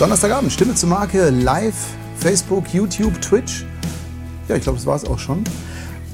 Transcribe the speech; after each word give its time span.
Donnerstagabend, 0.00 0.50
Stimme 0.50 0.74
zur 0.74 0.88
Marke, 0.88 1.28
live, 1.28 1.74
Facebook, 2.16 2.72
YouTube, 2.72 3.20
Twitch. 3.20 3.66
Ja, 4.48 4.56
ich 4.56 4.62
glaube, 4.62 4.78
das 4.78 4.86
war 4.86 4.96
es 4.96 5.04
auch 5.04 5.18
schon. 5.18 5.44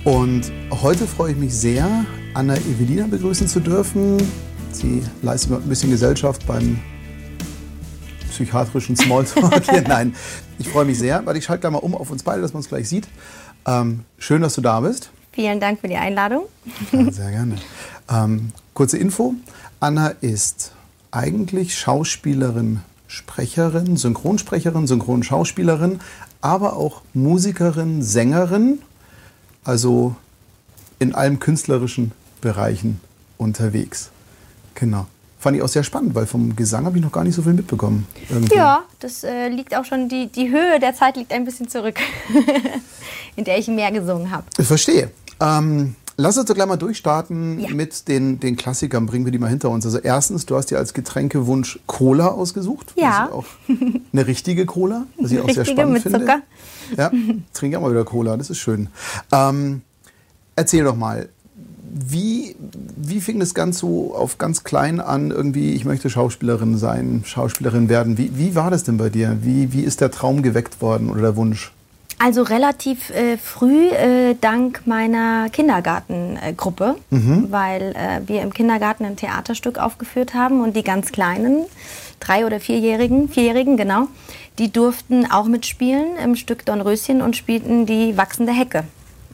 Und 0.03 0.51
heute 0.83 1.07
freue 1.07 1.31
ich 1.31 1.37
mich 1.37 1.55
sehr, 1.55 2.05
Anna 2.35 2.57
Evelina 2.57 3.07
begrüßen 3.07 3.47
zu 3.47 3.61
dürfen. 3.61 4.21
Sie 4.73 5.05
leistet 5.23 5.53
mir 5.53 5.59
ein 5.59 5.69
bisschen 5.69 5.91
Gesellschaft 5.91 6.45
beim 6.49 6.81
psychiatrischen 8.29 8.97
Smalltalk. 8.97 9.65
Nein, 9.87 10.17
ich 10.59 10.69
freue 10.69 10.85
mich 10.85 10.99
sehr, 10.99 11.25
weil 11.25 11.37
ich 11.37 11.45
schalte 11.45 11.61
gleich 11.61 11.73
mal 11.75 11.79
um 11.79 11.95
auf 11.95 12.11
uns 12.11 12.25
beide, 12.25 12.43
dass 12.43 12.55
man 12.55 12.63
uns 12.63 12.69
gleich 12.69 12.89
sieht. 12.89 13.07
Ähm, 13.69 14.01
schön, 14.19 14.43
dass 14.43 14.57
du 14.57 14.63
da 14.63 14.81
bist. 14.81 15.11
Vielen 15.31 15.61
Dank 15.61 15.79
für 15.79 15.87
die 15.87 15.95
Einladung. 15.97 16.47
Ja, 16.91 17.13
sehr 17.13 17.31
gerne. 17.31 17.55
Ähm, 18.11 18.51
kurze 18.75 18.99
Info. 18.99 19.35
Anna 19.79 20.09
ist 20.09 20.73
eigentlich 21.13 21.79
Schauspielerin, 21.79 22.81
Sprecherin, 23.17 23.97
Synchronsprecherin, 23.97 24.87
Synchronschauspielerin, 24.87 26.01
aber 26.43 26.77
auch 26.77 27.01
Musikerin, 27.15 28.03
Sängerin, 28.03 28.83
also 29.65 30.15
in 30.99 31.15
allen 31.15 31.41
künstlerischen 31.41 32.13
Bereichen 32.43 33.01
unterwegs. 33.39 34.11
Genau. 34.75 35.07
Fand 35.39 35.57
ich 35.57 35.63
auch 35.63 35.69
sehr 35.69 35.83
spannend, 35.83 36.15
weil 36.15 36.27
vom 36.27 36.57
Gesang 36.57 36.85
habe 36.85 36.99
ich 36.99 37.05
noch 37.05 37.13
gar 37.13 37.25
nicht 37.25 37.35
so 37.35 37.43
viel 37.43 37.55
mitbekommen. 37.55 38.07
Irgendwie. 38.29 38.55
Ja, 38.55 38.85
das 39.01 39.25
äh, 39.25 39.49
liegt 39.49 39.75
auch 39.75 39.85
schon, 39.85 40.09
die, 40.11 40.27
die 40.27 40.51
Höhe 40.51 40.79
der 40.79 40.95
Zeit 40.95 41.17
liegt 41.17 41.33
ein 41.33 41.45
bisschen 41.47 41.69
zurück, 41.69 41.99
in 43.37 43.45
der 43.45 43.59
ich 43.59 43.69
mehr 43.69 43.93
gesungen 43.93 44.31
habe. 44.31 44.45
Ich 44.59 44.67
verstehe. 44.67 45.11
Ähm, 45.41 45.95
lass 46.17 46.39
uns 46.39 46.47
doch 46.47 46.55
gleich 46.55 46.67
mal 46.67 46.77
durchstarten 46.77 47.61
ja. 47.61 47.75
mit 47.75 48.09
den, 48.09 48.41
den 48.41 48.57
Klassikern. 48.57 49.07
Bringen 49.07 49.25
wir 49.25 49.33
die 49.33 49.39
mal 49.39 49.51
hinter 49.51 49.71
uns. 49.71 49.85
Also 49.85 49.99
erstens, 49.99 50.47
du 50.47 50.57
hast 50.57 50.71
dir 50.71 50.79
als 50.79 50.95
Getränkewunsch 50.95 51.79
Cola 51.87 52.29
ausgesucht. 52.29 52.95
Ja. 52.97 53.31
auch 53.33 53.47
eine 54.13 54.27
richtige 54.27 54.67
Cola, 54.67 55.07
was 55.19 55.33
ich 55.33 55.41
auch 55.41 55.49
richtige 55.49 55.65
sehr 55.67 55.73
spannend 55.73 55.93
mit 55.95 56.03
finde. 56.03 56.21
Zucker. 56.21 56.41
Ja, 56.97 57.11
trinke 57.53 57.79
auch 57.79 57.83
mal 57.83 57.91
wieder 57.91 58.05
Cola, 58.05 58.37
das 58.37 58.51
ist 58.51 58.59
schön. 58.59 58.89
Ähm, 59.33 59.83
erzähl 60.55 60.85
doch 60.85 60.97
mal, 60.97 61.29
wie, 61.99 62.57
wie 62.97 63.21
fing 63.21 63.41
das 63.41 63.55
ganz 63.55 63.79
so 63.79 64.15
auf 64.15 64.39
ganz 64.39 64.65
klein 64.65 65.01
an, 65.01 65.31
irgendwie, 65.31 65.73
ich 65.73 65.85
möchte 65.85 66.11
Schauspielerin 66.11 66.77
sein, 66.77 67.23
Schauspielerin 67.25 67.89
werden? 67.89 68.19
Wie, 68.19 68.37
wie 68.37 68.55
war 68.55 68.71
das 68.71 68.85
denn 68.85 68.99
bei 68.99 69.09
dir? 69.09 69.39
Wie, 69.41 69.73
wie 69.73 69.81
ist 69.83 70.01
der 70.01 70.11
Traum 70.11 70.43
geweckt 70.43 70.83
worden 70.83 71.11
oder 71.11 71.23
der 71.23 71.37
Wunsch? 71.37 71.73
Also 72.19 72.43
relativ 72.43 73.11
äh, 73.11 73.37
früh, 73.37 73.89
äh, 73.89 74.35
dank 74.41 74.87
meiner 74.87 75.51
Kindergartengruppe, 75.51 76.97
mhm. 77.11 77.49
weil 77.51 77.95
äh, 77.95 78.27
wir 78.27 78.43
im 78.43 78.55
Kindergarten 78.55 79.05
ein 79.05 79.17
Theaterstück 79.17 79.79
aufgeführt 79.79 80.33
haben 80.33 80.63
und 80.63 80.77
die 80.77 80.83
ganz 80.83 81.13
Kleinen, 81.13 81.67
drei- 82.19 82.47
oder 82.47 82.59
vierjährigen, 82.59 83.29
vierjährigen, 83.29 83.77
genau, 83.77 84.09
die 84.59 84.73
durften 84.73 85.31
auch 85.31 85.45
mitspielen 85.45 86.17
im 86.17 86.37
Stück 86.37 86.65
Dornröschen 86.65 87.21
und 87.21 87.37
spielten 87.37 87.85
die 87.85 88.17
wachsende 88.17 88.53
Hecke. 88.53 88.85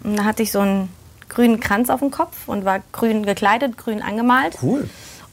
Und 0.03 0.19
da 0.19 0.25
hatte 0.25 0.43
ich 0.43 0.51
so 0.51 0.59
einen 0.59 0.89
grünen 1.29 1.61
Kranz 1.61 1.89
auf 1.89 2.01
dem 2.01 2.11
Kopf 2.11 2.49
und 2.49 2.65
war 2.65 2.81
grün 2.91 3.25
gekleidet, 3.25 3.79
grün 3.79 4.03
angemalt. 4.03 4.59
Cool 4.61 4.89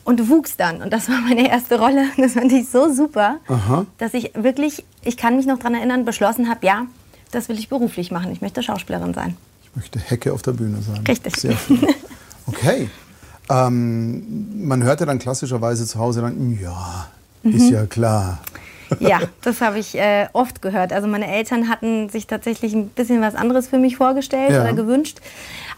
und 0.10 0.28
wuchs 0.28 0.58
dann. 0.58 0.82
Und 0.82 0.92
das 0.92 1.08
war 1.08 1.22
meine 1.22 1.48
erste 1.48 1.80
Rolle. 1.80 2.06
Das 2.18 2.34
fand 2.34 2.52
ich 2.52 2.68
so 2.70 2.92
super, 2.92 3.38
Aha. 3.48 3.86
dass 4.00 4.14
ich 4.16 4.32
wirklich, 4.34 4.84
ich 5.04 5.18
kann 5.18 5.38
mich 5.38 5.46
noch 5.46 5.58
daran 5.58 5.76
erinnern, 5.76 6.04
beschlossen 6.04 6.50
habe, 6.50 6.66
ja, 6.66 6.88
das 7.32 7.50
will 7.50 7.58
ich 7.58 7.70
beruflich 7.70 8.12
machen. 8.12 8.32
Ich 8.32 8.42
möchte 8.42 8.64
Schauspielerin 8.64 9.14
sein. 9.14 9.38
Ich 9.64 9.76
möchte 9.76 10.00
Hecke 10.00 10.34
auf 10.34 10.42
der 10.42 10.54
Bühne 10.54 10.82
sein. 10.82 11.04
Richtig. 11.08 11.36
Sehr 11.36 11.56
schön. 11.58 11.86
Okay. 12.46 12.90
Ähm, 13.50 14.68
man 14.68 14.84
hört 14.84 15.00
ja 15.00 15.06
dann 15.06 15.20
klassischerweise 15.20 15.86
zu 15.86 16.00
Hause 16.00 16.22
dann, 16.22 16.60
ja, 16.60 17.08
mhm. 17.44 17.52
ist 17.54 17.70
ja 17.70 17.86
klar. 17.86 18.40
Ja, 19.00 19.20
das 19.44 19.62
habe 19.62 19.78
ich 19.78 19.96
äh, 19.96 20.28
oft 20.34 20.62
gehört. 20.62 20.94
Also 20.94 21.08
meine 21.08 21.28
Eltern 21.28 21.70
hatten 21.70 22.10
sich 22.10 22.26
tatsächlich 22.26 22.74
ein 22.74 22.90
bisschen 22.90 23.22
was 23.22 23.36
anderes 23.36 23.68
für 23.68 23.78
mich 23.78 23.98
vorgestellt 23.98 24.52
ja. 24.52 24.64
oder 24.64 24.74
gewünscht. 24.74 25.20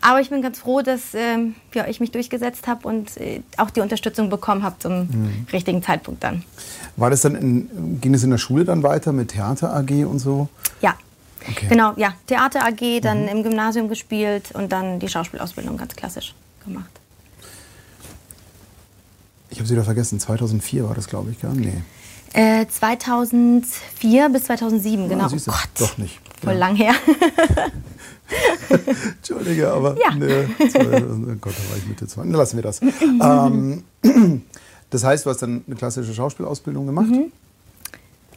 Aber 0.01 0.22
ich 0.22 0.29
bin 0.29 0.41
ganz 0.41 0.59
froh, 0.59 0.81
dass 0.81 1.13
ähm, 1.13 1.56
ja, 1.73 1.88
ich 1.88 2.00
mich 2.00 2.12
durchgesetzt 2.12 2.68
habe 2.68 2.88
und 2.88 3.18
äh, 3.18 3.41
auch 3.57 3.69
die 3.69 3.81
Unterstützung 3.81 4.29
bekommen 4.29 4.63
habe 4.63 4.78
zum 4.79 5.00
mhm. 5.00 5.45
richtigen 5.51 5.83
Zeitpunkt 5.83 6.23
dann. 6.23 6.44
War 6.95 7.09
das 7.09 7.22
dann 7.22 7.35
in, 7.35 8.00
ging 8.00 8.13
es 8.13 8.23
in 8.23 8.31
der 8.31 8.38
Schule 8.38 8.63
dann 8.63 8.81
weiter 8.83 9.12
mit 9.12 9.29
Theater 9.29 9.75
AG 9.75 10.06
und 10.06 10.19
so? 10.19 10.47
Ja, 10.81 10.95
Okay. 11.50 11.68
Genau, 11.69 11.94
ja. 11.96 12.13
Theater 12.28 12.66
AG, 12.66 13.02
dann 13.02 13.24
mhm. 13.24 13.28
im 13.29 13.44
Gymnasium 13.44 13.90
gespielt 13.90 14.52
und 14.53 14.72
dann 14.72 15.00
die 15.00 15.07
Schauspielausbildung 15.07 15.78
ganz 15.78 15.96
klassisch 15.96 16.34
gemacht. 16.63 16.91
Ich 19.50 19.57
habe 19.57 19.68
sie 19.68 19.74
wieder 19.74 19.84
vergessen, 19.84 20.19
2004 20.19 20.88
war 20.88 20.96
das, 20.96 21.07
glaube 21.07 21.31
ich, 21.31 21.40
gell? 21.40 21.51
Nee. 21.51 21.81
Äh, 22.34 22.66
2004 22.68 24.30
bis 24.30 24.46
2007, 24.46 25.09
genau. 25.09 25.25
oh 25.25 25.30
Gott, 25.30 25.69
doch 25.78 25.97
nicht. 25.97 26.19
Voll 26.41 26.53
ja. 26.53 26.59
lang 26.59 26.75
her. 26.75 26.94
Entschuldige, 29.18 29.72
aber 29.72 29.97
ja. 30.00 30.16
nee, 30.16 30.46
oh 30.57 31.35
Gott, 31.41 31.53
da 31.53 31.69
war 31.69 31.78
ich 31.78 31.85
Mitte 31.85 32.07
20. 32.07 32.34
Lassen 32.34 32.56
wir 32.56 32.63
das. 32.63 32.81
ähm, 33.01 33.84
das 34.90 35.03
heißt, 35.03 35.25
du 35.25 35.30
hast 35.30 35.41
dann 35.41 35.63
eine 35.68 35.75
klassische 35.75 36.13
Schauspielausbildung 36.13 36.85
gemacht? 36.85 37.07
Mhm. 37.07 37.34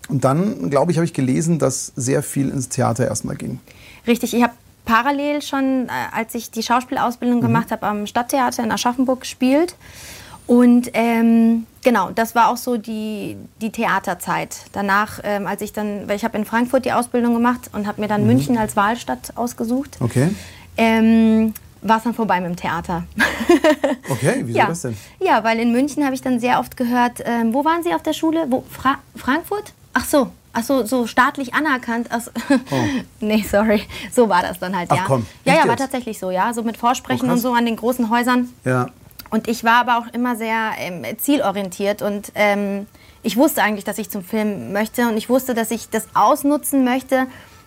Und 0.09 0.25
dann, 0.25 0.71
glaube 0.71 0.93
ich, 0.93 0.99
habe 0.99 1.05
ich 1.05 1.13
gelesen, 1.13 1.59
dass 1.59 1.93
sehr 1.97 2.23
viel 2.23 2.51
ins 2.51 2.69
Theater 2.69 3.07
erstmal 3.07 3.37
ging. 3.37 3.59
Richtig, 4.07 4.35
ich 4.35 4.43
habe 4.43 4.53
parallel 4.85 5.43
schon, 5.43 5.89
äh, 5.89 5.91
als 6.13 6.35
ich 6.35 6.51
die 6.51 6.63
Schauspielausbildung 6.63 7.39
mhm. 7.39 7.43
gemacht 7.43 7.71
habe, 7.71 7.87
am 7.87 8.07
Stadttheater 8.07 8.63
in 8.63 8.71
Aschaffenburg 8.71 9.21
gespielt. 9.21 9.77
Und 10.47 10.91
ähm, 10.93 11.67
genau, 11.83 12.11
das 12.11 12.35
war 12.35 12.49
auch 12.49 12.59
so 12.59 12.77
die, 12.77 13.37
die 13.63 13.71
Theaterzeit. 13.71 14.57
Danach, 14.73 15.21
ähm, 15.25 15.47
als 15.47 15.63
ich 15.63 15.73
dann, 15.73 16.07
weil 16.07 16.17
ich 16.17 16.25
habe 16.25 16.37
in 16.37 16.45
Frankfurt 16.45 16.85
die 16.85 16.93
Ausbildung 16.93 17.33
gemacht 17.33 17.71
und 17.73 17.87
habe 17.87 18.03
mir 18.03 18.09
dann 18.09 18.23
mhm. 18.23 18.27
München 18.29 18.59
als 18.59 18.77
Wahlstadt 18.77 19.33
ausgesucht. 19.37 19.97
Okay. 20.01 20.29
Ähm, 20.77 21.55
war 21.81 21.99
es 21.99 22.05
dann 22.05 22.15
vorbei 22.15 22.41
mit 22.41 22.51
dem 22.51 22.57
Theater. 22.57 23.05
Okay, 24.11 24.43
wieso 24.45 24.59
ja. 24.59 24.67
das 24.67 24.83
denn? 24.83 24.97
Ja, 25.19 25.45
weil 25.45 25.59
in 25.59 25.73
München 25.73 26.05
habe 26.05 26.15
ich 26.15 26.21
dann 26.21 26.39
sehr 26.39 26.61
oft 26.61 26.77
gehört, 26.77 27.23
ähm, 27.25 27.55
wo 27.55 27.65
waren 27.65 27.83
Sie 27.83 27.95
auf 27.95 28.03
der 28.03 28.13
Schule? 28.13 28.47
Wo, 28.51 28.63
Fra 28.71 28.99
Frankfurt? 29.17 29.73
Ach 29.95 30.05
so, 30.05 30.31
ach 30.53 30.63
so, 30.63 30.85
so 30.85 31.07
staatlich 31.07 31.55
anerkannt. 31.55 32.09
Ach, 32.11 32.23
oh. 32.51 32.75
nee, 33.21 33.43
sorry. 33.43 33.83
So 34.13 34.29
war 34.29 34.43
das 34.43 34.59
dann 34.59 34.77
halt, 34.77 34.91
ach, 34.91 34.97
ja. 34.97 35.05
Komm, 35.07 35.27
ja, 35.45 35.55
ja, 35.55 35.69
war 35.69 35.77
tatsächlich 35.77 36.19
so, 36.19 36.31
ja. 36.31 36.53
So 36.53 36.63
mit 36.63 36.77
Vorsprechen 36.77 37.29
oh, 37.29 37.33
und 37.33 37.39
so 37.39 37.53
an 37.53 37.65
den 37.65 37.77
großen 37.77 38.11
Häusern. 38.11 38.53
Ja. 38.65 38.89
Und 39.31 39.49
ich 39.49 39.65
war 39.65 39.81
aber 39.81 39.99
auch 39.99 40.13
immer 40.13 40.37
sehr 40.37 40.73
ähm, 40.79 41.05
zielorientiert 41.19 42.03
und 42.03 42.31
ähm, 42.35 42.87
ich 43.23 43.37
wusste 43.37 43.63
eigentlich, 43.63 43.85
dass 43.85 43.99
ich 43.99 44.11
zum 44.11 44.23
Film 44.23 44.73
möchte 44.73 45.09
und 45.09 45.17
ich 45.17 45.29
wusste, 45.29 45.55
dass 45.55 45.71
ich 45.71 45.89
das 45.89 46.07
ausnutzen 46.15 46.85
möchte, 46.85 47.27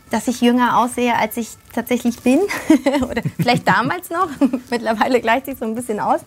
dass 0.10 0.28
ich 0.28 0.42
jünger 0.42 0.78
aussehe, 0.78 1.16
als 1.16 1.38
ich 1.38 1.50
tatsächlich 1.74 2.20
bin. 2.22 2.40
Oder 3.10 3.22
vielleicht 3.40 3.68
damals 3.68 4.10
noch. 4.10 4.30
Mittlerweile 4.70 5.22
gleicht 5.22 5.46
sich 5.46 5.58
so 5.58 5.66
ein 5.66 5.76
bisschen 5.76 6.00
aus. 6.00 6.22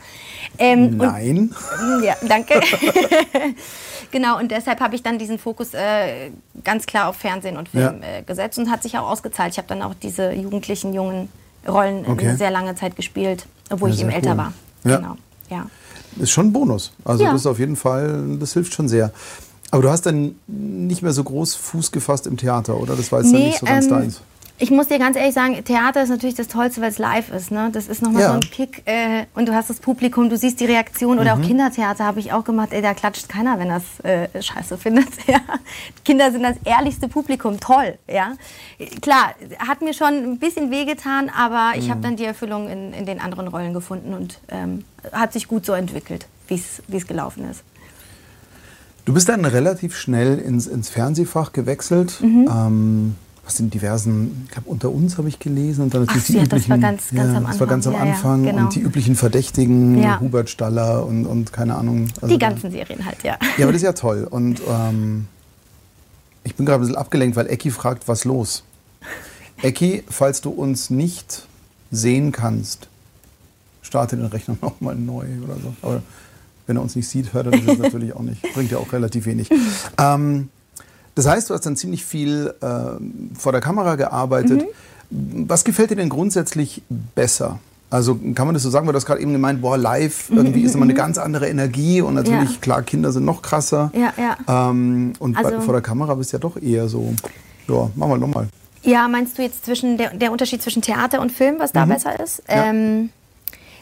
Ähm, 0.59 0.97
Nein. 0.97 1.55
Und, 1.81 2.05
ja, 2.05 2.15
danke. 2.27 2.61
genau, 4.11 4.39
und 4.39 4.51
deshalb 4.51 4.81
habe 4.81 4.95
ich 4.95 5.03
dann 5.03 5.19
diesen 5.19 5.39
Fokus 5.39 5.75
äh, 5.75 6.31
ganz 6.63 6.87
klar 6.87 7.09
auf 7.09 7.17
Fernsehen 7.17 7.57
und 7.57 7.69
Film 7.69 8.03
ja. 8.03 8.19
äh, 8.19 8.23
gesetzt 8.23 8.59
und 8.59 8.71
hat 8.71 8.83
sich 8.83 8.99
auch 8.99 9.09
ausgezahlt. 9.09 9.53
Ich 9.53 9.59
habe 9.59 9.69
dann 9.69 9.83
auch 9.83 9.95
diese 9.95 10.33
jugendlichen, 10.33 10.93
jungen 10.93 11.29
Rollen 11.67 12.07
okay. 12.07 12.29
eine 12.29 12.37
sehr 12.37 12.51
lange 12.51 12.75
Zeit 12.75 12.97
gespielt, 12.97 13.47
obwohl 13.71 13.91
ja, 13.91 13.95
ich 13.95 14.01
eben 14.03 14.11
älter 14.11 14.37
war. 14.37 14.53
Ja. 14.85 14.97
Genau. 14.97 15.17
Ja. 15.51 15.67
Ist 16.19 16.31
schon 16.31 16.47
ein 16.47 16.53
Bonus. 16.53 16.93
Also 17.05 17.25
das 17.25 17.35
ist 17.35 17.47
auf 17.47 17.59
jeden 17.59 17.77
Fall, 17.77 18.37
das 18.39 18.53
hilft 18.55 18.75
schon 18.75 18.89
sehr. 18.89 19.13
Aber 19.71 19.83
du 19.83 19.91
hast 19.91 20.03
dann 20.07 20.35
nicht 20.47 21.03
mehr 21.03 21.13
so 21.13 21.23
groß 21.25 21.55
Fuß 21.55 21.93
gefasst 21.93 22.27
im 22.27 22.37
Theater, 22.37 22.77
oder? 22.79 22.97
Das 22.97 23.13
war 23.13 23.21
jetzt 23.21 23.31
nee, 23.33 23.39
dann 23.39 23.47
nicht 23.47 23.59
so 23.61 23.67
ganz 23.67 23.85
ähm, 23.87 23.91
deins. 23.91 24.21
Ich 24.63 24.71
muss 24.71 24.89
dir 24.89 24.99
ganz 24.99 25.17
ehrlich 25.17 25.33
sagen, 25.33 25.65
Theater 25.65 26.03
ist 26.03 26.11
natürlich 26.11 26.35
das 26.35 26.47
Tollste, 26.49 26.83
weil 26.83 26.91
es 26.91 26.99
live 26.99 27.33
ist. 27.33 27.51
Ne? 27.51 27.71
Das 27.73 27.87
ist 27.89 28.03
nochmal 28.03 28.21
Ja. 28.23 28.29
so 28.29 28.35
ein 28.35 28.41
Kick. 28.41 28.83
Äh, 28.85 29.25
und 29.35 29.49
du 29.49 29.55
hast 29.55 29.71
das 29.71 29.79
Publikum, 29.81 30.29
du 30.29 30.37
siehst 30.37 30.61
die 30.61 30.67
Reaktion. 30.67 31.19
Oder 31.19 31.35
Mhm. 31.35 31.43
auch 31.43 31.47
Kindertheater 31.47 32.05
habe 32.05 32.21
ich 32.21 32.33
auch 32.35 32.45
gemacht. 32.45 32.69
Ey, 32.73 32.83
da 32.83 32.93
klatscht 32.93 33.27
keiner, 33.31 33.59
wenn 33.59 33.69
das 33.71 33.83
äh, 34.03 34.29
scheiße 34.43 34.77
findet. 34.77 35.07
Ja. 35.27 35.39
Kinder 36.05 36.31
sind 36.31 36.43
das 36.43 36.57
ehrlichste 36.65 37.09
Publikum. 37.09 37.59
Toll. 37.59 37.97
Ja. 38.07 38.33
Klar, 39.01 39.35
hat 39.67 39.81
mir 39.81 39.95
schon 39.95 40.09
ein 40.33 40.39
bisschen 40.39 40.71
wehgetan, 40.71 41.31
aber 41.31 41.73
ich 41.77 41.87
Mhm. 41.87 41.91
habe 41.93 42.01
dann 42.03 42.17
die 42.17 42.25
Erfüllung 42.27 42.69
in, 42.69 42.93
in 42.93 43.07
den 43.07 43.19
anderen 43.21 43.49
Rollen 43.49 43.73
gefunden 43.73 44.13
und 44.13 44.41
ähm, 44.49 44.85
hat 45.13 45.33
sich 45.33 45.49
gut 45.49 45.65
so 45.65 45.73
entwickelt, 45.73 46.27
wie 46.49 46.57
es 46.97 47.07
gelaufen 47.07 47.49
ist. 47.51 47.63
Du 49.05 49.15
bist 49.15 49.29
dann 49.29 49.45
relativ 49.45 49.97
schnell 49.97 50.39
ins, 50.39 50.67
ins 50.67 50.89
Fernsehfach 50.89 51.53
gewechselt. 51.53 52.21
Mhm. 52.23 52.49
Ähm, 52.55 53.15
hast 53.45 53.59
in 53.59 53.71
diversen, 53.71 54.43
ich 54.45 54.51
glaube, 54.53 54.69
unter 54.69 54.91
uns 54.91 55.19
habe 55.19 55.29
ich 55.29 55.39
gelesen. 55.39 55.83
Und 55.85 55.95
dann 55.95 56.03
natürlich 56.05 56.23
Ach, 56.25 56.27
die 56.29 56.33
ja, 56.35 56.43
üblichen, 56.45 56.69
das 56.69 56.69
war 56.71 56.79
ganz- 56.79 57.11
ganz 57.15 57.37
am 57.37 57.47
Das 57.47 57.61
war 57.61 57.67
ganz 57.67 57.87
am 57.87 57.95
Anfang. 57.97 58.05
Ja, 58.05 58.07
ja, 58.07 58.13
Anfang. 58.15 58.43
genau. 58.45 58.59
Und 58.67 58.75
die 58.75 58.81
üblichen 58.81 59.17
Verdächtigen, 59.17 60.01
Ja. 60.01 60.21
Hubert 60.21 60.51
Staller 60.51 61.05
und, 61.07 61.27
und 61.27 61.53
keine 61.53 61.75
Ahnung. 61.77 62.09
also 62.21 62.33
Die 62.33 62.39
ganzen 62.39 62.71
Serien 62.71 63.05
halt, 63.05 63.23
ja. 63.25 63.37
Ja, 63.59 63.65
aber 63.65 63.73
das 63.73 63.77
ist 63.83 63.87
ja 63.87 63.93
toll. 63.95 64.27
Und 64.31 64.61
ähm, 64.69 65.27
ich 66.45 66.55
bin 66.55 66.67
gerade 66.67 66.79
ein 66.79 66.83
bisschen 66.87 66.97
abgelenkt, 66.97 67.37
weil 67.37 67.49
Ecki 67.49 67.71
fragt, 67.71 68.07
was 68.07 68.25
los? 68.25 68.63
Ecki, 69.63 70.05
falls 70.09 70.41
du 70.41 70.51
uns 70.51 70.89
nicht 70.91 71.47
sehen 71.91 72.33
kannst, 72.33 72.89
starte 73.83 74.17
den 74.17 74.27
Rechner 74.27 74.57
nochmal 74.63 74.95
neu 74.95 75.27
oder 75.45 75.55
so. 75.57 75.75
Aber 75.83 76.03
wenn 76.71 76.77
er 76.77 76.83
uns 76.83 76.95
nicht 76.95 77.09
sieht, 77.09 77.33
hört 77.33 77.47
er 77.47 77.53
das 77.53 77.67
jetzt 77.67 77.79
natürlich 77.83 78.15
auch 78.15 78.23
nicht. 78.23 78.41
Bringt 78.55 78.71
ja 78.71 78.79
auch 78.79 78.93
relativ 78.93 79.27
wenig. 79.27 79.51
Ähm, 79.99 80.49
Das 81.17 81.27
heißt, 81.27 81.51
du 81.51 81.55
hast 81.55 81.67
dann 81.67 81.75
ziemlich 81.75 82.05
viel 82.05 82.55
äh, 82.61 83.37
vor 83.37 83.51
der 83.51 83.61
Kamera 83.61 83.97
gearbeitet. 83.97 84.63
Mhm. 85.11 85.49
Was 85.49 85.65
gefällt 85.65 85.91
dir 85.91 85.97
denn 85.97 86.09
grundsätzlich 86.09 86.83
besser? 87.17 87.59
Also 87.91 88.15
kann 88.37 88.47
man 88.47 88.55
das 88.55 88.63
so 88.63 88.71
sagen, 88.71 88.87
weil 88.87 88.93
du 88.93 88.99
hast 88.99 89.07
gerade 89.07 89.21
eben 89.21 89.33
gemeint, 89.33 89.61
boah, 89.61 89.77
live 89.77 90.31
irgendwie 90.31 90.63
ist 90.63 90.77
immer 90.77 90.85
eine 90.85 90.95
ganz 90.95 91.19
andere 91.19 91.49
Energie 91.49 92.01
und 92.03 92.15
natürlich, 92.15 92.53
ja. 92.53 92.61
klar, 92.61 92.83
Kinder 92.83 93.11
sind 93.11 93.25
noch 93.25 93.43
krasser. 93.43 93.91
Ja, 93.93 94.13
ja. 94.17 94.71
Ähm, 94.71 95.15
und 95.19 95.37
also, 95.37 95.51
bei, 95.51 95.61
vor 95.61 95.75
der 95.75 95.83
Kamera 95.83 96.15
bist 96.15 96.33
du 96.33 96.37
ja 96.37 96.39
doch 96.41 96.57
eher 96.57 96.87
so, 96.87 97.13
ja, 97.67 97.91
machen 97.97 98.13
wir 98.13 98.19
nochmal. 98.19 98.47
Ja, 98.83 99.09
meinst 99.09 99.37
du 99.37 99.43
jetzt 99.43 99.65
zwischen 99.65 99.99
der, 99.99 100.15
der 100.15 100.31
Unterschied 100.31 100.63
zwischen 100.63 100.83
Theater 100.83 101.21
und 101.21 101.33
Film, 101.33 101.57
was 101.59 101.73
da 101.73 101.85
mhm. 101.85 101.91
besser 101.91 102.21
ist? 102.21 102.45
Ja. 102.49 102.67
Ähm, 102.67 103.11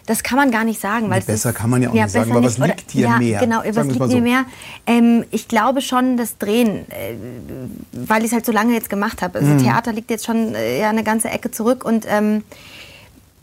das 0.08 0.22
kann 0.22 0.38
man 0.38 0.50
gar 0.50 0.64
nicht 0.64 0.80
sagen. 0.80 1.10
Weil 1.10 1.20
besser 1.20 1.50
ist, 1.50 1.54
kann 1.54 1.68
man 1.68 1.82
ja 1.82 1.90
auch 1.90 1.94
ja, 1.94 2.04
nicht 2.04 2.12
sagen, 2.12 2.32
aber 2.32 2.42
was 2.42 2.56
liegt 2.56 2.94
dir 2.94 3.02
ja, 3.02 3.18
mehr? 3.18 3.40
Genau, 3.40 3.60
was 3.62 3.86
liegt 3.86 3.98
so. 3.98 4.06
mir 4.06 4.22
mehr? 4.22 4.46
Ähm, 4.86 5.26
ich 5.30 5.48
glaube 5.48 5.82
schon 5.82 6.16
das 6.16 6.38
Drehen, 6.38 6.90
äh, 6.90 7.14
weil 7.92 8.22
ich 8.22 8.28
es 8.28 8.32
halt 8.32 8.46
so 8.46 8.50
lange 8.50 8.72
jetzt 8.72 8.88
gemacht 8.88 9.20
habe. 9.20 9.40
Also 9.40 9.52
mhm. 9.52 9.58
Theater 9.58 9.92
liegt 9.92 10.10
jetzt 10.10 10.24
schon 10.24 10.54
äh, 10.54 10.80
ja, 10.80 10.88
eine 10.88 11.04
ganze 11.04 11.28
Ecke 11.28 11.50
zurück 11.50 11.84
und 11.84 12.06
ähm, 12.08 12.42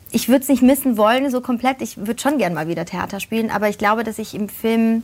ich 0.09 0.27
würde 0.27 0.41
es 0.41 0.49
nicht 0.49 0.63
missen 0.63 0.97
wollen, 0.97 1.29
so 1.29 1.39
komplett. 1.39 1.83
Ich 1.83 1.97
würde 1.97 2.19
schon 2.19 2.39
gern 2.39 2.55
mal 2.55 2.67
wieder 2.67 2.85
Theater 2.85 3.19
spielen, 3.19 3.51
aber 3.51 3.69
ich 3.69 3.77
glaube, 3.77 4.03
dass 4.03 4.17
ich 4.17 4.33
im 4.33 4.49
Film 4.49 5.03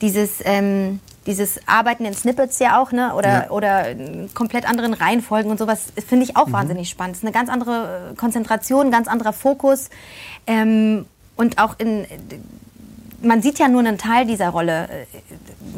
dieses, 0.00 0.34
ähm, 0.44 1.00
dieses 1.26 1.60
Arbeiten 1.66 2.04
in 2.04 2.14
Snippets 2.14 2.58
ja 2.58 2.80
auch, 2.80 2.92
ne? 2.92 3.14
oder, 3.14 3.44
ja. 3.44 3.50
oder 3.50 3.86
komplett 4.34 4.68
anderen 4.68 4.94
Reihenfolgen 4.94 5.50
und 5.50 5.58
sowas, 5.58 5.86
finde 6.06 6.24
ich 6.24 6.36
auch 6.36 6.46
mhm. 6.46 6.52
wahnsinnig 6.52 6.88
spannend. 6.88 7.16
Es 7.16 7.22
ist 7.22 7.24
eine 7.24 7.32
ganz 7.32 7.50
andere 7.50 8.14
Konzentration, 8.16 8.86
ein 8.86 8.92
ganz 8.92 9.06
anderer 9.06 9.32
Fokus. 9.32 9.90
Ähm, 10.46 11.04
und 11.36 11.58
auch 11.58 11.78
in, 11.78 12.06
man 13.22 13.42
sieht 13.42 13.58
ja 13.58 13.68
nur 13.68 13.80
einen 13.80 13.98
Teil 13.98 14.26
dieser 14.26 14.48
Rolle. 14.48 14.88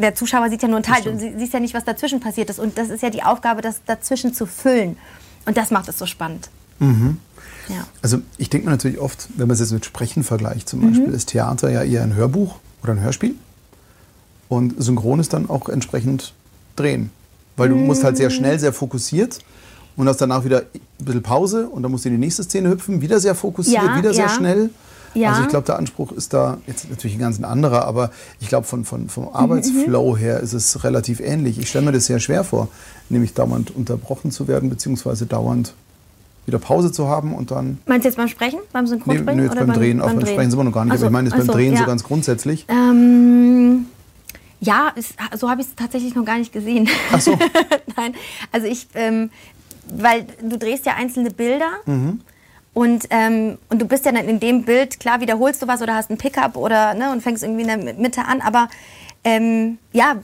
Der 0.01 0.15
Zuschauer 0.15 0.49
sieht 0.49 0.63
ja 0.63 0.69
nur 0.69 0.79
einen 0.79 0.85
Teil. 0.85 1.03
Du 1.03 1.19
siehst 1.19 1.53
ja 1.53 1.61
nicht, 1.61 1.75
was 1.75 1.85
dazwischen 1.85 2.21
passiert 2.21 2.51
ist. 2.51 2.59
Und 2.59 2.79
das 2.79 2.89
ist 2.89 3.03
ja 3.03 3.11
die 3.11 3.23
Aufgabe, 3.23 3.63
das 3.63 3.81
dazwischen 3.85 4.35
zu 4.35 4.47
füllen. 4.47 4.97
Und 5.45 5.57
das 5.57 5.71
macht 5.71 5.89
es 5.89 5.99
so 5.99 6.07
spannend. 6.07 6.51
Mhm. 6.79 7.19
Ja. 7.69 7.87
Also 8.01 8.19
ich 8.39 8.51
denke 8.51 8.67
mir 8.67 8.73
natürlich 8.73 8.99
oft, 8.99 9.29
wenn 9.37 9.49
man 9.49 9.55
es 9.55 9.61
jetzt 9.61 9.73
mit 9.73 9.85
Sprechen 9.85 10.25
vergleicht, 10.25 10.69
zum 10.69 10.81
Beispiel 10.81 11.09
mhm. 11.09 11.15
ist 11.15 11.27
Theater 11.27 11.71
ja 11.71 11.83
eher 11.83 12.03
ein 12.03 12.15
Hörbuch 12.15 12.57
oder 12.83 12.93
ein 12.93 13.01
Hörspiel. 13.01 13.35
Und 14.53 14.75
Synchron 14.77 15.19
ist 15.19 15.33
dann 15.33 15.49
auch 15.49 15.71
entsprechend 15.71 16.35
drehen. 16.77 17.09
Weil 17.57 17.71
du 17.71 17.75
musst 17.75 18.05
halt 18.05 18.19
sehr 18.19 18.29
mhm. 18.29 18.35
schnell, 18.35 18.59
sehr 18.59 18.75
fokussiert 18.75 19.39
und 19.97 20.07
hast 20.07 20.21
danach 20.21 20.45
wieder 20.45 20.65
ein 20.75 21.05
bisschen 21.05 21.23
Pause 21.23 21.69
und 21.69 21.83
dann 21.83 21.91
musst 21.91 22.05
du 22.05 22.11
in 22.11 22.17
die 22.17 22.21
nächste 22.21 22.43
Szene 22.43 22.69
hüpfen, 22.69 23.01
wieder 23.01 23.19
sehr 23.19 23.35
fokussiert, 23.35 23.83
ja, 23.83 23.97
wieder 23.97 24.11
ja. 24.11 24.15
sehr 24.15 24.29
schnell. 24.29 24.69
Ja. 25.15 25.31
Also 25.31 25.43
ich 25.45 25.49
glaube, 25.49 25.65
der 25.65 25.79
Anspruch 25.79 26.13
ist 26.13 26.35
da 26.35 26.59
jetzt 26.67 26.91
natürlich 26.91 27.17
ein 27.17 27.21
ganz 27.21 27.43
anderer, 27.43 27.87
aber 27.87 28.11
ich 28.41 28.49
glaube, 28.49 28.67
von, 28.67 28.85
von, 28.85 29.09
vom 29.09 29.25
mhm, 29.25 29.31
Arbeitsflow 29.33 30.13
mhm. 30.13 30.17
her 30.19 30.41
ist 30.41 30.53
es 30.53 30.85
relativ 30.85 31.21
ähnlich. 31.21 31.59
Ich 31.59 31.71
stelle 31.71 31.87
mir 31.87 31.93
das 31.93 32.05
sehr 32.05 32.21
schwer 32.21 32.45
vor, 32.45 32.69
nämlich 33.09 33.33
dauernd 33.33 33.75
unterbrochen 33.75 34.33
zu 34.33 34.49
werden, 34.49 34.69
beziehungsweise 34.69 35.25
dauernd 35.25 35.73
wieder 36.45 36.59
Pause 36.59 36.93
zu 36.93 37.09
haben 37.09 37.35
und 37.35 37.51
dann. 37.53 37.79
Meinst 37.87 38.05
du 38.05 38.09
jetzt 38.11 38.17
beim 38.17 38.29
Sprechen, 38.29 38.59
beim 38.71 38.87
Synchronsprechen? 38.87 39.35
Nee, 39.35 39.35
nee, 39.35 39.49
jetzt 39.49 39.57
beim, 39.57 39.69
beim 39.69 39.77
Drehen. 39.77 40.03
Auch 40.03 40.09
beim, 40.09 40.17
beim 40.17 40.27
Sprechen 40.27 40.51
sind 40.51 40.61
wir 40.61 40.65
noch 40.65 40.73
gar 40.73 40.85
nicht, 40.85 40.99
so, 40.99 41.07
aber 41.07 41.07
ich 41.07 41.13
meine 41.13 41.29
jetzt 41.31 41.39
beim 41.39 41.47
so, 41.47 41.53
Drehen 41.53 41.75
so 41.75 41.85
ganz 41.87 42.05
grundsätzlich. 42.05 42.67
Ähm, 42.69 43.87
ja, 44.63 44.93
ist, 44.95 45.15
so 45.35 45.51
habe 45.51 45.61
ich 45.61 45.67
es 45.67 45.75
tatsächlich 45.75 46.15
noch 46.15 46.25
gar 46.25 46.39
nicht 46.39 46.53
gesehen. 46.53 46.89
Ach 47.13 47.21
so. 47.21 47.37
Nein, 47.97 48.15
also 48.53 48.69
ich, 48.69 48.87
ähm, 48.95 49.31
weil 49.89 50.25
du 50.41 50.57
drehst 50.57 50.87
ja 50.87 50.95
einzelne 50.95 51.31
Bilder. 51.31 51.71
Mhm. 51.85 52.21
Und, 52.73 53.07
ähm, 53.11 53.59
und 53.69 53.83
du 53.83 53.87
bist 53.87 54.07
ja 54.07 54.13
dann 54.13 54.29
in 54.29 54.41
dem 54.41 54.63
Bild, 54.63 54.99
klar, 54.99 55.21
wiederholst 55.21 55.61
du 55.61 55.67
was 55.67 55.83
oder 55.83 55.95
hast 55.95 56.11
ein 56.11 56.17
Pickup 56.17 56.57
oder 56.57 56.95
ne, 56.95 57.11
und 57.11 57.23
fängst 57.23 57.43
irgendwie 57.43 57.63
in 57.63 57.69
der 57.69 57.95
Mitte 57.95 58.25
an, 58.25 58.41
aber 58.41 58.69
ähm, 59.25 59.79
ja, 59.93 60.17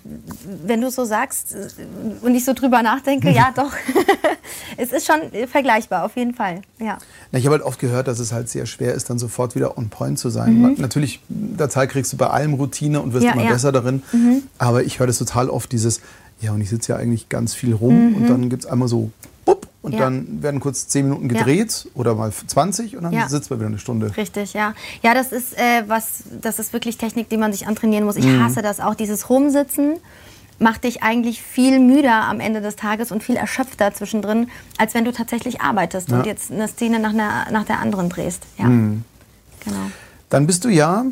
wenn 0.65 0.81
du 0.81 0.91
so 0.91 1.05
sagst 1.05 1.55
und 2.23 2.35
ich 2.35 2.45
so 2.45 2.53
drüber 2.53 2.83
nachdenke, 2.83 3.31
ja 3.31 3.53
doch, 3.57 3.73
es 4.77 4.93
ist 4.93 5.07
schon 5.07 5.21
vergleichbar, 5.47 6.05
auf 6.05 6.17
jeden 6.17 6.35
Fall. 6.35 6.63
Ja. 6.81 6.99
ich 7.33 7.45
habe 7.45 7.55
halt 7.55 7.63
oft 7.63 7.79
gehört, 7.79 8.09
dass 8.09 8.19
es 8.19 8.33
halt 8.33 8.49
sehr 8.49 8.67
schwer 8.67 8.95
ist, 8.95 9.09
dann 9.09 9.19
sofort 9.19 9.55
wieder 9.55 9.79
on 9.79 9.89
point 9.89 10.19
zu 10.19 10.31
sein. 10.31 10.61
Mhm. 10.61 10.75
Natürlich, 10.79 11.21
der 11.29 11.69
Zeit 11.69 11.91
kriegst 11.91 12.13
du 12.13 12.17
bei 12.17 12.29
allem 12.29 12.55
Routine 12.55 13.01
und 13.01 13.13
wirst 13.13 13.25
ja, 13.25 13.33
immer 13.33 13.45
ja. 13.45 13.53
besser 13.53 13.71
darin. 13.71 14.03
Mhm. 14.13 14.43
Aber 14.59 14.83
ich 14.83 14.99
höre 14.99 15.07
das 15.07 15.19
total 15.19 15.49
oft, 15.49 15.71
dieses, 15.71 16.01
ja, 16.41 16.53
und 16.53 16.61
ich 16.61 16.69
sitze 16.69 16.93
ja 16.93 16.99
eigentlich 16.99 17.29
ganz 17.29 17.55
viel 17.55 17.75
rum 17.75 18.11
mhm. 18.11 18.15
und 18.17 18.29
dann 18.29 18.49
gibt 18.49 18.65
es 18.65 18.71
einmal 18.71 18.89
so 18.89 19.11
und 19.83 19.93
ja. 19.93 20.01
dann 20.01 20.43
werden 20.43 20.61
kurz 20.61 20.89
zehn 20.89 21.09
Minuten 21.09 21.29
gedreht 21.29 21.85
ja. 21.85 21.91
oder 21.95 22.15
mal 22.15 22.33
20 22.33 22.97
und 22.97 23.05
dann 23.05 23.13
ja. 23.13 23.29
sitzt 23.29 23.51
man 23.51 23.61
wieder 23.61 23.69
eine 23.69 23.79
Stunde. 23.79 24.17
Richtig, 24.17 24.53
ja. 24.53 24.75
Ja, 25.03 25.15
das 25.15 25.33
ist 25.33 25.57
äh, 25.57 25.85
was, 25.87 26.25
das 26.41 26.59
ist 26.59 26.73
wirklich 26.73 26.99
Technik, 26.99 27.29
die 27.29 27.37
man 27.37 27.53
sich 27.53 27.67
antrainieren 27.67 28.05
muss. 28.05 28.17
Ich 28.17 28.27
mhm. 28.27 28.43
hasse 28.43 28.63
das 28.63 28.81
auch, 28.81 28.95
dieses 28.95 29.31
Rumsitzen 29.31 29.97
macht 30.59 30.85
dich 30.85 31.03
eigentlich 31.03 31.41
viel 31.41 31.79
müder 31.79 32.25
am 32.25 32.41
Ende 32.41 32.61
des 32.61 32.77
Tages 32.77 33.13
und 33.13 33.23
viel 33.23 33.37
erschöpfter 33.37 33.95
zwischendrin, 33.95 34.49
als 34.77 34.95
wenn 34.95 35.05
du 35.05 35.13
tatsächlich 35.13 35.61
arbeitest 35.61 36.11
und 36.11 36.27
jetzt 36.27 36.51
eine 36.51 36.67
Szene 36.67 36.99
nach, 36.99 37.11
einer, 37.11 37.47
nach 37.53 37.65
der 37.65 37.79
anderen 37.79 38.09
drehst. 38.09 38.43
Ja. 38.59 38.65
Mhm. 38.65 39.05
Genau. 39.65 39.91
Dann 40.31 40.47
bist 40.47 40.65
du 40.65 40.69
ja, 40.69 41.05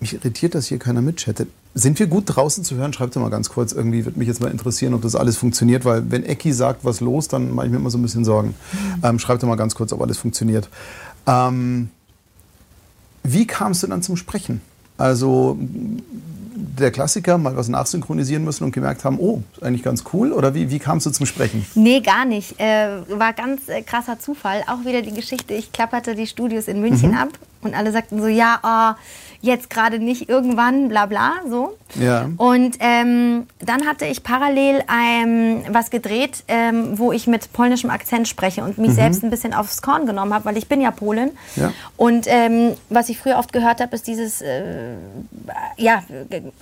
mich 0.00 0.14
irritiert, 0.14 0.54
dass 0.54 0.66
hier 0.66 0.78
keiner 0.78 1.02
mitchattet. 1.02 1.48
Sind 1.78 1.98
wir 2.00 2.08
gut 2.08 2.24
draußen 2.26 2.64
zu 2.64 2.74
hören? 2.74 2.92
Schreibt 2.92 3.14
doch 3.14 3.20
mal 3.20 3.30
ganz 3.30 3.50
kurz. 3.50 3.72
Irgendwie 3.72 4.04
würde 4.04 4.18
mich 4.18 4.26
jetzt 4.26 4.40
mal 4.40 4.50
interessieren, 4.50 4.94
ob 4.94 5.02
das 5.02 5.14
alles 5.14 5.36
funktioniert, 5.36 5.84
weil 5.84 6.10
wenn 6.10 6.24
Ecki 6.24 6.52
sagt, 6.52 6.84
was 6.84 7.00
los, 7.00 7.28
dann 7.28 7.54
mache 7.54 7.66
ich 7.66 7.72
mir 7.72 7.78
immer 7.78 7.90
so 7.90 7.98
ein 7.98 8.02
bisschen 8.02 8.24
Sorgen. 8.24 8.48
Mhm. 8.72 9.04
Ähm, 9.04 9.18
schreibt 9.20 9.44
doch 9.44 9.48
mal 9.48 9.54
ganz 9.54 9.76
kurz, 9.76 9.92
ob 9.92 10.02
alles 10.02 10.18
funktioniert. 10.18 10.68
Ähm, 11.28 11.90
wie 13.22 13.46
kamst 13.46 13.84
du 13.84 13.86
dann 13.86 14.02
zum 14.02 14.16
Sprechen? 14.16 14.60
Also 14.96 15.56
der 15.60 16.90
Klassiker, 16.90 17.38
mal 17.38 17.56
was 17.56 17.68
nachsynchronisieren 17.68 18.42
müssen 18.42 18.64
und 18.64 18.72
gemerkt 18.72 19.04
haben, 19.04 19.18
oh, 19.20 19.42
ist 19.52 19.62
eigentlich 19.62 19.84
ganz 19.84 20.02
cool? 20.12 20.32
Oder 20.32 20.54
wie, 20.54 20.70
wie 20.70 20.80
kamst 20.80 21.06
du 21.06 21.10
zum 21.10 21.26
Sprechen? 21.26 21.64
Nee, 21.76 22.00
gar 22.00 22.24
nicht. 22.24 22.58
Äh, 22.58 23.02
war 23.08 23.32
ganz 23.32 23.68
äh, 23.68 23.82
krasser 23.82 24.18
Zufall. 24.18 24.64
Auch 24.66 24.84
wieder 24.84 25.02
die 25.02 25.12
Geschichte, 25.12 25.54
ich 25.54 25.72
klapperte 25.72 26.16
die 26.16 26.26
Studios 26.26 26.66
in 26.66 26.80
München 26.80 27.12
mhm. 27.12 27.18
ab 27.18 27.28
und 27.60 27.74
alle 27.74 27.92
sagten 27.92 28.20
so, 28.20 28.26
ja, 28.26 28.58
oh, 28.62 28.98
jetzt 29.40 29.70
gerade 29.70 29.98
nicht 29.98 30.28
irgendwann, 30.28 30.88
bla 30.88 31.06
bla, 31.06 31.34
so. 31.48 31.76
Ja. 31.94 32.28
Und 32.36 32.76
ähm, 32.80 33.46
dann 33.60 33.86
hatte 33.86 34.04
ich 34.04 34.22
parallel 34.22 34.82
ähm, 34.92 35.62
was 35.70 35.90
gedreht, 35.90 36.42
ähm, 36.48 36.98
wo 36.98 37.12
ich 37.12 37.26
mit 37.26 37.52
polnischem 37.52 37.90
Akzent 37.90 38.26
spreche 38.26 38.64
und 38.64 38.78
mich 38.78 38.90
mhm. 38.90 38.94
selbst 38.94 39.22
ein 39.22 39.30
bisschen 39.30 39.54
aufs 39.54 39.80
Korn 39.80 40.06
genommen 40.06 40.34
habe, 40.34 40.44
weil 40.44 40.56
ich 40.56 40.68
bin 40.68 40.80
ja 40.80 40.90
Polin. 40.90 41.30
Ja. 41.56 41.72
Und 41.96 42.26
ähm, 42.28 42.72
was 42.90 43.08
ich 43.08 43.18
früher 43.18 43.38
oft 43.38 43.52
gehört 43.52 43.80
habe, 43.80 43.94
ist 43.94 44.06
dieses, 44.06 44.42
äh, 44.42 44.94
ja, 45.76 46.02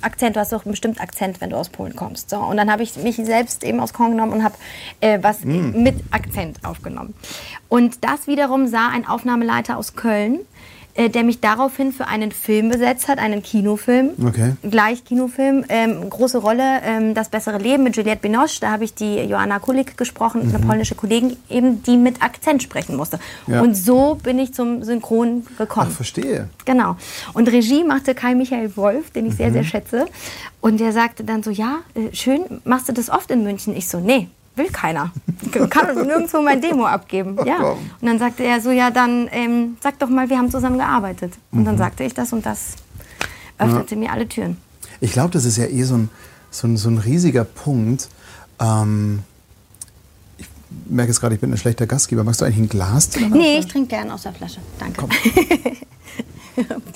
Akzent, 0.03 0.37
du 0.37 0.41
hast 0.41 0.53
doch 0.53 0.65
bestimmt 0.65 1.01
Akzent, 1.01 1.41
wenn 1.41 1.51
du 1.51 1.57
aus 1.57 1.71
Polen 1.71 1.97
kommst. 1.97 2.31
So. 2.31 2.37
Und 2.37 2.59
dann 2.59 2.71
habe 2.71 2.83
ich 2.83 2.97
mich 2.97 3.17
selbst 3.17 3.65
eben 3.65 3.81
aufs 3.81 3.95
Korn 3.95 4.11
genommen 4.11 4.33
und 4.33 4.45
habe 4.45 4.55
äh, 5.01 5.19
was 5.23 5.45
mhm. 5.45 5.83
mit 5.83 5.97
Akzent 6.11 6.59
aufgenommen. 6.63 7.15
Und 7.69 8.05
das 8.05 8.27
wiederum 8.27 8.69
sah 8.69 8.89
ein 8.89 9.09
Aufnahmeleiter 9.09 9.77
aus 9.79 9.97
Köln 9.97 10.41
äh, 10.97 11.11
der 11.11 11.25
mich 11.25 11.41
daraufhin 11.41 11.93
für 11.93 12.07
einen 12.07 12.33
Film 12.33 12.71
besetzt 12.71 13.09
hat, 13.09 13.19
einen 13.19 13.43
Kinofilm. 13.43 14.11
Okay. 14.27 14.55
Gleich 14.63 15.05
Kinofilm. 15.05 15.65
Ähm, 15.69 16.09
große 16.09 16.39
Rolle, 16.39 16.81
ähm, 16.85 17.15
Das 17.15 17.29
bessere 17.29 17.59
Leben 17.59 17.83
mit 17.83 17.97
Juliette 17.97 18.23
Binoche. 18.23 18.61
Da 18.61 18.71
habe 18.71 18.85
ich 18.85 18.95
die 18.95 19.17
Joanna 19.17 19.59
Kulik 19.59 19.97
gesprochen, 19.97 20.49
mhm. 20.49 20.55
eine 20.55 20.65
polnische 20.67 20.95
Kollegin, 20.95 21.37
eben, 21.51 21.83
die 21.83 21.97
mit 21.97 22.23
Akzent 22.23 22.63
sprechen 22.63 22.97
musste. 22.97 23.19
Ja. 23.47 23.61
Und 23.61 23.75
so 23.75 24.19
bin 24.23 24.39
ich 24.39 24.55
zum 24.55 24.83
Synchron 24.83 25.47
gekommen. 25.59 25.89
Ach, 25.91 25.97
verstehe. 25.97 26.49
Genau. 26.65 26.97
Und 27.35 27.49
Regie 27.51 27.85
machte 27.85 28.15
Kai 28.15 28.35
Michael 28.35 28.77
Wolf, 28.77 29.11
den 29.11 29.27
ich 29.27 29.33
mhm. 29.33 29.37
sehr, 29.37 29.53
sehr 29.53 29.65
schätze. 29.65 30.07
Und 30.61 30.81
der 30.81 30.93
sagte 30.93 31.25
dann 31.25 31.43
so, 31.43 31.51
ja, 31.51 31.81
äh, 31.95 32.15
schön, 32.15 32.41
machst 32.65 32.89
du 32.89 32.93
das 32.93 33.11
oft 33.11 33.31
in 33.31 33.45
München? 33.45 33.77
Ich 33.77 33.89
so, 33.89 34.01
nee, 34.01 34.29
will 34.57 34.71
keiner. 34.71 35.13
Ich 35.43 35.71
kann 35.71 35.95
nirgendwo 36.07 36.41
mein 36.41 36.61
Demo 36.61 36.87
abgeben. 36.87 37.37
Ja. 37.45 37.59
Und 37.61 37.79
dann 38.03 38.19
sagte 38.19 38.45
er 38.45 38.61
so, 38.61 38.71
ja, 38.71 38.91
dann 38.91 39.29
ähm, 39.33 39.77
sag 39.81 39.99
doch 39.99 40.09
mal, 40.09 40.29
wir 40.29 40.39
haben 40.39 40.51
zusammen 40.51 40.79
gearbeitet. 40.79 41.35
Und 41.53 41.65
dann 41.65 41.75
mhm. 41.75 41.79
sagte 41.79 42.05
ich 42.05 42.15
das 42.15 42.33
und 42.33 42.45
das 42.45 42.77
öffnete 43.59 43.95
ja. 43.95 44.01
mir 44.01 44.13
alle 44.13 44.29
Türen. 44.29 44.57
Ich 45.01 45.13
glaube, 45.13 45.31
das 45.31 45.45
ist 45.45 45.57
ja 45.57 45.67
eh 45.67 45.83
so 45.83 45.97
ein, 45.97 46.11
so 46.51 46.67
ein, 46.67 46.77
so 46.77 46.89
ein 46.89 46.99
riesiger 46.99 47.45
Punkt. 47.45 48.09
Ähm, 48.61 49.23
ich 50.39 50.47
merke 50.87 51.11
jetzt 51.11 51.21
gerade, 51.21 51.35
ich 51.35 51.41
bin 51.41 51.53
ein 51.53 51.59
schlechter 51.59 51.87
Gastgeber. 51.87 52.25
Magst 52.25 52.41
du 52.41 52.45
eigentlich 52.45 52.59
ein 52.59 52.69
Glas? 52.69 53.11
Nee, 53.31 53.59
ich 53.59 53.67
trinke 53.67 53.89
gerne 53.89 54.15
aus 54.15 54.23
der 54.23 54.33
Flasche. 54.33 54.61
Danke. 54.79 55.01
Komm. 55.01 55.11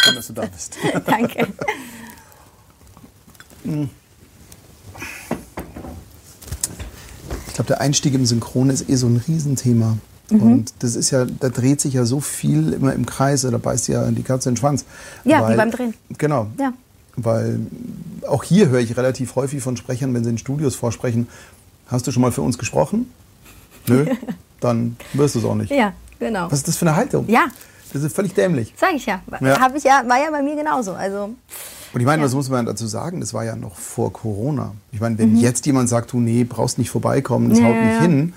Schön, 0.02 0.14
dass 0.14 0.26
du 0.28 0.32
da 0.32 0.46
bist. 0.46 0.78
Danke. 1.06 1.48
Glaube, 7.60 7.68
der 7.68 7.80
Einstieg 7.80 8.14
im 8.14 8.24
Synchron 8.24 8.70
ist 8.70 8.88
eh 8.88 8.96
so 8.96 9.06
ein 9.06 9.22
Riesenthema. 9.26 9.98
Mhm. 10.30 10.42
Und 10.42 10.74
das 10.78 10.96
ist 10.96 11.10
ja, 11.10 11.24
da 11.24 11.48
dreht 11.48 11.80
sich 11.80 11.94
ja 11.94 12.04
so 12.04 12.20
viel 12.20 12.72
immer 12.72 12.94
im 12.94 13.04
Kreise, 13.04 13.50
da 13.50 13.58
beißt 13.58 13.88
ja 13.88 14.10
die 14.10 14.22
Katze 14.22 14.48
in 14.48 14.54
den 14.54 14.58
Schwanz. 14.58 14.84
Ja, 15.24 15.42
weil, 15.42 15.52
wie 15.52 15.56
beim 15.56 15.70
Drehen. 15.70 15.94
Genau. 16.16 16.46
Ja. 16.58 16.72
Weil 17.16 17.60
auch 18.26 18.44
hier 18.44 18.68
höre 18.68 18.80
ich 18.80 18.96
relativ 18.96 19.34
häufig 19.36 19.62
von 19.62 19.76
Sprechern, 19.76 20.14
wenn 20.14 20.24
sie 20.24 20.30
in 20.30 20.38
Studios 20.38 20.74
vorsprechen, 20.74 21.28
hast 21.88 22.06
du 22.06 22.12
schon 22.12 22.22
mal 22.22 22.32
für 22.32 22.42
uns 22.42 22.56
gesprochen? 22.56 23.10
Nö, 23.88 24.06
dann 24.60 24.96
wirst 25.12 25.34
du 25.34 25.40
es 25.40 25.44
auch 25.44 25.54
nicht. 25.54 25.70
Ja, 25.70 25.92
genau. 26.18 26.46
Was 26.50 26.60
ist 26.60 26.68
das 26.68 26.76
für 26.76 26.86
eine 26.86 26.96
Haltung? 26.96 27.28
Ja. 27.28 27.46
Das 27.92 28.02
ist 28.02 28.14
völlig 28.14 28.34
dämlich. 28.34 28.72
Sag 28.76 28.94
ich 28.94 29.06
ja. 29.06 29.20
ja. 29.40 29.60
Hab 29.60 29.74
ich 29.74 29.84
ja. 29.84 30.02
War 30.06 30.18
ja 30.22 30.30
bei 30.30 30.42
mir 30.42 30.56
genauso. 30.56 30.92
Also 30.92 31.34
Und 31.92 32.00
ich 32.00 32.06
meine, 32.06 32.22
Ja. 32.22 32.26
was 32.26 32.34
muss 32.34 32.48
man 32.48 32.66
dazu 32.66 32.86
sagen? 32.86 33.20
Das 33.20 33.34
war 33.34 33.44
ja 33.44 33.56
noch 33.56 33.76
vor 33.76 34.12
Corona. 34.12 34.74
Ich 34.92 35.00
meine, 35.00 35.18
wenn 35.18 35.32
Mhm. 35.32 35.38
jetzt 35.38 35.66
jemand 35.66 35.88
sagt, 35.88 36.12
du, 36.12 36.20
nee, 36.20 36.44
brauchst 36.44 36.78
nicht 36.78 36.90
vorbeikommen, 36.90 37.50
das 37.50 37.58
Ja, 37.58 37.64
haut 37.66 37.74
nicht 37.74 37.94
ja. 37.94 38.00
hin, 38.00 38.32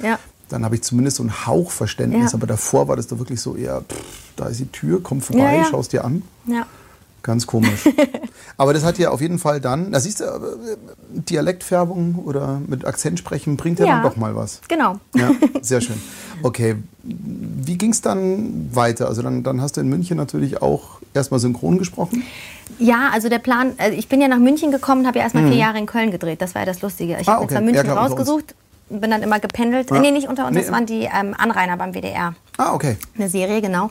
dann 0.50 0.66
habe 0.66 0.76
ich 0.76 0.82
zumindest 0.84 1.18
so 1.18 1.24
einen 1.24 1.46
Hauch 1.46 1.70
Verständnis. 1.72 2.34
Aber 2.34 2.48
davor 2.48 2.88
war 2.88 2.96
das 2.96 3.08
doch 3.08 3.20
wirklich 3.20 3.42
so 3.42 3.56
eher, 3.56 3.82
pff, 3.82 4.04
da 4.36 4.48
ist 4.48 4.60
die 4.60 4.72
Tür, 4.72 5.02
komm 5.04 5.22
vorbei, 5.22 5.58
Ja, 5.58 5.66
schaust 5.66 5.94
dir 5.94 6.04
an. 6.04 6.24
Ja. 6.48 6.66
Ganz 7.22 7.48
komisch. 7.48 7.88
aber 8.58 8.74
das 8.74 8.84
hat 8.84 8.98
ja 8.98 9.12
auf 9.12 9.22
jeden 9.22 9.40
Fall 9.40 9.62
dann, 9.62 9.92
da 9.92 10.00
siehst 10.00 10.20
du, 10.20 10.26
Dialektfärbung 11.14 12.16
oder 12.26 12.60
mit 12.68 12.86
Akzent 12.86 13.20
sprechen 13.20 13.56
bringt 13.58 13.80
ja, 13.80 13.86
Ja. 13.86 13.92
dann 13.94 14.04
doch 14.04 14.18
mal 14.18 14.36
was. 14.36 14.62
Genau. 14.68 15.00
Ja, 15.16 15.32
sehr 15.62 15.80
schön. 15.82 16.02
Okay, 16.42 16.76
wie 17.04 17.78
ging 17.78 17.92
es 17.92 18.02
dann 18.02 18.70
weiter? 18.74 19.08
Also 19.08 19.22
dann, 19.22 19.44
dann 19.44 19.62
hast 19.62 19.78
du 19.78 19.82
in 19.82 19.90
München 19.90 20.18
natürlich 20.18 20.62
auch 20.62 21.00
erstmal 21.14 21.40
synchron 21.40 21.78
gesprochen. 21.78 22.24
Ja, 22.80 23.10
also 23.14 23.30
der 23.30 23.40
Plan, 23.40 23.74
also 23.78 23.98
ich 23.98 24.08
bin 24.08 24.20
ja 24.22 24.28
nach 24.28 24.40
München 24.40 24.72
gekommen, 24.72 25.06
habe 25.06 25.20
ja 25.20 25.24
erstmal 25.26 25.48
vier 25.48 25.58
Jahre 25.58 25.78
in 25.78 25.86
Köln 25.86 26.12
gedreht. 26.12 26.42
Das 26.42 26.56
war 26.56 26.62
ja 26.62 26.66
das 26.66 26.82
Lustige. 26.82 27.18
Ich 27.20 27.28
Mhm. 27.28 27.30
Ah, 27.30 27.34
habe 27.36 27.44
okay. 27.44 27.54
jetzt 27.54 27.62
mal 27.62 27.68
Ja, 27.68 27.72
München 27.74 27.92
klar, 27.94 28.08
rausgesucht, 28.10 28.56
bin 28.90 29.12
dann 29.12 29.22
immer 29.22 29.40
gependelt. 29.40 29.92
Ja. 29.92 30.00
Nee, 30.00 30.12
nicht 30.12 30.28
unter 30.28 30.46
uns, 30.48 30.56
Nee. 30.56 30.62
das 30.62 30.72
waren 30.72 30.86
die 30.86 31.02
ähm, 31.14 31.36
Anrainer 31.38 31.78
beim 31.78 31.94
WDR. 31.94 32.34
Ah, 32.58 32.74
okay. 32.74 32.98
Eine 33.18 33.30
Serie, 33.30 33.62
genau. 33.62 33.90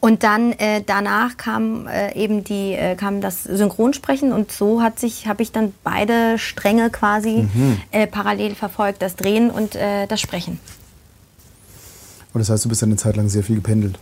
Und 0.00 0.22
dann 0.24 0.52
äh, 0.52 0.82
danach 0.84 1.36
kam 1.36 1.86
äh, 1.86 2.12
eben 2.14 2.42
die, 2.44 2.72
äh, 2.72 2.94
kam 2.96 3.20
das 3.20 3.44
Synchronsprechen 3.44 4.32
und 4.32 4.50
so 4.52 4.82
hat 4.82 4.98
sich, 4.98 5.26
habe 5.28 5.42
ich 5.42 5.52
dann 5.52 5.72
beide 5.84 6.38
Stränge 6.38 6.90
quasi 6.90 7.48
Mhm. 7.52 7.78
äh, 7.92 8.06
parallel 8.06 8.54
verfolgt, 8.54 9.02
das 9.02 9.14
Drehen 9.16 9.50
und 9.50 9.76
äh, 9.76 10.06
das 10.08 10.20
Sprechen. 10.20 10.58
Und 12.32 12.38
das 12.40 12.50
heißt, 12.50 12.64
du 12.64 12.68
bist 12.68 12.82
dann 12.82 12.90
eine 12.90 12.96
Zeit 12.96 13.16
lang 13.16 13.28
sehr 13.28 13.42
viel 13.42 13.56
gependelt. 13.56 13.98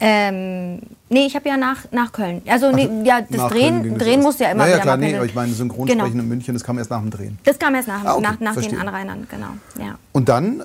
Ähm, 0.00 0.78
nee, 1.08 1.26
ich 1.26 1.34
habe 1.34 1.48
ja 1.48 1.56
nach, 1.56 1.90
nach 1.90 2.12
Köln. 2.12 2.40
Also 2.46 2.70
nee, 2.70 2.88
ja, 3.04 3.20
das 3.28 3.50
Drehen, 3.50 3.98
Drehen 3.98 4.22
musste 4.22 4.44
ja 4.44 4.50
immer 4.50 4.62
naja, 4.62 4.74
wieder 4.74 4.82
klar, 4.82 4.96
nee, 4.96 5.16
aber 5.16 5.24
ich 5.24 5.34
meine, 5.34 5.52
Synchronsprechen 5.52 6.10
Genau. 6.12 6.22
in 6.22 6.28
München, 6.28 6.54
das 6.54 6.62
kam 6.62 6.78
erst 6.78 6.90
nach 6.90 7.00
dem 7.00 7.10
Drehen. 7.10 7.36
Das 7.44 7.58
kam 7.58 7.74
erst 7.74 7.88
nach, 7.88 8.04
Ah, 8.04 8.12
okay, 8.14 8.22
nach, 8.22 8.38
nach 8.38 8.56
den. 8.56 8.78
Anrainern, 8.78 9.26
genau. 9.28 9.48
Ja. 9.84 9.98
Und 10.12 10.28
dann, 10.28 10.60
äh, 10.60 10.64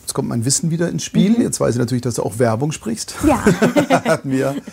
jetzt 0.00 0.12
kommt 0.12 0.28
mein 0.28 0.44
Wissen 0.44 0.72
wieder 0.72 0.88
ins 0.88 1.04
Spiel. 1.04 1.40
Jetzt 1.40 1.60
weiß 1.60 1.76
ich 1.76 1.78
natürlich, 1.78 2.02
dass 2.02 2.14
du 2.16 2.24
auch 2.24 2.40
Werbung 2.40 2.72
sprichst. 2.72 3.14
Mhm. 3.22 3.28
Ja. 3.28 3.44
Hatten 4.06 4.30
wir. 4.30 4.56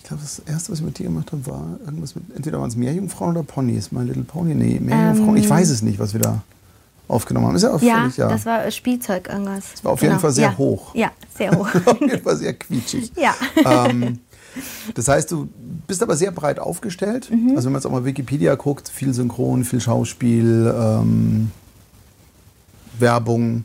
Ich 0.00 0.10
glaube, 0.10 0.22
das 0.22 0.38
erste, 0.50 0.72
was 0.72 0.78
ich 0.78 0.84
mit 0.86 0.98
dir 0.98 1.02
gemacht 1.04 1.32
habe, 1.32 1.46
war 1.48 1.66
irgendwas 1.84 2.14
mit, 2.14 2.24
entweder 2.34 2.58
waren 2.58 2.70
es 2.70 2.76
Meerjungfrauen 2.76 3.32
oder 3.36 3.42
Ponys. 3.42 3.92
My 3.92 4.04
Little 4.04 4.22
Pony, 4.22 4.54
nee, 4.54 4.80
Meerjungfrauen. 4.80 5.36
ich 5.36 5.50
weiß 5.50 5.68
es 5.68 5.82
nicht, 5.82 5.98
was 5.98 6.14
wir 6.14 6.20
da 6.20 6.40
aufgenommen 7.08 7.48
haben. 7.48 7.56
Ist 7.56 7.62
ja 7.62 7.72
Ähm. 7.72 7.82
Ja, 7.82 8.08
ja. 8.16 8.28
das 8.28 8.46
war 8.46 8.64
äh, 8.64 8.70
Spielzeug 8.70 9.28
irgendwas. 9.28 9.72
Das 9.72 9.84
war 9.84 9.92
auf 9.92 10.02
jeden 10.02 10.18
Fall 10.20 10.32
sehr 10.32 10.50
ja. 10.50 10.58
hoch. 10.58 10.94
Ja, 10.94 11.10
sehr 11.36 11.50
hoch. 11.58 11.68
auf 11.86 12.00
jeden 12.00 12.22
Fall 12.22 12.36
sehr 12.36 12.54
quietschig. 12.54 13.12
ja. 13.16 13.34
ähm, 13.64 14.20
das 14.94 15.08
heißt, 15.08 15.30
du 15.30 15.48
bist 15.86 16.02
aber 16.02 16.16
sehr 16.16 16.30
breit 16.30 16.58
aufgestellt. 16.58 17.30
Mhm. 17.30 17.54
Also 17.56 17.66
wenn 17.66 17.72
man 17.72 17.80
jetzt 17.80 17.86
auch 17.86 17.92
mal 17.92 18.04
Wikipedia 18.04 18.54
guckt, 18.54 18.88
viel 18.88 19.12
Synchron, 19.12 19.64
viel 19.64 19.80
Schauspiel, 19.80 20.74
ähm, 20.76 21.50
Werbung. 22.98 23.64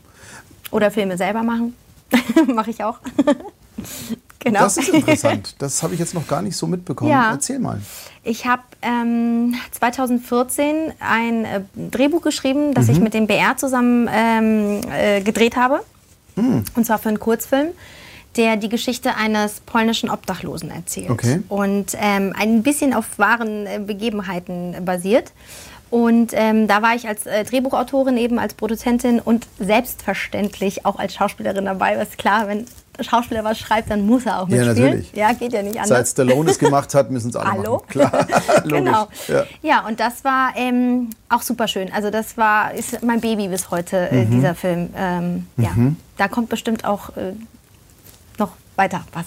Oder 0.70 0.90
Filme 0.90 1.16
selber 1.16 1.42
machen. 1.42 1.74
Mache 2.54 2.70
ich 2.70 2.82
auch. 2.82 2.98
genau. 4.38 4.60
Das 4.60 4.76
ist 4.76 4.88
interessant. 4.88 5.56
Das 5.58 5.82
habe 5.82 5.94
ich 5.94 6.00
jetzt 6.00 6.14
noch 6.14 6.26
gar 6.26 6.42
nicht 6.42 6.56
so 6.56 6.66
mitbekommen. 6.66 7.10
Ja. 7.10 7.32
Erzähl 7.32 7.58
mal. 7.58 7.80
Ich 8.24 8.46
habe 8.46 8.62
ähm, 8.80 9.54
2014 9.72 10.94
ein 10.98 11.44
äh, 11.44 11.60
Drehbuch 11.74 12.22
geschrieben, 12.22 12.72
das 12.72 12.86
Mhm. 12.86 12.92
ich 12.92 13.00
mit 13.00 13.14
dem 13.14 13.26
BR 13.26 13.56
zusammen 13.56 14.08
ähm, 14.12 14.80
äh, 14.90 15.20
gedreht 15.20 15.56
habe. 15.56 15.80
Mhm. 16.36 16.64
Und 16.74 16.86
zwar 16.86 16.98
für 16.98 17.10
einen 17.10 17.20
Kurzfilm, 17.20 17.68
der 18.36 18.56
die 18.56 18.68
Geschichte 18.70 19.14
eines 19.14 19.60
polnischen 19.60 20.10
Obdachlosen 20.10 20.70
erzählt. 20.70 21.10
Okay. 21.10 21.42
Und 21.48 21.96
ähm, 22.00 22.32
ein 22.36 22.62
bisschen 22.62 22.94
auf 22.94 23.18
wahren 23.18 23.66
äh, 23.66 23.78
Begebenheiten 23.78 24.84
basiert. 24.84 25.32
Und 25.90 26.32
ähm, 26.32 26.66
da 26.66 26.82
war 26.82 26.96
ich 26.96 27.06
als 27.06 27.26
äh, 27.26 27.44
Drehbuchautorin 27.44 28.16
eben, 28.16 28.38
als 28.38 28.54
Produzentin 28.54 29.20
und 29.20 29.46
selbstverständlich 29.60 30.86
auch 30.86 30.98
als 30.98 31.14
Schauspielerin 31.14 31.66
dabei. 31.66 31.98
Was 31.98 32.16
klar, 32.16 32.48
wenn 32.48 32.66
Schauspieler 33.00 33.42
was 33.44 33.58
schreibt, 33.58 33.90
dann 33.90 34.06
muss 34.06 34.24
er 34.26 34.40
auch 34.42 34.48
Ja, 34.48 34.64
mitspielen. 34.64 34.84
natürlich. 34.90 35.12
Ja, 35.12 35.32
geht 35.32 35.52
ja 35.52 35.62
nicht 35.62 35.76
anders. 35.76 35.88
Seit 35.88 36.08
Stallone 36.08 36.50
es 36.50 36.58
gemacht 36.58 36.94
hat, 36.94 37.10
müssen 37.10 37.30
es 37.30 37.36
alle 37.36 37.50
Hallo? 37.52 37.74
machen. 37.76 37.88
Klar, 37.88 38.26
genau. 38.64 39.08
Ja. 39.28 39.44
Ja. 39.62 39.86
und 39.86 39.98
das 40.00 40.24
war 40.24 40.52
ähm, 40.56 41.10
auch 41.28 41.42
super 41.42 41.66
schön. 41.68 41.92
Also 41.92 42.10
das 42.10 42.36
war 42.36 42.72
ist 42.74 43.02
mein 43.02 43.20
Baby 43.20 43.48
bis 43.48 43.70
heute, 43.70 44.08
Mhm. 44.12 44.18
äh, 44.18 44.24
dieser 44.26 44.54
Film. 44.54 44.90
Ähm, 44.96 45.46
Ja, 45.56 45.70
da 46.16 46.28
kommt 46.28 46.48
bestimmt 46.48 46.84
auch 46.84 47.16
äh, 47.16 47.32
noch 48.38 48.50
weiter 48.76 49.04
was, 49.12 49.24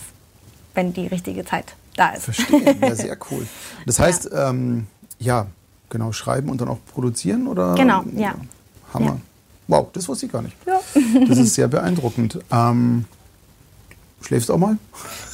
wenn 0.73 0.93
die 0.93 1.07
richtige 1.07 1.43
Zeit 1.45 1.73
da 1.95 2.09
ist. 2.09 2.23
Verstehe. 2.25 2.75
Ja, 2.81 2.95
sehr 2.95 3.17
cool. 3.31 3.45
Das 3.85 3.99
heißt, 3.99 4.29
ähm, 4.33 4.87
ja, 5.19 5.47
genau, 5.89 6.11
schreiben 6.11 6.49
und 6.49 6.61
dann 6.61 6.69
auch 6.69 6.77
produzieren 6.93 7.47
oder? 7.47 7.75
Genau, 7.75 8.03
ja. 8.15 8.35
Hammer. 8.93 9.05
Ja. 9.05 9.17
Wow, 9.69 9.87
das 9.91 10.07
wusste 10.07 10.27
ich 10.27 10.31
gar 10.31 10.41
nicht. 10.41 10.55
Ja. 10.65 10.79
Das 11.27 11.37
ist 11.37 11.53
sehr 11.55 11.67
beeindruckend. 11.67 12.39
Ähm, 12.51 13.05
schläfst 14.27 14.49
du 14.49 14.53
auch 14.53 14.57
mal? 14.57 14.77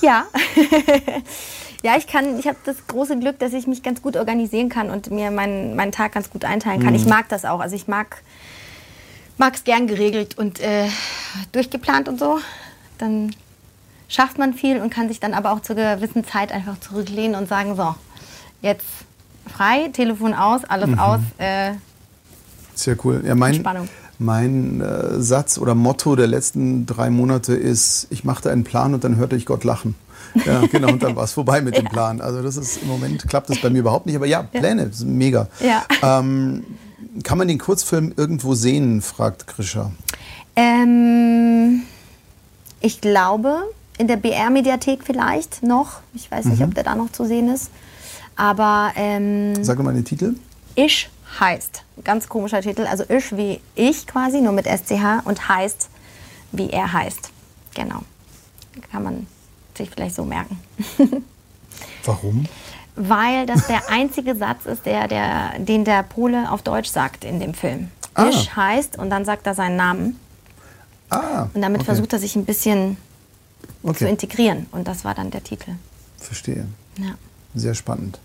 Ja. 0.02 0.26
ja, 1.84 1.98
ich 1.98 2.08
kann, 2.08 2.40
ich 2.40 2.48
habe 2.48 2.58
das 2.66 2.78
große 2.88 3.18
Glück, 3.20 3.40
dass 3.40 3.54
ich 3.54 3.68
mich 3.68 3.84
ganz 3.84 4.02
gut 4.02 4.16
organisieren 4.16 4.70
kann 4.70 4.90
und 4.90 5.12
mir 5.12 5.32
meinen, 5.32 5.76
meinen 5.76 5.92
Tag 5.92 6.14
ganz 6.14 6.30
gut 6.30 6.46
einteilen 6.46 6.82
kann. 6.82 6.92
Mhm. 6.94 7.00
Ich 7.00 7.06
mag 7.06 7.28
das 7.30 7.44
auch. 7.46 7.60
Also 7.60 7.76
ich 7.76 7.88
mag 7.88 8.22
es 9.54 9.64
gern 9.64 9.88
geregelt 9.88 10.38
und 10.38 10.60
äh, 10.62 10.88
durchgeplant 11.52 12.08
und 12.08 12.20
so. 12.20 12.40
Dann 13.00 13.36
schafft 14.08 14.38
man 14.38 14.54
viel 14.54 14.80
und 14.80 14.92
kann 14.92 15.08
sich 15.10 15.20
dann 15.20 15.34
aber 15.34 15.52
auch 15.52 15.62
zur 15.62 15.76
gewissen 15.76 16.24
Zeit 16.26 16.52
einfach 16.52 16.80
zurücklehnen 16.80 17.36
und 17.36 17.50
sagen, 17.50 17.76
so, 17.76 17.96
jetzt 18.62 18.86
frei, 19.54 19.90
Telefon 19.92 20.34
aus, 20.34 20.64
alles 20.66 20.90
Mhm. 20.90 21.00
aus. 21.00 21.20
Äh, 21.40 21.74
Sehr 22.76 22.96
cool. 23.04 23.24
Ja, 23.26 23.36
mein, 23.36 23.56
Entspannung. 23.56 23.90
Mein 24.20 24.82
äh, 24.82 25.20
Satz 25.22 25.58
oder 25.58 25.76
Motto 25.76 26.16
der 26.16 26.28
letzten 26.28 26.86
drei 26.86 27.10
Monate 27.10 27.54
ist, 27.54 28.08
ich 28.10 28.24
machte 28.24 28.52
einen 28.52 28.64
Plan 28.64 28.94
und 28.94 29.04
dann 29.04 29.16
hörte 29.16 29.36
ich 29.36 29.46
Gott 29.46 29.64
lachen. 29.64 29.96
Ja, 30.46 30.62
genau, 30.72 30.90
und 30.94 31.04
dann 31.04 31.16
war 31.16 31.24
es 31.26 31.34
vorbei 31.34 31.62
mit 31.62 31.76
dem 31.78 31.86
Plan. 31.86 32.22
Also 32.22 32.42
das 32.42 32.58
ist 32.58 32.82
im 32.82 32.88
Moment 32.88 33.28
klappt 33.28 33.50
das 33.50 33.60
bei 33.62 33.70
mir 33.70 33.80
überhaupt 33.80 34.06
nicht. 34.06 34.16
Aber 34.16 34.26
ja, 34.26 34.44
Pläne, 34.44 34.84
ist 34.84 35.04
mega. 35.06 35.48
Ja. 35.60 35.84
Ähm, 36.02 36.64
kann 37.24 37.38
man 37.38 37.48
den 37.48 37.60
Kurzfilm 37.60 38.14
irgendwo 38.16 38.56
sehen, 38.56 39.02
fragt 39.02 39.46
Grisha. 39.48 39.92
Ähm, 40.56 41.82
ich 42.80 43.02
glaube, 43.02 43.58
in 43.98 44.08
der 44.08 44.18
BR-Mediathek 44.18 45.04
vielleicht 45.04 45.64
noch. 45.64 46.00
Ich 46.14 46.32
weiß 46.32 46.46
nicht, 46.46 46.60
Mhm. 46.60 46.66
ob 46.68 46.76
der 46.76 46.84
da 46.84 46.96
noch 46.96 47.12
zu 47.12 47.26
sehen 47.26 47.54
ist. 47.54 47.70
Aber 48.36 48.92
ähm, 48.96 49.64
Sag 49.64 49.82
mal 49.84 49.94
den 49.94 50.06
Titel. 50.06 50.36
Ich 50.76 51.10
heißt, 51.40 51.84
ganz 52.04 52.28
komischer 52.28 52.62
Titel, 52.62 52.86
also 52.86 53.04
Ich 53.10 53.36
wie 53.36 53.60
ich 53.76 54.08
quasi, 54.08 54.42
nur 54.42 54.54
mit 54.54 54.66
SCH 54.66 55.26
und 55.26 55.48
heißt, 55.48 55.90
wie 56.52 56.70
er 56.70 56.92
heißt. 56.92 57.32
Genau. 57.76 58.04
Kann 58.92 59.04
man 59.04 59.28
sich 59.78 59.90
vielleicht 59.90 60.16
so 60.16 60.24
merken. 60.24 60.60
Warum? 62.06 62.46
Weil 62.96 63.46
das 63.46 63.68
der 63.68 63.90
einzige 63.90 64.36
Satz 64.36 64.66
ist, 64.66 64.86
der, 64.86 65.08
der, 65.08 65.60
den 65.60 65.86
der 65.86 66.04
Pole 66.04 66.52
auf 66.52 66.62
Deutsch 66.62 66.90
sagt 66.90 67.24
in 67.24 67.40
dem 67.40 67.54
Film. 67.54 67.90
Ah. 68.14 68.30
Ich 68.30 68.56
heißt 68.56 68.98
und 68.98 69.10
dann 69.10 69.26
sagt 69.26 69.48
er 69.48 69.56
seinen 69.56 69.76
Namen. 69.76 70.20
Ah, 71.10 71.48
Und 71.54 71.62
damit 71.62 71.82
okay. 71.82 71.86
versucht 71.86 72.14
er 72.14 72.20
sich 72.20 72.36
ein 72.36 72.46
bisschen 72.46 72.98
zu 73.82 73.90
okay. 73.90 74.10
integrieren. 74.10 74.68
Und 74.72 74.88
das 74.88 75.04
war 75.04 75.14
dann 75.14 75.32
der 75.32 75.44
Titel. 75.44 75.72
Verstehe. 76.18 76.68
Ja. 76.98 77.16
Sehr 77.56 77.76
spannend. 77.76 78.20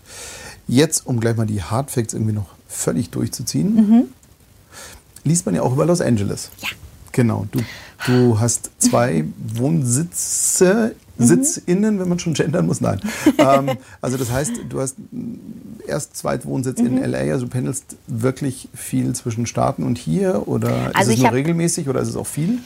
Jetzt, 0.67 1.05
um 1.05 1.19
gleich 1.19 1.35
mal 1.35 1.45
die 1.45 1.61
Hard 1.61 1.91
Facts 1.91 2.13
irgendwie 2.13 2.33
noch 2.33 2.47
völlig 2.69 3.09
durchzuziehen, 3.09 3.75
Mhm. 3.75 4.03
liest 5.25 5.45
man 5.45 5.55
ja 5.55 5.61
auch 5.63 5.73
über 5.73 5.85
Los 5.85 5.99
Angeles. 5.99 6.49
Ja. 6.61 6.69
Genau. 7.11 7.47
Du, 7.51 7.59
du 8.05 8.39
hast 8.39 8.69
zwei 8.77 9.25
Wohnsitze, 9.55 10.95
Mhm. 11.17 11.25
SitzInnen, 11.25 11.99
wenn 11.99 12.07
man 12.07 12.17
schon 12.19 12.33
gendern 12.33 12.65
muss, 12.67 12.79
nein. 12.79 13.01
ähm, 13.37 13.71
also 13.99 14.15
das 14.15 14.31
heißt, 14.31 14.53
du 14.69 14.79
hast 14.79 14.95
erst 15.85 16.15
Zweitwohnsitz 16.15 16.79
Mhm. 16.79 16.97
in 16.97 16.97
LA, 17.03 17.33
also 17.33 17.45
du 17.45 17.51
pendelst 17.51 17.97
wirklich 18.07 18.69
viel 18.73 19.13
zwischen 19.13 19.45
Staaten 19.45 19.83
und 19.83 19.97
hier 19.97 20.47
oder 20.47 20.91
Also 20.95 21.09
ist 21.11 21.15
es 21.15 21.17
nur 21.17 21.27
hab- 21.27 21.33
regelmäßig 21.33 21.89
oder 21.89 21.99
ist 21.99 22.07
es 22.09 22.15
auch 22.15 22.27
viel? 22.27 22.59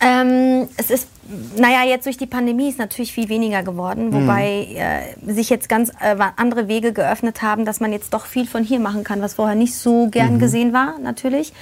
Ähm, 0.00 0.68
es 0.76 0.90
ist, 0.90 1.08
naja, 1.56 1.84
jetzt 1.84 2.06
durch 2.06 2.18
die 2.18 2.26
Pandemie 2.26 2.68
ist 2.68 2.78
natürlich 2.78 3.12
viel 3.12 3.28
weniger 3.28 3.62
geworden, 3.62 4.12
wobei 4.12 4.68
äh, 4.74 5.32
sich 5.32 5.48
jetzt 5.48 5.68
ganz 5.68 5.90
äh, 6.00 6.16
andere 6.36 6.68
Wege 6.68 6.92
geöffnet 6.92 7.42
haben, 7.42 7.64
dass 7.64 7.80
man 7.80 7.92
jetzt 7.92 8.12
doch 8.12 8.26
viel 8.26 8.46
von 8.46 8.62
hier 8.62 8.78
machen 8.78 9.04
kann, 9.04 9.22
was 9.22 9.34
vorher 9.34 9.56
nicht 9.56 9.74
so 9.74 10.08
gern 10.08 10.38
gesehen 10.38 10.72
war, 10.72 10.98
natürlich. 10.98 11.52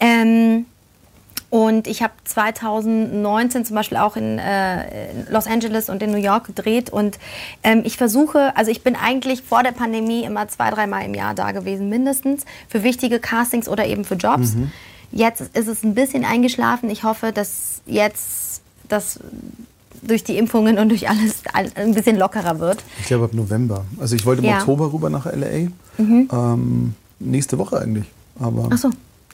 Ähm, 0.00 0.66
und 1.48 1.86
ich 1.86 2.02
habe 2.02 2.12
2019 2.24 3.64
zum 3.64 3.76
Beispiel 3.76 3.98
auch 3.98 4.16
in, 4.16 4.38
äh, 4.38 5.12
Los 5.30 5.46
Angeles 5.46 5.88
und 5.88 6.02
in 6.02 6.10
New 6.10 6.18
York 6.18 6.48
gedreht. 6.48 6.90
Und 6.90 7.18
ähm, 7.62 7.82
ich 7.84 7.96
versuche, 7.96 8.56
also 8.56 8.70
ich 8.70 8.82
bin 8.82 8.96
eigentlich 8.96 9.42
vor 9.42 9.62
der 9.62 9.70
Pandemie 9.70 10.24
immer 10.24 10.48
zwei, 10.48 10.70
dreimal 10.70 11.04
im 11.04 11.14
Jahr 11.14 11.34
da 11.34 11.52
gewesen, 11.52 11.88
mindestens, 11.88 12.44
für 12.68 12.82
wichtige 12.82 13.20
Castings 13.20 13.68
oder 13.68 13.86
eben 13.86 14.04
für 14.04 14.16
Jobs. 14.16 14.54
Jetzt 15.16 15.40
ist 15.56 15.66
es 15.66 15.82
ein 15.82 15.94
bisschen 15.94 16.24
eingeschlafen. 16.24 16.90
Ich 16.90 17.04
hoffe, 17.04 17.32
dass 17.32 17.80
jetzt 17.86 18.60
das 18.88 19.18
durch 20.02 20.24
die 20.24 20.36
Impfungen 20.36 20.78
und 20.78 20.90
durch 20.90 21.08
alles 21.08 21.42
ein 21.74 21.94
bisschen 21.94 22.16
lockerer 22.16 22.60
wird. 22.60 22.84
Ich 23.00 23.06
glaube 23.06 23.24
ab 23.24 23.32
November. 23.32 23.84
Also 23.98 24.14
ich 24.14 24.26
wollte 24.26 24.42
im 24.42 24.48
ja. 24.48 24.58
Oktober 24.58 24.92
rüber 24.92 25.10
nach 25.10 25.26
LA. 25.26 25.68
Mhm. 25.98 26.28
Ähm, 26.30 26.94
nächste 27.18 27.58
Woche 27.58 27.80
eigentlich. 27.80 28.06
Aber 28.38 28.68
Ach 28.70 28.78
so. 28.78 28.90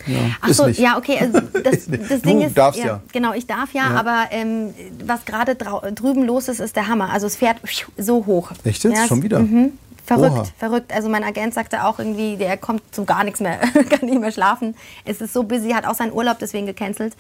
Ja, 0.07 0.19
Ach 0.41 0.49
so, 0.53 0.67
ja, 0.67 0.99
okay. 0.99 1.19
Also 1.21 1.41
das, 1.63 1.87
das 1.87 2.23
Ding 2.23 2.41
du 2.41 2.47
ist, 2.47 2.57
darfst 2.57 2.81
ja, 2.81 2.87
ja. 2.87 3.03
Genau, 3.13 3.35
ich 3.35 3.47
darf 3.47 3.73
ja, 3.73 3.91
ja. 3.91 4.01
aber 4.01 4.27
ähm, 4.31 4.71
was 5.05 5.25
gerade 5.25 5.55
drüben 5.57 6.25
los 6.25 6.49
ist, 6.49 6.61
ist 6.61 6.77
der 6.77 6.89
Hammer. 6.89 7.11
Also 7.11 7.27
es 7.27 7.37
fährt 7.37 7.59
so 7.97 8.27
hoch. 8.27 8.53
Echt 8.65 8.85
jetzt? 8.85 8.97
Ja, 8.97 9.07
Schon 9.07 9.23
wieder? 9.23 9.41
Mhm. 9.41 9.73
Verrückt, 10.05 10.33
Oha. 10.33 10.47
verrückt. 10.59 10.93
Also 10.93 11.09
mein 11.09 11.23
Agent 11.25 11.55
sagte 11.55 11.85
auch 11.85 11.99
irgendwie, 11.99 12.37
der 12.37 12.57
kommt 12.57 12.83
zu 12.95 13.05
gar 13.05 13.25
nichts 13.25 13.41
mehr, 13.41 13.59
kann 13.91 14.09
nicht 14.09 14.21
mehr 14.21 14.33
schlafen. 14.33 14.75
Es 15.05 15.21
ist 15.21 15.33
so 15.33 15.45
busy, 15.45 15.71
hat 15.71 15.87
auch 15.87 15.95
seinen 15.95 16.13
Urlaub 16.13 16.39
deswegen 16.39 16.67
gecancelt. 16.67 17.15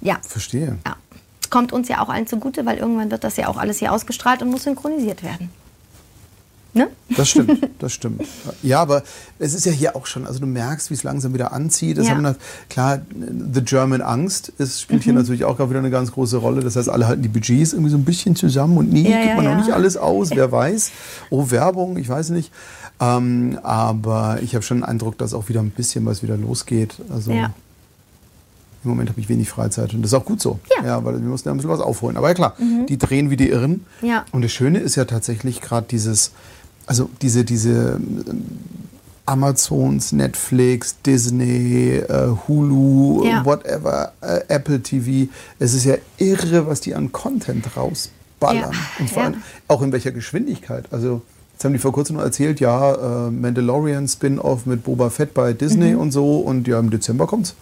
Ja. 0.00 0.18
Verstehe. 0.26 0.78
Ja. 0.86 0.96
Kommt 1.50 1.72
uns 1.72 1.88
ja 1.88 2.02
auch 2.02 2.08
allen 2.08 2.26
zugute, 2.26 2.64
weil 2.66 2.78
irgendwann 2.78 3.10
wird 3.10 3.24
das 3.24 3.36
ja 3.36 3.48
auch 3.48 3.56
alles 3.56 3.78
hier 3.78 3.92
ausgestrahlt 3.92 4.42
und 4.42 4.50
muss 4.50 4.64
synchronisiert 4.64 5.22
werden. 5.22 5.50
Ne? 6.74 6.88
Das 7.16 7.28
stimmt, 7.28 7.68
das 7.78 7.92
stimmt. 7.92 8.22
Ja, 8.62 8.80
aber 8.80 9.04
es 9.38 9.54
ist 9.54 9.64
ja 9.64 9.70
hier 9.70 9.94
auch 9.94 10.06
schon, 10.06 10.26
also 10.26 10.40
du 10.40 10.46
merkst, 10.46 10.90
wie 10.90 10.94
es 10.94 11.04
langsam 11.04 11.32
wieder 11.32 11.52
anzieht. 11.52 11.98
Ja. 11.98 12.08
haben 12.08 12.34
klar, 12.68 13.00
The 13.52 13.62
German 13.62 14.02
Angst 14.02 14.52
ist, 14.58 14.80
spielt 14.80 15.00
mhm. 15.00 15.04
hier 15.04 15.12
natürlich 15.12 15.44
auch 15.44 15.56
gerade 15.56 15.70
wieder 15.70 15.78
eine 15.78 15.90
ganz 15.90 16.10
große 16.10 16.36
Rolle. 16.36 16.62
Das 16.62 16.74
heißt, 16.74 16.88
alle 16.88 17.06
halten 17.06 17.22
die 17.22 17.28
Budgets 17.28 17.72
irgendwie 17.72 17.90
so 17.90 17.96
ein 17.96 18.04
bisschen 18.04 18.34
zusammen 18.34 18.76
und 18.76 18.92
nie 18.92 19.08
ja, 19.08 19.22
gibt 19.22 19.36
man 19.36 19.44
ja, 19.44 19.52
noch 19.52 19.64
nicht 19.64 19.72
alles 19.72 19.96
aus, 19.96 20.30
wer 20.30 20.50
weiß. 20.52 20.90
Oh, 21.30 21.50
Werbung, 21.50 21.96
ich 21.96 22.08
weiß 22.08 22.30
nicht. 22.30 22.50
Ähm, 23.00 23.58
aber 23.62 24.38
ich 24.42 24.56
habe 24.56 24.64
schon 24.64 24.78
den 24.78 24.84
Eindruck, 24.84 25.16
dass 25.16 25.32
auch 25.32 25.48
wieder 25.48 25.60
ein 25.60 25.70
bisschen 25.70 26.04
was 26.06 26.24
wieder 26.24 26.36
losgeht. 26.36 26.96
Also 27.08 27.30
im 27.30 28.90
Moment 28.90 29.08
habe 29.08 29.20
ich 29.20 29.28
wenig 29.28 29.48
Freizeit 29.48 29.94
und 29.94 30.02
das 30.02 30.12
ist 30.12 30.14
auch 30.14 30.24
gut 30.24 30.40
so. 30.40 30.58
Ja. 30.76 30.84
ja 30.84 31.04
weil 31.04 31.14
wir 31.14 31.28
mussten 31.28 31.48
ja 31.48 31.54
ein 31.54 31.56
bisschen 31.56 31.70
was 31.70 31.80
aufholen. 31.80 32.16
Aber 32.16 32.28
ja 32.28 32.34
klar, 32.34 32.54
mhm. 32.58 32.86
die 32.86 32.98
drehen 32.98 33.30
wie 33.30 33.36
die 33.36 33.48
Irren. 33.48 33.84
Ja. 34.02 34.24
Und 34.32 34.42
das 34.42 34.52
Schöne 34.52 34.78
ist 34.78 34.96
ja 34.96 35.04
tatsächlich 35.04 35.60
gerade 35.60 35.86
dieses 35.90 36.32
also 36.86 37.08
diese, 37.20 37.44
diese 37.44 37.98
ähm, 38.00 38.44
Amazons, 39.26 40.12
Netflix, 40.12 40.96
Disney, 41.04 41.96
äh, 41.96 42.28
Hulu, 42.46 43.24
ja. 43.24 43.44
whatever, 43.44 44.12
äh, 44.20 44.40
Apple 44.48 44.80
TV. 44.80 45.30
Es 45.58 45.72
ist 45.72 45.84
ja 45.84 45.96
irre, 46.18 46.66
was 46.66 46.80
die 46.80 46.94
an 46.94 47.10
Content 47.10 47.76
rausballern. 47.76 48.72
Ja. 48.72 48.78
Und 48.98 49.10
vor 49.10 49.22
allem 49.22 49.42
auch 49.68 49.82
in 49.82 49.92
welcher 49.92 50.12
Geschwindigkeit. 50.12 50.86
Also, 50.90 51.22
jetzt 51.54 51.64
haben 51.64 51.72
die 51.72 51.78
vor 51.78 51.92
kurzem 51.92 52.16
noch 52.16 52.22
erzählt, 52.22 52.60
ja, 52.60 53.28
äh, 53.28 53.30
Mandalorian 53.30 54.06
Spin-off 54.08 54.66
mit 54.66 54.84
Boba 54.84 55.08
Fett 55.08 55.32
bei 55.32 55.54
Disney 55.54 55.92
mhm. 55.92 56.00
und 56.00 56.12
so. 56.12 56.38
Und 56.38 56.68
ja, 56.68 56.78
im 56.78 56.90
Dezember 56.90 57.26
kommt's. 57.26 57.54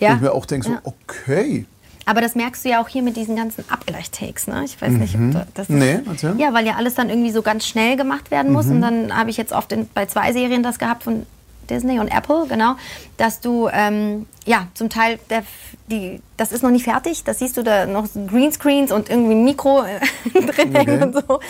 Ja. 0.00 0.10
Und 0.10 0.16
ich 0.16 0.22
mir 0.22 0.32
auch 0.32 0.46
denke, 0.46 0.68
so, 0.68 0.78
okay, 0.84 1.66
aber 2.06 2.20
das 2.20 2.34
merkst 2.34 2.64
du 2.64 2.68
ja 2.70 2.82
auch 2.82 2.88
hier 2.88 3.02
mit 3.02 3.16
diesen 3.16 3.36
ganzen 3.36 3.64
Abgleichtakes, 3.70 4.46
ne? 4.46 4.62
Ich 4.64 4.80
weiß 4.80 4.92
mhm. 4.92 4.98
nicht, 4.98 5.14
ob 5.14 5.32
du 5.32 5.46
das. 5.54 5.68
Nee, 5.68 6.00
erzähl. 6.06 6.34
Ja, 6.38 6.52
weil 6.52 6.66
ja 6.66 6.74
alles 6.74 6.94
dann 6.94 7.08
irgendwie 7.08 7.30
so 7.30 7.42
ganz 7.42 7.66
schnell 7.66 7.96
gemacht 7.96 8.30
werden 8.30 8.52
muss. 8.52 8.66
Mhm. 8.66 8.72
Und 8.72 8.80
dann 8.82 9.16
habe 9.16 9.30
ich 9.30 9.36
jetzt 9.36 9.52
oft 9.52 9.72
in, 9.72 9.88
bei 9.88 10.06
zwei 10.06 10.32
Serien 10.32 10.62
das 10.62 10.78
gehabt 10.78 11.04
von 11.04 11.26
Disney 11.68 11.98
und 11.98 12.08
Apple, 12.08 12.46
genau, 12.48 12.76
dass 13.16 13.40
du 13.40 13.68
ähm, 13.72 14.26
ja 14.44 14.68
zum 14.74 14.90
Teil 14.90 15.18
der, 15.30 15.44
die, 15.86 16.20
das 16.36 16.50
ist 16.50 16.62
noch 16.62 16.70
nicht 16.70 16.84
fertig, 16.84 17.24
das 17.24 17.40
siehst 17.40 17.56
du 17.56 17.62
da 17.62 17.84
noch 17.86 18.06
Greenscreens 18.26 18.90
und 18.90 19.10
irgendwie 19.10 19.34
ein 19.34 19.44
Mikro 19.44 19.82
äh, 19.82 20.00
drin 20.40 20.76
okay. 20.76 21.02
und 21.02 21.14
so. 21.14 21.40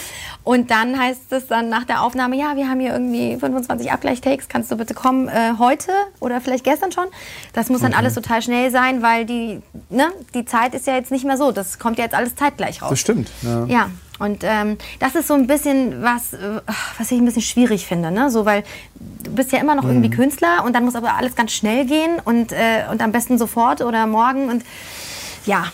Und 0.43 0.71
dann 0.71 0.99
heißt 0.99 1.33
es 1.33 1.47
dann 1.47 1.69
nach 1.69 1.85
der 1.85 2.03
Aufnahme, 2.03 2.37
ja, 2.37 2.57
wir 2.57 2.69
haben 2.69 2.81
hier 2.81 2.93
irgendwie 2.93 3.37
25 3.39 3.93
Abgleichtakes, 3.93 4.49
kannst 4.49 4.71
du 4.73 4.77
bitte 4.77 4.93
kommen 4.93 5.29
äh, 5.29 5.53
heute 5.59 5.93
oder 6.21 6.41
vielleicht 6.41 6.65
gestern 6.65 6.91
schon? 6.91 7.07
Das 7.53 7.69
muss 7.69 7.81
dann 7.81 7.93
okay. 7.93 8.01
alles 8.01 8.15
total 8.15 8.43
schnell 8.43 8.71
sein, 8.71 9.03
weil 9.03 9.25
die, 9.25 9.63
ne, 9.89 10.09
die 10.35 10.45
Zeit 10.45 10.75
ist 10.75 10.87
ja 10.87 10.95
jetzt 10.97 11.13
nicht 11.13 11.25
mehr 11.25 11.37
so, 11.37 11.53
das 11.53 11.79
kommt 11.79 11.99
ja 11.99 12.05
jetzt 12.05 12.15
alles 12.15 12.35
zeitgleich 12.35 12.83
raus. 12.83 12.91
Das 12.91 13.01
stimmt. 13.01 13.31
Ja. 13.43 13.65
ja. 13.67 13.91
Und 14.19 14.43
ähm, 14.45 14.77
das 15.01 15.15
ist 15.15 15.27
so 15.27 15.35
ein 15.35 15.47
bisschen 15.47 16.03
was, 16.03 16.35
äh, 16.35 16.61
was 16.99 17.11
ich 17.11 17.19
ein 17.19 17.25
bisschen 17.25 17.43
schwierig 17.43 17.87
finde, 17.87 18.11
ne? 18.11 18.31
So, 18.31 18.45
weil 18.45 18.63
du 19.25 19.33
bist 19.33 19.53
ja 19.53 19.59
immer 19.59 19.75
noch 19.75 19.85
irgendwie 19.85 20.09
mhm. 20.09 20.15
Künstler 20.15 20.65
und 20.65 20.75
dann 20.75 20.85
muss 20.85 20.95
aber 20.95 21.15
alles 21.15 21.35
ganz 21.35 21.53
schnell 21.53 21.85
gehen 21.87 22.19
und, 22.25 22.53
äh, 22.53 22.85
und 22.91 23.03
am 23.03 23.13
besten 23.13 23.39
sofort 23.39 23.81
oder 23.81 24.07
morgen 24.07 24.51
und 24.51 24.65
ja. 25.47 25.65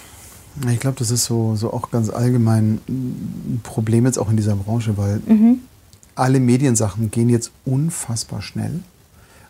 Ich 0.70 0.80
glaube, 0.80 0.98
das 0.98 1.10
ist 1.10 1.24
so, 1.24 1.54
so 1.54 1.72
auch 1.72 1.90
ganz 1.90 2.10
allgemein 2.10 2.80
ein 2.88 3.60
Problem 3.62 4.06
jetzt 4.06 4.18
auch 4.18 4.30
in 4.30 4.36
dieser 4.36 4.56
Branche, 4.56 4.96
weil 4.96 5.20
mhm. 5.26 5.60
alle 6.14 6.40
Mediensachen 6.40 7.10
gehen 7.10 7.28
jetzt 7.28 7.50
unfassbar 7.64 8.42
schnell. 8.42 8.80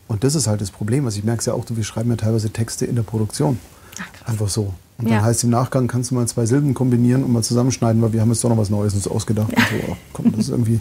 Und 0.09 0.25
das 0.25 0.35
ist 0.35 0.49
halt 0.49 0.61
das 0.61 0.73
Problem. 0.73 1.05
Also 1.05 1.19
ich 1.19 1.25
merke 1.25 1.39
es 1.39 1.47
ja 1.47 1.55
auch, 1.55 1.65
wir 1.69 1.85
schreiben 1.85 2.11
ja 2.11 2.17
teilweise 2.17 2.51
Texte 2.51 2.85
in 2.85 2.97
der 2.97 3.03
Produktion. 3.03 3.59
Ach, 4.01 4.29
Einfach 4.29 4.49
so. 4.49 4.73
Und 4.99 5.09
dann 5.09 5.19
ja. 5.19 5.23
heißt 5.23 5.45
im 5.45 5.51
Nachgang, 5.51 5.87
kannst 5.87 6.11
du 6.11 6.15
mal 6.15 6.27
zwei 6.27 6.45
Silben 6.45 6.75
kombinieren 6.75 7.25
und 7.25 7.33
mal 7.33 7.43
zusammenschneiden, 7.43 8.03
weil 8.03 8.13
wir 8.13 8.21
haben 8.21 8.31
jetzt 8.31 8.45
doch 8.45 8.51
noch 8.51 8.59
was 8.59 8.71
Neues 8.71 8.95
uns 8.95 9.09
ausgedacht. 9.09 9.51
Ja. 9.53 9.59
Und 9.59 9.69
so, 9.69 9.93
oh, 9.93 9.97
komm, 10.13 10.33
das 10.33 10.41
ist 10.41 10.49
irgendwie. 10.51 10.81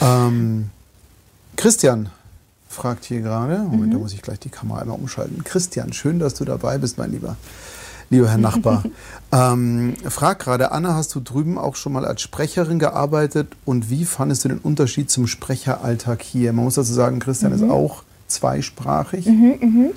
Ähm, 0.00 0.70
Christian 1.56 2.08
fragt 2.68 3.04
hier 3.04 3.20
gerade, 3.20 3.58
Moment, 3.58 3.86
mhm. 3.86 3.90
da 3.92 3.98
muss 3.98 4.12
ich 4.12 4.22
gleich 4.22 4.38
die 4.38 4.48
Kamera 4.48 4.80
einmal 4.80 4.98
umschalten. 4.98 5.44
Christian, 5.44 5.92
schön, 5.92 6.18
dass 6.18 6.34
du 6.34 6.44
dabei 6.44 6.78
bist, 6.78 6.98
mein 6.98 7.12
Lieber. 7.12 7.36
Lieber 8.08 8.28
Herr 8.28 8.38
Nachbar. 8.38 8.84
ähm, 9.32 9.94
frag 10.08 10.38
gerade, 10.38 10.72
Anna, 10.72 10.94
hast 10.94 11.14
du 11.14 11.20
drüben 11.20 11.58
auch 11.58 11.76
schon 11.76 11.92
mal 11.92 12.04
als 12.04 12.22
Sprecherin 12.22 12.78
gearbeitet 12.78 13.48
und 13.64 13.90
wie 13.90 14.04
fandest 14.04 14.44
du 14.44 14.48
den 14.48 14.58
Unterschied 14.58 15.10
zum 15.10 15.26
Sprecheralltag 15.26 16.22
hier? 16.22 16.52
Man 16.52 16.64
muss 16.64 16.76
dazu 16.76 16.92
sagen, 16.92 17.18
Christian 17.18 17.52
mhm. 17.52 17.64
ist 17.64 17.70
auch 17.70 18.02
zweisprachig. 18.28 19.26
Mhm, 19.26 19.58
mh 19.60 19.90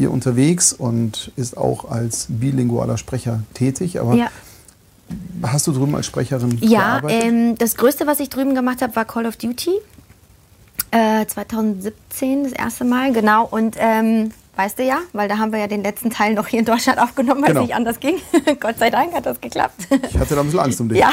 hier 0.00 0.10
unterwegs 0.10 0.72
und 0.72 1.30
ist 1.36 1.58
auch 1.58 1.90
als 1.90 2.26
bilingualer 2.30 2.96
Sprecher 2.96 3.42
tätig. 3.52 4.00
Aber 4.00 4.14
ja. 4.14 4.28
hast 5.42 5.66
du 5.66 5.72
drüben 5.72 5.94
als 5.94 6.06
Sprecherin 6.06 6.56
ja? 6.62 7.02
Ja, 7.02 7.08
ähm, 7.08 7.58
das 7.58 7.76
Größte, 7.76 8.06
was 8.06 8.18
ich 8.18 8.30
drüben 8.30 8.54
gemacht 8.54 8.80
habe, 8.80 8.96
war 8.96 9.04
Call 9.04 9.26
of 9.26 9.36
Duty. 9.36 9.72
Äh, 10.90 11.26
2017 11.26 12.44
das 12.44 12.52
erste 12.52 12.86
Mal, 12.86 13.12
genau. 13.12 13.46
Und 13.46 13.76
ähm, 13.78 14.30
weißt 14.56 14.78
du 14.78 14.84
ja, 14.84 15.00
weil 15.12 15.28
da 15.28 15.36
haben 15.36 15.52
wir 15.52 15.58
ja 15.58 15.66
den 15.66 15.82
letzten 15.82 16.08
Teil 16.08 16.32
noch 16.32 16.48
hier 16.48 16.60
in 16.60 16.64
Deutschland 16.64 16.98
aufgenommen, 16.98 17.42
weil 17.42 17.48
genau. 17.48 17.60
es 17.60 17.66
nicht 17.66 17.76
anders 17.76 18.00
ging. 18.00 18.16
Gott 18.60 18.78
sei 18.78 18.88
Dank 18.88 19.12
hat 19.12 19.26
das 19.26 19.38
geklappt. 19.38 19.86
Ich 20.08 20.16
hatte 20.18 20.34
da 20.34 20.40
ein 20.40 20.46
bisschen 20.46 20.60
Angst 20.60 20.80
um 20.80 20.88
dich. 20.88 20.98
Ja, 20.98 21.10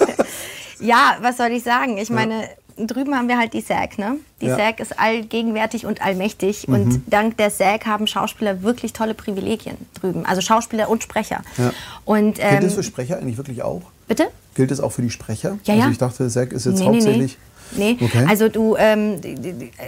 ja 0.80 1.16
was 1.20 1.36
soll 1.36 1.52
ich 1.52 1.62
sagen? 1.62 1.98
Ich 1.98 2.10
meine, 2.10 2.48
drüben 2.86 3.14
haben 3.14 3.28
wir 3.28 3.38
halt 3.38 3.52
die 3.52 3.60
SAG, 3.60 3.98
ne? 3.98 4.16
Die 4.40 4.46
ja. 4.46 4.56
SAG 4.56 4.80
ist 4.80 4.98
allgegenwärtig 4.98 5.86
und 5.86 6.02
allmächtig. 6.02 6.68
Mhm. 6.68 6.74
Und 6.74 7.02
dank 7.06 7.36
der 7.36 7.50
SAG 7.50 7.86
haben 7.86 8.06
Schauspieler 8.06 8.62
wirklich 8.62 8.92
tolle 8.92 9.14
Privilegien 9.14 9.76
drüben. 10.00 10.24
Also 10.26 10.40
Schauspieler 10.40 10.88
und 10.88 11.02
Sprecher. 11.02 11.42
Ja. 11.56 11.72
Und, 12.04 12.38
ähm, 12.38 12.50
Gilt 12.50 12.64
das 12.64 12.74
für 12.74 12.82
Sprecher 12.82 13.18
eigentlich 13.18 13.36
wirklich 13.36 13.62
auch? 13.62 13.82
Bitte? 14.06 14.28
Gilt 14.54 14.70
das 14.70 14.80
auch 14.80 14.92
für 14.92 15.02
die 15.02 15.10
Sprecher? 15.10 15.58
Ja, 15.64 15.74
ja. 15.74 15.80
Also 15.80 15.92
ich 15.92 15.98
dachte, 15.98 16.30
SAG 16.30 16.52
ist 16.52 16.66
jetzt 16.66 16.78
nee, 16.78 16.86
hauptsächlich... 16.86 17.32
Nee, 17.32 17.48
Nee, 17.76 17.98
okay. 18.00 18.24
also 18.26 18.48
du, 18.48 18.76
ähm, 18.76 19.20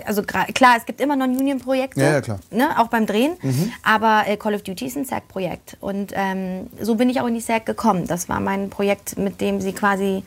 also 0.05 0.23
klar, 0.23 0.75
es 0.77 0.85
gibt 0.85 1.01
immer 1.01 1.17
Non-Union-Projekte, 1.17 2.01
ja, 2.01 2.13
ja, 2.13 2.21
klar. 2.21 2.39
Ne, 2.51 2.79
auch 2.79 2.89
beim 2.89 3.07
Drehen, 3.07 3.33
mhm. 3.41 3.73
aber 3.83 4.25
äh, 4.27 4.37
Call 4.37 4.55
of 4.55 4.63
Duty 4.63 4.87
ist 4.87 4.97
ein 4.97 5.05
SAG-Projekt 5.05 5.77
und 5.81 6.13
ähm, 6.15 6.67
so 6.81 6.97
bin 6.97 7.09
ich 7.09 7.21
auch 7.21 7.27
in 7.27 7.35
die 7.35 7.41
SAG 7.41 7.65
gekommen. 7.65 8.07
Das 8.07 8.29
war 8.29 8.41
mein 8.41 8.71
Projekt, 8.71 9.19
mit 9.19 9.41
dem 9.41 9.61
sie 9.61 9.73
quasi 9.73 10.23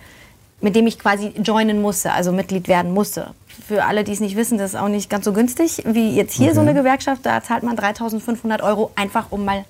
mit 0.63 0.77
dem 0.77 0.87
ich 0.87 0.97
quasi 0.97 1.33
joinen 1.43 1.81
musste, 1.81 2.13
also 2.13 2.31
Mitglied 2.31 2.69
werden 2.69 2.93
musste. 2.93 3.31
Für 3.67 3.83
alle, 3.83 4.05
die 4.05 4.13
es 4.13 4.21
nicht 4.21 4.37
wissen, 4.37 4.57
das 4.57 4.73
ist 4.73 4.79
auch 4.79 4.87
nicht 4.87 5.09
ganz 5.09 5.25
so 5.25 5.33
günstig 5.33 5.83
wie 5.85 6.15
jetzt 6.15 6.33
hier 6.33 6.47
okay. 6.47 6.55
so 6.55 6.61
eine 6.61 6.73
Gewerkschaft. 6.73 7.25
Da 7.25 7.43
zahlt 7.43 7.63
man 7.63 7.77
3.500 7.77 8.63
Euro 8.63 8.91
einfach, 8.95 9.27
um 9.29 9.43
mal 9.43 9.65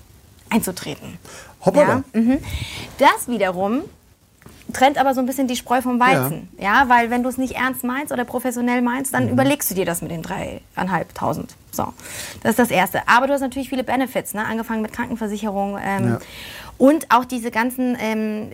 einzutreten. 0.51 1.17
Hoppala. 1.65 2.03
Ja? 2.13 2.21
Mhm. 2.21 2.38
Das 2.99 3.27
wiederum 3.27 3.82
trennt 4.71 4.97
aber 4.97 5.13
so 5.13 5.19
ein 5.19 5.25
bisschen 5.25 5.47
die 5.47 5.56
Spreu 5.56 5.82
vom 5.82 5.99
Weizen. 5.99 6.47
Ja, 6.58 6.84
ja 6.84 6.89
weil 6.89 7.10
wenn 7.10 7.23
du 7.23 7.29
es 7.29 7.38
nicht 7.38 7.56
ernst 7.56 7.84
meinst 7.84 8.12
oder 8.12 8.23
professionell 8.23 8.82
meinst, 8.82 9.13
dann 9.13 9.25
mhm. 9.25 9.32
überlegst 9.32 9.71
du 9.71 9.75
dir 9.75 9.86
das 9.86 10.01
mit 10.01 10.12
den 10.12 10.21
dreieinhalbtausend. 10.21 11.56
So, 11.71 11.91
das 12.43 12.51
ist 12.51 12.60
das 12.60 12.71
Erste. 12.71 13.01
Aber 13.08 13.25
du 13.25 13.34
hast 13.34 13.41
natürlich 13.41 13.69
viele 13.69 13.84
Benefits, 13.84 14.34
ne? 14.36 14.45
angefangen 14.45 14.84
mit 14.84 14.93
Krankenversicherung. 14.93 15.79
Ähm, 15.84 16.08
ja. 16.08 16.19
Und 16.77 17.12
auch 17.12 17.25
diese 17.25 17.51
ganzen 17.51 17.95
ähm, 17.99 18.49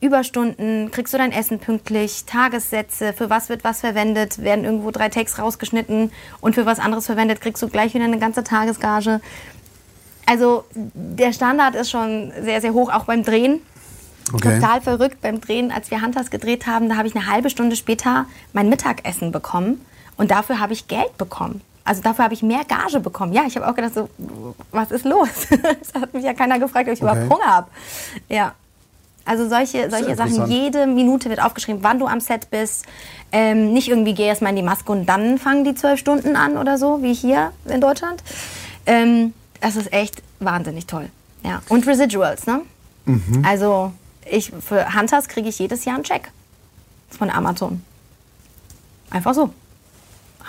Überstunden, 0.00 0.90
kriegst 0.90 1.14
du 1.14 1.18
dein 1.18 1.32
Essen 1.32 1.58
pünktlich, 1.58 2.24
Tagessätze, 2.26 3.12
für 3.12 3.30
was 3.30 3.48
wird 3.48 3.64
was 3.64 3.80
verwendet, 3.80 4.42
werden 4.42 4.64
irgendwo 4.64 4.90
drei 4.90 5.08
Takes 5.08 5.38
rausgeschnitten 5.38 6.12
und 6.40 6.54
für 6.54 6.66
was 6.66 6.78
anderes 6.78 7.06
verwendet, 7.06 7.40
kriegst 7.40 7.62
du 7.62 7.68
gleich 7.68 7.94
wieder 7.94 8.04
eine 8.04 8.18
ganze 8.18 8.44
Tagesgage. 8.44 9.20
Also 10.26 10.64
der 10.74 11.32
Standard 11.32 11.74
ist 11.74 11.90
schon 11.90 12.32
sehr, 12.42 12.60
sehr 12.60 12.72
hoch, 12.72 12.92
auch 12.92 13.04
beim 13.04 13.22
Drehen. 13.22 13.60
Okay. 14.32 14.60
Total 14.60 14.80
verrückt 14.80 15.20
beim 15.20 15.40
Drehen, 15.40 15.72
als 15.72 15.90
wir 15.90 16.00
Hunters 16.00 16.30
gedreht 16.30 16.66
haben, 16.66 16.88
da 16.88 16.96
habe 16.96 17.08
ich 17.08 17.16
eine 17.16 17.26
halbe 17.26 17.50
Stunde 17.50 17.76
später 17.76 18.26
mein 18.52 18.68
Mittagessen 18.68 19.32
bekommen 19.32 19.84
und 20.16 20.30
dafür 20.30 20.60
habe 20.60 20.72
ich 20.72 20.86
Geld 20.88 21.18
bekommen. 21.18 21.60
Also 21.84 22.02
dafür 22.02 22.24
habe 22.24 22.34
ich 22.34 22.42
mehr 22.42 22.64
Gage 22.64 23.00
bekommen. 23.00 23.32
Ja, 23.32 23.42
ich 23.46 23.56
habe 23.56 23.68
auch 23.68 23.74
gedacht, 23.74 23.94
so, 23.94 24.08
was 24.70 24.90
ist 24.90 25.04
los? 25.04 25.28
Es 25.80 26.00
hat 26.00 26.14
mich 26.14 26.24
ja 26.24 26.34
keiner 26.34 26.58
gefragt, 26.58 26.88
ob 26.88 26.94
ich 26.94 27.02
okay. 27.02 27.12
überhaupt 27.12 27.32
Hunger 27.32 27.46
habe. 27.46 27.70
Ja. 28.28 28.54
Also 29.24 29.48
solche, 29.48 29.88
solche 29.88 30.16
Sachen, 30.16 30.50
jede 30.50 30.86
Minute 30.86 31.28
wird 31.28 31.40
aufgeschrieben, 31.40 31.82
wann 31.82 31.98
du 31.98 32.06
am 32.06 32.20
Set 32.20 32.50
bist. 32.50 32.86
Ähm, 33.30 33.72
nicht 33.72 33.88
irgendwie 33.88 34.14
geh 34.14 34.26
erstmal 34.26 34.50
in 34.50 34.56
die 34.56 34.62
Maske 34.62 34.90
und 34.90 35.06
dann 35.06 35.38
fangen 35.38 35.64
die 35.64 35.74
zwölf 35.74 35.98
Stunden 35.98 36.34
an 36.36 36.56
oder 36.56 36.76
so, 36.76 37.02
wie 37.02 37.14
hier 37.14 37.52
in 37.66 37.80
Deutschland. 37.80 38.22
Ähm, 38.84 39.32
das 39.60 39.76
ist 39.76 39.92
echt 39.92 40.22
wahnsinnig 40.40 40.86
toll. 40.86 41.08
Ja. 41.44 41.62
Und 41.68 41.86
Residuals, 41.86 42.46
ne? 42.46 42.62
Mhm. 43.04 43.44
Also 43.46 43.92
ich, 44.28 44.52
für 44.60 44.94
Hunters 44.94 45.28
kriege 45.28 45.48
ich 45.48 45.58
jedes 45.58 45.84
Jahr 45.84 45.96
einen 45.96 46.04
Check 46.04 46.30
von 47.10 47.30
Amazon. 47.30 47.82
Einfach 49.10 49.34
so. 49.34 49.50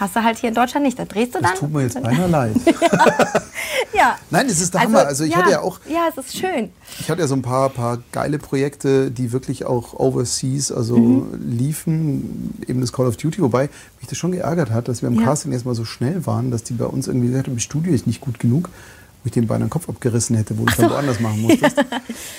Hast 0.03 0.17
du 0.17 0.21
halt 0.23 0.37
hier 0.37 0.49
in 0.49 0.55
Deutschland 0.55 0.85
nicht. 0.85 0.99
Da 0.99 1.05
drehst 1.05 1.33
du 1.33 1.39
dann. 1.39 1.51
Das 1.51 1.59
tut 1.61 1.71
mir 1.71 1.83
jetzt 1.83 1.93
beinahe 2.01 2.27
leid. 2.27 2.55
ja. 3.93 4.17
Nein, 4.29 4.47
es 4.47 4.59
ist 4.59 4.73
der 4.73 4.81
Hammer. 4.81 5.05
Also 5.07 5.23
ich 5.23 5.31
ja, 5.31 5.37
hatte 5.37 5.51
ja 5.51 5.61
auch. 5.61 5.79
Ja, 5.87 6.07
es 6.09 6.17
ist 6.17 6.37
schön. 6.37 6.71
Ich 6.99 7.09
hatte 7.09 7.21
ja 7.21 7.27
so 7.27 7.35
ein 7.35 7.41
paar, 7.41 7.69
paar 7.69 7.99
geile 8.11 8.37
Projekte, 8.37 9.11
die 9.11 9.31
wirklich 9.31 9.63
auch 9.65 9.93
overseas 9.93 10.73
also 10.73 10.97
Mhm. 10.97 11.39
liefen, 11.57 12.53
eben 12.67 12.81
das 12.81 12.91
Call 12.91 13.07
of 13.07 13.15
Duty, 13.15 13.41
wobei 13.41 13.69
mich 14.01 14.09
das 14.09 14.17
schon 14.17 14.33
geärgert 14.33 14.71
hat, 14.71 14.89
dass 14.89 15.01
wir 15.01 15.07
am 15.07 15.15
Ja. 15.15 15.23
Casting 15.23 15.53
erstmal 15.53 15.75
so 15.75 15.85
schnell 15.85 16.25
waren, 16.25 16.51
dass 16.51 16.63
die 16.63 16.73
bei 16.73 16.85
uns 16.85 17.07
irgendwie 17.07 17.27
gesagt 17.29 17.47
haben, 17.47 17.53
im 17.53 17.59
Studio 17.59 17.93
ist 17.93 18.05
nicht 18.05 18.19
gut 18.19 18.39
genug, 18.39 18.69
ich 19.25 19.31
den 19.31 19.47
beinahe 19.47 19.67
den 19.67 19.69
Kopf 19.69 19.87
abgerissen 19.89 20.35
hätte, 20.35 20.57
wo 20.57 20.65
du 20.65 20.71
es 20.71 20.77
dann 20.77 20.89
woanders 20.89 21.19
machen 21.19 21.41
musstest. 21.43 21.77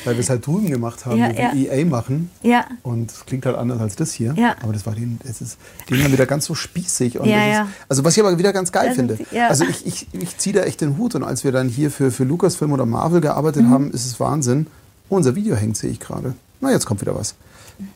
Weil 0.04 0.14
wir 0.14 0.20
es 0.20 0.28
halt 0.30 0.46
drüben 0.46 0.68
gemacht 0.70 1.06
haben, 1.06 1.18
Ja, 1.18 1.30
wo 1.30 1.36
wir 1.36 1.72
EA 1.72 1.84
machen. 1.84 2.30
Ja. 2.42 2.64
Und 2.82 3.10
es 3.10 3.24
klingt 3.26 3.46
halt 3.46 3.56
anders 3.56 3.80
als 3.80 3.96
das 3.96 4.12
hier. 4.12 4.34
Ja. 4.36 4.56
Aber 4.62 4.72
das 4.72 4.84
war 4.86 4.94
den, 4.94 5.18
es 5.24 5.40
ist 5.40 5.58
denen 5.88 6.02
dann 6.02 6.12
wieder 6.12 6.26
ganz 6.26 6.44
so 6.44 6.54
spießig. 6.54 7.18
Und 7.18 7.28
Ja, 7.28 7.46
ist, 7.46 7.52
ja. 7.54 7.68
Also 7.88 8.04
was 8.04 8.16
ich 8.16 8.22
aber 8.22 8.38
wieder 8.38 8.52
ganz 8.52 8.70
geil 8.72 8.94
sind 8.94 9.12
finde. 9.12 9.24
ja. 9.30 9.48
Also 9.48 9.64
ich, 9.64 9.86
ich, 9.86 10.08
ich 10.12 10.36
ziehe 10.38 10.54
da 10.54 10.62
echt 10.62 10.80
den 10.80 10.98
Hut. 10.98 11.14
Und 11.14 11.22
als 11.24 11.44
wir 11.44 11.52
dann 11.52 11.68
hier 11.68 11.90
für, 11.90 12.10
für 12.10 12.24
Lucasfilm 12.24 12.72
oder 12.72 12.86
Marvel 12.86 13.20
gearbeitet 13.20 13.62
Mhm. 13.64 13.70
haben, 13.70 13.90
ist 13.92 14.04
es 14.06 14.20
Wahnsinn. 14.20 14.66
Oh, 15.08 15.16
unser 15.16 15.34
Video 15.34 15.54
hängt, 15.56 15.76
sehe 15.76 15.90
ich 15.90 16.00
gerade. 16.00 16.34
Na, 16.60 16.70
jetzt 16.70 16.86
kommt 16.86 17.00
wieder 17.00 17.14
was. 17.14 17.34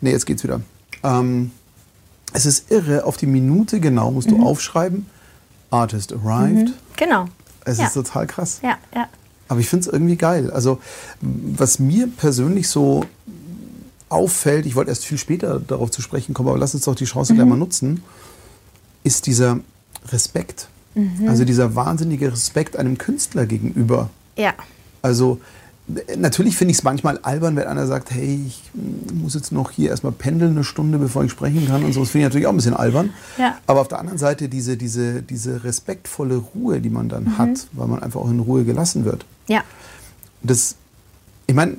Nee, 0.01 0.11
jetzt 0.12 0.27
geht's 0.27 0.44
wieder. 0.44 0.61
Ähm, 1.03 1.51
es 2.33 2.44
ist 2.46 2.70
irre, 2.70 3.05
auf 3.05 3.16
die 3.16 3.27
Minute 3.27 3.81
genau 3.81 4.11
musst 4.11 4.31
Mhm. 4.31 4.38
du 4.40 4.46
aufschreiben. 4.46 5.07
Artist 5.70 6.12
arrived. 6.12 6.72
Genau. 6.96 7.27
Es 7.68 7.78
ja. 7.78 7.87
ist 7.87 7.94
total 7.94 8.26
krass. 8.26 8.61
ja, 8.62 8.78
ja. 8.94 9.09
Aber 9.50 9.61
ich 9.61 9.68
finde 9.68 9.87
es 9.87 9.92
irgendwie 9.92 10.16
geil. 10.16 10.50
Also, 10.50 10.78
was 11.22 11.78
mir 11.78 12.07
persönlich 12.07 12.68
so 12.68 13.07
auffällt, 14.11 14.66
ich 14.66 14.74
wollte 14.74 14.90
erst 14.90 15.07
viel 15.07 15.16
später 15.16 15.59
darauf 15.59 15.90
zu 15.90 16.02
sprechen 16.02 16.35
kommen, 16.35 16.50
aber 16.50 16.59
lass 16.59 16.74
uns 16.74 16.85
doch 16.85 16.94
die 16.94 17.07
Chance 17.07 17.35
gleich 17.35 17.46
mal 17.46 17.57
nutzen, 17.57 18.02
ist 19.04 19.26
dieser 19.26 19.61
Respekt. 20.09 20.68
Also 21.26 21.44
dieser 21.44 21.76
wahnsinnige 21.76 22.33
Respekt 22.33 22.76
einem 22.76 22.98
Künstler 22.98 23.46
gegenüber. 23.46 24.11
Ja. 24.37 24.54
Also 25.00 25.40
natürlich 26.18 26.57
finde 26.57 26.72
ich 26.72 26.79
es 26.79 26.85
manchmal 26.85 27.18
albern, 27.22 27.57
wenn 27.57 27.66
einer 27.66 27.87
sagt, 27.87 28.11
hey, 28.11 28.44
ich 28.46 28.62
muss 29.14 29.35
jetzt 29.35 29.53
noch 29.53 29.70
hier 29.70 29.90
erstmal 29.90 30.12
pendeln 30.12 30.53
eine 30.53 30.64
Stunde, 30.64 30.98
bevor 30.98 31.24
ich 31.24 31.31
sprechen 31.31 31.66
kann 31.66 31.85
und 31.85 31.92
so. 31.92 32.01
Das 32.01 32.11
finde 32.11 32.22
ich 32.27 32.29
natürlich 32.31 32.46
auch 32.46 32.53
ein 32.53 32.57
bisschen 32.57 32.74
albern. 32.74 33.11
Ja. 33.38 33.57
Aber 33.66 33.81
auf 33.81 33.88
der 33.88 33.98
anderen 33.98 34.18
Seite 34.18 34.48
diese, 34.48 34.77
diese, 34.77 35.22
diese 35.22 35.64
respektvolle 35.64 36.37
Ruhe, 36.37 36.81
die 36.81 36.90
man 36.90 37.09
dann 37.09 37.24
Mhm. 37.24 37.38
hat, 37.38 37.66
weil 37.72 37.88
man 37.88 38.03
einfach 38.03 38.20
auch 38.20 38.31
in 38.31 38.40
Ruhe 38.40 38.64
gelassen 38.64 39.05
wird. 39.05 39.24
Ja. 39.48 39.62
Das, 40.42 40.77
ich 41.46 41.55
meine, 41.55 41.77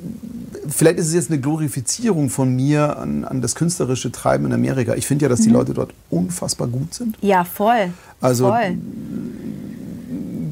vielleicht 0.67 0.97
ist 0.97 1.07
es 1.07 1.13
jetzt 1.13 1.29
eine 1.31 1.39
Glorifizierung 1.39 2.29
von 2.29 2.55
mir 2.55 2.97
an, 2.97 3.23
an 3.25 3.41
das 3.41 3.53
künstlerische 3.55 4.11
Treiben 4.11 4.45
in 4.47 4.53
Amerika. 4.53 4.95
Ich 4.95 5.05
finde 5.05 5.25
ja, 5.25 5.29
dass 5.29 5.41
die 5.41 5.49
Leute 5.49 5.73
dort 5.73 5.93
unfassbar 6.09 6.67
gut 6.67 6.93
sind. 6.93 7.17
Ja, 7.21 7.43
voll. 7.43 7.91
Also 8.21 8.47
voll. 8.49 8.77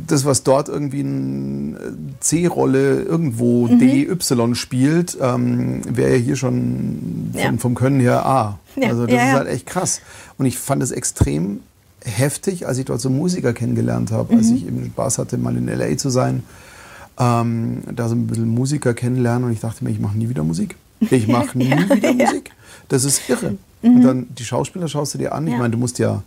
Das, 0.07 0.25
was 0.25 0.43
dort 0.43 0.69
irgendwie 0.69 1.01
eine 1.01 1.77
C-Rolle 2.19 3.01
irgendwo 3.03 3.67
Mhm. 3.67 3.79
D, 3.79 4.07
Y 4.09 4.55
spielt, 4.55 5.17
ähm, 5.21 5.81
wäre 5.95 6.11
ja 6.13 6.17
hier 6.17 6.35
schon 6.35 7.29
vom, 7.33 7.41
Ja. 7.41 7.53
vom 7.57 7.75
Können 7.75 7.99
her 7.99 8.25
A. 8.25 8.59
Ja, 8.75 8.89
Also 8.89 9.05
das 9.05 9.15
ja, 9.15 9.27
ist 9.29 9.33
halt 9.33 9.47
echt 9.49 9.65
krass. 9.65 10.01
Und 10.37 10.45
ich 10.45 10.57
fand 10.57 10.81
es 10.83 10.91
extrem 10.91 11.59
heftig, 12.03 12.67
als 12.67 12.77
ich 12.77 12.85
dort 12.85 13.01
so 13.01 13.09
Musiker 13.09 13.53
kennengelernt 13.53 14.11
habe, 14.11 14.35
als 14.35 14.47
Mhm. 14.49 14.55
ich 14.55 14.67
eben 14.67 14.85
Spaß 14.93 15.17
hatte, 15.17 15.37
mal 15.37 15.55
in 15.57 15.67
L.A. 15.67 15.97
zu 15.97 16.09
sein, 16.09 16.43
ähm, 17.19 17.79
da 17.93 18.07
so 18.07 18.15
ein 18.15 18.27
bisschen 18.27 18.47
Musiker 18.47 18.93
kennenlernen 18.93 19.45
und 19.45 19.51
ich 19.53 19.59
dachte 19.59 19.83
mir, 19.83 19.89
ich 19.89 19.99
mache 19.99 20.17
nie 20.17 20.29
wieder 20.29 20.43
Musik. 20.43 20.75
Ich 20.99 21.27
mache 21.27 21.57
nie 21.57 21.69
wieder 21.71 22.13
Musik. 22.13 22.51
Das 22.89 23.03
ist 23.03 23.27
irre. 23.29 23.55
Und 23.81 24.01
dann 24.01 24.27
die 24.37 24.43
Schauspieler 24.45 24.87
schaust 24.87 25.13
du 25.13 25.17
dir 25.17 25.33
an. 25.33 25.45
Ich 25.47 25.53
Mhm. 25.53 25.59
Meine, 25.59 25.71
du 25.71 25.77
musst 25.77 25.99
ja, 25.99 26.23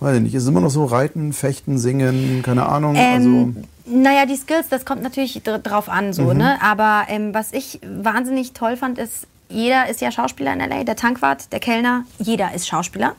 weiß 0.00 0.16
ich 0.16 0.22
nicht, 0.22 0.34
ist 0.34 0.46
immer 0.46 0.60
noch 0.60 0.70
so 0.70 0.84
reiten, 0.84 1.32
fechten, 1.32 1.78
singen, 1.78 2.42
keine 2.42 2.66
Ahnung. 2.66 2.94
Ähm, 2.96 3.54
also, 3.86 3.98
naja, 3.98 4.26
die 4.26 4.36
Skills, 4.36 4.68
das 4.68 4.84
kommt 4.84 5.02
natürlich 5.02 5.40
dr 5.42 5.58
drauf 5.58 5.88
an, 5.88 6.12
so, 6.12 6.32
ne? 6.32 6.60
Aber 6.62 7.04
ähm, 7.08 7.34
was 7.34 7.52
ich 7.52 7.80
wahnsinnig 7.82 8.52
toll 8.52 8.76
fand, 8.76 8.98
ist, 8.98 9.26
jeder 9.48 9.88
ist 9.88 10.00
ja 10.00 10.12
Schauspieler 10.12 10.52
in 10.52 10.60
LA, 10.60 10.84
der 10.84 10.96
Tankwart, 10.96 11.52
der 11.52 11.60
Kellner, 11.60 12.04
jeder 12.18 12.54
ist 12.54 12.68
Schauspieler. 12.68 13.14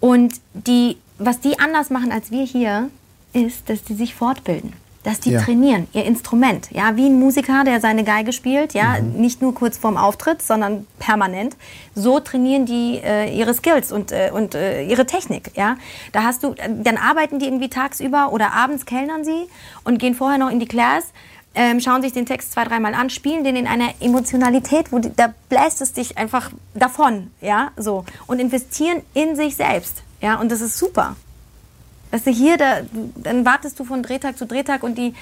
Und 0.00 0.40
die, 0.52 0.96
was 1.18 1.40
die 1.40 1.58
anders 1.58 1.90
machen 1.90 2.12
als 2.12 2.30
wir 2.30 2.44
hier, 2.44 2.90
ist, 3.32 3.68
dass 3.68 3.82
die 3.84 3.94
sich 3.94 4.14
fortbilden. 4.14 4.72
Dass 5.04 5.20
die 5.20 5.30
Ja. 5.32 5.42
trainieren, 5.42 5.86
ihr 5.92 6.04
Instrument. 6.04 6.68
Ja, 6.72 6.96
wie 6.96 7.06
ein 7.06 7.18
Musiker, 7.20 7.62
der 7.64 7.78
seine 7.80 8.04
Geige 8.04 8.32
spielt, 8.32 8.72
ja, 8.74 8.98
nicht 9.00 9.42
nur 9.42 9.54
kurz 9.54 9.76
vorm 9.78 9.96
Auftritt, 9.98 10.40
sondern 10.42 10.86
permanent. 10.98 11.56
So 11.94 12.20
trainieren 12.20 12.64
die 12.66 13.00
äh, 13.04 13.30
ihre 13.32 13.54
Skills 13.54 13.92
und, 13.92 14.10
äh, 14.12 14.30
und 14.32 14.54
äh, 14.54 14.82
ihre 14.84 15.04
Technik. 15.04 15.50
Ja, 15.54 15.76
da 16.12 16.22
hast 16.24 16.42
du, 16.42 16.54
dann 16.82 16.96
arbeiten 16.96 17.38
die 17.38 17.44
irgendwie 17.46 17.68
tagsüber 17.68 18.32
oder 18.32 18.54
abends 18.54 18.86
kellnern 18.86 19.24
sie 19.24 19.46
und 19.84 19.98
gehen 19.98 20.14
vorher 20.14 20.38
noch 20.38 20.50
in 20.50 20.58
die 20.58 20.66
Class. 20.66 21.04
Ähm, 21.54 21.80
schauen 21.80 22.02
sich 22.02 22.12
den 22.12 22.26
Text 22.26 22.50
zwei, 22.52 22.64
dreimal 22.64 22.94
an, 22.94 23.10
spielen 23.10 23.44
den 23.44 23.54
in 23.54 23.66
einer 23.68 23.90
Emotionalität, 24.00 24.90
wo 24.90 24.98
die, 24.98 25.14
da 25.14 25.32
bläst 25.48 25.82
es 25.82 25.92
dich 25.92 26.18
einfach 26.18 26.50
davon, 26.74 27.30
ja, 27.40 27.70
so 27.76 28.04
und 28.26 28.40
investieren 28.40 29.02
in 29.12 29.36
sich 29.36 29.54
selbst, 29.54 30.02
ja, 30.20 30.40
und 30.40 30.50
das 30.50 30.60
ist 30.60 30.76
super. 30.78 31.14
Weißt 32.14 32.28
du, 32.28 32.30
hier, 32.30 32.56
da, 32.56 32.76
dann 33.16 33.44
wartest 33.44 33.80
du 33.80 33.84
von 33.84 34.00
Drehtag 34.00 34.38
zu 34.38 34.46
Drehtag 34.46 34.84
und 34.84 34.96
die, 34.96 35.14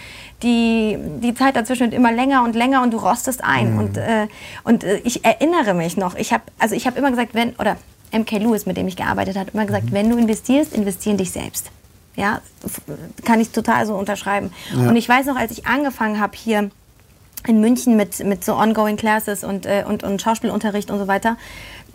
die, 0.43 0.99
die 1.23 1.33
Zeit 1.33 1.57
dazwischen 1.57 1.85
wird 1.85 1.95
immer 1.95 2.13
länger 2.13 2.45
und 2.45 2.55
länger 2.55 2.83
und 2.83 2.91
du 2.91 2.99
rostest 2.99 3.43
ein. 3.43 3.79
Und, 3.79 3.97
äh, 3.97 4.29
und 4.63 4.85
äh, 4.85 4.99
ich 4.99 5.25
erinnere 5.25 5.73
mich 5.73 5.97
noch, 5.97 6.17
ich 6.17 6.35
habe 6.35 6.43
also 6.59 6.75
ich 6.75 6.87
hab 6.87 6.99
immer 6.99 7.09
gesagt, 7.09 7.33
wenn, 7.33 7.55
oder 7.57 7.79
MK 8.13 8.33
Lewis, 8.33 8.67
mit 8.67 8.77
dem 8.77 8.89
ich 8.89 8.97
gearbeitet 8.97 9.39
habe, 9.39 9.51
immer 9.55 9.65
gesagt, 9.65 9.91
wenn 9.91 10.11
du 10.11 10.19
investierst, 10.19 10.75
investier 10.75 11.13
in 11.13 11.17
dich 11.19 11.31
selbst. 11.31 11.71
Ja, 12.15 12.43
kann 13.25 13.41
ich 13.41 13.53
total 13.53 13.87
so 13.87 13.95
unterschreiben. 13.95 14.53
Und 14.75 14.97
ich 14.97 15.09
weiß 15.09 15.25
noch, 15.25 15.37
als 15.37 15.51
ich 15.51 15.65
angefangen 15.65 16.21
habe 16.21 16.37
hier 16.37 16.71
in 17.47 17.61
München 17.63 17.97
mit, 17.97 18.23
mit 18.23 18.45
so 18.45 18.55
ongoing 18.55 18.99
classes 18.99 19.45
und, 19.45 19.65
äh, 19.65 19.85
und, 19.89 20.03
und 20.03 20.21
Schauspielunterricht 20.21 20.91
und 20.91 20.99
so 20.99 21.09
weiter, 21.09 21.39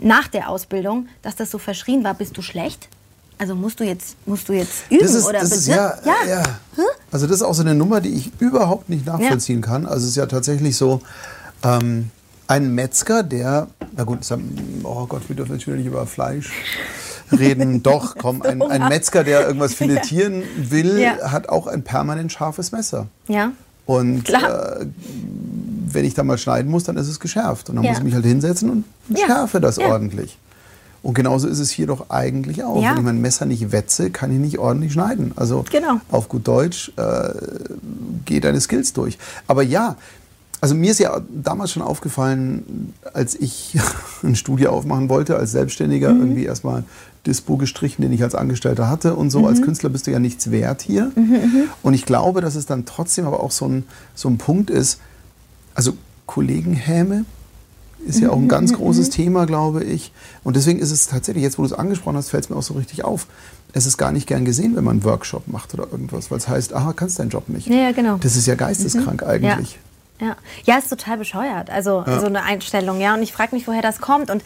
nach 0.00 0.26
der 0.26 0.48
Ausbildung, 0.48 1.06
dass 1.22 1.36
das 1.36 1.52
so 1.52 1.58
verschrien 1.58 2.02
war, 2.02 2.14
bist 2.14 2.36
du 2.36 2.42
schlecht? 2.42 2.88
Also 3.38 3.54
musst 3.54 3.78
du 3.80 3.84
jetzt, 3.84 4.16
musst 4.26 4.48
du 4.48 4.52
jetzt 4.52 4.82
üben 4.90 5.02
das 5.02 5.14
ist, 5.14 5.24
oder 5.24 5.40
das 5.40 5.52
ist 5.52 5.68
du- 5.68 5.72
ja, 5.72 5.94
ja. 6.28 6.42
Also 7.12 7.26
das 7.26 7.36
ist 7.36 7.42
auch 7.42 7.54
so 7.54 7.62
eine 7.62 7.74
Nummer, 7.74 8.00
die 8.00 8.10
ich 8.10 8.32
überhaupt 8.40 8.88
nicht 8.88 9.06
nachvollziehen 9.06 9.60
kann. 9.62 9.86
Also 9.86 10.04
es 10.04 10.10
ist 10.10 10.16
ja 10.16 10.26
tatsächlich 10.26 10.76
so, 10.76 11.00
ähm, 11.62 12.10
ein 12.48 12.74
Metzger, 12.74 13.22
der, 13.22 13.68
na 13.96 14.04
gut, 14.04 14.20
oh 14.82 15.06
Gott, 15.06 15.22
wir 15.28 15.36
dürfen 15.36 15.58
wieder 15.60 15.76
nicht 15.76 15.86
über 15.86 16.06
Fleisch 16.06 16.50
reden. 17.30 17.82
Doch, 17.82 18.16
komm, 18.16 18.42
ein, 18.42 18.62
ein 18.62 18.88
Metzger, 18.88 19.22
der 19.22 19.46
irgendwas 19.46 19.74
filetieren 19.82 20.42
will, 20.56 20.98
Ja. 20.98 21.30
hat 21.30 21.48
auch 21.48 21.66
ein 21.66 21.82
permanent 21.84 22.32
scharfes 22.32 22.72
Messer. 22.72 23.06
Ja. 23.28 23.52
Und 23.86 24.28
äh, 24.30 24.86
wenn 25.90 26.04
ich 26.04 26.14
da 26.14 26.22
mal 26.24 26.38
schneiden 26.38 26.70
muss, 26.70 26.84
dann 26.84 26.96
ist 26.96 27.08
es 27.08 27.20
geschärft. 27.20 27.68
Und 27.70 27.76
dann 27.76 27.84
Ja. 27.84 27.90
muss 27.90 27.98
ich 27.98 28.04
mich 28.04 28.14
halt 28.14 28.24
hinsetzen 28.24 28.70
und 28.70 28.84
Ja. 29.16 29.26
schärfe 29.26 29.60
das 29.60 29.76
Ja. 29.76 29.88
ordentlich. 29.88 30.38
Und 31.02 31.14
genauso 31.14 31.46
ist 31.48 31.58
es 31.60 31.70
hier 31.70 31.86
doch 31.86 32.10
eigentlich 32.10 32.64
auch. 32.64 32.82
Ja. 32.82 32.90
Wenn 32.90 32.98
ich 32.98 33.02
mein 33.04 33.20
Messer 33.20 33.46
nicht 33.46 33.70
wetze, 33.72 34.10
kann 34.10 34.32
ich 34.32 34.38
nicht 34.38 34.58
ordentlich 34.58 34.92
schneiden. 34.92 35.32
Also 35.36 35.64
Genau. 35.70 36.00
auf 36.10 36.28
gut 36.28 36.46
Deutsch, 36.48 36.92
äh, 36.96 37.30
geh 38.24 38.40
deine 38.40 38.60
Skills 38.60 38.92
durch. 38.92 39.16
Aber 39.46 39.62
ja, 39.62 39.96
also 40.60 40.74
mir 40.74 40.90
ist 40.90 40.98
ja 40.98 41.20
damals 41.32 41.70
schon 41.70 41.82
aufgefallen, 41.82 42.92
als 43.14 43.36
ich 43.36 43.78
ein 44.24 44.34
Studio 44.34 44.70
aufmachen 44.70 45.08
wollte, 45.08 45.36
als 45.36 45.52
Selbstständiger, 45.52 46.12
Mhm. 46.12 46.20
irgendwie 46.20 46.44
erstmal 46.46 46.82
Dispo 47.26 47.56
gestrichen, 47.58 48.02
den 48.02 48.12
ich 48.12 48.22
als 48.22 48.34
Angestellter 48.34 48.88
hatte 48.90 49.14
und 49.14 49.30
so. 49.30 49.40
Mhm. 49.40 49.44
Als 49.46 49.62
Künstler 49.62 49.90
bist 49.90 50.06
du 50.06 50.10
ja 50.10 50.18
nichts 50.18 50.50
wert 50.50 50.82
hier. 50.82 51.12
Und 51.82 51.94
ich 51.94 52.06
glaube, 52.06 52.40
dass 52.40 52.54
es 52.56 52.66
dann 52.66 52.86
trotzdem 52.86 53.24
aber 53.26 53.40
auch 53.40 53.50
so 53.52 53.66
ein, 53.66 53.84
so 54.14 54.28
ein 54.28 54.38
Punkt 54.38 54.70
ist, 54.70 54.98
also 55.74 55.92
Kollegenhäme 56.26 57.24
ist 58.08 58.20
ja 58.20 58.30
auch 58.30 58.36
ein 58.36 58.48
ganz 58.48 58.72
großes 58.72 59.10
Thema, 59.10 59.46
glaube 59.46 59.84
ich. 59.84 60.12
Und 60.44 60.56
deswegen 60.56 60.78
ist 60.80 60.90
es 60.90 61.06
tatsächlich, 61.06 61.42
jetzt 61.44 61.58
wo 61.58 61.62
du 61.62 61.66
es 61.66 61.72
angesprochen 61.72 62.16
hast, 62.16 62.30
fällt 62.30 62.44
es 62.44 62.50
mir 62.50 62.56
auch 62.56 62.62
so 62.62 62.74
richtig 62.74 63.04
auf. 63.04 63.26
Es 63.72 63.84
ist 63.86 63.98
gar 63.98 64.12
nicht 64.12 64.26
gern 64.26 64.44
gesehen, 64.44 64.74
wenn 64.76 64.84
man 64.84 64.96
einen 64.96 65.04
Workshop 65.04 65.46
macht 65.46 65.74
oder 65.74 65.86
irgendwas, 65.92 66.30
weil 66.30 66.38
es 66.38 66.48
heißt, 66.48 66.72
aha, 66.74 66.92
kannst 66.94 67.18
deinen 67.18 67.28
Job 67.30 67.48
nicht. 67.48 67.66
Ja, 67.68 67.76
ja, 67.76 67.92
genau. 67.92 68.16
Das 68.16 68.34
ist 68.36 68.46
ja 68.46 68.54
geisteskrank 68.54 69.22
eigentlich. 69.22 69.78
Ja. 70.20 70.36
Ja, 70.64 70.78
ist 70.78 70.88
total 70.88 71.18
bescheuert. 71.18 71.70
Also 71.70 72.02
Ja. 72.06 72.18
so 72.18 72.26
eine 72.26 72.42
Einstellung, 72.42 73.00
ja. 73.00 73.14
Und 73.14 73.22
ich 73.22 73.32
frage 73.32 73.54
mich, 73.54 73.68
woher 73.68 73.82
das 73.82 74.00
kommt. 74.00 74.30
Und 74.30 74.42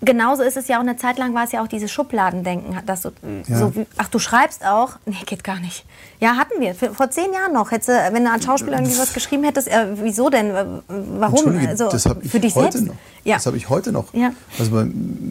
genauso 0.00 0.42
ist 0.42 0.56
es 0.56 0.68
ja 0.68 0.76
auch 0.76 0.82
eine 0.82 0.96
Zeit 0.96 1.18
lang 1.18 1.34
war 1.34 1.44
es 1.44 1.52
ja 1.52 1.62
auch 1.62 1.68
dieses 1.68 1.90
Schubladendenken, 1.90 2.76
dass 2.86 3.02
du 3.02 3.10
Ja. 3.46 3.58
so 3.58 3.74
wie, 3.74 3.86
ach 3.96 4.08
du 4.08 4.18
schreibst 4.18 4.64
auch, 4.64 4.96
nee 5.06 5.16
geht 5.26 5.44
gar 5.44 5.58
nicht. 5.60 5.84
Ja 6.20 6.36
hatten 6.36 6.60
wir 6.60 6.74
vor 6.74 7.10
zehn 7.10 7.32
Jahren 7.32 7.52
noch. 7.52 7.70
Hätte, 7.70 7.92
wenn 8.12 8.24
du 8.24 8.30
als 8.30 8.44
Schauspieler 8.44 8.78
irgendwie 8.78 8.98
was 8.98 9.12
geschrieben 9.12 9.44
hättest, 9.44 9.68
äh, 9.68 9.86
wieso 10.02 10.30
denn? 10.30 10.50
Äh, 10.50 10.64
Warum? 10.88 11.58
Also, 11.66 11.88
das 11.90 12.06
habe 12.06 12.20
ich 12.22 12.30
für 12.30 12.40
dich 12.40 12.54
heute 12.54 12.78
selbst? 12.78 12.88
noch. 12.88 12.96
Ja. 13.24 13.36
Das 13.36 13.46
habe 13.46 13.56
ich 13.56 13.68
heute 13.68 13.92
noch. 13.92 14.12
Ja. 14.14 14.32
Also 14.58 14.70
bei, 14.72 14.86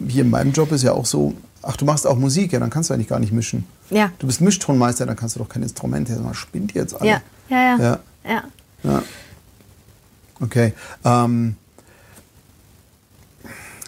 hier 0.08 0.22
in 0.22 0.30
meinem 0.30 0.52
Job 0.52 0.70
ist 0.72 0.82
ja 0.82 0.92
auch 0.92 1.06
so, 1.06 1.34
ach, 1.62 1.76
du 1.76 1.84
machst 1.84 2.06
auch 2.06 2.16
Musik, 2.16 2.52
ja, 2.52 2.58
dann 2.60 2.70
kannst 2.70 2.90
du 2.90 2.94
eigentlich 2.94 3.08
gar 3.08 3.18
nicht 3.18 3.32
mischen. 3.32 3.66
Ja. 3.90 4.10
Du 4.18 4.26
bist 4.26 4.40
Mischtonmeister, 4.40 5.06
dann 5.06 5.16
kannst 5.16 5.36
du 5.36 5.40
doch 5.40 5.48
kein 5.48 5.62
Instrument. 5.62 6.08
Ja, 6.08 6.16
spinnt 6.34 6.72
jetzt 6.74 6.98
alle? 7.00 7.10
ja, 7.10 7.20
ja, 7.48 7.58
ja, 7.58 7.76
Ja. 7.78 7.98
ja. 8.24 8.42
Ja. 8.84 9.02
Okay. 10.40 10.72
Ähm, 11.04 11.56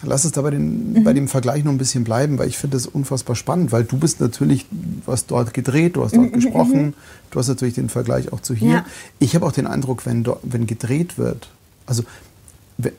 lass 0.03 0.25
es 0.25 0.31
da 0.31 0.41
bei, 0.41 0.51
den, 0.51 0.93
mhm. 0.93 1.03
bei 1.03 1.13
dem 1.13 1.27
Vergleich 1.27 1.63
noch 1.63 1.71
ein 1.71 1.77
bisschen 1.77 2.03
bleiben, 2.03 2.37
weil 2.37 2.47
ich 2.47 2.57
finde 2.57 2.77
das 2.77 2.87
unfassbar 2.87 3.35
spannend, 3.35 3.71
weil 3.71 3.83
du 3.83 3.97
bist 3.97 4.19
natürlich, 4.19 4.65
du 4.69 5.11
hast 5.11 5.31
dort 5.31 5.53
gedreht, 5.53 5.95
du 5.95 6.03
hast 6.03 6.15
dort 6.15 6.27
mhm. 6.27 6.33
gesprochen, 6.33 6.81
mhm. 6.81 6.93
du 7.31 7.39
hast 7.39 7.47
natürlich 7.47 7.75
den 7.75 7.89
Vergleich 7.89 8.31
auch 8.33 8.39
zu 8.39 8.53
hier. 8.53 8.71
Ja. 8.71 8.85
Ich 9.19 9.35
habe 9.35 9.45
auch 9.45 9.51
den 9.51 9.67
Eindruck, 9.67 10.05
wenn, 10.05 10.25
wenn 10.43 10.67
gedreht 10.67 11.17
wird, 11.17 11.49
also 11.85 12.03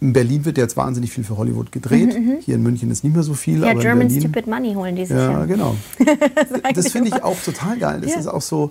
in 0.01 0.13
Berlin 0.13 0.45
wird 0.45 0.59
jetzt 0.59 0.77
wahnsinnig 0.77 1.11
viel 1.11 1.25
für 1.25 1.37
Hollywood 1.37 1.73
gedreht. 1.73 2.17
Mhm, 2.17 2.27
mhm, 2.27 2.39
Hier 2.41 2.55
in 2.55 2.63
München 2.63 2.91
ist 2.91 3.03
nicht 3.05 3.15
mehr 3.15 3.23
so 3.23 3.35
viel. 3.35 3.63
Ja, 3.63 3.71
aber 3.71 3.81
German 3.81 4.11
Stupid 4.11 4.47
Money 4.47 4.75
holen 4.75 4.95
die 4.95 5.07
sich. 5.07 5.17
Ja, 5.17 5.33
ja. 5.33 5.45
genau. 5.45 5.77
das 6.75 6.93
finde 6.93 7.09
ich 7.09 7.23
auch 7.23 7.41
total 7.43 7.79
geil. 7.79 8.01
Das 8.01 8.13
ja. 8.13 8.21
ist 8.21 8.27
auch 8.27 8.43
so. 8.43 8.71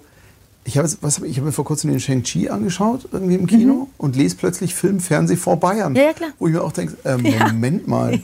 Ich 0.63 0.77
habe 0.77 0.87
hab 0.87 1.21
mir 1.21 1.51
vor 1.51 1.65
kurzem 1.65 1.89
den 1.89 1.99
Shang-Chi 1.99 2.49
angeschaut, 2.49 3.07
irgendwie 3.11 3.35
im 3.35 3.47
Kino, 3.47 3.73
mhm. 3.73 3.87
und 3.97 4.15
lese 4.15 4.35
plötzlich 4.35 4.75
Film, 4.75 4.99
Fernseh 4.99 5.35
vor 5.35 5.57
Bayern. 5.57 5.95
Ja, 5.95 6.03
ja 6.03 6.13
klar. 6.13 6.29
Wo 6.37 6.47
ich 6.47 6.53
mir 6.53 6.61
auch 6.61 6.71
denke, 6.71 6.97
äh, 7.03 7.17
Moment 7.51 7.87
mal. 7.87 8.19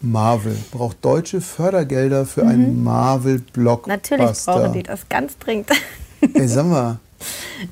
Marvel 0.00 0.56
braucht 0.70 1.02
deutsche 1.02 1.40
Fördergelder 1.40 2.26
für 2.26 2.44
mhm. 2.44 2.50
einen 2.50 2.84
Marvel-Blockbuster. 2.84 3.88
Natürlich 3.88 4.44
brauchen 4.44 4.72
die 4.72 4.82
das 4.82 5.08
ganz 5.08 5.38
dringend. 5.38 5.70
Ey, 6.34 6.48
sag 6.48 6.66
mal. 6.66 6.98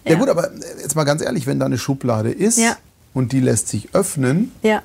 Ja. 0.04 0.12
ja. 0.12 0.18
gut, 0.18 0.28
aber 0.28 0.50
jetzt 0.80 0.94
mal 0.94 1.04
ganz 1.04 1.22
ehrlich, 1.22 1.46
wenn 1.46 1.58
da 1.58 1.66
eine 1.66 1.76
Schublade 1.76 2.30
ist, 2.30 2.58
ja 2.58 2.76
und 3.14 3.32
die 3.32 3.40
lässt 3.40 3.68
sich 3.68 3.94
öffnen, 3.94 4.52
ja. 4.62 4.82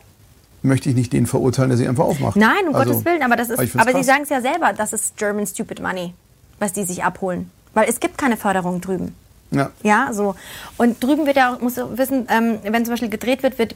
möchte 0.62 0.90
ich 0.90 0.96
nicht 0.96 1.14
den 1.14 1.26
verurteilen, 1.28 1.70
der 1.70 1.78
sie 1.78 1.88
einfach 1.88 2.06
aufmacht. 2.06 2.36
Nein, 2.36 2.68
um 2.68 2.76
also, 2.76 2.92
Gottes 2.92 3.06
Willen, 3.06 3.24
aber 3.24 3.36
das 3.36 3.50
ist, 3.50 3.60
aber, 3.60 3.82
aber 3.82 3.98
sie 3.98 4.04
sagen 4.04 4.24
es 4.24 4.30
ja 4.30 4.42
selber, 4.42 4.74
das 4.74 4.94
ist 4.94 5.18
German 5.18 5.46
Stupid 5.46 5.82
Money, 5.82 6.14
was 6.60 6.74
die 6.74 6.84
sich 6.84 7.04
abholen. 7.04 7.52
Weil 7.76 7.88
es 7.88 8.00
gibt 8.00 8.18
keine 8.18 8.38
Förderung 8.38 8.82
drüben. 8.82 9.16
Ja. 9.52 9.70
Ja, 9.84 10.10
so. 10.12 10.36
Und 10.78 11.04
drüben 11.04 11.28
wird 11.28 11.38
ja 11.38 11.54
auch, 11.54 11.62
musst 11.62 11.78
du 11.78 11.98
wissen, 11.98 12.28
ähm, 12.30 12.58
wenn 12.64 12.84
zum 12.84 12.94
Beispiel 12.94 13.10
gedreht 13.10 13.44
wird, 13.44 13.60
wird 13.60 13.76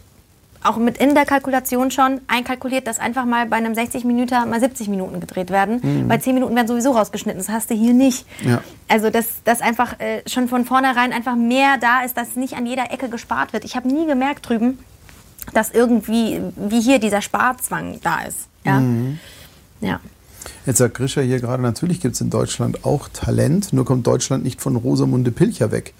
auch 0.63 0.77
mit 0.77 0.97
in 0.97 1.15
der 1.15 1.25
Kalkulation 1.25 1.89
schon 1.89 2.19
einkalkuliert, 2.27 2.85
dass 2.85 2.99
einfach 2.99 3.25
mal 3.25 3.45
bei 3.45 3.55
einem 3.55 3.73
60 3.73 4.03
Minuten 4.03 4.49
mal 4.49 4.59
70 4.59 4.89
Minuten 4.89 5.19
gedreht 5.19 5.51
werden. 5.51 5.79
Mhm. 5.81 6.07
Bei 6.07 6.17
10 6.17 6.33
Minuten 6.33 6.55
werden 6.55 6.67
sowieso 6.67 6.91
rausgeschnitten. 6.91 7.39
Das 7.39 7.49
hast 7.49 7.69
du 7.69 7.75
hier 7.75 7.93
nicht. 7.93 8.25
Ja. 8.43 8.61
Also, 8.87 9.09
dass, 9.09 9.41
dass 9.43 9.61
einfach 9.61 9.99
äh, 9.99 10.21
schon 10.27 10.49
von 10.49 10.65
vornherein 10.65 11.13
einfach 11.13 11.35
mehr 11.35 11.77
da 11.79 12.01
ist, 12.01 12.17
dass 12.17 12.35
nicht 12.35 12.55
an 12.55 12.65
jeder 12.65 12.91
Ecke 12.91 13.07
gespart 13.07 13.53
wird. 13.53 13.63
Ich 13.63 13.75
habe 13.75 13.87
nie 13.87 14.05
gemerkt 14.05 14.49
drüben, 14.49 14.79
dass 15.53 15.71
irgendwie, 15.71 16.41
wie 16.55 16.81
hier, 16.81 16.99
dieser 16.99 17.21
Sparzwang 17.21 17.99
da 18.03 18.23
ist. 18.23 18.47
Ja. 18.65 18.79
Mhm. 18.79 19.19
ja. 19.79 20.01
Jetzt 20.65 20.77
sagt 20.77 20.95
Grisha 20.95 21.21
hier 21.21 21.39
gerade, 21.39 21.63
natürlich 21.63 22.01
gibt 22.01 22.15
es 22.15 22.21
in 22.21 22.29
Deutschland 22.29 22.85
auch 22.85 23.07
Talent, 23.09 23.73
nur 23.73 23.85
kommt 23.85 24.05
Deutschland 24.05 24.43
nicht 24.43 24.61
von 24.61 24.75
Rosamunde 24.75 25.31
Pilcher 25.31 25.71
weg. 25.71 25.93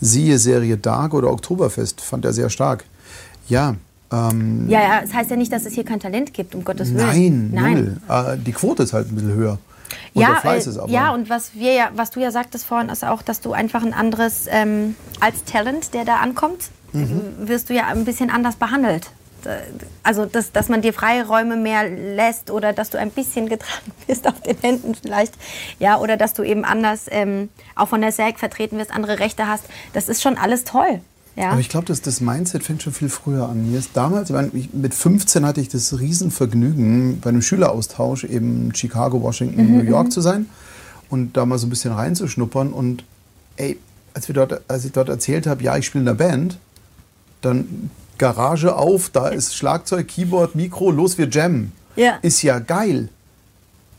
Siehe 0.00 0.38
Serie 0.38 0.76
Dark 0.76 1.14
oder 1.14 1.30
Oktoberfest, 1.30 2.00
fand 2.00 2.24
er 2.24 2.32
sehr 2.32 2.50
stark. 2.50 2.84
Ja, 3.48 3.76
ähm, 4.12 4.68
ja, 4.68 4.80
ja, 4.80 5.00
es 5.00 5.10
das 5.10 5.14
heißt 5.14 5.30
ja 5.30 5.36
nicht, 5.36 5.52
dass 5.52 5.66
es 5.66 5.72
hier 5.74 5.84
kein 5.84 6.00
Talent 6.00 6.34
gibt, 6.34 6.54
um 6.54 6.64
Gottes 6.64 6.94
Willen. 6.94 7.50
Nein, 7.52 8.00
nein. 8.08 8.34
Äh, 8.34 8.38
die 8.38 8.52
Quote 8.52 8.82
ist 8.82 8.92
halt 8.92 9.10
ein 9.10 9.14
bisschen 9.14 9.34
höher. 9.34 9.58
Und 10.14 10.22
ja, 10.22 10.40
äh, 10.44 10.90
ja, 10.90 11.12
und 11.12 11.28
was 11.30 11.54
wir 11.54 11.72
ja, 11.72 11.90
was 11.94 12.10
du 12.10 12.20
ja 12.20 12.30
sagtest 12.30 12.64
vorhin, 12.64 12.88
ist 12.88 13.04
auch, 13.04 13.22
dass 13.22 13.40
du 13.40 13.52
einfach 13.52 13.82
ein 13.82 13.94
anderes 13.94 14.46
ähm, 14.48 14.96
als 15.20 15.44
Talent, 15.44 15.94
der 15.94 16.04
da 16.04 16.16
ankommt, 16.16 16.70
mhm. 16.92 17.20
wirst 17.38 17.70
du 17.70 17.74
ja 17.74 17.86
ein 17.86 18.04
bisschen 18.04 18.30
anders 18.30 18.56
behandelt. 18.56 19.10
Also, 20.02 20.26
dass, 20.26 20.52
dass 20.52 20.68
man 20.68 20.82
dir 20.82 20.92
Freiräume 20.92 21.56
mehr 21.56 21.88
lässt 21.88 22.50
oder 22.50 22.72
dass 22.72 22.90
du 22.90 22.98
ein 22.98 23.10
bisschen 23.10 23.48
getragen 23.48 23.92
bist 24.06 24.26
auf 24.26 24.40
den 24.40 24.56
Händen 24.58 24.94
vielleicht. 24.94 25.34
Ja, 25.78 25.98
oder 25.98 26.16
dass 26.16 26.34
du 26.34 26.42
eben 26.42 26.64
anders 26.64 27.06
ähm, 27.10 27.48
auch 27.74 27.88
von 27.88 28.00
der 28.00 28.12
SAG 28.12 28.38
vertreten 28.38 28.78
wirst, 28.78 28.92
andere 28.92 29.18
Rechte 29.18 29.46
hast. 29.46 29.64
Das 29.92 30.08
ist 30.08 30.22
schon 30.22 30.36
alles 30.36 30.64
toll. 30.64 31.00
Ja. 31.36 31.50
Aber 31.50 31.60
ich 31.60 31.68
glaube, 31.68 31.86
das, 31.86 32.00
das 32.00 32.20
Mindset 32.20 32.62
fängt 32.62 32.82
schon 32.82 32.92
viel 32.92 33.08
früher 33.08 33.48
an. 33.48 33.70
Mir 33.70 33.78
ist 33.78 33.90
damals, 33.94 34.30
ich 34.52 34.72
mit 34.72 34.94
15 34.94 35.44
hatte 35.44 35.60
ich 35.60 35.68
das 35.68 35.98
Riesenvergnügen, 35.98 37.20
bei 37.20 37.30
einem 37.30 37.42
Schüleraustausch 37.42 38.24
eben 38.24 38.72
Chicago, 38.74 39.20
Washington, 39.20 39.66
mhm, 39.66 39.78
New 39.78 39.84
York 39.84 40.06
mhm. 40.06 40.10
zu 40.12 40.20
sein 40.20 40.46
und 41.10 41.36
da 41.36 41.44
mal 41.44 41.58
so 41.58 41.66
ein 41.66 41.70
bisschen 41.70 41.92
reinzuschnuppern. 41.92 42.72
Und 42.72 43.04
ey, 43.56 43.78
als, 44.14 44.28
wir 44.28 44.34
dort, 44.34 44.60
als 44.68 44.84
ich 44.84 44.92
dort 44.92 45.08
erzählt 45.08 45.46
habe, 45.46 45.62
ja, 45.64 45.76
ich 45.76 45.86
spiele 45.86 46.02
in 46.02 46.06
der 46.06 46.14
Band, 46.14 46.58
dann 47.40 47.90
Garage 48.18 48.76
auf, 48.76 49.10
da 49.10 49.28
ist 49.28 49.56
Schlagzeug, 49.56 50.08
Keyboard, 50.08 50.54
Mikro, 50.54 50.90
los, 50.90 51.18
wir 51.18 51.28
jammen. 51.28 51.72
Ja. 51.96 52.18
Ist 52.22 52.42
ja 52.42 52.58
geil. 52.58 53.08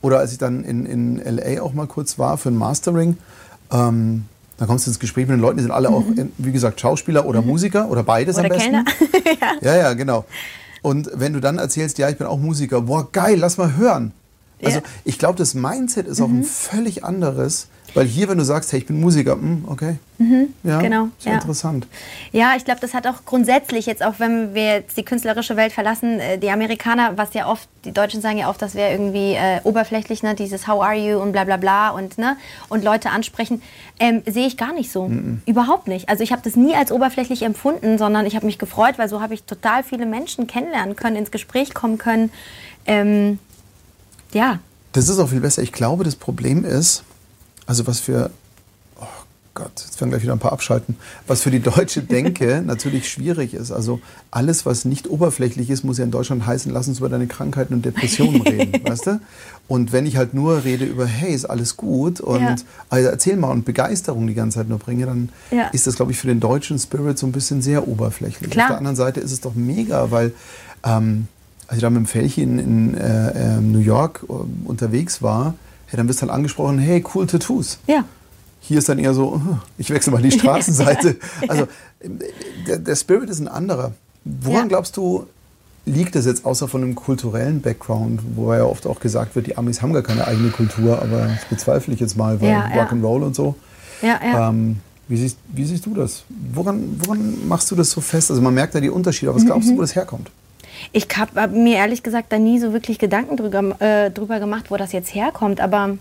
Oder 0.01 0.19
als 0.19 0.32
ich 0.32 0.38
dann 0.38 0.63
in, 0.63 0.86
in 0.86 1.19
L.A. 1.19 1.62
auch 1.62 1.73
mal 1.73 1.88
kurz 1.88 2.19
war 2.19 2.38
für 2.38 2.49
ein 2.49 2.58
Mastering, 2.58 3.17
ähm, 3.71 4.25
dann 4.58 4.67
kommst 4.67 4.86
du 4.86 4.91
ins 4.91 4.99
Gespräch 4.99 5.28
mit 5.28 5.38
den 5.38 5.41
Leuten, 5.41 5.58
die 5.58 5.63
sind 5.63 5.71
alle 5.71 5.89
mhm. 5.89 5.95
auch, 5.95 6.04
wie 6.38 6.51
gesagt, 6.51 6.80
Schauspieler 6.80 7.25
oder 7.25 7.41
mhm. 7.41 7.47
Musiker 7.47 7.89
oder 7.89 8.04
beides 8.04 8.38
oder 8.38 8.45
am 8.45 8.49
besten. 8.49 8.71
Kellner. 8.71 8.86
ja. 9.41 9.73
ja, 9.73 9.78
ja, 9.78 9.93
genau. 9.93 10.25
Und 10.82 11.10
wenn 11.13 11.34
du 11.34 11.39
dann 11.39 11.58
erzählst, 11.58 11.97
ja, 11.97 12.10
ich 12.10 12.17
bin 12.17 12.28
auch 12.28 12.38
Musiker, 12.38 12.82
boah, 12.82 13.12
geil, 13.12 13.38
lass 13.39 13.58
mal 13.58 13.75
hören. 13.75 14.12
Also 14.63 14.78
ja. 14.78 14.84
ich 15.04 15.17
glaube, 15.17 15.38
das 15.38 15.54
Mindset 15.56 16.08
ist 16.08 16.19
mhm. 16.19 16.25
auch 16.25 16.30
ein 16.30 16.38
mhm. 16.38 16.43
völlig 16.43 17.04
anderes, 17.04 17.67
weil 17.96 18.06
hier, 18.06 18.28
wenn 18.28 18.38
du 18.38 18.44
sagst, 18.44 18.72
hey, 18.74 18.80
ich 18.80 18.86
bin 18.86 19.00
Musiker, 19.00 19.38
mh, 19.38 19.70
okay. 19.70 19.96
Mhm, 20.18 20.54
ja, 20.64 20.82
genau. 20.82 21.08
Sehr 21.18 21.32
ja. 21.32 21.40
interessant. 21.40 21.88
Ja, 22.32 22.54
ich 22.58 22.66
glaube, 22.66 22.82
das 22.82 22.94
hat 22.94 23.08
auch 23.08 23.26
grundsätzlich, 23.26 23.86
jetzt 23.86 24.04
auch 24.04 24.16
wenn 24.20 24.54
wir 24.54 24.76
jetzt 24.76 24.98
die 24.98 25.04
künstlerische 25.04 25.56
Welt 25.56 25.72
verlassen, 25.72 26.20
äh, 26.20 26.38
die 26.38 26.50
Amerikaner, 26.50 27.18
was 27.18 27.34
ja 27.34 27.48
oft, 27.50 27.68
die 27.86 27.94
Deutschen 27.94 28.22
sagen 28.22 28.38
ja 28.38 28.50
oft, 28.50 28.62
das 28.62 28.76
wäre 28.76 28.92
irgendwie 28.92 29.34
äh, 29.34 29.62
oberflächlich, 29.64 30.24
ne, 30.24 30.36
dieses 30.36 30.68
How 30.68 30.84
are 30.84 30.94
you 30.94 31.18
und 31.20 31.32
bla 31.32 31.46
bla 31.46 31.56
bla 31.56 31.90
und, 31.92 32.18
ne, 32.18 32.36
und 32.68 32.84
Leute 32.84 33.12
ansprechen, 33.12 33.62
ähm, 34.00 34.24
sehe 34.26 34.46
ich 34.46 34.58
gar 34.58 34.74
nicht 34.74 34.92
so. 34.92 35.08
Mhm. 35.08 35.42
Überhaupt 35.46 35.88
nicht. 35.88 36.10
Also 36.10 36.22
ich 36.22 36.34
habe 36.34 36.42
das 36.44 36.58
nie 36.58 36.76
als 36.76 36.92
oberflächlich 36.92 37.44
empfunden, 37.44 37.98
sondern 37.98 38.26
ich 38.26 38.36
habe 38.36 38.46
mich 38.46 38.60
gefreut, 38.60 38.96
weil 38.98 39.08
so 39.08 39.22
habe 39.22 39.34
ich 39.34 39.44
total 39.44 39.84
viele 39.84 40.06
Menschen 40.06 40.48
kennenlernen 40.48 40.98
können, 40.98 41.16
ins 41.16 41.32
Gespräch 41.32 41.74
kommen 41.74 41.98
können. 41.98 42.30
Ähm, 42.86 43.40
ja. 44.34 44.60
Das 44.92 45.08
ist 45.08 45.18
auch 45.18 45.30
viel 45.30 45.40
besser. 45.40 45.62
Ich 45.62 45.72
glaube, 45.72 46.04
das 46.04 46.18
Problem 46.18 46.66
ist, 46.66 47.05
also 47.65 47.88
was 47.88 47.99
für, 47.99 48.30
oh 48.99 49.06
Gott, 49.54 49.71
jetzt 49.75 49.99
werden 49.99 50.10
gleich 50.12 50.21
wieder 50.21 50.34
ein 50.34 50.39
paar 50.39 50.51
abschalten, 50.51 50.97
was 51.28 51.41
für 51.41 51.51
die 51.51 51.60
deutsche 51.60 52.01
Denke 52.04 52.62
natürlich 52.65 53.10
schwierig 53.10 53.54
ist. 53.54 53.71
Also 53.71 53.99
alles, 54.32 54.65
was 54.65 54.86
nicht 54.86 55.10
oberflächlich 55.10 55.69
ist, 55.69 55.84
muss 55.84 55.97
ja 55.97 56.04
in 56.04 56.12
Deutschland 56.12 56.45
heißen, 56.45 56.71
lass 56.71 56.88
uns 56.88 56.99
über 56.99 57.10
deine 57.10 57.28
Krankheiten 57.28 57.73
und 57.73 57.86
Depressionen 57.86 58.41
reden, 58.47 58.88
weißt 58.88 59.08
du? 59.08 59.19
Und 59.67 59.91
wenn 59.93 60.06
ich 60.06 60.17
halt 60.17 60.34
nur 60.34 60.63
rede 60.63 60.86
über, 60.86 61.06
hey, 61.06 61.34
ist 61.34 61.45
alles 61.45 61.78
gut 61.78 62.19
und 62.19 62.41
ja. 62.41 62.56
also 62.89 63.10
erzähl 63.10 63.36
mal 63.36 63.51
und 63.51 63.65
Begeisterung 63.65 64.28
die 64.28 64.36
ganze 64.36 64.60
Zeit 64.60 64.69
nur 64.69 64.80
bringe, 64.80 65.06
dann 65.06 65.30
ja. 65.51 65.67
ist 65.69 65.88
das, 65.88 65.95
glaube 65.95 66.12
ich, 66.12 66.19
für 66.19 66.28
den 66.28 66.39
deutschen 66.39 66.78
Spirit 66.78 67.17
so 67.17 67.25
ein 67.25 67.32
bisschen 67.32 67.62
sehr 67.62 67.88
oberflächlich. 67.88 68.51
Klar. 68.51 68.65
Auf 68.65 68.69
der 68.71 68.78
anderen 68.78 68.95
Seite 68.95 69.21
ist 69.21 69.32
es 69.32 69.41
doch 69.41 69.56
mega, 69.56 70.12
weil 70.12 70.34
ähm, 70.84 71.28
als 71.67 71.78
ich 71.78 71.82
da 71.82 71.89
mit 71.89 71.97
dem 71.97 72.06
Fällchen 72.06 72.60
in, 72.60 72.93
in 72.93 72.97
äh, 72.97 73.58
äh, 73.58 73.62
New 73.62 73.80
York 73.80 74.25
äh, 74.30 74.34
unterwegs 74.67 75.21
war, 75.21 75.56
ja, 75.96 75.98
dann 75.98 76.10
wirst 76.10 76.20
du 76.20 76.24
halt 76.24 76.32
angesprochen, 76.32 76.78
hey, 76.78 77.02
cool 77.16 77.26
Tattoos. 77.26 77.80
Ja. 77.88 78.04
Hier 78.60 78.80
ist 78.80 78.90
dann 78.90 79.00
eher 79.00 79.14
so, 79.14 79.42
ich 79.78 79.90
wechsle 79.90 80.12
mal 80.12 80.22
die 80.22 80.32
Straßenseite. 80.38 81.16
Also 81.48 81.68
der, 82.68 82.80
der 82.80 82.96
Spirit 82.96 83.30
ist 83.30 83.40
ein 83.40 83.48
anderer. 83.48 83.94
Woran 84.26 84.64
ja. 84.64 84.68
glaubst 84.68 84.98
du, 84.98 85.26
liegt 85.86 86.16
das 86.16 86.26
jetzt 86.26 86.46
außer 86.46 86.68
von 86.68 86.84
einem 86.84 86.96
kulturellen 86.96 87.62
Background, 87.62 88.20
wo 88.36 88.54
ja 88.54 88.66
oft 88.66 88.88
auch 88.88 89.00
gesagt 89.00 89.36
wird, 89.36 89.48
die 89.48 89.58
Amis 89.58 89.82
haben 89.82 89.94
gar 89.94 90.02
keine 90.02 90.28
eigene 90.28 90.50
Kultur, 90.50 91.02
aber 91.02 91.28
das 91.28 91.46
bezweifle 91.50 91.94
ich 91.94 92.00
jetzt 92.02 92.18
mal, 92.18 92.42
weil 92.42 92.50
ja, 92.50 92.66
Rock'n'Roll 92.74 93.22
ja. 93.22 93.26
und 93.28 93.36
so. 93.36 93.56
Ja, 94.02 94.20
ja. 94.22 94.50
Ähm, 94.50 94.78
wie, 95.08 95.16
siehst, 95.16 95.38
wie 95.54 95.64
siehst 95.64 95.86
du 95.86 95.94
das? 95.94 96.24
Woran, 96.52 97.00
woran 97.06 97.48
machst 97.48 97.72
du 97.72 97.76
das 97.76 97.92
so 97.92 98.02
fest? 98.02 98.32
Also 98.32 98.42
man 98.42 98.54
merkt 98.54 98.76
da 98.76 98.82
die 98.82 98.90
Unterschiede, 98.90 99.30
aber 99.30 99.38
was 99.38 99.46
glaubst 99.46 99.68
mhm. 99.68 99.74
du, 99.74 99.78
wo 99.78 99.82
das 99.82 99.96
herkommt? 99.96 100.30
Ich 100.92 101.08
habe 101.16 101.48
mir 101.48 101.78
ehrlich 101.78 102.04
gesagt 102.04 102.32
da 102.32 102.38
nie 102.38 102.60
so 102.60 102.74
wirklich 102.74 103.00
Gedanken 103.00 103.38
drüber, 103.38 103.80
äh, 103.82 104.12
drüber 104.12 104.40
gemacht, 104.40 104.72
wo 104.72 104.78
das 104.78 104.92
jetzt 104.92 105.14
herkommt. 105.14 105.62
Aber 105.62 105.98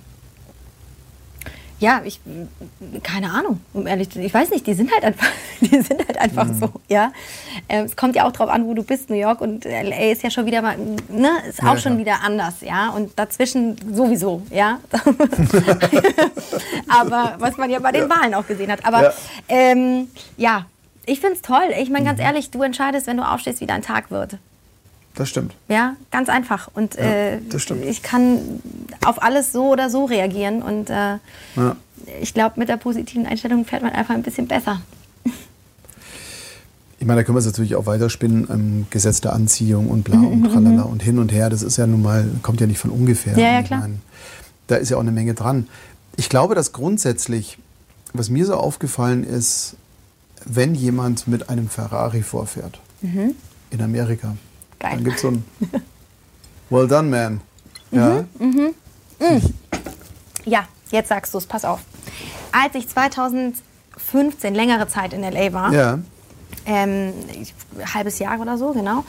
ja, 1.81 2.01
ich 2.05 2.21
keine 3.03 3.31
Ahnung, 3.31 3.61
um 3.73 3.87
ehrlich 3.87 4.09
zu 4.09 4.15
sein. 4.15 4.25
Ich 4.25 4.33
weiß 4.33 4.51
nicht, 4.51 4.67
die 4.67 4.75
sind 4.75 4.93
halt 4.93 5.05
einfach, 5.05 5.27
die 5.61 5.83
sind 5.83 6.07
halt 6.07 6.19
einfach 6.19 6.47
mhm. 6.47 6.59
so, 6.59 6.71
ja. 6.89 7.13
Ähm, 7.69 7.85
es 7.85 7.97
kommt 7.97 8.17
ja 8.17 8.27
auch 8.27 8.33
drauf 8.33 8.49
an, 8.49 8.67
wo 8.67 8.75
du 8.75 8.83
bist, 8.83 9.11
New 9.11 9.17
York 9.17 9.41
und 9.41 9.65
LA 9.65 10.13
ist 10.13 10.23
ja 10.23 10.31
schon 10.31 10.47
wieder 10.47 10.63
mal, 10.63 10.77
ne, 11.09 11.31
ist 11.49 11.61
auch 11.63 11.75
ja, 11.75 11.79
schon 11.79 11.95
ja. 11.95 11.99
wieder 11.99 12.23
anders, 12.23 12.61
ja. 12.61 12.91
Und 12.91 13.19
dazwischen 13.19 13.77
sowieso, 13.93 14.43
ja. 14.51 14.79
Aber 16.89 17.35
was 17.39 17.57
man 17.57 17.71
ja 17.71 17.81
bei 17.81 17.93
den 17.93 18.09
ja. 18.09 18.11
Wahlen 18.11 18.35
auch 18.35 18.47
gesehen 18.47 18.71
hat. 18.71 18.87
Aber 18.87 19.03
ja, 19.03 19.13
ähm, 19.49 20.09
ja 20.37 20.67
ich 21.07 21.21
finde 21.21 21.35
es 21.35 21.43
toll. 21.43 21.75
Ich 21.79 21.91
meine, 21.91 22.07
ganz 22.07 22.19
mhm. 22.19 22.25
ehrlich, 22.25 22.51
du 22.51 22.63
entscheidest, 22.63 23.07
wenn 23.07 23.17
du 23.17 23.29
aufstehst, 23.29 23.61
wie 23.61 23.67
dein 23.67 23.83
Tag 23.83 24.11
wird. 24.11 24.39
Das 25.14 25.29
stimmt. 25.29 25.55
Ja, 25.68 25.94
ganz 26.11 26.29
einfach. 26.29 26.68
Und 26.74 26.96
ja, 26.96 27.03
äh, 27.03 27.38
ich 27.88 28.03
kann 28.03 28.38
auf 29.05 29.22
alles 29.22 29.53
so 29.53 29.70
oder 29.70 29.88
so 29.88 30.07
reagieren. 30.07 30.62
Und 30.62 30.90
äh, 30.90 31.18
ja. 31.57 31.77
ich 32.20 32.35
glaube, 32.35 32.59
mit 32.59 32.68
der 32.68 32.77
positiven 32.77 33.27
Einstellung 33.27 33.64
fährt 33.64 33.83
man 33.83 33.92
einfach 33.92 34.14
ein 34.14 34.22
bisschen 34.22 34.48
besser. 34.48 34.81
Ich 37.00 37.07
meine, 37.07 37.20
da 37.20 37.24
können 37.24 37.37
wir 37.37 37.40
es 37.40 37.44
natürlich 37.44 37.74
auch 37.77 37.85
weiterspinnen, 37.85 38.48
ähm, 38.50 38.87
Gesetz 38.88 39.20
der 39.20 39.35
Anziehung 39.35 39.88
und 39.88 40.05
bla 40.05 40.18
und 40.18 40.44
tralala 40.44 40.83
und 40.90 41.03
hin 41.03 41.18
und 41.18 41.33
her. 41.33 41.50
Das 41.50 41.62
ist 41.62 41.77
ja 41.77 41.87
nun 41.87 42.00
mal, 42.00 42.27
kommt 42.40 42.62
ja 42.62 42.66
nicht 42.66 42.79
von 42.79 42.90
ungefähr. 42.90 43.37
Ja, 43.37 43.53
ja, 43.53 43.62
klar. 43.62 43.81
Meine, 43.81 43.98
da 44.68 44.77
ist 44.77 44.88
ja 44.88 44.96
auch 44.96 45.03
eine 45.03 45.12
Menge 45.12 45.35
dran. 45.35 45.68
Ich 46.16 46.31
glaube, 46.31 46.55
dass 46.55 46.72
grundsätzlich, 46.72 47.59
was 48.14 48.31
mir 48.31 48.46
so 48.46 48.55
aufgefallen 48.55 49.22
ist, 49.22 49.77
wenn 50.46 50.74
jemand 50.74 51.29
mit 51.29 51.50
einem 51.50 51.68
Ferrari 51.68 52.22
vorfährt, 52.22 52.81
mhm. 53.03 53.35
in 53.70 53.83
Amerika, 53.83 54.35
Geil. 54.79 54.93
Dann 54.97 55.05
gibt 55.05 55.17
es 55.17 55.23
so 55.23 55.29
ein 55.29 55.45
Well 56.71 56.89
done, 56.89 57.09
man. 57.09 57.41
Ja. 57.91 58.25
Ja, 60.45 60.65
jetzt 60.91 61.09
sagst 61.09 61.33
du 61.35 61.39
es, 61.39 61.47
pass 61.47 61.65
auf. 61.65 61.81
Als 62.53 62.75
ich 62.75 62.89
2015 62.89 64.55
längere 64.55 64.89
Zeit 64.89 65.13
in 65.13 65.23
LA 65.23 65.53
war, 65.53 65.73
Ja. 65.73 65.99
ähm, 66.67 67.13
halbes 67.95 68.19
Jahr 68.19 68.39
oder 68.41 68.59
so, 68.59 68.73
genau, 68.73 69.05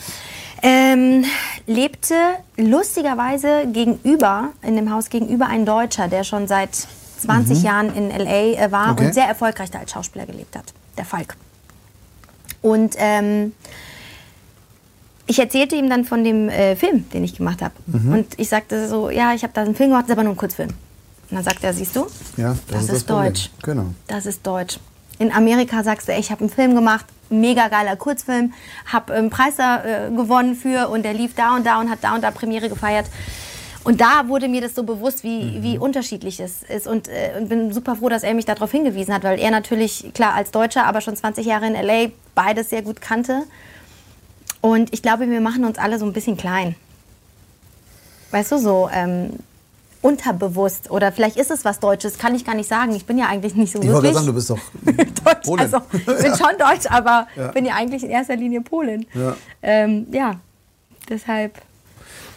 ähm, 0.61 1.25
lebte 1.67 2.15
lustigerweise 2.57 3.67
gegenüber, 3.67 4.49
in 4.61 4.75
dem 4.75 4.91
Haus 4.93 5.09
gegenüber 5.09 5.47
ein 5.47 5.65
Deutscher, 5.65 6.07
der 6.07 6.23
schon 6.23 6.47
seit 6.47 6.75
20 7.19 7.63
Jahren 7.63 7.93
in 7.95 8.09
LA 8.09 8.53
äh, 8.65 8.71
war 8.71 8.91
Okay. 8.91 9.07
und 9.07 9.13
sehr 9.13 9.25
erfolgreich 9.25 9.71
da 9.71 9.79
als 9.79 9.91
Schauspieler 9.91 10.25
gelebt 10.25 10.55
hat, 10.55 10.73
der 10.97 11.05
Falk. 11.05 11.35
Und 12.61 12.95
ähm, 12.97 13.53
ich 15.27 15.39
erzählte 15.39 15.75
ihm 15.75 15.89
dann 15.89 16.05
von 16.05 16.23
dem 16.23 16.49
äh, 16.49 16.75
Film, 16.75 17.09
den 17.11 17.23
ich 17.23 17.35
gemacht 17.35 17.61
habe. 17.61 17.73
Und 17.91 18.27
ich 18.37 18.49
sagte 18.49 18.87
so, 18.87 19.09
ja, 19.09 19.33
ich 19.33 19.43
habe 19.43 19.53
da 19.53 19.61
einen 19.61 19.75
Film 19.75 19.89
gemacht, 19.89 20.03
das 20.03 20.09
ist 20.11 20.17
aber 20.17 20.23
nur 20.23 20.33
ein 20.33 20.37
Kurzfilm. 20.37 20.69
Und 20.69 21.35
dann 21.35 21.43
sagt 21.43 21.63
er, 21.63 21.73
siehst 21.73 21.95
du, 21.95 22.05
Ja, 22.37 22.55
das, 22.69 22.83
ist, 22.83 22.89
das 22.91 23.03
Problem. 23.03 23.33
Deutsch. 23.33 23.49
Genau. 23.63 23.85
Das 24.07 24.25
ist 24.25 24.45
Deutsch. 24.45 24.77
In 25.17 25.31
Amerika 25.31 25.81
sagst 25.83 26.07
du, 26.07 26.13
ey, 26.13 26.19
ich 26.19 26.29
habe 26.29 26.41
einen 26.41 26.49
Film 26.49 26.75
gemacht, 26.75 27.05
mega 27.29 27.69
geiler 27.69 27.95
Kurzfilm, 27.95 28.53
habe 28.85 29.13
einen 29.13 29.29
Preis 29.29 29.55
da, 29.55 29.83
äh, 29.83 30.11
gewonnen 30.11 30.55
für 30.55 30.89
und 30.89 31.03
der 31.03 31.13
lief 31.13 31.33
da 31.33 31.55
und 31.55 31.65
da 31.65 31.79
und 31.79 31.89
hat 31.89 31.99
da 32.01 32.13
und 32.13 32.21
da 32.23 32.31
Premiere 32.31 32.69
gefeiert. 32.69 33.07
Und 33.83 34.01
da 34.01 34.27
wurde 34.27 34.47
mir 34.47 34.61
das 34.61 34.73
so 34.73 34.83
bewusst, 34.83 35.23
wie, 35.23 35.61
wie 35.61 35.77
unterschiedlich 35.77 36.39
es 36.39 36.63
ist. 36.63 36.87
Und, 36.87 37.07
äh, 37.07 37.39
und 37.39 37.49
bin 37.49 37.71
super 37.71 37.95
froh, 37.95 38.09
dass 38.09 38.23
er 38.23 38.33
mich 38.33 38.45
darauf 38.45 38.71
hingewiesen 38.71 39.13
hat, 39.13 39.23
weil 39.23 39.39
er 39.39 39.51
natürlich, 39.51 40.11
klar, 40.13 40.33
als 40.33 40.51
Deutscher, 40.51 40.85
aber 40.85 41.01
schon 41.01 41.15
20 41.15 41.45
Jahre 41.45 41.67
in 41.67 41.73
LA 41.73 42.07
beides 42.33 42.71
sehr 42.71 42.81
gut 42.81 42.99
kannte. 42.99 43.43
Und 44.65 44.91
ich 44.95 45.03
glaube, 45.03 45.29
wir 45.29 45.41
machen 45.41 45.63
uns 45.63 45.77
alle 45.77 45.99
so 45.99 46.05
ein 46.07 46.13
bisschen 46.13 46.37
klein. 46.37 46.73
Weißt 48.31 48.51
du, 48.51 48.57
so 48.57 48.89
ähm, 48.91 49.33
unterbewusst. 50.01 50.89
Oder 50.89 51.11
vielleicht 51.11 51.37
ist 51.37 51.51
es 51.51 51.63
was 51.65 51.79
Deutsches, 51.79 52.17
kann 52.17 52.33
ich 52.33 52.45
gar 52.45 52.55
nicht 52.55 52.67
sagen. 52.67 52.95
Ich 52.95 53.05
bin 53.05 53.15
ja 53.19 53.27
eigentlich 53.27 53.53
nicht 53.53 53.71
so 53.71 53.79
Ich 53.79 53.87
wirklich 53.87 54.15
sagen, 54.15 54.25
du 54.25 54.33
bist 54.33 54.49
doch 54.49 54.57
Deutsch. 54.83 55.61
Also, 55.61 55.77
ich 55.93 56.03
bin 56.03 56.35
schon 56.35 56.57
Deutsch, 56.57 56.87
aber 56.89 57.27
Ja. 57.35 57.49
bin 57.49 57.67
ja 57.67 57.75
eigentlich 57.75 58.03
in 58.03 58.09
erster 58.09 58.35
Linie 58.35 58.61
Polin. 58.61 59.05
Ja. 59.13 59.35
Ähm, 59.61 60.07
ja, 60.11 60.39
deshalb. 61.09 61.61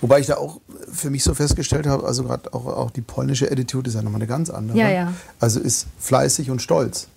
Wobei 0.02 0.20
ich 0.20 0.26
da 0.26 0.36
auch 0.36 0.60
für 0.92 1.08
mich 1.08 1.24
so 1.24 1.32
festgestellt 1.32 1.86
habe, 1.86 2.06
also 2.06 2.24
gerade 2.24 2.52
auch, 2.52 2.66
auch 2.66 2.90
die 2.90 3.00
polnische 3.00 3.50
Attitude 3.50 3.88
ist 3.88 3.94
ja 3.94 4.02
nochmal 4.02 4.20
eine 4.20 4.28
ganz 4.28 4.50
andere. 4.50 4.76
Ja, 4.76 4.90
ja. 4.90 5.14
Also 5.40 5.60
ist 5.60 5.86
fleißig 5.98 6.50
und 6.50 6.60
stolz. 6.60 7.08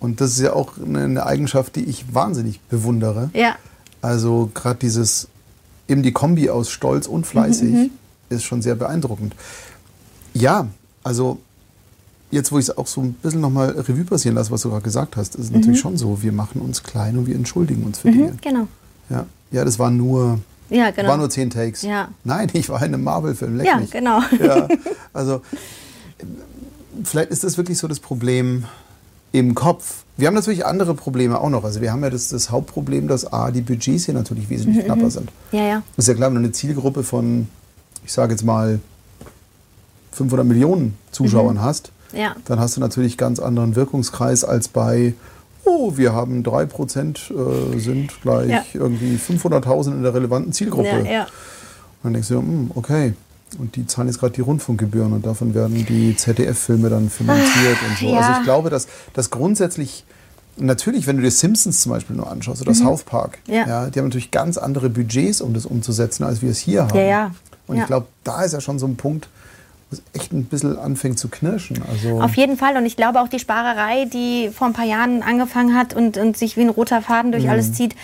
Und 0.00 0.22
das 0.22 0.30
ist 0.30 0.40
ja 0.40 0.54
auch 0.54 0.78
eine, 0.82 1.04
eine 1.04 1.26
Eigenschaft, 1.26 1.76
die 1.76 1.84
ich 1.84 2.14
wahnsinnig 2.14 2.60
bewundere. 2.62 3.28
Ja. 3.34 3.56
Also 4.04 4.50
gerade 4.52 4.78
dieses, 4.80 5.28
eben 5.88 6.02
die 6.02 6.12
Kombi 6.12 6.50
aus 6.50 6.68
Stolz 6.68 7.06
und 7.06 7.26
fleißig 7.26 7.90
ist 8.28 8.44
schon 8.44 8.60
sehr 8.60 8.74
beeindruckend. 8.74 9.34
Ja, 10.34 10.66
also 11.02 11.38
jetzt, 12.30 12.52
wo 12.52 12.58
ich 12.58 12.66
es 12.68 12.76
auch 12.76 12.86
so 12.86 13.00
ein 13.00 13.14
bisschen 13.14 13.40
nochmal 13.40 13.70
Revue 13.70 14.04
passieren 14.04 14.34
lasse, 14.34 14.50
was 14.50 14.60
du 14.60 14.68
gerade 14.68 14.82
gesagt 14.82 15.16
hast, 15.16 15.36
ist 15.36 15.46
es 15.46 15.50
natürlich 15.50 15.80
schon 15.80 15.96
so, 15.96 16.22
wir 16.22 16.32
machen 16.32 16.60
uns 16.60 16.82
klein 16.82 17.16
und 17.16 17.26
wir 17.26 17.34
entschuldigen 17.34 17.82
uns 17.84 18.00
für 18.00 18.10
Dinge. 18.10 18.32
Mhm, 18.32 18.38
genau. 18.42 18.68
Ja. 19.08 19.24
ja, 19.52 19.64
das 19.64 19.78
war 19.78 19.90
nur, 19.90 20.38
Ja, 20.68 20.90
genau. 20.90 21.08
war 21.08 21.16
nur 21.16 21.30
zehn 21.30 21.48
Takes. 21.48 21.80
Ja. 21.80 22.08
Nein, 22.24 22.50
ich 22.52 22.68
war 22.68 22.80
in 22.82 22.92
einem 22.92 23.04
Marvel-Film, 23.04 23.58
Ja, 23.64 23.78
mich. 23.78 23.90
genau. 23.90 24.20
Ja, 24.38 24.68
also 25.14 25.40
vielleicht 27.04 27.30
ist 27.30 27.42
das 27.42 27.56
wirklich 27.56 27.78
so 27.78 27.88
das 27.88 28.00
Problem 28.00 28.64
im 29.32 29.54
Kopf. 29.54 30.03
Wir 30.16 30.28
haben 30.28 30.34
natürlich 30.34 30.64
andere 30.64 30.94
Probleme 30.94 31.40
auch 31.40 31.50
noch. 31.50 31.64
Also 31.64 31.80
wir 31.80 31.92
haben 31.92 32.02
ja 32.04 32.10
das, 32.10 32.28
das 32.28 32.50
Hauptproblem, 32.50 33.08
dass 33.08 33.32
A, 33.32 33.50
die 33.50 33.62
Budgets 33.62 34.04
hier 34.04 34.14
natürlich 34.14 34.48
wesentlich 34.48 34.82
Mhm, 34.84 34.86
knapper 34.86 35.10
sind. 35.10 35.30
Ja, 35.52 35.62
ja. 35.64 35.82
Das 35.96 36.04
ist 36.04 36.08
ja 36.08 36.14
klar, 36.14 36.28
wenn 36.28 36.36
du 36.36 36.40
eine 36.40 36.52
Zielgruppe 36.52 37.02
von, 37.02 37.48
ich 38.04 38.12
sage 38.12 38.32
jetzt 38.32 38.44
mal, 38.44 38.78
500 40.12 40.46
Millionen 40.46 40.96
Zuschauern 41.10 41.60
hast, 41.60 41.90
Mhm. 42.12 42.18
Ja. 42.18 42.36
dann 42.44 42.60
hast 42.60 42.76
du 42.76 42.80
natürlich 42.80 43.18
ganz 43.18 43.40
anderen 43.40 43.74
Wirkungskreis 43.74 44.44
als 44.44 44.68
bei, 44.68 45.14
oh, 45.64 45.96
wir 45.96 46.12
haben 46.12 46.44
3% 46.44 47.74
äh, 47.74 47.78
sind 47.80 48.12
gleich 48.22 48.50
Ja. 48.50 48.62
irgendwie 48.74 49.16
500.000 49.18 49.88
in 49.96 50.02
der 50.04 50.14
relevanten 50.14 50.52
Zielgruppe. 50.52 50.86
Ja, 51.04 51.10
ja. 51.10 51.22
Und 51.22 51.28
dann 52.04 52.12
denkst 52.12 52.28
du, 52.28 52.36
hm, 52.38 52.70
okay. 52.76 53.14
Und 53.58 53.76
die 53.76 53.86
zahlen 53.86 54.08
jetzt 54.08 54.18
gerade 54.18 54.32
die 54.34 54.40
Rundfunkgebühren 54.40 55.12
und 55.12 55.24
davon 55.26 55.54
werden 55.54 55.86
die 55.86 56.16
ZDF-Filme 56.16 56.88
dann 56.90 57.08
finanziert 57.10 57.76
und 57.88 57.98
so. 57.98 58.06
ja. 58.12 58.18
Also 58.18 58.32
ich 58.38 58.42
glaube, 58.44 58.68
dass, 58.70 58.88
dass 59.12 59.30
grundsätzlich, 59.30 60.04
natürlich, 60.56 61.06
wenn 61.06 61.16
du 61.16 61.22
dir 61.22 61.30
Simpsons 61.30 61.80
zum 61.80 61.92
Beispiel 61.92 62.16
nur 62.16 62.30
anschaust 62.30 62.62
oder 62.62 62.74
South 62.74 63.04
Park, 63.04 63.38
Mhm. 63.46 63.54
Ja. 63.54 63.90
die 63.90 63.98
haben 63.98 64.06
natürlich 64.06 64.30
ganz 64.32 64.58
andere 64.58 64.90
Budgets, 64.90 65.40
um 65.40 65.54
das 65.54 65.66
umzusetzen, 65.66 66.24
als 66.24 66.42
wir 66.42 66.50
es 66.50 66.58
hier 66.58 66.82
haben. 66.88 66.96
Ja, 66.98 67.04
ja. 67.04 67.30
Und 67.66 67.76
Ja. 67.76 67.82
ich 67.82 67.86
glaube, 67.86 68.06
da 68.24 68.42
ist 68.42 68.52
ja 68.52 68.60
schon 68.60 68.78
so 68.80 68.86
ein 68.86 68.96
Punkt, 68.96 69.28
wo 69.90 69.96
es 69.96 70.02
echt 70.20 70.32
ein 70.32 70.44
bisschen 70.46 70.76
anfängt 70.76 71.18
zu 71.20 71.28
knirschen. 71.28 71.80
Also, 71.88 72.20
Auf 72.20 72.34
jeden 72.36 72.56
Fall. 72.56 72.76
Und 72.76 72.86
ich 72.86 72.96
glaube 72.96 73.20
auch 73.20 73.28
die 73.28 73.38
Sparerei, 73.38 74.06
die 74.12 74.50
vor 74.52 74.66
ein 74.66 74.72
paar 74.72 74.84
Jahren 74.86 75.22
angefangen 75.22 75.76
hat 75.76 75.94
und, 75.94 76.16
und 76.18 76.36
sich 76.36 76.56
wie 76.56 76.62
ein 76.62 76.70
roter 76.70 77.02
Faden 77.02 77.30
durch 77.30 77.48
alles 77.48 77.68
Mhm. 77.68 77.74
zieht, 77.74 77.96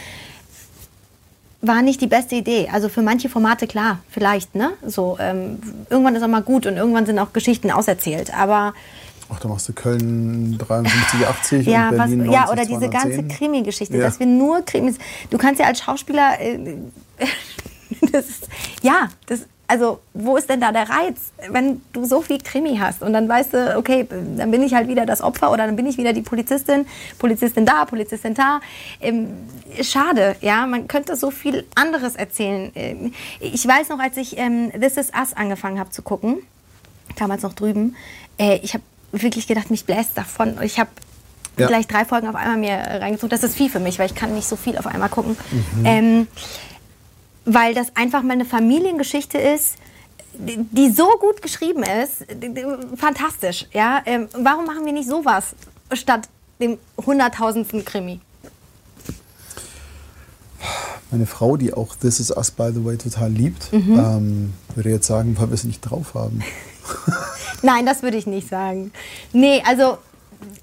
war 1.63 1.83
nicht 1.83 2.01
die 2.01 2.07
beste 2.07 2.37
Idee. 2.37 2.69
Also 2.73 2.89
für 2.89 3.03
manche 3.03 3.29
Formate 3.29 3.67
klar, 3.67 4.01
vielleicht. 4.11 4.55
Ne? 4.55 4.73
So 4.87 5.17
ähm, 5.21 5.59
irgendwann 5.91 6.15
ist 6.17 6.23
auch 6.23 6.29
mal 6.29 6.43
gut 6.43 6.67
und 6.67 6.77
irgendwann 6.77 7.07
sind 7.07 7.19
auch 7.19 7.33
Geschichten 7.33 7.71
auserzählt. 7.71 8.33
Aber 8.35 8.73
ach, 9.33 9.41
da 9.41 9.49
machst 9.49 9.69
du 9.69 9.73
Köln 9.73 10.57
53, 10.59 11.27
80 11.27 11.67
ja, 11.69 11.91
und 11.91 11.99
was, 11.99 12.09
Berlin 12.09 12.19
90, 12.27 12.35
ja, 12.35 12.51
oder 12.51 12.65
diese 12.65 12.89
ganze 12.89 13.15
210. 13.15 13.29
Krimi-Geschichte, 13.29 13.97
Ja. 13.97 14.05
dass 14.05 14.19
wir 14.19 14.27
nur 14.27 14.63
Krimis. 14.63 14.97
Du 15.31 15.39
kannst 15.39 15.61
ja 15.61 15.67
als 15.67 15.81
Schauspieler. 15.81 16.41
Äh, 16.41 16.77
das 18.13 18.29
ist, 18.29 18.49
ja, 18.83 19.09
das, 19.27 19.41
also 19.71 20.01
wo 20.15 20.37
ist 20.37 20.51
denn 20.51 20.61
da 20.61 20.73
der 20.73 20.89
Reiz, 20.91 21.33
wenn 21.49 21.81
du 21.93 22.05
so 22.05 22.23
viel 22.23 22.39
Krimi 22.39 22.79
hast 22.79 23.03
und 23.03 23.13
dann 23.13 23.29
weißt 23.29 23.55
du, 23.55 23.77
okay, 23.79 24.05
dann 24.37 24.51
bin 24.51 24.65
ich 24.65 24.75
halt 24.75 24.89
wieder 24.89 25.07
das 25.07 25.21
Opfer 25.23 25.53
oder 25.53 25.65
dann 25.67 25.77
bin 25.77 25.87
ich 25.87 25.97
wieder 25.97 26.13
die 26.13 26.23
Polizistin, 26.23 26.87
Polizistin 27.21 27.65
da, 27.67 27.85
Polizistin 27.85 28.35
da. 28.35 28.61
Ähm, 29.01 29.29
schade, 29.81 30.35
ja, 30.41 30.67
man 30.67 30.89
könnte 30.89 31.15
so 31.15 31.31
viel 31.31 31.65
anderes 31.77 32.17
erzählen. 32.17 32.73
Ähm, 32.75 33.15
ich 33.39 33.65
weiß 33.65 33.91
noch, 33.91 34.01
als 34.01 34.17
ich 34.17 34.37
ähm, 34.39 34.73
This 34.73 34.97
Is 34.97 35.13
Us 35.17 35.35
angefangen 35.35 35.79
habe 35.79 35.91
zu 35.91 36.03
gucken, 36.03 36.39
damals 37.17 37.43
noch 37.43 37.53
drüben, 37.55 37.95
äh, 38.39 38.59
ich 38.63 38.75
habe 38.75 38.83
wirklich 39.13 39.47
gedacht, 39.47 39.71
mich 39.71 39.85
bläst 39.87 40.19
davon. 40.19 40.59
Ich 40.63 40.81
habe 40.81 40.91
Ja. 41.59 41.69
gleich 41.69 41.87
drei 41.87 42.05
Folgen 42.05 42.27
auf 42.29 42.35
einmal 42.35 42.57
mir 42.57 42.75
reingezogen. 42.77 43.31
Das 43.31 43.45
ist 43.45 43.55
viel 43.57 43.71
für 43.71 43.81
mich, 43.81 43.99
weil 44.01 44.07
ich 44.07 44.15
kann 44.17 44.35
nicht 44.35 44.49
so 44.49 44.57
viel 44.57 44.77
auf 44.79 44.87
einmal 44.87 45.09
gucken. 45.11 45.37
Mhm. 45.77 45.85
Ähm, 45.87 46.27
weil 47.45 47.75
das 47.75 47.95
einfach 47.97 48.23
mal 48.23 48.33
eine 48.35 48.45
Familiengeschichte 48.45 49.39
ist, 49.39 49.77
die, 50.35 50.91
so 50.91 51.07
gut 51.21 51.43
geschrieben 51.43 51.83
ist, 51.83 52.25
fantastisch. 52.97 53.67
Ja? 53.73 54.03
Ähm, 54.07 54.29
warum 54.33 54.65
machen 54.67 54.85
wir 54.85 54.93
nicht 54.93 55.09
sowas 55.09 55.55
statt 55.93 56.29
dem 56.61 56.79
hunderttausendsten 57.05 57.85
Krimi? 57.85 58.21
Meine 61.11 61.27
Frau, 61.27 61.57
die 61.57 61.73
auch 61.75 61.97
This 61.97 62.21
Is 62.21 62.31
Us, 62.31 62.51
by 62.53 62.71
the 62.73 62.85
way, 62.85 62.97
total 62.97 63.31
liebt, 63.31 63.73
Mhm. 63.73 63.99
ähm, 63.99 64.55
würde 64.77 64.91
jetzt 64.91 65.07
sagen, 65.09 65.37
weil 65.39 65.49
wir 65.49 65.55
es 65.55 65.65
nicht 65.65 65.81
drauf 65.81 66.15
haben. 66.15 66.43
Nein, 67.63 67.85
das 67.85 68.03
würde 68.03 68.17
ich 68.17 68.27
nicht 68.27 68.49
sagen. 68.49 68.93
Nee, 69.33 69.63
also 69.67 69.99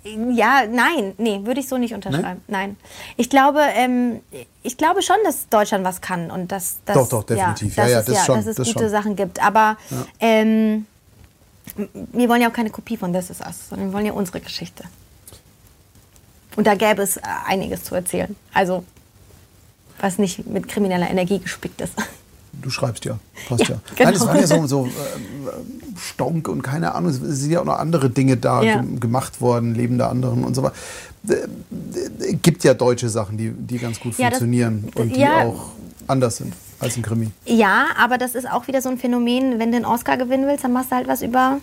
ja, 0.04 0.66
nein, 0.70 1.14
nee, 1.18 1.42
würde 1.44 1.60
ich 1.60 1.68
so 1.68 1.78
nicht 1.78 1.94
unterschreiben. 1.94 2.42
Nein. 2.48 2.78
Ich 3.16 3.30
glaube, 3.30 3.62
ähm, 3.76 4.22
ich 4.64 4.78
glaube 4.78 5.02
schon, 5.02 5.18
dass 5.24 5.50
Deutschland 5.50 5.84
was 5.84 6.02
kann 6.02 6.32
und 6.32 6.52
dass, 6.52 6.78
dass 6.86 6.96
Doch, 6.96 7.10
doch, 7.10 7.24
definitiv. 7.24 7.76
Ja, 7.76 7.88
Ja, 7.88 7.98
dass 7.98 8.08
ja, 8.08 8.14
es, 8.14 8.18
das 8.18 8.26
schon, 8.26 8.36
dass 8.38 8.46
es 8.48 8.58
gute 8.58 8.72
schon. 8.72 8.90
Sachen 8.90 9.16
gibt. 9.16 9.44
Aber 9.44 9.78
ähm, 10.20 10.86
wir 11.76 12.30
wollen 12.30 12.42
ja 12.42 12.50
auch 12.50 12.54
keine 12.54 12.70
Kopie 12.70 12.98
von 12.98 13.14
This 13.14 13.30
Is 13.30 13.42
Us, 13.42 13.70
sondern 13.70 13.90
wir 13.90 13.94
wollen 13.94 14.06
ja 14.06 14.14
unsere 14.14 14.40
Geschichte. 14.40 14.84
Und 16.56 16.66
da 16.66 16.76
gäbe 16.76 17.04
es 17.04 17.20
einiges 17.48 17.84
zu 17.84 17.96
erzählen. 17.96 18.36
Also 18.54 18.84
was 20.00 20.18
nicht 20.18 20.46
mit 20.48 20.68
krimineller 20.68 21.10
Energie 21.10 21.40
gespickt 21.40 21.82
ist. 21.82 21.94
Du 22.62 22.70
schreibst 22.70 23.06
ja, 23.06 23.18
passt 23.48 23.68
ja. 23.68 23.76
Ja, 23.76 23.80
genau. 23.96 24.06
Nein, 24.06 24.14
es 24.16 24.26
waren 24.28 24.40
ja 24.40 24.48
so, 24.48 24.68
so 24.68 24.86
ähm, 24.86 24.92
Stonk 25.98 26.48
und 26.48 26.62
keine 26.64 26.94
Ahnung, 26.96 27.12
es 27.12 27.18
sind 27.20 27.52
ja 27.52 27.62
auch 27.62 27.66
noch 27.66 27.78
andere 27.80 28.10
Dinge 28.10 28.38
da 28.38 28.62
Ja. 28.64 28.78
gem- 28.78 29.00
gemacht 29.00 29.40
worden, 29.42 29.74
Leben 29.76 29.98
der 29.98 30.10
anderen 30.10 30.44
und 30.44 30.56
so 30.56 30.64
weiter. 30.64 30.76
Äh, 31.30 32.34
Gibt 32.42 32.64
ja 32.64 32.74
deutsche 32.74 33.10
Sachen, 33.10 33.38
die, 33.38 33.52
die 33.52 33.78
ganz 33.78 34.00
gut 34.00 34.18
Ja, 34.18 34.30
das- 34.30 34.40
funktionieren 34.40 34.90
und 34.96 35.16
die 35.16 35.26
auch 35.26 35.70
anders 36.08 36.38
sind 36.38 36.54
als 36.80 36.96
ein 36.98 37.04
Krimi. 37.04 37.30
Ja, 37.46 37.88
aber 37.98 38.18
das 38.18 38.36
ist 38.36 38.50
auch 38.50 38.68
wieder 38.68 38.82
so 38.82 38.90
ein 38.90 38.98
Phänomen, 38.98 39.60
wenn 39.60 39.72
du 39.72 39.78
einen 39.78 39.86
Oscar 39.86 40.18
gewinnen 40.18 40.46
willst, 40.48 40.64
dann 40.64 40.74
machst 40.74 40.92
du 40.92 40.96
halt 40.96 41.08
was 41.08 41.22
über 41.22 41.58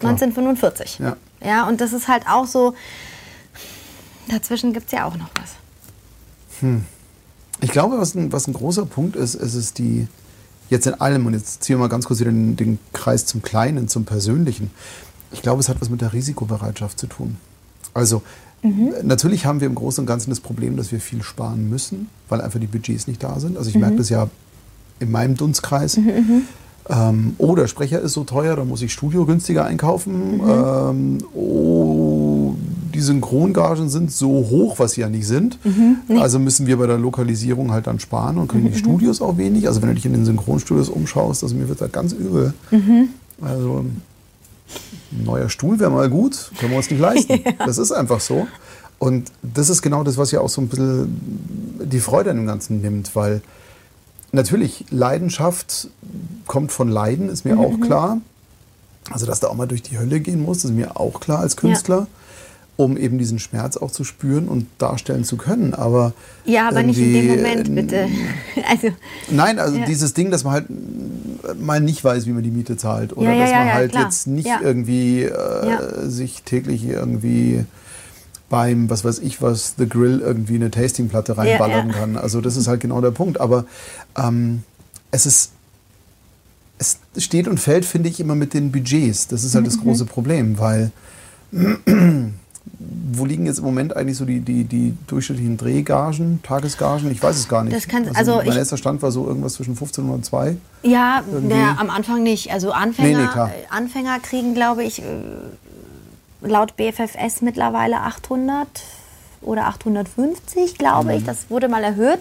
1945. 0.00 0.98
Ja. 1.00 1.16
ja, 1.44 1.66
und 1.68 1.80
das 1.80 1.92
ist 1.92 2.06
halt 2.08 2.24
auch 2.28 2.46
so, 2.46 2.74
dazwischen 4.28 4.72
gibt 4.72 4.86
es 4.86 4.92
ja 4.92 5.04
auch 5.06 5.16
noch 5.16 5.30
was. 5.40 6.70
Ich 7.62 7.70
glaube, 7.70 7.98
was 7.98 8.14
ein, 8.14 8.32
was 8.32 8.46
ein 8.48 8.52
großer 8.52 8.84
Punkt 8.84 9.16
ist, 9.16 9.34
ist 9.34 9.54
es 9.54 9.72
die, 9.72 10.08
jetzt 10.68 10.86
in 10.86 10.94
allem, 10.94 11.24
und 11.26 11.32
jetzt 11.32 11.62
ziehen 11.62 11.76
wir 11.76 11.80
mal 11.80 11.88
ganz 11.88 12.04
kurz 12.06 12.20
wieder 12.20 12.30
den, 12.30 12.56
den 12.56 12.78
Kreis 12.92 13.24
zum 13.24 13.40
Kleinen, 13.40 13.88
zum 13.88 14.04
Persönlichen. 14.04 14.70
Ich 15.30 15.40
glaube, 15.42 15.60
es 15.60 15.68
hat 15.68 15.80
was 15.80 15.88
mit 15.88 16.00
der 16.00 16.12
Risikobereitschaft 16.12 16.98
zu 16.98 17.06
tun. 17.06 17.36
Also, 17.94 18.22
natürlich 19.02 19.44
haben 19.44 19.60
wir 19.60 19.66
im 19.66 19.74
Großen 19.74 20.02
und 20.02 20.06
Ganzen 20.06 20.30
das 20.30 20.40
Problem, 20.40 20.76
dass 20.76 20.92
wir 20.92 21.00
viel 21.00 21.22
sparen 21.22 21.68
müssen, 21.68 22.08
weil 22.28 22.40
einfach 22.40 22.60
die 22.60 22.66
Budgets 22.66 23.06
nicht 23.06 23.22
da 23.22 23.40
sind. 23.40 23.56
Also 23.56 23.70
ich 23.70 23.76
merke 23.76 23.96
das 23.96 24.08
ja 24.08 24.28
in 25.00 25.10
meinem 25.10 25.36
Dunstkreis. 25.36 25.98
Ähm, 26.88 27.34
oh, 27.38 27.54
der 27.54 27.66
Sprecher 27.66 28.00
ist 28.00 28.12
so 28.12 28.24
teuer, 28.24 28.56
da 28.56 28.64
muss 28.64 28.82
ich 28.82 28.92
Studio 28.92 29.24
günstiger 29.24 29.64
einkaufen. 29.64 30.40
Ähm, 30.46 31.18
oh, 31.34 32.54
die 32.94 33.00
Synchrongagen 33.00 33.88
sind 33.88 34.12
so 34.12 34.28
hoch, 34.28 34.78
was 34.78 34.92
sie 34.92 35.00
ja 35.02 35.08
nicht 35.08 35.26
sind. 35.26 35.58
Also 36.20 36.38
müssen 36.38 36.66
wir 36.66 36.76
bei 36.76 36.86
der 36.86 36.98
Lokalisierung 36.98 37.72
halt 37.72 37.86
dann 37.86 37.98
sparen 38.00 38.38
und 38.38 38.48
kriegen 38.48 38.70
die 38.70 38.78
Studios 38.78 39.20
auch 39.20 39.38
wenig. 39.38 39.66
Also 39.66 39.82
wenn 39.82 39.88
du 39.90 39.94
dich 39.94 40.06
in 40.06 40.12
den 40.12 40.24
Synchronstudios 40.24 40.88
umschaust, 40.88 41.42
also 41.42 41.54
mir 41.54 41.68
wird 41.68 41.80
da 41.80 41.86
ganz 41.88 42.12
übel. 42.12 42.54
Also 43.40 43.78
ein 43.80 44.02
neuer 45.24 45.48
Stuhl 45.48 45.78
wäre 45.80 45.90
mal 45.90 46.08
gut, 46.08 46.50
können 46.58 46.72
wir 46.72 46.78
uns 46.78 46.90
nicht 46.90 47.00
leisten. 47.00 47.40
Das 47.58 47.78
ist 47.78 47.92
einfach 47.92 48.20
so. 48.20 48.46
Und 48.98 49.32
das 49.42 49.68
ist 49.68 49.82
genau 49.82 50.04
das, 50.04 50.16
was 50.16 50.30
ja 50.30 50.40
auch 50.40 50.48
so 50.48 50.60
ein 50.60 50.68
bisschen 50.68 51.80
die 51.84 51.98
Freude 51.98 52.30
an 52.30 52.36
dem 52.36 52.46
Ganzen 52.46 52.80
nimmt, 52.80 53.16
weil 53.16 53.42
natürlich 54.30 54.84
Leidenschaft 54.90 55.88
kommt 56.46 56.72
von 56.72 56.88
Leiden, 56.88 57.28
ist 57.28 57.44
mir 57.44 57.58
auch 57.58 57.80
klar. 57.80 58.20
Also, 59.10 59.26
dass 59.26 59.40
da 59.40 59.48
auch 59.48 59.56
mal 59.56 59.66
durch 59.66 59.82
die 59.82 59.98
Hölle 59.98 60.20
gehen 60.20 60.40
muss, 60.42 60.64
ist 60.64 60.70
mir 60.70 60.98
auch 60.98 61.18
klar 61.20 61.40
als 61.40 61.56
Künstler, 61.56 62.06
um 62.84 62.96
eben 62.96 63.18
diesen 63.18 63.38
Schmerz 63.38 63.76
auch 63.76 63.90
zu 63.90 64.04
spüren 64.04 64.48
und 64.48 64.66
darstellen 64.78 65.24
zu 65.24 65.36
können. 65.36 65.74
Aber 65.74 66.12
Ja, 66.44 66.68
aber 66.68 66.82
nicht 66.82 66.98
in 66.98 67.12
dem 67.12 67.26
Moment, 67.28 67.74
bitte. 67.74 68.08
Also, 68.70 68.88
Nein, 69.30 69.58
also 69.58 69.76
Ja. 69.78 69.84
dieses 69.86 70.14
Ding, 70.14 70.30
dass 70.30 70.44
man 70.44 70.52
halt 70.52 70.66
mal 71.60 71.80
nicht 71.80 72.02
weiß, 72.04 72.26
wie 72.26 72.30
man 72.32 72.42
die 72.42 72.50
Miete 72.50 72.76
zahlt. 72.76 73.16
Oder 73.16 73.32
Ja, 73.32 73.38
dass 73.40 73.50
man 73.52 73.72
halt 73.72 73.92
klar. 73.92 74.04
jetzt 74.04 74.26
nicht 74.26 74.50
irgendwie 74.62 75.22
äh, 75.22 76.08
sich 76.08 76.42
täglich 76.44 76.84
irgendwie 76.84 77.64
beim, 78.48 78.90
was 78.90 79.04
weiß 79.04 79.20
ich 79.20 79.40
was, 79.40 79.74
The 79.78 79.88
Grill 79.88 80.20
irgendwie 80.20 80.56
eine 80.56 80.70
Tastingplatte 80.70 81.38
reinballern 81.38 81.90
kann. 81.92 82.16
Also 82.16 82.40
das 82.42 82.56
ist 82.56 82.68
halt 82.68 82.80
genau 82.80 83.00
der 83.00 83.10
Punkt. 83.10 83.40
Aber 83.40 83.64
ähm, 84.16 84.62
es 85.10 85.24
ist, 85.26 85.52
es 86.78 86.98
steht 87.16 87.48
und 87.48 87.58
fällt, 87.58 87.84
finde 87.84 88.08
ich, 88.10 88.20
immer 88.20 88.34
mit 88.34 88.52
den 88.54 88.70
Budgets. 88.72 89.26
Das 89.28 89.44
ist 89.44 89.54
halt 89.54 89.64
Mhm. 89.64 89.68
das 89.70 89.80
große 89.80 90.04
Problem, 90.04 90.58
weil 90.58 90.90
wo 93.14 93.24
liegen 93.24 93.46
jetzt 93.46 93.58
im 93.58 93.64
Moment 93.64 93.96
eigentlich 93.96 94.16
so 94.16 94.24
die, 94.24 94.40
die, 94.40 94.64
die 94.64 94.94
durchschnittlichen 95.06 95.56
Drehgagen, 95.56 96.40
Tagesgagen? 96.42 97.10
Ich 97.10 97.22
weiß 97.22 97.36
es 97.36 97.48
gar 97.48 97.64
nicht. 97.64 97.76
Das 97.76 97.88
kann- 97.88 98.08
also 98.14 98.36
mein 98.36 98.48
ich- 98.48 98.54
letzter 98.54 98.76
Stand 98.76 99.02
war 99.02 99.10
so 99.12 99.26
irgendwas 99.26 99.54
zwischen 99.54 99.76
15 99.76 100.08
und 100.08 100.24
2. 100.24 100.56
ja, 100.82 101.22
naja, 101.42 101.76
am 101.78 101.90
Anfang 101.90 102.22
nicht. 102.22 102.52
Also 102.52 102.72
Anfänger, 102.72 103.18
Nee, 103.18 103.24
nee, 103.34 103.40
äh, 103.62 103.66
Anfänger 103.70 104.18
kriegen, 104.20 104.54
glaube 104.54 104.84
ich, 104.84 105.02
äh, 105.02 105.04
laut 106.42 106.76
BFFS 106.76 107.42
mittlerweile 107.42 108.00
800 108.00 108.66
oder 109.42 109.66
850, 109.66 110.78
glaube 110.78 111.10
Mhm. 111.12 111.18
ich. 111.18 111.24
Das 111.24 111.50
wurde 111.50 111.68
mal 111.68 111.82
erhöht. 111.84 112.20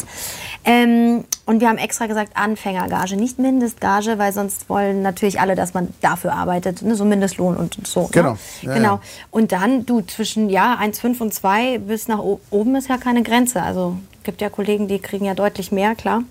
Ähm, 0.63 1.24
und 1.45 1.59
wir 1.61 1.69
haben 1.69 1.78
extra 1.78 2.05
gesagt 2.07 2.32
Anfängergage, 2.36 3.15
nicht 3.15 3.39
Mindestgage, 3.39 4.17
weil 4.17 4.32
sonst 4.34 4.69
wollen 4.69 5.01
natürlich 5.01 5.39
alle, 5.41 5.55
dass 5.55 5.74
man 5.74 5.89
dafür 6.01 6.34
arbeitet. 6.34 6.82
Ne? 6.82 6.95
So 6.95 7.05
Mindestlohn 7.05 7.57
und 7.57 7.86
so. 7.88 8.09
Genau. 8.11 8.34
Ne? 8.34 8.38
Ja, 8.61 8.74
genau. 8.74 8.93
ja. 8.95 9.01
Und 9.32 9.51
dann, 9.51 9.86
du, 9.86 10.01
zwischen 10.01 10.49
ja, 10.49 10.78
1,5 10.80 11.22
und 11.22 11.34
2 11.34 11.80
bis 11.80 12.07
nach 12.07 12.19
oben 12.51 12.76
ist 12.76 12.89
ja 12.89 12.97
keine 12.97 13.24
Grenze. 13.24 13.61
Also 13.61 13.97
gibt 14.24 14.41
ja 14.41 14.49
Kollegen, 14.49 14.88
die 14.88 14.99
kriegen 14.99 15.26
ja 15.26 15.34
deutlich 15.34 15.72
mehr, 15.72 15.95
klar. 15.95 16.24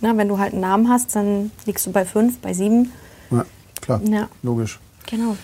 Na, 0.00 0.16
wenn 0.16 0.28
du 0.28 0.38
halt 0.38 0.52
einen 0.52 0.60
Namen 0.62 0.88
hast, 0.88 1.16
dann 1.16 1.50
liegst 1.66 1.86
du 1.86 1.92
bei 1.92 2.04
5, 2.04 2.38
bei 2.38 2.52
7. 2.54 2.92
Ja, 3.30 3.44
klar, 3.80 4.00
Ja. 4.04 4.28
logisch. 4.42 4.78
Genau. 5.06 5.36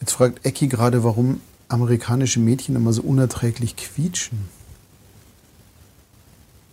Jetzt 0.00 0.12
fragt 0.12 0.44
Ecki 0.46 0.66
gerade, 0.66 1.04
warum 1.04 1.40
amerikanische 1.70 2.40
Mädchen 2.40 2.76
immer 2.76 2.92
so 2.92 3.02
unerträglich 3.02 3.76
quietschen. 3.76 4.48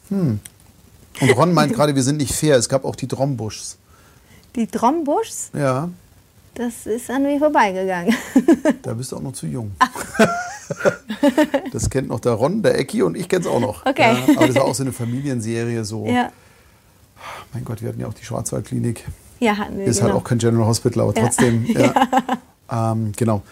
Hm. 0.10 0.40
Und 1.22 1.30
Ron 1.32 1.54
meint 1.54 1.74
gerade, 1.76 1.96
wir 1.96 2.04
sind 2.04 2.18
nicht 2.18 2.34
fair. 2.34 2.56
Es 2.58 2.70
gab 2.70 2.86
auch 2.86 2.96
die 2.96 3.08
Drombuschs. 3.08 3.78
Die 4.56 4.68
Trombuschs, 4.68 5.52
Ja, 5.54 5.90
das 6.56 6.88
ist 6.88 7.12
an 7.12 7.22
mir 7.22 7.38
vorbeigegangen. 7.38 8.16
da 8.82 8.96
bist 8.96 9.12
du 9.12 9.18
auch 9.18 9.22
noch 9.22 9.34
zu 9.34 9.46
jung. 9.46 9.74
das 11.72 11.88
kennt 11.92 12.08
noch 12.08 12.20
der 12.20 12.32
Ron, 12.32 12.64
der 12.64 12.80
Ecki 12.80 13.04
und 13.04 13.16
ich 13.16 13.30
kenn's 13.30 13.46
auch 13.46 13.60
noch. 13.60 13.86
Okay. 13.86 14.18
Ja, 14.28 14.36
aber 14.36 14.48
das 14.48 14.56
war 14.56 14.66
auch 14.66 14.74
so 14.74 14.82
eine 14.82 14.92
Familienserie. 14.92 15.86
So, 15.86 16.08
ja. 16.08 16.32
mein 17.54 17.64
Gott, 17.64 17.84
wir 17.84 17.90
hatten 17.90 18.00
ja 18.00 18.08
auch 18.08 18.16
die 18.16 18.26
Schwarzwaldklinik. 18.26 19.06
Ja, 19.40 19.58
hatten 19.58 19.78
wir. 19.78 19.86
Ist 19.86 19.98
genau. 19.98 20.14
halt 20.14 20.20
auch 20.20 20.24
kein 20.24 20.40
General 20.40 20.66
Hospital, 20.66 21.04
aber 21.04 21.16
Ja. 21.16 21.22
trotzdem. 21.22 21.64
Ja. 21.68 21.94
Ähm, 22.70 23.14
genau. 23.16 23.44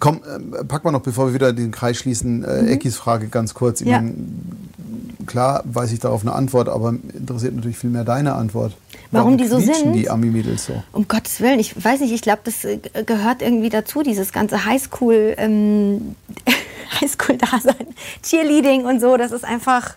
Komm, 0.00 0.20
ähm, 0.28 0.66
pack 0.66 0.84
mal 0.84 0.90
noch, 0.90 1.02
bevor 1.02 1.28
wir 1.28 1.34
wieder 1.34 1.52
den 1.52 1.70
Kreis 1.70 1.98
schließen, 1.98 2.44
äh, 2.44 2.72
Eckis 2.72 2.96
Frage 2.96 3.28
ganz 3.28 3.54
kurz. 3.54 3.80
Mhm. 3.80 3.86
Ja. 3.86 4.00
mein, 4.00 5.26
klar 5.26 5.62
weiß 5.64 5.92
ich 5.92 6.00
darauf 6.00 6.22
eine 6.22 6.32
Antwort, 6.32 6.68
aber 6.68 6.90
interessiert 6.90 7.54
natürlich 7.54 7.78
viel 7.78 7.90
mehr 7.90 8.04
deine 8.04 8.34
Antwort. 8.34 8.76
Warum 9.12 9.38
die 9.38 9.46
so 9.46 9.58
sind? 9.58 9.92
die 9.92 10.10
Ami-Mädels 10.10 10.66
so? 10.66 10.82
Um 10.92 11.06
Gottes 11.06 11.40
Willen, 11.40 11.58
ich 11.60 11.82
weiß 11.82 12.00
nicht, 12.00 12.12
ich 12.12 12.22
glaube, 12.22 12.40
das 12.44 12.64
äh, 12.64 12.78
gehört 13.06 13.42
irgendwie 13.42 13.68
dazu, 13.68 14.02
dieses 14.02 14.32
ganze 14.32 14.64
Highschool, 14.64 15.34
ähm, 15.36 16.16
Highschool-Dasein, 17.00 17.86
Cheerleading 18.22 18.84
und 18.84 19.00
so, 19.00 19.16
das 19.16 19.30
ist 19.32 19.44
einfach, 19.44 19.94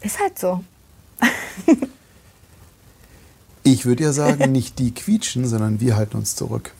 ist 0.00 0.18
halt 0.20 0.38
so. 0.38 0.64
Ich 3.62 3.84
würde 3.86 4.04
ja 4.04 4.12
sagen, 4.12 4.50
nicht 4.52 4.78
die 4.78 4.92
quietschen, 4.92 5.46
sondern 5.46 5.80
wir 5.80 5.96
halten 5.96 6.16
uns 6.16 6.34
zurück. 6.36 6.72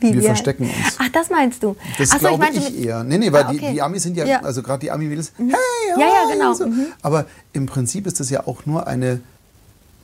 Wie 0.00 0.12
Wir 0.12 0.22
verstecken 0.22 0.64
uns. 0.64 0.96
Ach, 0.98 1.08
das 1.10 1.30
meinst 1.30 1.62
du? 1.62 1.74
Das 1.98 2.10
so, 2.10 2.18
glaube 2.18 2.44
ich, 2.52 2.60
mit- 2.70 2.84
eher. 2.84 3.02
Nee, 3.02 3.16
nee, 3.16 3.32
weil 3.32 3.44
Ah, 3.44 3.48
okay. 3.48 3.58
die, 3.68 3.72
die 3.72 3.82
Amis 3.82 4.02
sind 4.02 4.14
ja, 4.16 4.26
Ja. 4.26 4.38
Mhm. 4.40 4.44
also 4.44 4.62
gerade 4.62 4.80
die 4.80 4.90
Ami-Mädels, 4.90 5.32
hey, 5.38 5.46
Ja, 5.48 5.98
ja, 6.00 6.06
hi, 6.28 6.32
genau. 6.34 6.52
So. 6.52 6.66
Mhm. 6.66 6.86
Aber 7.00 7.24
im 7.54 7.64
Prinzip 7.64 8.06
ist 8.06 8.20
das 8.20 8.28
ja 8.28 8.46
auch 8.46 8.66
nur 8.66 8.86
eine 8.86 9.20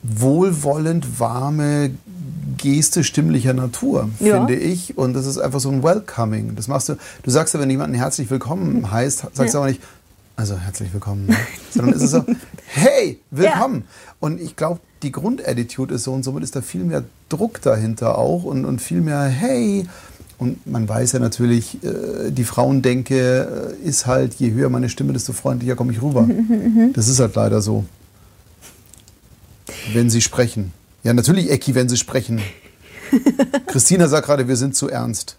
wohlwollend 0.01 1.19
warme 1.19 1.91
Geste 2.57 3.03
stimmlicher 3.03 3.53
Natur, 3.53 4.09
Ja. 4.19 4.37
finde 4.37 4.55
ich. 4.55 4.97
Und 4.97 5.13
das 5.13 5.25
ist 5.25 5.37
einfach 5.37 5.59
so 5.59 5.69
ein 5.69 5.83
Welcoming. 5.83 6.55
Das 6.55 6.67
machst 6.67 6.89
du, 6.89 6.95
du 7.23 7.29
sagst 7.31 7.53
ja, 7.53 7.59
wenn 7.59 7.69
jemanden 7.69 7.95
herzlich 7.95 8.29
willkommen 8.29 8.89
heißt, 8.91 9.19
sagst 9.33 9.53
du 9.53 9.57
Ja. 9.57 9.63
aber 9.63 9.67
nicht, 9.69 9.81
also 10.35 10.57
herzlich 10.57 10.91
willkommen, 10.93 11.27
ne? 11.27 11.37
sondern 11.71 11.95
es 11.95 12.01
ist 12.01 12.11
so, 12.11 12.25
hey, 12.65 13.19
willkommen. 13.31 13.85
Und 14.19 14.41
ich 14.41 14.55
glaube, 14.55 14.79
die 15.03 15.11
Grundattitude 15.11 15.95
ist 15.95 16.03
so 16.03 16.13
und 16.13 16.23
somit 16.23 16.43
ist 16.43 16.55
da 16.55 16.61
viel 16.61 16.83
mehr 16.83 17.03
Druck 17.29 17.61
dahinter 17.61 18.17
auch 18.17 18.43
und, 18.43 18.65
und 18.65 18.81
viel 18.81 19.01
mehr, 19.01 19.23
hey. 19.23 19.85
Und 20.39 20.65
man 20.65 20.89
weiß 20.89 21.13
ja 21.13 21.19
natürlich, 21.19 21.83
äh, 21.83 22.31
die 22.31 22.43
Frauendenke 22.43 23.75
äh, 23.81 23.87
ist 23.87 24.07
halt, 24.07 24.33
je 24.35 24.51
höher 24.51 24.69
meine 24.69 24.89
Stimme, 24.89 25.13
desto 25.13 25.33
freundlicher 25.33 25.75
komme 25.75 25.91
ich 25.91 26.01
rüber. 26.01 26.27
Das 26.93 27.07
ist 27.07 27.19
halt 27.19 27.35
leider 27.35 27.61
so. 27.61 27.85
Wenn 29.93 30.09
sie 30.09 30.21
sprechen. 30.21 30.73
Ja, 31.03 31.13
natürlich, 31.13 31.49
Ecki, 31.49 31.75
wenn 31.75 31.89
sie 31.89 31.97
sprechen. 31.97 32.41
Christina 33.67 34.07
sagt 34.07 34.25
gerade, 34.25 34.47
wir 34.47 34.55
sind 34.55 34.75
zu 34.75 34.89
ernst. 34.89 35.37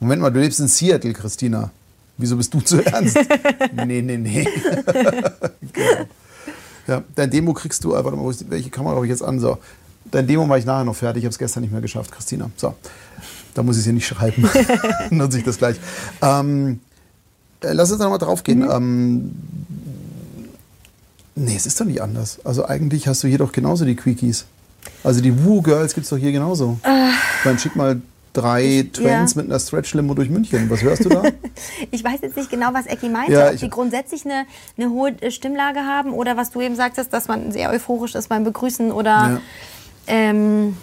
Moment 0.00 0.22
mal, 0.22 0.30
du 0.30 0.40
lebst 0.40 0.60
in 0.60 0.68
Seattle, 0.68 1.12
Christina. 1.12 1.70
Wieso 2.16 2.36
bist 2.36 2.54
du 2.54 2.60
zu 2.60 2.84
ernst? 2.84 3.18
nee, 3.86 4.02
nee, 4.02 4.16
nee. 4.16 4.44
genau. 5.72 6.06
Ja, 6.86 7.02
dein 7.14 7.30
Demo 7.30 7.52
kriegst 7.52 7.82
du, 7.84 7.94
äh, 7.94 8.04
warte 8.04 8.16
mal, 8.16 8.32
welche 8.48 8.70
Kamera 8.70 8.96
habe 8.96 9.06
ich 9.06 9.10
jetzt 9.10 9.22
an? 9.22 9.40
So. 9.40 9.58
Dein 10.10 10.26
Demo 10.26 10.46
mache 10.46 10.60
ich 10.60 10.64
nachher 10.64 10.84
noch 10.84 10.94
fertig. 10.94 11.22
Ich 11.22 11.24
habe 11.24 11.32
es 11.32 11.38
gestern 11.38 11.62
nicht 11.62 11.72
mehr 11.72 11.80
geschafft, 11.80 12.12
Christina. 12.12 12.50
So. 12.56 12.74
Da 13.54 13.62
muss 13.62 13.76
ich 13.76 13.80
es 13.80 13.84
hier 13.84 13.94
nicht 13.94 14.06
schreiben. 14.06 14.48
Nutze 15.10 15.38
ich 15.38 15.44
das 15.44 15.58
gleich. 15.58 15.76
Ähm, 16.20 16.80
äh, 17.60 17.72
lass 17.72 17.90
uns 17.90 17.98
da 17.98 18.04
nochmal 18.04 18.18
drauf 18.18 18.44
gehen. 18.44 18.68
Ähm, 18.70 19.32
nee, 21.34 21.56
es 21.56 21.66
ist 21.66 21.80
doch 21.80 21.86
nicht 21.86 22.02
anders. 22.02 22.38
Also 22.44 22.66
eigentlich 22.66 23.08
hast 23.08 23.22
du 23.24 23.28
hier 23.28 23.38
doch 23.38 23.52
genauso 23.52 23.84
die 23.84 23.96
Quickies. 23.96 24.44
Also 25.02 25.20
die 25.20 25.44
Woo 25.44 25.62
Girls 25.62 25.94
gibt 25.94 26.04
es 26.04 26.10
doch 26.10 26.18
hier 26.18 26.32
genauso. 26.32 26.78
Dann 27.44 27.58
schick 27.58 27.74
mal 27.74 28.00
drei 28.34 28.86
Twins 28.92 29.34
ja. 29.34 29.42
mit 29.42 29.50
einer 29.50 29.58
Stretch-Limo 29.58 30.12
durch 30.14 30.28
München. 30.28 30.68
Was 30.68 30.82
hörst 30.82 31.04
du 31.06 31.08
da? 31.08 31.22
Ich 31.90 32.02
weiß 32.02 32.20
jetzt 32.22 32.36
nicht 32.36 32.50
genau, 32.50 32.70
was 32.72 32.86
Ecki 32.86 33.08
meinte, 33.08 33.32
Ja, 33.32 33.50
ob 33.50 33.56
die 33.56 33.70
grundsätzlich 33.70 34.24
eine, 34.24 34.44
eine 34.76 34.90
hohe 34.90 35.10
äh, 35.20 35.30
Stimmlage 35.30 35.80
haben 35.80 36.12
oder 36.12 36.36
was 36.36 36.50
du 36.50 36.60
eben 36.60 36.74
sagtest, 36.74 37.12
dass 37.12 37.28
man 37.28 37.52
sehr 37.52 37.70
euphorisch 37.70 38.14
ist 38.14 38.28
beim 38.28 38.44
Begrüßen 38.44 38.90
oder 38.90 39.40
ähm, 40.06 40.76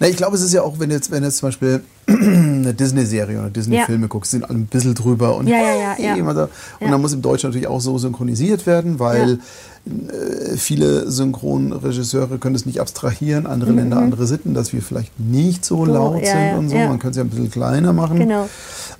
Na, 0.00 0.08
ich 0.08 0.16
glaube, 0.16 0.34
es 0.34 0.42
ist 0.42 0.52
ja 0.54 0.62
auch, 0.62 0.78
wenn 0.78 0.90
jetzt, 0.90 1.10
wenn 1.10 1.22
jetzt 1.22 1.36
zum 1.36 1.48
Beispiel 1.48 1.82
eine 2.08 2.72
Disney-Serie 2.74 3.38
oder 3.38 3.50
Disney-Filme 3.50 4.02
Ja. 4.04 4.08
guckst, 4.08 4.30
sind 4.30 4.44
alle 4.44 4.58
ein 4.58 4.66
bisschen 4.66 4.94
drüber 4.94 5.36
und 5.36 5.46
Ja, 5.46 5.58
ja, 5.58 5.94
ja, 5.98 6.16
ja. 6.16 6.32
da. 6.32 6.48
Und 6.80 6.90
dann 6.90 7.00
muss 7.02 7.12
im 7.12 7.20
Deutschen 7.22 7.50
natürlich 7.50 7.68
auch 7.68 7.80
so 7.82 7.98
synchronisiert 7.98 8.66
werden, 8.66 8.98
weil 8.98 9.40
äh, 9.86 10.56
viele 10.56 11.10
Synchronregisseure 11.10 12.38
können 12.38 12.54
es 12.56 12.64
nicht 12.66 12.80
abstrahieren, 12.80 13.46
andere 13.46 13.72
Länder, 13.72 13.98
andere 13.98 14.26
Sitten, 14.26 14.54
dass 14.54 14.72
wir 14.72 14.80
vielleicht 14.82 15.20
nicht 15.20 15.64
so 15.66 15.84
So, 15.84 15.92
laut 15.92 16.16
Mhm. 16.16 16.24
ja, 16.24 16.32
sind 16.32 16.58
und 16.58 16.68
so. 16.70 16.76
Man 16.76 16.98
könnte 16.98 17.10
es 17.10 17.16
ja 17.16 17.22
ein 17.24 17.28
bisschen 17.30 17.50
kleiner 17.50 17.92
machen. 17.92 18.18
genau. 18.18 18.48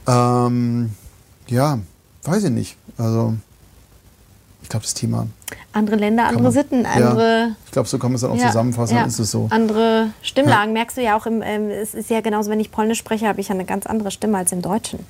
Ähm, 0.07 0.90
ja, 1.48 1.78
weiß 2.24 2.44
ich 2.44 2.51
nicht. 2.51 2.76
Also, 2.98 3.34
glaube, 4.70 4.84
das 4.84 4.94
Thema. 4.94 5.26
Andere 5.72 5.96
Länder, 5.96 6.24
andere 6.26 6.44
man- 6.44 6.52
Sitten, 6.52 6.82
ja, 6.82 6.90
andere. 6.90 7.56
ich 7.66 7.70
glaube, 7.72 7.88
so 7.88 7.98
kann 7.98 8.10
man 8.10 8.16
es 8.16 8.22
dann 8.22 8.30
auch 8.30 8.36
Ja, 8.36 8.46
zusammenfassen, 8.48 8.96
ja. 8.96 9.04
ist 9.04 9.18
es 9.18 9.30
so. 9.30 9.46
Andere 9.50 10.10
Stimmlagen 10.22 10.72
merkst 10.72 10.96
du 10.96 11.02
ja 11.02 11.16
auch 11.16 11.26
im, 11.26 11.42
ähm, 11.42 11.68
es 11.70 11.94
ist 11.94 12.08
ja 12.10 12.20
genauso, 12.22 12.50
wenn 12.50 12.60
ich 12.60 12.70
Polnisch 12.72 12.98
spreche, 12.98 13.28
habe 13.28 13.40
ich 13.40 13.48
ja 13.48 13.54
eine 13.54 13.64
ganz 13.64 13.86
andere 13.86 14.10
Stimme 14.10 14.38
als 14.38 14.52
im 14.52 14.62
Deutschen. 14.62 15.00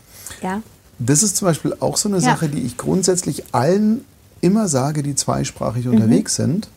Ja. 0.43 0.61
Das 0.99 1.23
ist 1.23 1.37
zum 1.37 1.47
Beispiel 1.47 1.75
auch 1.81 1.97
so 1.97 2.09
eine 2.09 2.19
Ja. 2.19 2.23
Sache, 2.23 2.49
die 2.49 2.61
ich 2.61 2.77
grundsätzlich 2.77 3.45
allen 3.55 4.05
immer 4.43 4.69
sage, 4.69 5.03
die 5.03 5.15
zweisprachig 5.15 5.87
Mhm. 5.87 5.93
unterwegs 5.95 6.37
sind, 6.37 6.69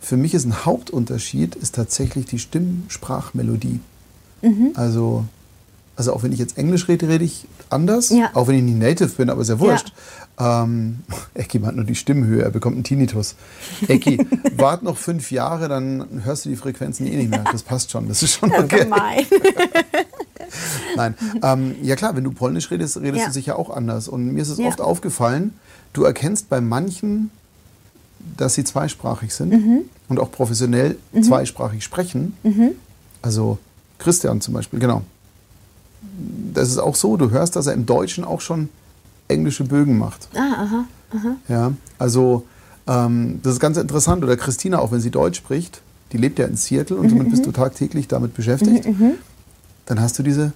für 0.00 0.16
mich 0.16 0.32
ist 0.34 0.46
ein 0.46 0.64
Hauptunterschied, 0.64 1.54
ist 1.56 1.74
tatsächlich 1.74 2.26
die 2.26 2.38
Stimmsprachmelodie. 2.38 3.80
Mhm. 4.42 4.72
Also, 4.74 5.24
also 5.96 6.14
auch 6.14 6.22
wenn 6.22 6.32
ich 6.32 6.38
jetzt 6.38 6.56
Englisch 6.56 6.88
rede, 6.88 7.08
rede 7.08 7.24
ich 7.24 7.46
anders. 7.68 8.08
Ja. 8.10 8.30
Auch 8.34 8.48
wenn 8.48 8.56
ich 8.56 8.62
nicht 8.62 8.78
Native 8.78 9.08
bin, 9.10 9.28
aber 9.30 9.42
ist 9.42 9.48
ja 9.48 9.58
wurscht. 9.60 9.92
Ähm, 10.40 11.00
Ecki 11.34 11.58
meint 11.58 11.76
nur 11.76 11.84
die 11.84 11.94
Stimmhöhe, 11.94 12.42
er 12.42 12.50
bekommt 12.50 12.74
einen 12.76 12.84
Tinnitus. 12.84 13.34
Ecki, 13.88 14.26
wart 14.56 14.82
noch 14.82 14.96
fünf 14.96 15.30
Jahre, 15.30 15.68
dann 15.68 16.22
hörst 16.24 16.44
du 16.46 16.48
die 16.48 16.56
Frequenzen 16.56 17.06
eh 17.06 17.16
nicht 17.16 17.30
mehr. 17.30 17.44
Das 17.52 17.62
passt 17.62 17.90
schon, 17.90 18.08
das 18.08 18.22
ist 18.22 18.32
schon 18.34 18.50
okay. 18.52 18.84
Gemein. 18.84 19.26
Nein. 20.96 21.14
Ähm, 21.42 21.74
ja 21.82 21.94
klar, 21.96 22.16
wenn 22.16 22.24
du 22.24 22.30
Polnisch 22.32 22.70
redest, 22.70 22.96
redest 22.96 23.20
Ja. 23.20 23.26
du 23.26 23.32
sicher 23.32 23.58
auch 23.58 23.70
anders. 23.70 24.08
Und 24.08 24.32
mir 24.32 24.42
ist 24.42 24.48
es 24.48 24.58
Ja. 24.58 24.66
oft 24.66 24.80
aufgefallen, 24.80 25.52
du 25.92 26.04
erkennst 26.04 26.48
bei 26.48 26.60
manchen, 26.60 27.30
dass 28.36 28.54
sie 28.54 28.64
zweisprachig 28.64 29.32
sind 29.34 29.50
Mhm. 29.52 29.80
und 30.08 30.18
auch 30.18 30.30
professionell 30.32 30.96
zweisprachig 31.22 31.84
sprechen. 31.84 32.34
Also 33.22 33.58
Christian 33.98 34.40
zum 34.40 34.54
Beispiel, 34.54 34.78
genau. 34.80 35.02
Das 36.54 36.68
ist 36.68 36.78
auch 36.78 36.94
so, 36.96 37.16
du 37.16 37.30
hörst, 37.30 37.56
dass 37.56 37.66
er 37.66 37.74
im 37.74 37.86
Deutschen 37.86 38.24
auch 38.24 38.40
schon 38.40 38.68
englische 39.30 39.64
Bögen 39.64 39.96
macht. 39.98 40.28
Ah, 40.34 40.62
aha. 40.64 40.84
Ja, 41.48 41.72
also 41.98 42.44
ähm, 42.86 43.40
das 43.42 43.54
ist 43.54 43.60
ganz 43.60 43.76
interessant. 43.76 44.22
Oder 44.22 44.36
Christina, 44.36 44.78
auch 44.78 44.92
wenn 44.92 45.00
sie 45.00 45.10
Deutsch 45.10 45.38
spricht, 45.38 45.80
die 46.12 46.18
lebt 46.18 46.38
ja 46.38 46.46
in 46.46 46.56
Seattle 46.56 46.96
und 46.96 47.08
somit 47.08 47.26
Mhm, 47.26 47.30
bist 47.30 47.46
du 47.46 47.52
tagtäglich 47.52 48.08
damit 48.08 48.34
beschäftigt. 48.34 48.86
Dann 49.86 50.00
hast 50.00 50.18
du 50.18 50.22
diese 50.22 50.52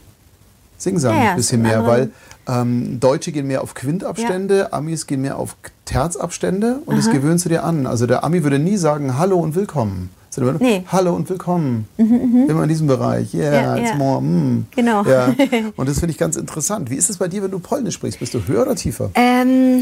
Singsang 0.78 1.16
Ja, 1.16 1.24
ja, 1.24 1.30
ein 1.30 1.36
bisschen 1.36 1.62
mehr, 1.62 1.86
weil 1.86 2.10
ähm, 2.46 2.98
Deutsche 3.00 3.32
gehen 3.32 3.46
mehr 3.46 3.62
auf 3.62 3.74
Quintabstände, 3.74 4.72
Amis 4.72 5.06
gehen 5.06 5.20
mehr 5.22 5.38
auf 5.38 5.56
Terzabstände 5.84 6.80
und 6.86 6.96
das 6.96 7.10
gewöhnst 7.10 7.44
du 7.44 7.48
dir 7.48 7.64
an. 7.64 7.86
Also 7.86 8.06
der 8.06 8.24
Ami 8.24 8.42
würde 8.42 8.58
nie 8.58 8.76
sagen 8.76 9.16
Hallo 9.18 9.38
und 9.38 9.54
Willkommen. 9.54 10.10
Sondern 10.34 10.56
immer, 10.56 10.64
Nee. 10.64 10.80
Mhm, 10.80 10.92
Hallo 10.92 11.14
und 11.14 11.28
Willkommen. 11.28 11.86
Immer 11.96 12.62
in 12.64 12.68
diesem 12.68 12.86
Bereich. 12.86 13.32
Yeah, 13.34 13.54
Ja, 13.54 13.76
it's 13.76 13.90
ja. 13.90 13.96
more. 13.96 14.20
Mm. 14.20 14.66
Genau. 14.74 15.02
Ja. 15.04 15.34
Und 15.76 15.88
das 15.88 16.00
finde 16.00 16.12
ich 16.12 16.18
ganz 16.18 16.36
interessant. 16.36 16.90
Wie 16.90 16.96
ist 16.96 17.08
es 17.10 17.18
bei 17.18 17.28
dir, 17.28 17.42
wenn 17.42 17.50
du 17.50 17.58
Polnisch 17.60 17.94
sprichst? 17.94 18.18
Bist 18.20 18.34
du 18.34 18.40
höher 18.46 18.62
oder 18.62 18.74
tiefer? 18.74 19.10
Ähm, 19.14 19.80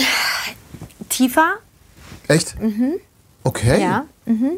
tiefer, 1.08 1.54
Echt? 2.28 2.56
Okay. 3.44 3.76
Mhm. 3.76 3.80
ja. 3.82 4.04
Mhm. 4.26 4.50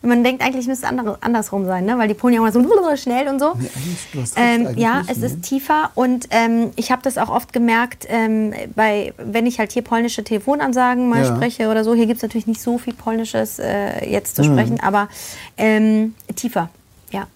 Man 0.00 0.22
denkt 0.22 0.42
eigentlich, 0.42 0.60
es 0.62 0.66
müsste 0.68 0.86
andere, 0.86 1.18
andersrum 1.22 1.64
sein, 1.66 1.84
ne? 1.84 1.98
weil 1.98 2.06
die 2.06 2.14
Polen 2.14 2.32
ja 2.34 2.40
immer 2.40 2.52
so 2.52 2.60
schnell 2.96 3.26
und 3.28 3.40
so. 3.40 3.54
Nee, 3.58 3.68
du 4.12 4.20
hast 4.22 4.36
recht, 4.36 4.46
Ähm, 4.60 4.78
ja, 4.78 4.98
nicht, 5.00 5.10
es 5.10 5.18
ne? 5.18 5.26
ist 5.26 5.42
tiefer 5.42 5.90
und 5.96 6.28
ähm, 6.30 6.70
ich 6.76 6.92
habe 6.92 7.02
das 7.02 7.18
auch 7.18 7.28
oft 7.30 7.52
gemerkt, 7.52 8.06
ähm, 8.08 8.52
bei, 8.76 9.12
wenn 9.18 9.44
ich 9.46 9.58
halt 9.58 9.72
hier 9.72 9.82
polnische 9.82 10.22
Telefonansagen 10.22 11.08
mal 11.08 11.24
Ja. 11.24 11.34
spreche 11.36 11.68
oder 11.68 11.82
so. 11.82 11.94
Hier 11.94 12.06
gibt 12.06 12.18
es 12.18 12.22
natürlich 12.22 12.46
nicht 12.46 12.60
so 12.62 12.78
viel 12.78 12.94
Polnisches 12.94 13.58
äh, 13.58 14.08
jetzt 14.08 14.38
Mhm. 14.38 14.42
zu 14.44 14.48
sprechen, 14.50 14.80
aber 14.80 15.08
ähm, 15.56 16.14
tiefer, 16.36 16.70
ja. 17.10 17.26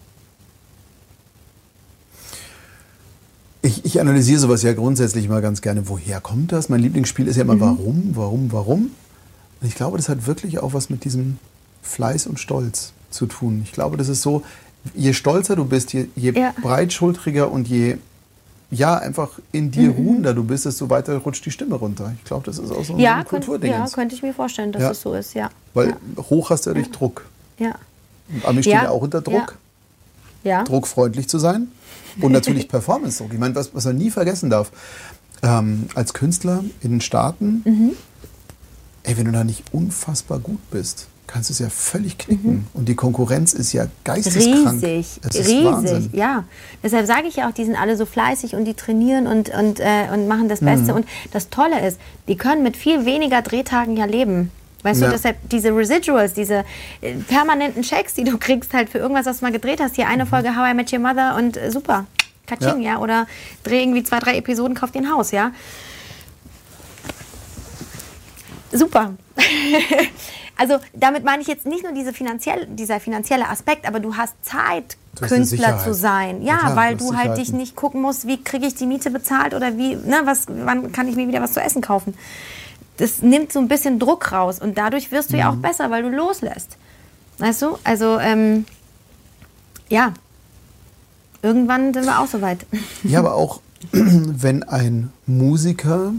Ich, 3.65 3.85
ich 3.85 4.01
analysiere 4.01 4.41
sowas 4.41 4.63
ja 4.63 4.73
grundsätzlich 4.73 5.29
mal 5.29 5.41
ganz 5.41 5.63
gerne. 5.63 5.89
Woher 5.89 6.21
kommt 6.21 6.53
das? 6.53 6.69
Mein 6.69 6.81
Lieblingsspiel 6.81 7.29
ist 7.29 7.37
ja 7.37 7.45
Mhm. 7.45 7.51
immer 7.51 7.61
warum, 7.61 8.11
warum, 8.15 8.53
warum. 8.53 8.91
Und 9.61 9.67
ich 9.69 9.75
glaube, 9.75 9.97
das 9.97 10.09
hat 10.09 10.27
wirklich 10.27 10.59
auch 10.59 10.75
was 10.75 10.91
mit 10.91 11.05
diesem 11.05 11.39
Fleiß 11.83 12.27
und 12.27 12.39
Stolz 12.41 12.93
zu 13.11 13.27
tun. 13.27 13.63
Ich 13.65 13.73
glaube, 13.73 13.97
das 13.97 14.09
ist 14.09 14.23
so, 14.23 14.43
je 14.95 15.13
stolzer 15.13 15.57
du 15.57 15.65
bist, 15.65 15.93
je, 15.93 16.07
je 16.17 16.33
Ja. 16.33 16.55
breitschultriger 16.63 17.51
und 17.51 17.69
je 17.69 17.99
ja, 18.75 18.97
einfach 18.97 19.29
in 19.53 19.71
dir 19.71 19.91
ruhender 19.91 20.33
du 20.33 20.45
bist, 20.45 20.65
desto 20.65 20.89
weiter 20.89 21.15
rutscht 21.19 21.45
die 21.45 21.51
Stimme 21.51 21.75
runter. 21.75 22.15
Ich 22.17 22.25
glaube, 22.25 22.47
das 22.47 22.59
ist 22.59 22.71
auch 22.73 22.83
so 22.83 22.95
ein 22.95 23.01
Ja, 23.01 23.23
Kulturding. 23.23 23.71
ja, 23.71 23.87
könnte 23.93 24.15
ich 24.15 24.23
mir 24.23 24.33
vorstellen, 24.33 24.73
dass 24.73 24.81
Ja. 24.81 24.91
es 24.93 25.03
so 25.03 25.13
ist, 25.13 25.35
ja. 25.35 25.51
Weil 25.75 25.89
ja. 25.91 25.97
hoch 26.31 26.49
hast 26.49 26.65
du 26.65 26.71
ja 26.71 26.75
durch 26.75 26.91
Druck. 26.91 27.27
ja. 27.59 27.75
Und 28.33 28.47
Ami 28.47 28.63
steht 28.63 28.73
Ja. 28.73 28.85
ja 28.85 28.91
auch 28.91 29.03
unter 29.03 29.21
Druck. 29.21 29.59
Ja. 30.43 30.65
druckfreundlich 30.65 31.29
zu 31.29 31.39
sein 31.39 31.69
und 32.21 32.33
natürlich 32.39 32.67
Performance-Druck. 32.69 33.33
Ich 33.35 33.39
meine, 33.39 33.55
was, 33.55 33.75
was 33.75 33.85
man 33.85 33.97
nie 33.99 34.11
vergessen 34.11 34.49
darf, 34.49 34.73
ähm, 35.43 35.87
als 35.95 36.15
Künstler 36.15 36.65
in 36.81 36.93
den 36.93 37.01
Staaten, 37.03 37.63
Mhm. 37.67 37.91
ey, 39.03 39.17
wenn 39.19 39.27
du 39.27 39.33
da 39.33 39.45
nicht 39.45 39.65
unfassbar 39.73 40.39
gut 40.39 40.59
bist, 40.71 41.09
kannst 41.33 41.49
du 41.49 41.53
es 41.55 41.59
ja 41.61 41.69
völlig 41.71 42.19
knicken. 42.19 42.67
Und 42.75 42.89
die 42.89 42.95
Konkurrenz 42.95 43.53
ist 43.55 43.73
ja 43.73 43.87
geisteskrank. 44.05 44.75
Mhm. 44.83 44.85
Riesig, 44.85 45.21
Es 45.29 45.35
ist 45.37 45.49
riesig, 45.49 45.65
Wahnsinn. 45.65 46.11
ja. 46.13 46.45
Deshalb 46.83 47.07
sage 47.07 47.27
ich 47.29 47.37
ja 47.37 47.49
auch, 47.49 47.53
die 47.55 47.65
sind 47.65 47.77
alle 47.77 47.97
so 47.97 48.05
fleißig 48.07 48.55
und 48.55 48.65
die 48.67 48.75
trainieren 48.75 49.27
und, 49.27 49.49
und, 49.49 49.81
äh, 49.81 50.09
und 50.13 50.29
machen 50.29 50.49
das 50.49 50.61
Beste. 50.61 50.91
Mhm. 50.93 50.97
Und 50.99 51.07
das 51.33 51.49
Tolle 51.49 51.87
ist, 51.87 51.99
die 52.29 52.37
können 52.37 52.63
mit 52.63 52.77
viel 52.77 53.05
weniger 53.07 53.41
Drehtagen 53.43 53.97
ja 53.97 54.05
leben. 54.05 54.51
Weißt 54.83 55.01
Ja. 55.01 55.07
du, 55.07 55.13
deshalb 55.13 55.37
diese 55.49 55.69
Residuals, 55.75 56.33
diese 56.35 56.65
äh, 57.01 57.15
permanenten 57.29 57.83
Checks, 57.83 58.15
die 58.15 58.25
du 58.25 58.37
kriegst 58.37 58.73
halt 58.75 58.91
für 58.91 58.99
irgendwas, 58.99 59.27
was 59.27 59.39
du 59.39 59.45
mal 59.45 59.53
gedreht 59.53 59.81
hast. 59.81 59.95
Hier 59.97 60.09
eine 60.09 60.27
Folge 60.27 60.57
How 60.57 60.71
I 60.73 60.75
Met 60.75 60.93
Your 60.93 60.99
Mother 60.99 61.37
und 61.37 61.57
äh, 61.57 61.71
super. 61.71 62.07
Katsching, 62.47 62.79
Mhm. 62.79 62.83
Ja. 62.83 62.93
ja. 62.95 62.99
Oder 62.99 63.27
dreh 63.63 63.81
irgendwie 63.83 64.03
zwei, 64.03 64.19
drei 64.19 64.37
Episoden, 64.37 64.75
kauf 64.75 64.91
dir 64.91 64.99
ein 65.03 65.11
Haus, 65.13 65.31
ja. 65.31 65.53
Super. 68.73 69.15
also 70.57 70.79
damit 70.95 71.25
meine 71.25 71.43
ich 71.43 71.49
jetzt 71.49 71.67
nicht 71.67 71.83
nur 71.83 71.93
diese 71.93 72.13
finanziell, 72.13 72.67
dieser 72.67 73.01
finanzielle 73.01 73.49
Aspekt, 73.49 73.87
aber 73.87 74.01
du 74.01 74.17
hast 74.17 74.35
Zeit, 74.45 74.97
eine 75.19 75.29
Künstler 75.29 75.79
zu 75.79 75.95
sein. 75.95 76.43
Ja, 76.43 76.57
klar, 76.59 76.77
weil 76.77 76.97
du 76.97 77.15
halt 77.17 77.37
dich 77.39 77.53
nicht 77.53 77.77
gucken 77.77 78.01
musst, 78.01 78.27
wie 78.27 78.43
kriege 78.43 78.67
ich 78.67 78.75
die 78.75 78.87
Miete 78.87 79.11
bezahlt 79.11 79.55
oder 79.55 79.77
wie, 79.77 79.95
ne, 79.97 80.23
was, 80.25 80.47
wann 80.49 80.93
kann 80.93 81.09
ich 81.09 81.17
mir 81.17 81.29
wieder 81.29 81.43
was 81.43 81.53
zu 81.53 81.61
essen 81.61 81.83
kaufen. 81.83 82.15
Das 82.99 83.23
nimmt 83.23 83.53
so 83.53 83.59
ein 83.59 83.69
bisschen 83.69 83.99
Druck 83.99 84.33
raus 84.33 84.59
und 84.59 84.79
dadurch 84.79 85.11
wirst 85.11 85.33
du 85.33 85.37
ja 85.37 85.51
auch 85.51 85.55
Mhm. 85.57 85.63
besser, 85.63 85.91
weil 85.91 86.03
du 86.03 86.09
loslässt. 86.11 86.77
Weißt 87.39 87.63
du? 87.63 87.79
Also, 87.85 88.19
ähm, 88.21 88.65
ja. 89.89 90.13
Irgendwann 91.43 91.93
sind 91.93 92.05
wir 92.05 92.21
auch 92.21 92.27
soweit. 92.29 92.65
Ja, 93.03 93.19
aber 93.19 93.35
auch 93.35 93.61
wenn 93.93 94.63
ein 94.63 95.11
Musiker 95.27 96.13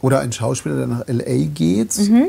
oder 0.00 0.20
ein 0.20 0.32
Schauspieler, 0.32 0.76
der 0.76 0.86
nach 0.86 1.06
LA 1.08 1.46
geht, 1.52 1.96
Mhm. 1.98 2.28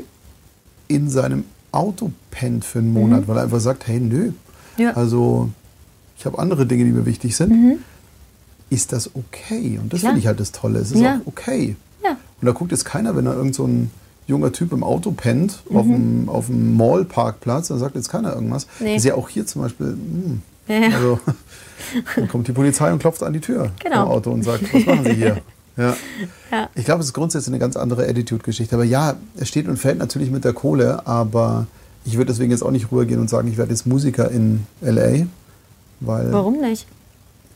In 0.92 1.10
seinem 1.10 1.44
Auto 1.72 2.12
pennt 2.32 2.66
für 2.66 2.80
einen 2.80 2.94
Monat, 2.94 3.28
weil 3.28 3.38
er 3.38 3.44
einfach 3.44 3.60
sagt, 3.60 3.88
hey, 3.88 4.00
nö, 4.00 4.32
Ja. 4.78 4.92
Mhm. 4.92 4.98
also 4.98 5.50
ich 6.18 6.26
habe 6.26 6.38
andere 6.40 6.66
Dinge, 6.66 6.84
die 6.86 6.92
mir 6.92 7.06
wichtig 7.06 7.36
sind, 7.36 7.80
ist 8.70 8.92
das 8.94 9.10
okay? 9.16 9.80
Und 9.82 9.92
das 9.94 10.02
finde 10.02 10.20
ich 10.20 10.28
halt 10.28 10.40
das 10.40 10.52
Tolle. 10.52 10.80
Es 10.80 10.92
ist 10.92 11.00
Ja. 11.02 11.16
auch 11.22 11.28
okay. 11.28 11.76
Ja. 12.04 12.12
Und 12.12 12.46
da 12.46 12.52
guckt 12.52 12.72
jetzt 12.72 12.86
keiner, 12.86 13.16
wenn 13.16 13.26
da 13.26 13.34
irgend 13.34 13.56
so 13.56 13.66
ein 13.66 13.92
junger 14.28 14.52
Typ 14.52 14.72
im 14.72 14.84
Auto 14.84 15.12
pennt, 15.12 15.62
auf 15.74 15.86
Mhm. 15.86 15.92
dem, 15.92 16.30
auf 16.30 16.46
dem 16.48 16.78
Mall-Parkplatz, 16.78 17.68
da 17.70 17.78
sagt 17.78 17.96
jetzt 17.96 18.10
keiner 18.10 18.34
irgendwas. 18.34 18.68
Nee. 18.80 18.96
Ist 18.96 19.06
ja 19.06 19.16
auch 19.16 19.30
hier 19.30 19.46
zum 19.46 19.62
Beispiel, 19.64 19.88
hm, 19.88 20.42
Ja, 20.68 20.90
also 20.96 21.20
dann 22.16 22.28
kommt 22.30 22.48
die 22.48 22.54
Polizei 22.54 22.94
und 22.94 23.00
klopft 23.00 23.24
an 23.24 23.34
die 23.34 23.40
Tür 23.42 23.72
Genau. 23.84 24.04
vom 24.04 24.12
Auto 24.12 24.32
und 24.32 24.44
sagt, 24.44 24.74
was 24.74 24.86
machen 24.86 25.04
Sie 25.06 25.14
hier? 25.14 25.42
Ja. 25.78 25.96
Ja. 26.52 26.70
Ich 26.76 26.86
glaube, 26.86 27.02
es 27.02 27.08
ist 27.08 27.14
grundsätzlich 27.14 27.50
eine 27.52 27.60
ganz 27.60 27.76
andere 27.78 28.08
Attitude-Geschichte. 28.08 28.76
Aber 28.76 28.84
ja, 28.84 29.16
es 29.38 29.48
steht 29.48 29.68
und 29.68 29.78
fällt 29.78 29.98
natürlich 30.00 30.30
mit 30.32 30.44
der 30.44 30.54
Kohle, 30.54 31.06
aber 31.08 31.68
ich 32.06 32.18
würde 32.18 32.32
deswegen 32.32 32.52
jetzt 32.52 32.62
auch 32.64 32.72
nicht 32.72 32.92
rübergehen 32.92 33.20
und 33.22 33.30
sagen, 33.30 33.48
ich 33.48 33.58
werde 33.58 33.72
jetzt 33.72 33.86
Musiker 33.88 34.30
in 34.32 34.66
L.A., 34.82 35.26
weil 36.00 36.32
Warum 36.34 36.60
nicht? 36.60 36.88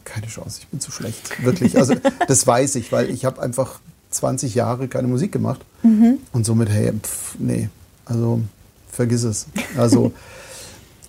keine 0.05 0.27
Chance, 0.27 0.59
ich 0.61 0.67
bin 0.67 0.79
zu 0.79 0.91
schlecht. 0.91 1.43
Wirklich, 1.43 1.77
also 1.77 1.95
das 2.27 2.45
weiß 2.45 2.75
ich, 2.75 2.91
weil 2.91 3.09
ich 3.09 3.25
habe 3.25 3.41
einfach 3.41 3.79
20 4.11 4.53
Jahre 4.55 4.87
keine 4.87 5.07
Musik 5.07 5.31
gemacht 5.31 5.61
Mhm. 5.83 6.19
und 6.31 6.45
somit, 6.45 6.69
hey, 6.69 6.93
pff, 6.93 7.35
nee, 7.39 7.69
also 8.05 8.39
vergiss 8.91 9.23
es. 9.23 9.47
Also 9.77 10.11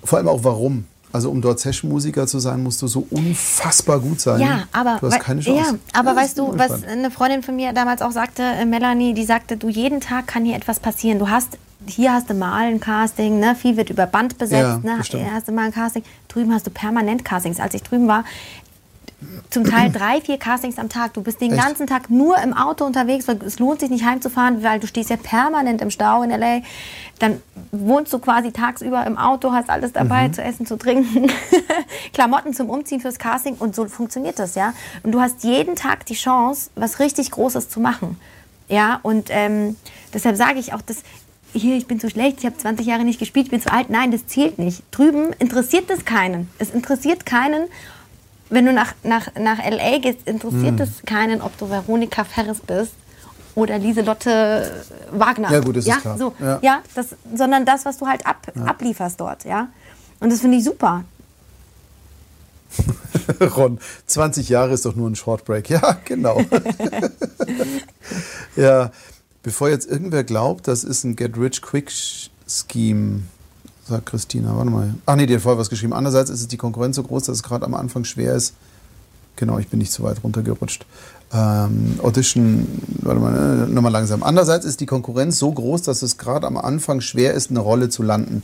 vor 0.03 0.19
allem 0.19 0.29
auch 0.29 0.43
warum. 0.45 0.87
Also 1.17 1.31
um 1.31 1.41
dort 1.41 1.59
Session-Musiker 1.61 2.27
zu 2.27 2.39
sein, 2.41 2.63
musst 2.63 2.83
du 2.83 2.89
so 2.89 3.07
unfassbar 3.11 4.01
gut 4.01 4.21
sein. 4.21 4.39
Ja, 4.39 4.65
aber, 4.71 4.99
du 5.01 5.07
hast 5.07 5.21
keine 5.21 5.41
Chance. 5.41 5.61
Ja, 5.73 5.99
aber 5.99 6.11
Ja, 6.11 6.17
weißt 6.17 6.39
du, 6.39 6.59
was 6.59 6.85
eine 6.85 7.11
Freundin 7.11 7.43
von 7.43 7.57
mir 7.57 7.73
damals 7.73 8.03
auch 8.03 8.11
sagte, 8.11 8.43
äh, 8.43 8.67
Melanie, 8.67 9.15
die 9.15 9.25
sagte, 9.25 9.57
du 9.57 9.71
jeden 9.71 10.03
Tag 10.03 10.27
kann 10.27 10.45
hier 10.45 10.55
etwas 10.57 10.79
passieren. 10.79 11.19
Du 11.19 11.31
hast 11.31 11.57
hier 11.87 12.13
hast 12.13 12.29
du 12.29 12.35
mal 12.35 12.67
ein 12.67 12.81
Casting, 12.81 13.39
ne? 13.41 13.55
viel 13.55 13.77
wird 13.79 13.89
über 13.91 14.07
Band 14.07 14.37
besetzt, 14.37 14.61
Ja, 14.63 14.77
ne? 14.79 14.97
das 14.99 15.07
stimmt. 15.07 15.23
Hier 15.25 15.33
hast 15.33 15.49
du 15.49 15.53
mal 15.53 15.67
ein 15.67 15.73
Casting. 15.73 16.03
Drüben 16.29 16.53
hast 16.53 16.67
du 16.67 16.71
permanent 16.71 17.25
Castings. 17.25 17.61
Als 17.61 17.73
ich 17.75 17.83
drüben 17.83 18.09
war, 18.09 18.25
zum 19.51 19.65
Teil 19.65 19.91
drei, 19.91 20.21
vier 20.21 20.39
Castings 20.39 20.79
am 20.79 20.89
Tag. 20.89 21.15
Du 21.15 21.23
bist 21.23 21.41
den 21.41 21.53
Echt? 21.53 21.63
ganzen 21.63 21.87
Tag 21.87 22.11
nur 22.11 22.37
im 22.39 22.53
Auto 22.53 22.85
unterwegs, 22.85 23.27
weil 23.27 23.43
es 23.43 23.59
lohnt 23.59 23.81
sich 23.81 23.89
nicht 23.89 24.05
heimzufahren, 24.05 24.63
weil 24.63 24.79
du 24.79 24.87
stehst 24.87 25.09
ja 25.09 25.17
permanent 25.17 25.81
im 25.81 25.91
Stau 25.91 26.23
in 26.23 26.31
L.A. 26.31 26.61
Dann 27.19 27.41
wohnst 27.73 28.13
du 28.13 28.19
quasi 28.19 28.53
tagsüber 28.53 29.07
im 29.07 29.17
Auto, 29.17 29.53
hast 29.53 29.71
alles 29.71 29.93
dabei, 29.93 30.29
zu 30.29 30.43
essen, 30.43 30.67
zu 30.67 30.77
trinken, 30.77 31.33
Klamotten 32.13 32.53
zum 32.53 32.69
Umziehen 32.69 33.01
fürs 33.01 33.19
Casting 33.19 33.55
und 33.55 33.75
so 33.75 33.87
funktioniert 33.87 34.39
das, 34.39 34.55
ja. 34.55 34.75
Und 35.03 35.13
du 35.13 35.21
hast 35.21 35.43
jeden 35.45 35.77
Tag 35.77 36.05
die 36.07 36.15
Chance, 36.15 36.71
was 36.75 36.99
richtig 36.99 37.31
Großes 37.31 37.71
zu 37.71 37.81
machen. 37.81 38.21
Ja, 38.69 39.01
und 39.03 39.29
ähm, 39.31 39.77
deshalb 40.13 40.37
sage 40.37 40.59
ich 40.59 40.75
auch, 40.75 40.83
dass 40.83 40.99
hier, 41.53 41.77
ich 41.77 41.87
bin 41.87 42.01
zu 42.01 42.11
schlecht, 42.11 42.41
ich 42.41 42.47
habe 42.47 42.57
20 42.57 42.87
Jahre 42.87 43.05
nicht 43.05 43.19
gespielt, 43.19 43.47
ich 43.47 43.51
bin 43.51 43.63
zu 43.63 43.73
alt. 43.73 43.89
Nein, 43.89 44.11
das 44.11 44.27
zählt 44.27 44.59
nicht. 44.59 44.83
Drüben 44.91 45.33
interessiert 45.39 45.89
das 45.89 46.05
keinen. 46.05 46.51
Es 46.59 46.71
interessiert 46.71 47.25
keinen, 47.25 47.65
wenn 48.51 48.67
du 48.67 48.73
nach, 48.73 48.95
nach, 49.03 49.29
nach 49.39 49.59
L.A. 49.59 49.99
gehst, 49.99 50.27
interessiert 50.27 50.79
es 50.81 51.03
keinen, 51.05 51.41
ob 51.41 51.57
du 51.59 51.69
Veronika 51.69 52.25
Ferris 52.25 52.61
bist 52.61 52.93
oder 53.55 53.79
Lieselotte 53.79 54.85
Wagner. 55.11 55.51
Ja, 55.51 55.61
gut, 55.61 55.77
das 55.77 55.85
ist 55.85 55.89
ja, 55.89 55.97
klar. 55.97 56.19
So, 56.19 56.35
Ja. 56.39 56.59
ja. 56.63 56.83
das, 56.95 57.17
sondern 57.35 57.65
das, 57.65 57.85
was 57.85 57.99
du 57.99 58.07
halt 58.07 58.27
ab, 58.27 58.47
ablieferst 58.65 59.19
dort, 59.19 59.45
ja. 59.45 59.69
Und 60.21 60.31
das 60.33 60.41
finde 60.41 60.59
ich 60.59 60.65
super. 60.65 61.05
Ron, 63.57 63.79
20 64.07 64.49
Jahre 64.49 64.75
ist 64.75 64.85
doch 64.85 64.95
nur 64.95 65.09
ein 65.11 65.17
Shortbreak. 65.17 65.71
Ja, 65.77 65.97
genau. 66.05 66.41
ja, 68.57 68.91
bevor 69.43 69.69
jetzt 69.71 69.89
irgendwer 69.91 70.23
glaubt, 70.25 70.69
das 70.69 70.85
ist 70.85 71.05
ein 71.05 71.17
Get-Rich-Quick-Scheme, 71.17 73.23
sagt 73.89 74.07
Christina. 74.07 74.57
Warte 74.57 74.71
mal. 74.71 74.95
Ach 75.07 75.17
nee, 75.17 75.27
die 75.27 75.35
hat 75.35 75.43
vorher 75.43 75.59
was 75.59 75.71
geschrieben. 75.71 75.93
Andererseits 75.93 76.31
ist 76.31 76.41
es 76.41 76.49
die 76.49 76.57
Konkurrenz 76.57 76.97
so 76.97 77.03
groß, 77.03 77.25
dass 77.25 77.37
es 77.37 77.43
gerade 77.43 77.65
am 77.65 77.75
Anfang 77.75 78.05
schwer 78.05 78.35
ist. 78.35 78.55
Genau, 79.37 79.59
ich 79.59 79.69
bin 79.69 79.79
nicht 79.79 79.93
so 79.93 80.03
weit 80.03 80.25
runtergerutscht. 80.25 80.87
Ähm, 81.33 82.01
Audition, 82.03 82.67
warte 83.03 83.21
mal, 83.21 83.67
äh, 83.69 83.71
nochmal 83.71 83.93
langsam. 83.93 84.23
Andererseits 84.23 84.65
ist 84.65 84.81
die 84.81 84.87
Konkurrenz 84.87 85.39
so 85.39 85.53
groß, 85.53 85.83
dass 85.83 86.03
es 86.03 86.19
gerade 86.19 86.47
am 86.47 86.57
Anfang 86.57 87.01
schwer 87.01 87.35
ist, 87.35 87.51
eine 87.51 87.61
Rolle 87.61 87.89
zu 87.89 88.03
landen. 88.03 88.43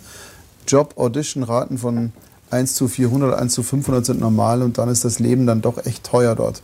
Job-Audition-Raten 0.67 1.79
von 1.79 2.13
1 2.51 2.75
zu 2.75 2.89
400, 2.89 3.39
1 3.39 3.55
zu 3.55 3.63
500 3.63 4.05
sind 4.05 4.21
normal 4.21 4.63
und 4.63 4.79
dann 4.79 4.89
ist 4.89 5.05
das 5.05 5.19
Leben 5.19 5.47
dann 5.47 5.63
doch 5.63 5.85
echt 5.87 6.05
teuer 6.05 6.35
dort. 6.35 6.63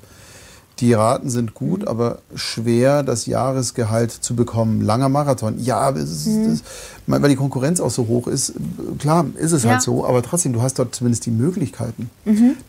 Die 0.80 0.92
Raten 0.92 1.28
sind 1.28 1.54
gut, 1.54 1.86
aber 1.88 2.18
schwer, 2.34 3.02
das 3.02 3.26
Jahresgehalt 3.26 4.12
zu 4.12 4.36
bekommen. 4.36 4.80
Langer 4.80 5.08
Marathon. 5.08 5.58
Ja, 5.58 5.78
aber 5.78 5.98
es 5.98 6.10
ist, 6.26 6.28
das, 6.46 6.62
weil 7.06 7.28
die 7.30 7.36
Konkurrenz 7.36 7.80
auch 7.80 7.90
so 7.90 8.06
hoch 8.06 8.28
ist. 8.28 8.52
Klar, 8.98 9.26
ist 9.36 9.52
es 9.52 9.64
Ja. 9.64 9.70
halt 9.72 9.82
so, 9.82 10.06
aber 10.06 10.22
trotzdem, 10.22 10.52
du 10.52 10.62
hast 10.62 10.78
dort 10.78 10.94
zumindest 10.94 11.26
die 11.26 11.30
Möglichkeiten. 11.32 12.10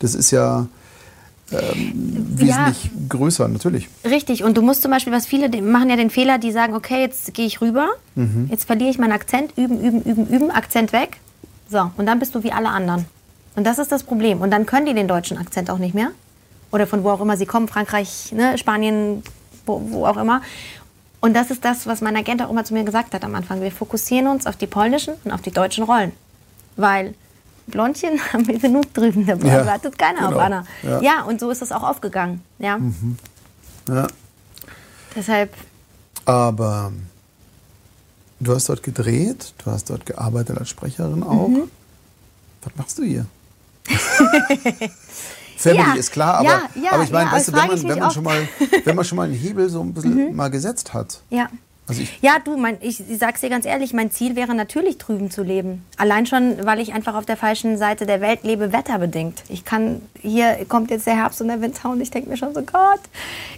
Das 0.00 0.14
ist 0.16 0.30
ja 0.32 0.66
ähm, 1.52 2.26
wesentlich 2.36 2.90
größer, 3.08 3.48
natürlich. 3.48 3.88
Richtig, 4.04 4.44
und 4.44 4.56
du 4.56 4.62
musst 4.62 4.82
zum 4.82 4.90
Beispiel, 4.92 5.12
was 5.12 5.26
viele 5.26 5.48
machen 5.62 5.90
ja 5.90 5.96
den 5.96 6.10
Fehler, 6.10 6.38
die 6.38 6.52
sagen, 6.52 6.74
okay, 6.74 7.00
jetzt 7.00 7.34
gehe 7.34 7.46
ich 7.46 7.60
rüber, 7.60 7.88
Mhm. 8.14 8.48
jetzt 8.50 8.64
verliere 8.64 8.90
ich 8.90 8.98
meinen 8.98 9.12
Akzent, 9.12 9.52
üben, 9.56 9.80
üben, 9.80 10.02
üben, 10.02 10.26
üben, 10.28 10.50
Akzent 10.50 10.92
weg. 10.92 11.18
So, 11.68 11.90
und 11.96 12.06
dann 12.06 12.18
bist 12.18 12.34
du 12.34 12.42
wie 12.44 12.52
alle 12.52 12.68
anderen. 12.68 13.04
Und 13.56 13.64
das 13.66 13.78
ist 13.78 13.90
das 13.90 14.02
Problem. 14.04 14.40
Und 14.40 14.50
dann 14.52 14.64
können 14.66 14.86
die 14.86 14.94
den 14.94 15.08
deutschen 15.08 15.38
Akzent 15.38 15.70
auch 15.70 15.78
nicht 15.78 15.94
mehr. 15.94 16.10
Oder 16.72 16.86
von 16.86 17.02
wo 17.04 17.10
auch 17.10 17.20
immer 17.20 17.36
sie 17.36 17.46
kommen, 17.46 17.68
Frankreich, 17.68 18.32
ne, 18.32 18.56
Spanien, 18.58 19.22
wo, 19.66 19.80
wo 19.90 20.06
auch 20.06 20.16
immer. 20.16 20.42
Und 21.20 21.34
das 21.34 21.50
ist 21.50 21.64
das, 21.64 21.86
was 21.86 22.00
mein 22.00 22.16
Agent 22.16 22.42
auch 22.42 22.50
immer 22.50 22.64
zu 22.64 22.72
mir 22.72 22.84
gesagt 22.84 23.12
hat 23.12 23.24
am 23.24 23.34
Anfang. 23.34 23.60
Wir 23.60 23.70
fokussieren 23.72 24.26
uns 24.26 24.46
auf 24.46 24.56
die 24.56 24.66
polnischen 24.66 25.14
und 25.24 25.32
auf 25.32 25.42
die 25.42 25.50
deutschen 25.50 25.84
Rollen. 25.84 26.12
Weil 26.76 27.14
Blondchen 27.66 28.18
haben 28.32 28.46
wir 28.46 28.58
genug 28.58 28.92
drüben 28.94 29.26
dabei. 29.26 29.48
Ja, 29.48 29.66
Wartet 29.66 29.98
keiner 29.98 30.22
auf 30.22 30.28
genau. 30.34 30.40
Anna. 30.40 30.64
Ja. 30.82 31.00
Ja. 31.02 31.22
und 31.24 31.40
so 31.40 31.50
ist 31.50 31.62
es 31.62 31.72
auch 31.72 31.82
aufgegangen. 31.82 32.42
Ja. 32.58 32.78
Ja. 33.88 34.06
Deshalb, 35.14 35.52
Aber 36.24 36.92
du 38.38 38.54
hast 38.54 38.68
dort 38.68 38.82
gedreht, 38.82 39.52
du 39.64 39.70
hast 39.70 39.90
dort 39.90 40.06
gearbeitet 40.06 40.56
als 40.56 40.68
Sprecherin 40.68 41.22
auch. 41.22 41.48
Mhm. 41.48 41.70
Was 42.62 42.76
machst 42.76 42.98
du 42.98 43.02
hier? 43.02 43.26
Family 45.60 45.78
Ja, 45.80 45.94
ist 45.94 46.10
klar, 46.10 46.34
aber, 46.36 46.44
ja, 46.48 46.62
ja, 46.82 46.92
aber 46.92 47.02
ich 47.04 47.10
meine, 47.10 47.26
ja, 47.30 47.36
weißt 47.36 47.48
du, 47.48 47.52
wenn 47.52 47.66
man, 47.66 47.82
wenn, 47.88 47.98
man 47.98 48.10
schon 48.10 48.24
mal, 48.24 48.48
wenn 48.84 48.96
man 48.96 49.04
schon 49.04 49.16
mal 49.16 49.24
einen 49.24 49.34
Hebel 49.34 49.68
so 49.68 49.80
ein 49.82 49.92
bisschen 49.94 50.34
mal 50.34 50.48
gesetzt 50.50 50.94
hat. 50.94 51.20
ja. 51.30 51.48
Also 51.88 52.02
ich, 52.02 52.18
Ja, 52.22 52.36
du, 52.38 52.56
mein, 52.56 52.76
ich, 52.82 53.00
ich 53.10 53.18
sag's 53.18 53.40
dir 53.40 53.48
ganz 53.50 53.64
ehrlich, 53.66 53.92
mein 53.92 54.12
Ziel 54.12 54.36
wäre 54.36 54.54
natürlich 54.54 54.96
drüben 54.98 55.28
zu 55.32 55.42
leben. 55.42 55.84
Allein 55.96 56.24
schon, 56.24 56.64
weil 56.64 56.78
ich 56.78 56.92
einfach 56.92 57.16
auf 57.16 57.26
der 57.26 57.36
falschen 57.36 57.78
Seite 57.78 58.06
der 58.06 58.20
Welt 58.20 58.44
lebe, 58.44 58.72
wetterbedingt. 58.72 59.42
Ich 59.48 59.64
kann, 59.64 60.00
hier 60.22 60.64
kommt 60.68 60.92
jetzt 60.92 61.08
der 61.08 61.16
Herbst 61.16 61.40
und 61.40 61.48
der 61.48 61.60
Winter 61.60 61.90
und 61.90 62.00
ich 62.00 62.12
denke 62.12 62.30
mir 62.30 62.36
schon 62.36 62.54
so, 62.54 62.62
Gott, 62.62 63.00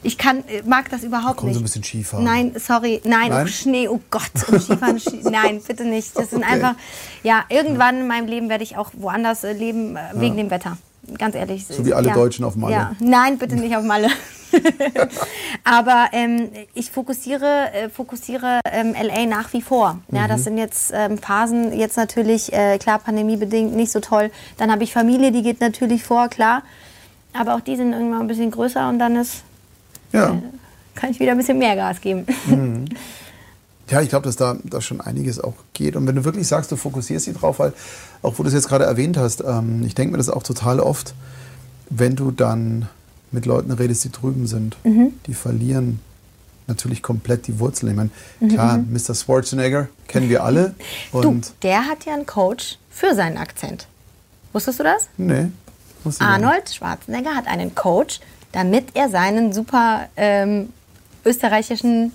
ich 0.03 0.17
kann, 0.17 0.39
äh, 0.49 0.63
mag 0.65 0.89
das 0.89 1.05
überhaupt 1.05 1.37
Komm, 1.39 1.49
nicht. 1.49 1.57
so 1.57 1.61
ein 1.61 1.65
bisschen 1.65 1.85
Skifahren. 1.85 2.25
Nein, 2.25 2.53
sorry, 2.57 3.03
nein, 3.05 3.29
Nein? 3.29 3.45
Oh, 3.45 3.47
Schnee, 3.49 3.89
oh 3.89 4.01
Gott, 4.11 4.23
und 4.49 4.63
Skifahren, 4.63 4.99
Ski, 4.99 5.21
nein, 5.25 5.61
bitte 5.67 5.85
nicht. 5.85 6.19
Das 6.19 6.31
sind 6.31 6.43
Okay. 6.43 6.55
einfach, 6.55 6.75
ja, 7.23 7.45
irgendwann 7.51 8.01
in 8.01 8.07
meinem 8.07 8.29
Leben 8.29 8.49
werde 8.49 8.65
ich 8.65 8.79
auch 8.79 8.93
woanders 8.95 9.45
äh, 9.45 9.53
leben, 9.53 9.97
äh, 9.97 10.01
wegen 10.15 10.39
dem 10.39 10.49
Wetter. 10.51 10.79
Ganz 11.19 11.35
ehrlich. 11.35 11.67
So 11.67 11.85
wie 11.85 11.95
alle 11.95 12.09
ja. 12.09 12.15
Deutschen 12.15 12.45
auf 12.45 12.55
Malle. 12.57 12.75
Ja. 12.75 12.93
Nein, 13.01 13.39
bitte 13.39 13.57
nicht 13.57 13.77
auf 13.77 13.85
Malle. 13.85 14.09
Aber 15.65 16.09
ähm, 16.13 16.51
ich 16.75 16.91
fokussiere, 16.91 17.73
äh, 17.73 17.89
fokussiere 17.89 18.61
ähm, 18.71 18.95
LA 18.95 19.27
nach 19.27 19.53
wie 19.53 19.63
vor. 19.63 19.99
Ja, 20.11 20.25
Mhm. 20.25 20.29
das 20.29 20.45
sind 20.45 20.59
jetzt 20.59 20.93
ähm, 20.95 21.19
Phasen, 21.19 21.77
jetzt 21.77 21.97
natürlich, 21.97 22.53
äh, 22.53 22.79
klar, 22.79 22.99
pandemiebedingt 22.99 23.75
nicht 23.75 23.91
so 23.91 24.01
toll. 24.01 24.31
Dann 24.59 24.71
habe 24.71 24.85
ich 24.85 24.93
Familie, 24.93 25.33
die 25.33 25.43
geht 25.43 25.61
natürlich 25.61 26.05
vor, 26.05 26.29
klar. 26.29 26.63
Aber 27.33 27.55
auch 27.55 27.61
die 27.61 27.77
sind 27.77 27.93
irgendwann 27.93 28.21
ein 28.21 28.27
bisschen 28.29 28.51
größer 28.51 28.89
und 28.89 28.99
dann 28.99 29.17
ist, 29.17 29.43
ja. 30.13 30.37
kann 30.95 31.11
ich 31.11 31.19
wieder 31.19 31.33
ein 31.33 31.39
bisschen 31.39 31.59
mehr 31.59 31.75
Gas 31.77 32.01
geben. 32.01 32.27
Ja, 33.93 34.01
ich 34.01 34.09
glaube, 34.09 34.25
dass 34.25 34.37
da, 34.37 34.57
da 34.65 34.81
schon 34.81 35.01
einiges 35.03 35.39
auch 35.39 35.53
geht. 35.75 35.97
Und 35.97 36.07
wenn 36.07 36.17
du 36.17 36.25
wirklich 36.25 36.49
sagst, 36.49 36.73
du 36.73 36.77
fokussierst 36.77 37.27
dich 37.27 37.37
drauf, 37.37 37.59
weil, 37.59 37.75
auch 38.23 38.39
wo 38.39 38.43
du 38.43 38.49
es 38.49 38.55
jetzt 38.55 38.69
gerade 38.69 38.85
erwähnt 38.87 39.19
hast, 39.19 39.43
ähm, 39.47 39.83
ich 39.85 39.95
denke 39.95 40.13
mir 40.13 40.19
das 40.19 40.31
auch 40.31 40.43
total 40.43 40.81
oft, 40.81 41.13
wenn 41.91 42.17
du 42.17 42.31
dann 42.31 42.89
mit 43.33 43.45
Leuten 43.45 43.71
redest, 43.71 44.05
die 44.05 44.11
drüben 44.11 44.47
sind, 44.47 44.77
Mhm. 44.85 45.13
die 45.27 45.35
verlieren 45.35 46.01
natürlich 46.67 47.03
komplett 47.03 47.47
die 47.49 47.59
Wurzeln. 47.59 47.91
Ich 47.91 47.97
meine, 47.97 48.11
Mhm, 48.41 48.49
klar, 48.49 48.79
Mr. 48.79 49.15
Schwarzenegger 49.15 49.89
kennen 50.09 50.31
wir 50.31 50.43
alle. 50.43 50.75
Du, 51.13 51.19
Und 51.19 51.53
der 51.63 51.87
hat 51.87 52.07
ja 52.07 52.15
einen 52.15 52.25
Coach 52.27 52.79
für 52.91 53.15
seinen 53.15 53.37
Akzent. 53.37 53.87
Wusstest 54.55 54.81
du 54.81 54.85
das? 54.85 55.09
nee. 55.19 55.49
Arnold 56.19 56.69
Schwarzenegger 56.75 57.35
hat 57.37 57.47
einen 57.47 57.75
Coach, 57.75 58.21
damit 58.53 58.87
er 58.95 59.09
seinen 59.09 59.53
super 59.53 60.09
ähm, 60.17 60.71
österreichischen 61.25 62.13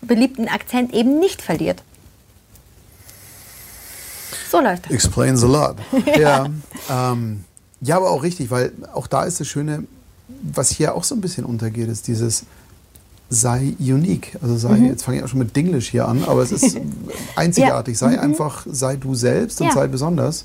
beliebten 0.00 0.48
Akzent 0.48 0.92
eben 0.94 1.18
nicht 1.18 1.42
verliert. 1.42 1.82
So 4.50 4.60
läuft 4.60 4.86
das. 4.86 4.92
Explains 4.92 5.42
a 5.42 5.46
lot. 5.46 5.76
ja. 6.18 6.46
Ähm, 6.90 7.44
ja, 7.80 7.96
aber 7.96 8.10
auch 8.10 8.22
richtig, 8.22 8.50
weil 8.50 8.72
auch 8.92 9.06
da 9.06 9.24
ist 9.24 9.40
das 9.40 9.48
Schöne, 9.48 9.84
was 10.42 10.70
hier 10.70 10.94
auch 10.94 11.04
so 11.04 11.14
ein 11.14 11.20
bisschen 11.20 11.44
untergeht, 11.44 11.88
ist 11.88 12.06
dieses 12.08 12.44
sei 13.30 13.74
unique. 13.78 14.36
Also 14.42 14.56
sei, 14.56 14.76
Mhm. 14.76 14.86
jetzt 14.86 15.04
fange 15.04 15.18
ich 15.18 15.24
auch 15.24 15.28
schon 15.28 15.38
mit 15.38 15.56
Dinglish 15.56 15.88
hier 15.90 16.06
an, 16.06 16.24
aber 16.24 16.42
es 16.42 16.52
ist 16.52 16.76
einzigartig. 17.36 17.96
Sei 17.98 18.20
einfach, 18.20 18.66
sei 18.70 18.96
du 18.96 19.14
selbst 19.14 19.60
und 19.60 19.68
Mhm. 19.68 19.70
Ja. 19.70 19.74
sei 19.80 19.86
besonders. 19.88 20.44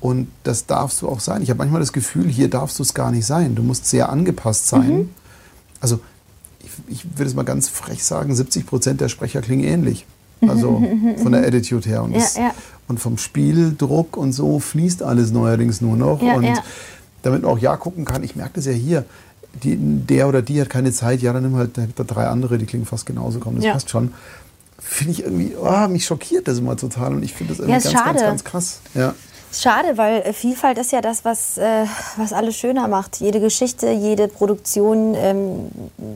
Und 0.00 0.28
das 0.44 0.66
darfst 0.66 1.02
du 1.02 1.08
auch 1.08 1.20
sein. 1.20 1.42
Ich 1.42 1.50
habe 1.50 1.58
manchmal 1.58 1.80
das 1.80 1.92
Gefühl, 1.92 2.26
hier 2.28 2.48
darfst 2.48 2.78
du 2.78 2.82
es 2.82 2.94
gar 2.94 3.10
nicht 3.10 3.26
sein. 3.26 3.54
Du 3.54 3.62
musst 3.62 3.86
sehr 3.86 4.08
angepasst 4.08 4.66
sein. 4.66 4.88
Mhm. 4.96 5.10
Also 5.80 6.00
ich, 6.88 7.04
würde 7.16 7.28
es 7.28 7.34
mal 7.34 7.44
ganz 7.44 7.68
frech 7.68 8.04
sagen, 8.04 8.34
70 8.34 8.66
Prozent 8.66 9.00
der 9.00 9.08
Sprecher 9.08 9.40
klingen 9.40 9.64
ähnlich. 9.64 10.06
Also 10.40 10.82
von 11.22 11.32
der 11.32 11.46
Attitude 11.46 11.88
her. 11.88 12.02
Und, 12.02 12.12
Ja, 12.12 12.18
das, 12.18 12.36
ja. 12.36 12.54
und 12.88 12.98
vom 12.98 13.18
Spieldruck 13.18 14.16
und 14.16 14.32
so 14.32 14.58
fließt 14.58 15.02
alles 15.02 15.32
neuerdings 15.32 15.80
nur 15.80 15.96
noch. 15.96 16.22
Ja, 16.22 16.34
und 16.34 16.46
damit 17.22 17.42
man 17.42 17.50
auch 17.50 17.58
ja 17.58 17.76
gucken 17.76 18.04
kann, 18.04 18.22
ich 18.22 18.36
merke 18.36 18.52
das 18.54 18.66
ja 18.66 18.72
hier, 18.72 19.04
die, 19.62 19.76
der 19.76 20.28
oder 20.28 20.42
die 20.42 20.60
hat 20.60 20.70
keine 20.70 20.92
Zeit, 20.92 21.22
ja, 21.22 21.32
dann 21.32 21.42
nimm 21.42 21.56
halt 21.56 21.76
da, 21.76 22.04
drei 22.04 22.26
andere, 22.26 22.58
die 22.58 22.66
klingen 22.66 22.86
fast 22.86 23.06
genauso, 23.06 23.40
komm, 23.40 23.56
das 23.56 23.66
passt 23.66 23.90
schon. 23.90 24.12
Finde 24.78 25.12
ich 25.12 25.24
irgendwie, 25.24 25.52
oh, 25.60 25.88
mich 25.88 26.06
schockiert 26.06 26.48
das 26.48 26.58
immer 26.58 26.76
total 26.76 27.12
und 27.14 27.22
ich 27.22 27.34
finde 27.34 27.52
das 27.52 27.58
irgendwie 27.60 27.92
ganz, 27.92 28.04
ganz, 28.04 28.20
ganz 28.20 28.44
krass. 28.44 28.80
Ja. 28.94 29.14
Schade, 29.52 29.96
weil 29.96 30.20
äh, 30.22 30.32
Vielfalt 30.32 30.78
ist 30.78 30.92
ja 30.92 31.00
das, 31.00 31.24
was, 31.24 31.58
äh, 31.58 31.84
was 32.16 32.32
alles 32.32 32.56
schöner 32.56 32.86
macht. 32.88 33.20
Jede 33.20 33.40
Geschichte, 33.40 33.90
jede 33.90 34.28
Produktion. 34.28 35.14
Ähm, 35.16 35.70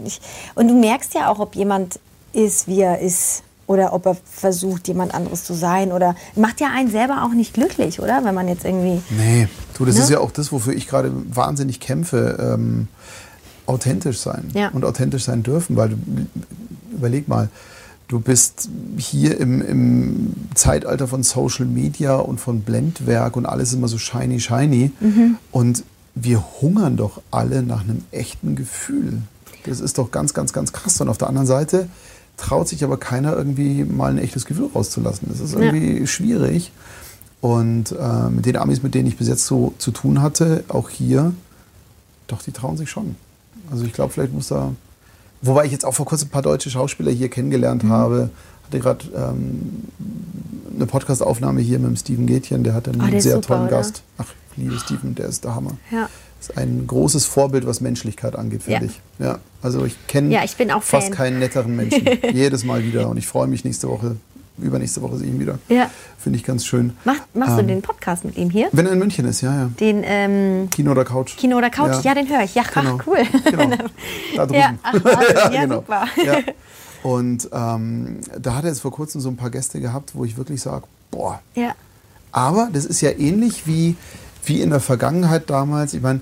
ich, 0.05 0.20
und 0.55 0.68
du 0.68 0.74
merkst 0.74 1.14
ja 1.14 1.28
auch, 1.30 1.41
ob 1.41 1.55
jemand 1.57 1.99
ist, 2.32 2.68
wie 2.68 2.80
er 2.80 3.01
ist. 3.01 3.43
Oder 3.66 3.95
ob 3.95 4.05
er 4.05 4.16
versucht, 4.30 4.89
jemand 4.89 5.14
anderes 5.14 5.45
zu 5.45 5.55
sein. 5.55 5.91
Oder 5.91 6.14
macht 6.37 6.61
ja 6.61 6.68
einen 6.76 6.91
selber 6.91 7.24
auch 7.24 7.32
nicht 7.32 7.55
glücklich, 7.55 7.99
oder? 7.99 8.22
Wenn 8.22 8.35
man 8.35 8.47
jetzt 8.47 8.64
irgendwie. 8.66 9.01
Nee, 9.11 9.49
du, 9.78 9.87
das 9.87 9.97
Ne? 9.97 10.03
ist 10.03 10.11
ja 10.11 10.20
auch 10.20 10.30
das, 10.30 10.53
wofür 10.53 10.74
ich 10.74 10.87
gerade 10.87 11.11
wahnsinnig 11.35 11.80
kämpfe. 11.80 12.37
Ähm, 12.59 12.89
authentisch 13.66 14.18
sein 14.18 14.51
Ja. 14.53 14.68
und 14.68 14.85
authentisch 14.85 15.24
sein 15.24 15.43
dürfen, 15.43 15.76
weil 15.78 15.97
überleg 16.93 17.26
mal, 17.28 17.49
du 18.09 18.20
bist 18.20 18.68
hier 18.96 19.38
im, 19.40 19.61
im 19.62 20.34
Zeitalter 20.55 21.09
von 21.09 21.22
Social 21.22 21.66
Media 21.66 22.16
und 22.16 22.38
von 22.40 22.61
Blendwerk 22.62 23.36
und 23.36 23.46
alles 23.46 23.72
immer 23.72 23.88
so 23.88 23.98
shiny, 23.98 24.40
shiny. 24.40 24.90
Mhm. 25.00 25.36
Und 25.50 25.84
wir 26.14 26.44
hungern 26.61 26.96
doch 26.96 27.20
alle 27.30 27.62
nach 27.62 27.80
einem 27.82 28.05
echten 28.12 28.55
Gefühl. 28.57 29.22
Das 29.64 29.80
ist 29.80 29.98
doch 29.98 30.11
ganz, 30.11 30.34
ganz, 30.34 30.52
ganz 30.52 30.72
krass. 30.72 31.00
Und 31.00 31.09
auf 31.09 31.18
der 31.18 31.28
anderen 31.28 31.46
Seite 31.46 31.88
traut 32.36 32.68
sich 32.68 32.84
aber 32.84 32.98
keiner 32.98 33.34
irgendwie 33.36 33.84
mal 33.84 34.11
ein 34.11 34.18
echtes 34.18 34.44
Gefühl 34.44 34.68
rauszulassen. 34.74 35.28
Das 35.30 35.40
ist 35.40 35.55
Ja. 35.55 35.61
irgendwie 35.61 36.07
schwierig. 36.07 36.72
Und 37.40 37.92
äh, 37.92 38.30
mit 38.30 38.46
den 38.46 38.57
Amis, 38.57 38.82
mit 38.82 38.94
denen 38.94 39.07
ich 39.09 39.16
bis 39.16 39.28
jetzt 39.28 39.46
so 39.46 39.74
zu 39.78 39.90
tun 39.90 40.22
hatte, 40.22 40.64
auch 40.68 40.88
hier, 40.88 41.32
doch, 42.26 42.42
die 42.42 42.52
trauen 42.52 42.76
sich 42.76 42.90
schon. 42.90 43.16
Also 43.70 43.84
ich 43.84 43.92
glaube, 43.92 44.12
vielleicht 44.12 44.32
muss 44.32 44.48
da. 44.48 44.72
Wobei 45.47 45.64
ich 45.66 45.72
jetzt 45.72 45.84
auch 45.84 45.95
vor 45.95 46.07
kurzem 46.07 46.28
ein 46.28 46.30
paar 46.30 46.42
deutsche 46.42 46.70
Schauspieler 46.70 47.11
hier 47.12 47.28
kennengelernt 47.28 47.84
Mhm. 47.84 47.90
habe. 47.90 48.30
Hatte 48.66 48.78
gerade 48.80 49.05
ähm, 49.14 49.84
eine 50.74 50.86
Podcastaufnahme 50.86 51.61
hier 51.61 51.78
mit 51.78 51.88
dem 51.88 51.97
Steven 51.97 52.26
Gätchen, 52.26 52.64
der 52.64 52.74
hatte 52.74 52.90
einen 52.92 53.01
Ah, 53.03 53.11
der 53.11 53.20
sehr 53.22 53.34
super, 53.34 53.47
tollen 53.49 53.62
oder? 53.68 53.76
Gast. 53.76 54.03
Ach, 54.18 54.26
ich 54.53 54.57
liebe 54.62 54.78
Steven, 54.78 55.14
der 55.14 55.26
ist 55.26 55.45
der 55.45 55.55
Hammer. 55.55 55.76
Ja. 55.90 56.09
ist 56.40 56.57
ein 56.59 56.86
großes 56.86 57.24
Vorbild, 57.26 57.66
was 57.66 57.80
Menschlichkeit 57.80 58.36
angeht, 58.36 58.62
finde 58.64 58.86
Ja. 58.86 58.90
ich. 58.90 59.01
Ja, 59.18 59.38
also 59.62 59.84
ich 59.84 59.97
kenne 60.09 60.30
Ja, 60.30 60.45
ich 60.45 60.57
bin 60.57 60.70
auch 60.70 60.82
fast 60.82 61.12
keinen 61.12 61.38
netteren 61.38 61.74
Menschen. 61.76 62.07
Jedes 62.34 62.64
Mal 62.64 62.82
wieder. 62.84 63.09
Und 63.09 63.16
ich 63.16 63.26
freue 63.26 63.47
mich 63.47 63.64
nächste 63.64 63.88
Woche, 63.88 64.16
übernächste 64.59 65.02
Woche 65.02 65.16
sehe 65.18 65.26
ich 65.28 65.34
ihn 65.34 65.40
wieder. 65.40 65.59
Ja. 65.68 65.90
Finde 66.18 66.38
ich 66.38 66.44
ganz 66.44 66.64
schön. 66.64 66.92
Mach, 67.05 67.16
machst 67.34 67.52
Ähm, 67.52 67.57
du 67.59 67.64
den 67.74 67.82
Podcast 67.82 68.24
mit 68.24 68.36
ihm 68.36 68.50
hier? 68.50 68.68
Wenn 68.72 68.86
er 68.86 68.92
in 68.92 68.98
München 68.98 69.24
ist, 69.26 69.40
ja, 69.40 69.55
ja. 69.55 69.70
Den 69.80 70.02
ähm, 70.05 70.68
Kino 70.70 70.92
oder 70.92 71.05
Couch. 71.05 71.36
Kino 71.36 71.57
oder 71.59 71.70
Couch? 71.70 72.05
Ja, 72.05 72.14
den 72.14 72.28
höre 72.28 72.42
ich. 72.44 72.55
Ja, 72.55 72.62
Genau. 72.62 72.98
ach, 73.00 73.07
cool. 73.07 73.18
Genau. 73.50 73.76
Da 74.36 74.46
drüben. 74.46 74.55
Ja, 74.61 74.74
ach, 74.82 74.94
Wahnsinn. 75.05 75.36
ja, 75.52 75.61
genau. 75.62 75.74
super. 75.76 76.05
Ja. 76.24 76.38
Und 77.02 77.48
ähm, 77.52 78.20
da 78.40 78.55
hat 78.55 78.64
er 78.64 78.70
jetzt 78.70 78.80
vor 78.80 78.90
kurzem 78.92 79.20
so 79.20 79.28
ein 79.28 79.36
paar 79.36 79.50
Gäste 79.50 79.80
gehabt, 79.80 80.12
wo 80.14 80.24
ich 80.24 80.36
wirklich 80.38 80.62
sage, 80.62 80.84
boah. 81.11 81.40
Ja. 81.55 81.74
Aber 82.32 82.68
das 82.72 82.86
ist 82.86 83.00
ja 83.02 83.11
ähnlich 83.11 83.66
wie, 83.66 83.96
wie 84.46 84.62
in 84.62 84.70
der 84.70 84.80
Vergangenheit 84.80 85.50
damals. 85.50 85.92
Ich 85.94 86.00
meine, 86.00 86.20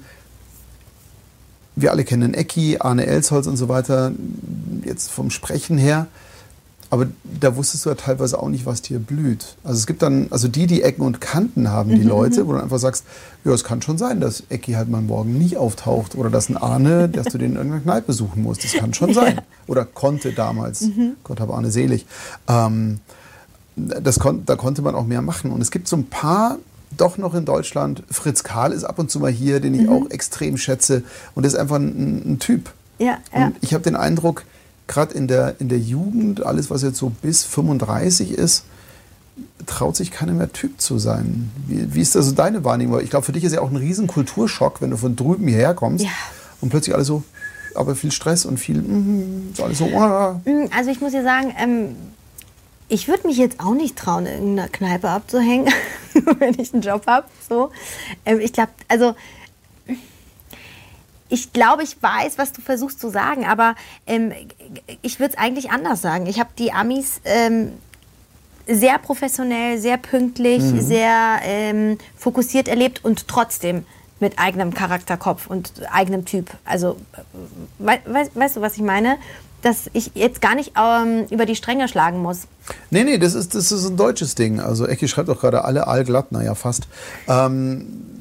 wir 1.77 1.91
alle 1.93 2.05
kennen 2.05 2.35
Ecki, 2.35 2.79
Arne 2.81 3.07
Elsholz 3.07 3.47
und 3.47 3.57
so 3.57 3.69
weiter, 3.69 4.13
jetzt 4.85 5.11
vom 5.11 5.31
Sprechen 5.31 5.79
her. 5.79 6.07
Aber 6.93 7.07
da 7.41 7.57
wusstest 7.57 7.87
du 7.87 7.89
ja 7.89 7.95
teilweise 7.95 8.39
auch 8.39 8.51
nicht, 8.51 8.67
was 8.67 8.83
dir 8.83 8.99
blüht. 8.99 9.57
Also 9.65 9.79
es 9.79 9.87
gibt 9.87 10.03
dann, 10.03 10.27
also 10.29 10.47
die, 10.47 10.67
die 10.67 10.83
Ecken 10.83 11.01
und 11.01 11.23
Kanten 11.23 11.71
haben, 11.71 11.91
Mhm, 11.91 11.95
die 11.95 12.03
Leute, 12.03 12.47
wo 12.47 12.53
du 12.53 12.59
einfach 12.63 12.79
sagst, 12.79 13.05
ja, 13.47 13.53
es 13.53 13.65
kann 13.65 13.81
schon 13.81 13.97
sein, 13.97 14.21
dass 14.21 14.43
Ecki 14.51 14.73
halt 14.73 14.91
mal 14.91 15.01
morgen 15.01 15.39
nicht 15.39 15.57
auftaucht 15.57 16.15
oder 16.17 16.29
dass 16.29 16.51
ein 16.51 16.59
Arne, 16.59 17.09
dass 17.09 17.29
du 17.29 17.39
den 17.39 17.53
in 17.53 17.57
irgendeiner 17.57 17.83
Kneipe 17.83 18.09
besuchen 18.09 18.43
musst. 18.43 18.63
Das 18.63 18.75
kann 18.75 18.93
schon 18.93 19.15
sein. 19.15 19.41
Oder 19.67 19.87
konnte 19.87 20.33
damals. 20.35 20.83
Mhm. 20.83 21.15
Gott 21.25 21.41
habe 21.41 21.55
Arne 21.55 21.71
selig. 21.71 22.05
Ähm, 22.47 23.01
das 23.75 24.19
kon 24.19 24.45
da 24.45 24.57
konnte 24.57 24.83
man 24.83 24.95
auch 24.95 25.07
mehr 25.07 25.23
machen. 25.23 25.51
Und 25.51 25.63
es 25.63 25.71
gibt 25.71 25.89
so 25.89 25.97
ein 25.97 26.05
paar 26.11 26.59
doch 26.99 27.17
noch 27.17 27.33
in 27.35 27.47
Deutschland. 27.47 28.03
Fritz 28.11 28.43
Karl 28.43 28.71
ist 28.73 28.85
ab 28.85 28.99
und 28.99 29.11
zu 29.11 29.19
mal 29.19 29.31
hier, 29.31 29.61
den 29.61 29.73
Mhm. 29.73 29.81
ich 29.81 29.89
auch 29.89 30.11
extrem 30.11 30.59
schätze. 30.59 31.05
Und 31.35 31.47
ist 31.47 31.55
einfach 31.55 31.77
ein, 31.77 32.35
ein 32.35 32.39
Typ. 32.39 32.71
Ja, 32.99 33.17
ja. 33.35 33.47
Und 33.47 33.55
ich 33.63 33.73
habe 33.73 33.83
den 33.83 33.97
Eindruck, 33.97 34.45
gerade 34.87 35.15
in 35.15 35.29
der, 35.29 35.57
in 35.61 35.69
der 35.69 35.79
Jugend, 35.79 36.45
alles 36.45 36.71
was 36.71 36.83
jetzt 36.83 36.99
so 36.99 37.11
bis 37.23 37.45
35 37.45 38.33
ist, 38.33 38.65
traut 39.67 39.97
sich 39.97 40.11
keiner 40.11 40.33
mehr 40.33 40.53
Typ 40.53 40.81
zu 40.81 40.99
sein. 40.99 41.51
Wie, 41.67 41.95
wie 41.95 42.01
ist 42.01 42.15
das 42.15 42.27
so 42.27 42.33
deine 42.33 42.65
Wahrnehmung? 42.65 43.01
Ich 43.01 43.11
glaube, 43.11 43.25
für 43.25 43.33
dich 43.33 43.45
ist 43.45 43.53
ja 43.53 43.61
auch 43.61 43.71
ein 43.71 43.77
riesen 43.77 44.07
Kulturschock, 44.07 44.81
wenn 44.83 44.91
du 44.91 44.97
von 44.97 45.17
drüben 45.17 45.47
hierher 45.49 45.75
kommst 45.75 46.05
Ja. 46.05 46.11
und 46.61 46.71
plötzlich 46.71 46.95
alles 46.95 47.07
so, 47.07 47.23
aber 47.75 47.95
viel 47.95 48.13
Stress 48.13 48.45
und 48.45 48.59
viel, 48.59 48.83
mm, 48.83 49.55
so 49.57 49.65
alles 49.65 49.79
so, 49.79 49.87
ah. 49.97 50.41
Mm, 50.45 50.67
Also 50.77 50.91
ich 50.91 51.01
muss 51.01 51.13
dir 51.13 51.23
sagen, 51.23 51.55
ähm, 51.59 51.97
ich 52.89 53.09
würde 53.09 53.27
mich 53.27 53.39
jetzt 53.39 53.61
auch 53.61 53.73
nicht 53.75 53.97
trauen, 53.97 54.27
in 54.27 54.33
irgendeiner 54.35 54.69
Kneipe 54.69 55.09
abzuhängen, 55.09 55.73
wenn 56.39 56.59
ich 56.61 56.75
einen 56.75 56.83
Job 56.83 57.07
habe. 57.07 57.27
So. 57.49 57.71
Ähm, 58.27 58.41
ich 58.41 58.53
glaube, 58.53 58.73
also 58.89 59.15
ich 61.29 61.53
glaube, 61.55 61.83
ich 61.83 61.97
weiß, 62.03 62.37
was 62.37 62.53
du 62.53 62.61
versuchst 62.61 63.01
zu 63.01 63.09
sagen, 63.09 63.47
aber 63.47 63.75
ähm, 64.07 64.33
ich 65.03 65.21
würde 65.21 65.35
es 65.35 65.39
eigentlich 65.39 65.71
anders 65.71 66.03
sagen. 66.03 66.27
Ich 66.27 66.41
habe 66.41 66.51
die 66.59 66.73
Amis 66.73 67.21
ähm, 67.25 67.73
sehr 68.67 68.99
professionell, 68.99 69.79
sehr 69.79 69.99
pünktlich, 69.99 70.63
sehr 70.63 71.41
ähm, 71.43 71.99
fokussiert 72.17 72.69
erlebt 72.69 73.05
und 73.05 73.29
trotzdem 73.29 73.85
mit 74.21 74.39
eigenem 74.39 74.73
Charakterkopf 74.73 75.49
und 75.49 75.73
eigenem 75.91 76.25
Typ. 76.25 76.51
Also, 76.65 76.97
we 77.79 77.99
we 78.05 78.31
weißt 78.35 78.57
du, 78.57 78.61
was 78.61 78.77
ich 78.77 78.83
meine? 78.83 79.17
Dass 79.63 79.91
ich 79.93 80.13
jetzt 80.15 80.41
gar 80.41 80.55
nicht 80.55 80.73
ähm, 80.77 81.27
über 81.31 81.47
die 81.47 81.55
Stränge 81.57 81.89
schlagen 81.89 82.21
muss. 82.21 82.47
Nee, 82.91 83.05
nee, 83.05 83.19
das 83.19 83.35
ist, 83.35 83.55
das 83.55 83.71
ist 83.71 83.85
ein 83.85 83.97
deutsches 83.97 84.35
Ding. 84.35 84.61
Also 84.61 84.87
Ecki 84.87 85.07
schreibt 85.07 85.29
auch 85.29 85.41
gerade 85.41 85.65
alle 85.65 85.87
allglatt, 85.87 86.33
naja, 86.33 86.55
fast. 86.55 86.89
Ähm, 87.29 88.12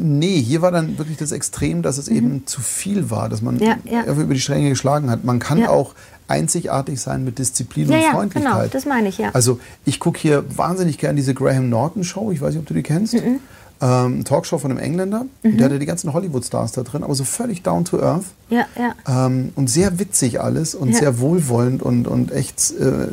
nee, 0.00 0.40
hier 0.40 0.62
war 0.62 0.70
dann 0.72 0.98
wirklich 0.98 1.16
das 1.16 1.32
Extrem, 1.32 1.82
dass 1.82 1.98
es 1.98 2.08
eben 2.08 2.46
zu 2.46 2.60
viel 2.60 3.10
war, 3.10 3.28
dass 3.28 3.42
man 3.42 3.56
Mhm. 3.56 3.62
Ja, 3.62 3.76
ja. 3.84 4.00
einfach 4.00 4.18
über 4.22 4.34
die 4.34 4.40
Stränge 4.40 4.68
geschlagen 4.70 5.10
hat. 5.10 5.24
Man 5.24 5.38
kann 5.38 5.58
Ja. 5.58 5.70
auch 5.70 5.94
einzigartig 6.28 7.00
sein 7.00 7.24
mit 7.24 7.38
Disziplin 7.38 7.86
und 7.88 8.00
ja, 8.00 8.10
Freundlichkeit. 8.12 8.52
genau, 8.54 8.66
das 8.70 8.84
meine 8.86 9.08
ich, 9.08 9.18
ja. 9.18 9.30
Also 9.32 9.60
ich 9.84 9.98
gucke 9.98 10.18
hier 10.18 10.44
wahnsinnig 10.56 10.98
gern 10.98 11.16
diese 11.16 11.32
Graham 11.34 11.68
Norton 11.70 12.04
Show, 12.04 12.30
ich 12.32 12.40
weiß 12.40 12.50
nicht, 12.54 12.60
ob 12.60 12.66
du 12.66 12.74
die 12.74 12.82
kennst. 12.82 13.14
Mhm. 13.14 13.40
Ähm, 13.80 14.24
Talkshow 14.24 14.58
von 14.58 14.72
einem 14.72 14.80
Engländer. 14.80 15.26
Der 15.44 15.66
hatte 15.66 15.78
die 15.78 15.86
ganzen 15.86 16.12
Hollywood-Stars 16.12 16.72
da 16.72 16.82
drin, 16.82 17.04
aber 17.04 17.14
so 17.14 17.22
völlig 17.22 17.62
down 17.62 17.84
to 17.84 18.02
earth. 18.02 18.24
Ja, 18.50 18.66
ja. 18.76 19.26
Ähm, 19.26 19.50
und 19.54 19.70
sehr 19.70 20.00
witzig 20.00 20.40
alles 20.40 20.74
und 20.74 20.88
Ja. 20.90 20.98
sehr 20.98 21.20
wohlwollend 21.20 21.80
und, 21.82 22.08
und 22.08 22.32
echt 22.32 22.58
äh, 22.72 23.06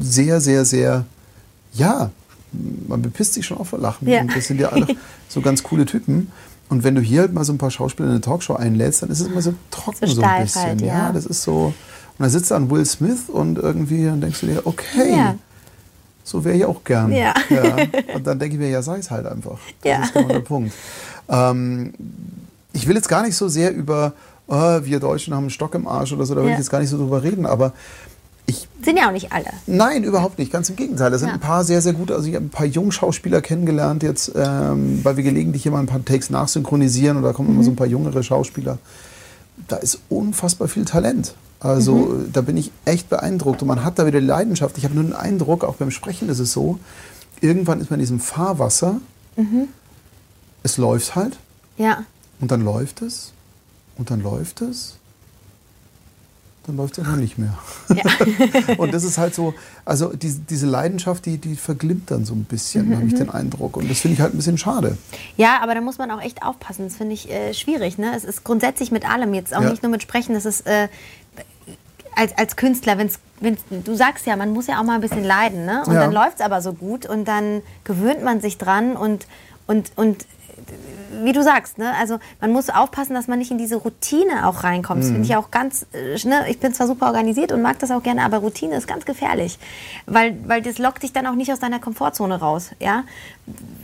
sehr, 0.00 0.40
sehr, 0.40 0.64
sehr, 0.64 1.04
ja, 1.74 2.10
man 2.88 3.02
bepisst 3.02 3.34
sich 3.34 3.46
schon 3.46 3.58
auch 3.58 3.66
vor 3.66 3.78
Lachen. 3.78 4.08
Ja. 4.08 4.20
Und 4.20 4.34
das 4.36 4.46
sind 4.46 4.60
ja 4.60 4.68
alle 4.68 4.86
so 5.28 5.40
ganz 5.40 5.62
coole 5.62 5.86
Typen. 5.86 6.30
Und 6.68 6.84
wenn 6.84 6.94
du 6.94 7.00
hier 7.00 7.20
halt 7.22 7.32
mal 7.34 7.44
so 7.44 7.52
ein 7.52 7.58
paar 7.58 7.70
Schauspieler 7.70 8.08
in 8.08 8.12
eine 8.14 8.20
Talkshow 8.22 8.54
einlädst, 8.54 9.02
dann 9.02 9.10
ist 9.10 9.20
es 9.20 9.26
immer 9.26 9.42
so 9.42 9.54
trocken 9.70 10.06
So 10.06 10.14
so, 10.14 10.22
ein 10.22 10.42
bisschen. 10.44 10.62
halt, 10.62 10.80
ja. 10.80 11.12
das 11.12 11.26
ist 11.26 11.42
so. 11.42 11.66
Und 11.66 11.74
dann 12.18 12.30
sitzt 12.30 12.50
da 12.50 12.56
ein 12.56 12.70
Will 12.70 12.84
Smith 12.86 13.28
und 13.28 13.58
irgendwie 13.58 14.04
dann 14.04 14.20
denkst 14.20 14.40
du 14.40 14.46
dir, 14.46 14.62
okay, 14.66 15.12
Ja. 15.16 15.34
so 16.24 16.44
wäre 16.44 16.56
ich 16.56 16.64
auch 16.64 16.82
gern. 16.84 17.10
Ja. 17.12 17.34
Und 18.14 18.26
dann 18.26 18.38
denke 18.38 18.54
ich 18.56 18.60
mir, 18.60 18.68
ja, 18.70 18.80
sei 18.82 18.98
es 18.98 19.10
halt 19.10 19.26
einfach. 19.26 19.58
Das 19.82 19.90
Ja. 19.90 20.02
ist 20.04 20.12
genau 20.14 20.28
der 20.28 20.40
Punkt. 20.40 20.72
Ähm, 21.28 21.92
ich 22.72 22.86
will 22.86 22.94
jetzt 22.96 23.08
gar 23.08 23.22
nicht 23.22 23.36
so 23.36 23.48
sehr 23.48 23.74
über, 23.74 24.12
oh, 24.46 24.78
wir 24.82 25.00
Deutschen 25.00 25.34
haben 25.34 25.44
einen 25.44 25.50
Stock 25.50 25.74
im 25.74 25.86
Arsch 25.86 26.12
oder 26.12 26.24
so, 26.26 26.34
da 26.34 26.40
will 26.42 26.48
Ja. 26.48 26.52
ich 26.54 26.58
jetzt 26.58 26.70
gar 26.70 26.80
nicht 26.80 26.90
so 26.90 26.96
drüber 26.98 27.22
reden, 27.22 27.44
aber 27.44 27.72
ich, 28.46 28.68
Sind 28.84 28.96
ja 28.98 29.08
auch 29.08 29.12
nicht 29.12 29.32
alle. 29.32 29.46
nein, 29.66 30.04
überhaupt 30.04 30.38
nicht, 30.38 30.52
ganz 30.52 30.68
im 30.68 30.76
Gegenteil. 30.76 31.10
Da 31.10 31.18
sind 31.18 31.28
Ja. 31.28 31.34
ein 31.34 31.40
paar 31.40 31.64
sehr, 31.64 31.80
sehr 31.80 31.92
gute, 31.92 32.14
also 32.14 32.28
ich 32.28 32.34
habe 32.34 32.44
ein 32.46 32.50
paar 32.50 32.66
Jungschauspieler 32.66 33.40
kennengelernt 33.40 34.02
jetzt, 34.02 34.32
ähm, 34.34 35.00
weil 35.04 35.16
wir 35.16 35.24
gelegentlich 35.24 35.62
hier 35.62 35.72
mal 35.72 35.78
ein 35.80 35.86
paar 35.86 36.04
Takes 36.04 36.28
nachsynchronisieren 36.30 37.16
und 37.18 37.22
da 37.22 37.32
kommen 37.32 37.50
immer 37.50 37.62
so 37.62 37.70
ein 37.70 37.76
paar 37.76 37.86
jüngere 37.86 38.22
Schauspieler. 38.22 38.78
Da 39.68 39.76
ist 39.76 40.00
unfassbar 40.08 40.66
viel 40.68 40.84
Talent. 40.84 41.34
Also 41.60 42.24
da 42.32 42.40
bin 42.40 42.56
ich 42.56 42.72
echt 42.84 43.08
beeindruckt 43.08 43.62
und 43.62 43.68
man 43.68 43.84
hat 43.84 43.96
da 43.98 44.04
wieder 44.06 44.20
Leidenschaft. 44.20 44.76
Ich 44.78 44.84
habe 44.84 44.94
nur 44.94 45.04
den 45.04 45.12
Eindruck, 45.12 45.62
auch 45.62 45.76
beim 45.76 45.92
Sprechen 45.92 46.28
ist 46.28 46.40
es 46.40 46.52
so, 46.52 46.80
irgendwann 47.40 47.80
ist 47.80 47.90
man 47.90 48.00
in 48.00 48.02
diesem 48.02 48.18
Fahrwasser, 48.18 49.00
es 50.64 50.76
läuft 50.76 51.14
halt 51.14 51.38
Ja. 51.76 52.04
und 52.40 52.50
dann 52.50 52.64
läuft 52.64 53.02
es 53.02 53.32
und 53.96 54.10
dann 54.10 54.22
läuft 54.22 54.60
es, 54.62 54.96
dann 56.66 56.76
läuft 56.76 56.96
es 56.96 57.04
einfach 57.04 57.16
nicht 57.16 57.38
mehr. 57.38 57.58
ja. 57.88 58.02
Und 58.78 58.94
das 58.94 59.02
ist 59.04 59.18
halt 59.18 59.34
so, 59.34 59.52
also 59.84 60.12
die, 60.12 60.32
diese 60.48 60.66
Leidenschaft, 60.66 61.26
die, 61.26 61.38
die 61.38 61.56
verglimmt 61.56 62.10
dann 62.10 62.24
so 62.24 62.34
ein 62.34 62.44
bisschen, 62.44 62.88
Mhm, 62.88 62.96
habe 62.96 63.06
ich 63.06 63.14
den 63.14 63.30
Eindruck. 63.30 63.76
Und 63.76 63.90
das 63.90 64.00
finde 64.00 64.14
ich 64.14 64.20
halt 64.20 64.32
ein 64.34 64.36
bisschen 64.36 64.58
schade. 64.58 64.96
Ja, 65.36 65.60
aber 65.62 65.74
da 65.74 65.80
muss 65.80 65.98
man 65.98 66.10
auch 66.12 66.20
echt 66.22 66.42
aufpassen. 66.44 66.84
Das 66.86 66.96
finde 66.96 67.14
ich 67.14 67.30
äh, 67.30 67.52
schwierig. 67.54 67.98
Ne? 67.98 68.12
Es 68.16 68.24
ist 68.24 68.44
grundsätzlich 68.44 68.92
mit 68.92 69.08
allem, 69.10 69.34
jetzt 69.34 69.54
auch 69.56 69.62
Ja. 69.62 69.70
nicht 69.70 69.82
nur 69.82 69.90
mit 69.90 70.02
Sprechen. 70.02 70.34
Das 70.34 70.44
ist 70.46 70.66
äh, 70.66 70.88
als, 72.14 72.36
als 72.36 72.56
Künstler, 72.56 72.98
wenn's, 72.98 73.18
wenn's, 73.40 73.60
du 73.70 73.94
sagst 73.96 74.26
ja, 74.26 74.36
man 74.36 74.52
muss 74.52 74.66
ja 74.66 74.78
auch 74.80 74.84
mal 74.84 74.94
ein 74.94 75.00
bisschen 75.00 75.24
leiden. 75.24 75.64
Ne? 75.66 75.82
Und 75.86 75.94
Ja. 75.94 76.00
dann 76.00 76.12
läuft 76.12 76.36
es 76.36 76.40
aber 76.44 76.60
so 76.60 76.72
gut 76.74 77.06
und 77.06 77.26
dann 77.26 77.62
gewöhnt 77.84 78.22
man 78.22 78.40
sich 78.40 78.58
dran 78.58 78.96
und, 78.96 79.26
und, 79.66 79.90
und 79.96 80.26
wie 81.24 81.32
du 81.32 81.42
sagst, 81.42 81.78
ne? 81.78 81.94
also 81.98 82.18
man 82.40 82.52
muss 82.52 82.70
aufpassen, 82.70 83.14
dass 83.14 83.28
man 83.28 83.38
nicht 83.38 83.50
in 83.50 83.58
diese 83.58 83.76
Routine 83.76 84.46
auch 84.48 84.64
reinkommt. 84.64 85.02
Das 85.02 85.08
Mhm. 85.10 85.14
finde 85.14 85.28
ich 85.28 85.36
auch 85.36 85.50
ganz, 85.50 85.86
äh, 85.92 86.16
ne? 86.26 86.46
ich 86.48 86.58
bin 86.58 86.72
zwar 86.74 86.86
super 86.86 87.06
organisiert 87.06 87.52
und 87.52 87.62
mag 87.62 87.78
das 87.78 87.90
auch 87.90 88.02
gerne, 88.02 88.24
aber 88.24 88.38
Routine 88.38 88.74
ist 88.76 88.86
ganz 88.88 89.04
gefährlich, 89.04 89.58
weil, 90.06 90.36
weil 90.46 90.62
das 90.62 90.78
lockt 90.78 91.02
dich 91.02 91.12
dann 91.12 91.26
auch 91.26 91.34
nicht 91.34 91.52
aus 91.52 91.58
deiner 91.60 91.78
Komfortzone 91.80 92.40
raus, 92.40 92.70
ja, 92.80 93.04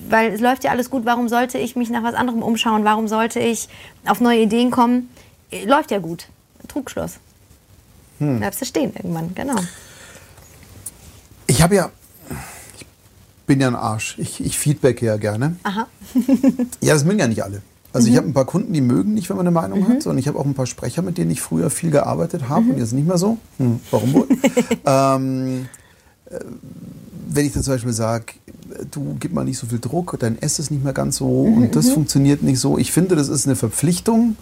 weil 0.08 0.32
es 0.32 0.40
läuft 0.40 0.64
ja 0.64 0.70
alles 0.70 0.90
gut, 0.90 1.04
warum 1.04 1.28
sollte 1.28 1.58
ich 1.58 1.76
mich 1.76 1.90
nach 1.90 2.02
was 2.02 2.14
anderem 2.14 2.42
umschauen, 2.42 2.84
warum 2.84 3.08
sollte 3.08 3.40
ich 3.40 3.68
auf 4.06 4.20
neue 4.20 4.40
Ideen 4.40 4.70
kommen, 4.70 5.08
Äh, 5.50 5.64
läuft 5.64 5.90
ja 5.90 5.98
gut, 5.98 6.26
Trugschluss. 6.68 7.18
Hm. 8.18 8.38
Bleibst 8.38 8.60
du 8.60 8.64
stehen 8.66 8.92
irgendwann, 8.94 9.34
genau. 9.34 9.56
Ich 11.46 11.62
habe 11.62 11.74
ja, 11.76 11.90
bin 13.48 13.60
ja 13.60 13.66
ein 13.66 13.74
Arsch. 13.74 14.16
Ich, 14.18 14.40
ich 14.44 14.56
feedbacke 14.56 15.04
ja 15.04 15.16
gerne. 15.16 15.56
Aha. 15.64 15.88
Ja, 16.80 16.94
das 16.94 17.04
mögen 17.04 17.18
ja 17.18 17.26
nicht 17.26 17.42
alle. 17.42 17.62
Also 17.92 18.06
Mhm. 18.06 18.12
ich 18.12 18.16
habe 18.18 18.28
ein 18.28 18.34
paar 18.34 18.44
Kunden, 18.44 18.72
die 18.72 18.80
mögen 18.80 19.14
nicht, 19.14 19.28
wenn 19.30 19.36
man 19.36 19.46
eine 19.46 19.54
Meinung 19.54 19.88
hat. 19.88 20.06
Und 20.06 20.18
ich 20.18 20.28
habe 20.28 20.38
auch 20.38 20.44
ein 20.44 20.54
paar 20.54 20.66
Sprecher, 20.66 21.02
mit 21.02 21.18
denen 21.18 21.30
ich 21.32 21.40
früher 21.40 21.70
viel 21.70 21.90
gearbeitet 21.90 22.48
habe 22.48 22.62
Mhm. 22.66 22.70
und 22.70 22.78
jetzt 22.78 22.92
nicht 22.92 23.08
mehr 23.08 23.18
so. 23.18 23.38
Hm, 23.56 23.80
warum 23.90 24.12
wohl? 24.12 24.28
ähm, 24.86 25.66
äh, 26.30 26.38
wenn 27.30 27.46
ich 27.46 27.52
dann 27.52 27.62
zum 27.62 27.74
Beispiel 27.74 27.92
sage, 27.92 28.26
du 28.90 29.16
gib 29.18 29.32
mal 29.32 29.44
nicht 29.44 29.58
so 29.58 29.66
viel 29.66 29.78
Druck, 29.80 30.16
dein 30.20 30.40
S 30.40 30.58
ist 30.58 30.70
nicht 30.70 30.84
mehr 30.84 30.92
ganz 30.92 31.16
so 31.16 31.46
Mhm, 31.46 31.56
und 31.62 31.76
das 31.76 31.88
funktioniert 31.90 32.42
nicht 32.42 32.60
so. 32.60 32.78
Ich 32.78 32.92
finde, 32.92 33.16
das 33.16 33.28
ist 33.28 33.46
eine 33.46 33.56
Verpflichtung, 33.56 34.36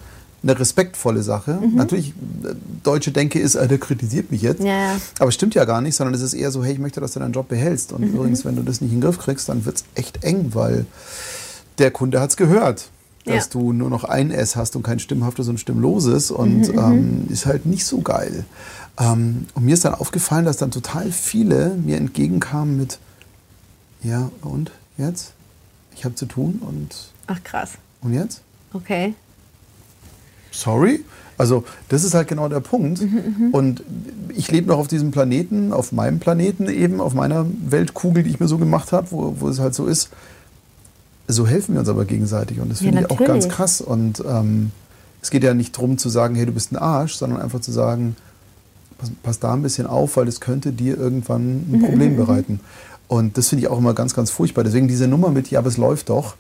eine 0.48 0.58
respektvolle 0.58 1.22
Sache. 1.22 1.58
Natürlich, 1.74 2.10
äh, 2.44 2.54
deutsche 2.82 3.10
Denke 3.12 3.38
ist, 3.38 3.54
äh, 3.56 3.66
der 3.68 3.78
kritisiert 3.78 4.30
mich 4.30 4.42
jetzt. 4.42 4.60
Mhm. 4.60 4.66
Ja. 4.66 4.96
Aber 5.18 5.28
es 5.28 5.34
stimmt 5.34 5.54
ja 5.54 5.64
gar 5.64 5.80
nicht, 5.80 5.96
sondern 5.96 6.14
es 6.14 6.20
ist 6.22 6.34
eher 6.34 6.50
so, 6.50 6.62
hey, 6.64 6.72
ich 6.74 6.78
möchte, 6.78 7.00
dass 7.00 7.12
du 7.12 7.20
deinen 7.20 7.32
Job 7.32 7.48
behältst. 7.48 7.92
Und 7.92 8.02
übrigens, 8.04 8.44
wenn 8.44 8.56
du 8.56 8.62
das 8.62 8.80
nicht 8.80 8.92
in 8.92 8.98
den 9.00 9.02
Griff 9.04 9.18
kriegst, 9.18 9.48
dann 9.48 9.64
wird 9.64 9.76
es 9.76 9.84
echt 9.94 10.22
eng, 10.24 10.50
weil 10.52 10.86
der 11.78 11.90
Kunde 11.90 12.20
hat 12.20 12.30
es 12.30 12.36
gehört, 12.36 12.90
dass 13.24 13.46
Ja. 13.46 13.50
du 13.52 13.72
nur 13.72 13.90
noch 13.90 14.04
ein 14.04 14.30
S 14.30 14.54
hast 14.56 14.76
und 14.76 14.82
kein 14.82 14.98
stimmhaftes 15.00 15.48
und 15.48 15.58
stimmloses. 15.58 16.30
Und 16.30 16.68
ähm, 16.68 17.26
ist 17.28 17.46
halt 17.46 17.66
nicht 17.66 17.84
so 17.84 18.00
geil. 18.00 18.44
Ähm, 18.98 19.46
und 19.54 19.64
mir 19.64 19.74
ist 19.74 19.84
dann 19.84 19.94
aufgefallen, 19.94 20.44
dass 20.44 20.56
dann 20.58 20.70
total 20.70 21.10
viele 21.12 21.70
mir 21.74 21.96
entgegenkamen 21.96 22.76
mit, 22.78 22.98
ja, 24.02 24.30
und 24.42 24.70
jetzt? 24.96 25.32
Ich 25.94 26.04
habe 26.04 26.14
zu 26.14 26.26
tun 26.26 26.60
und, 26.66 26.94
Ach 27.26 27.42
krass, 27.42 27.72
und 28.02 28.12
jetzt? 28.14 28.42
okay. 28.72 29.14
Sorry. 30.60 31.04
Also 31.38 31.64
das 31.90 32.02
ist 32.02 32.14
halt 32.14 32.28
genau 32.28 32.48
der 32.48 32.60
Punkt. 32.60 33.02
Mhm, 33.02 33.48
Und 33.52 33.82
ich 34.34 34.50
lebe 34.50 34.68
noch 34.68 34.78
auf 34.78 34.88
diesem 34.88 35.10
Planeten, 35.10 35.72
auf 35.72 35.92
meinem 35.92 36.18
Planeten 36.18 36.68
eben, 36.68 37.00
auf 37.00 37.12
meiner 37.14 37.46
Weltkugel, 37.68 38.22
die 38.22 38.30
ich 38.30 38.40
mir 38.40 38.48
so 38.48 38.56
gemacht 38.58 38.92
habe, 38.92 39.08
wo, 39.10 39.36
wo 39.38 39.48
es 39.48 39.58
halt 39.60 39.74
so 39.74 39.86
ist. 39.86 40.08
So 41.28 41.46
helfen 41.46 41.74
wir 41.74 41.80
uns 41.80 41.88
aber 41.88 42.04
gegenseitig 42.04 42.60
und 42.60 42.70
das 42.70 42.80
Ja, 42.80 42.86
finde 42.90 43.02
ich 43.02 43.10
auch 43.10 43.22
ganz 43.22 43.48
krass. 43.48 43.80
Und 43.80 44.22
ähm, 44.26 44.70
es 45.20 45.30
geht 45.30 45.42
ja 45.42 45.52
nicht 45.54 45.76
darum 45.76 45.98
zu 45.98 46.08
sagen, 46.08 46.36
hey, 46.36 46.46
du 46.46 46.52
bist 46.52 46.72
ein 46.72 46.76
Arsch, 46.76 47.16
sondern 47.16 47.40
einfach 47.42 47.60
zu 47.60 47.72
sagen, 47.72 48.16
pass, 48.96 49.10
pass 49.22 49.38
da 49.40 49.52
ein 49.52 49.62
bisschen 49.62 49.86
auf, 49.86 50.16
weil 50.16 50.24
das 50.26 50.40
könnte 50.40 50.72
dir 50.72 50.96
irgendwann 50.96 51.66
Mhm, 51.68 51.74
ein 51.74 51.80
Problem 51.82 52.16
bereiten. 52.16 52.60
Und 53.08 53.36
das 53.36 53.48
finde 53.48 53.64
ich 53.64 53.68
auch 53.68 53.78
immer 53.78 53.92
ganz, 53.92 54.14
ganz 54.14 54.30
furchtbar. 54.30 54.64
Deswegen 54.64 54.88
diese 54.88 55.06
Nummer 55.06 55.30
mit, 55.30 55.50
ja, 55.50 55.58
aber 55.58 55.68
es 55.68 55.76
läuft 55.76 56.08
doch, 56.08 56.36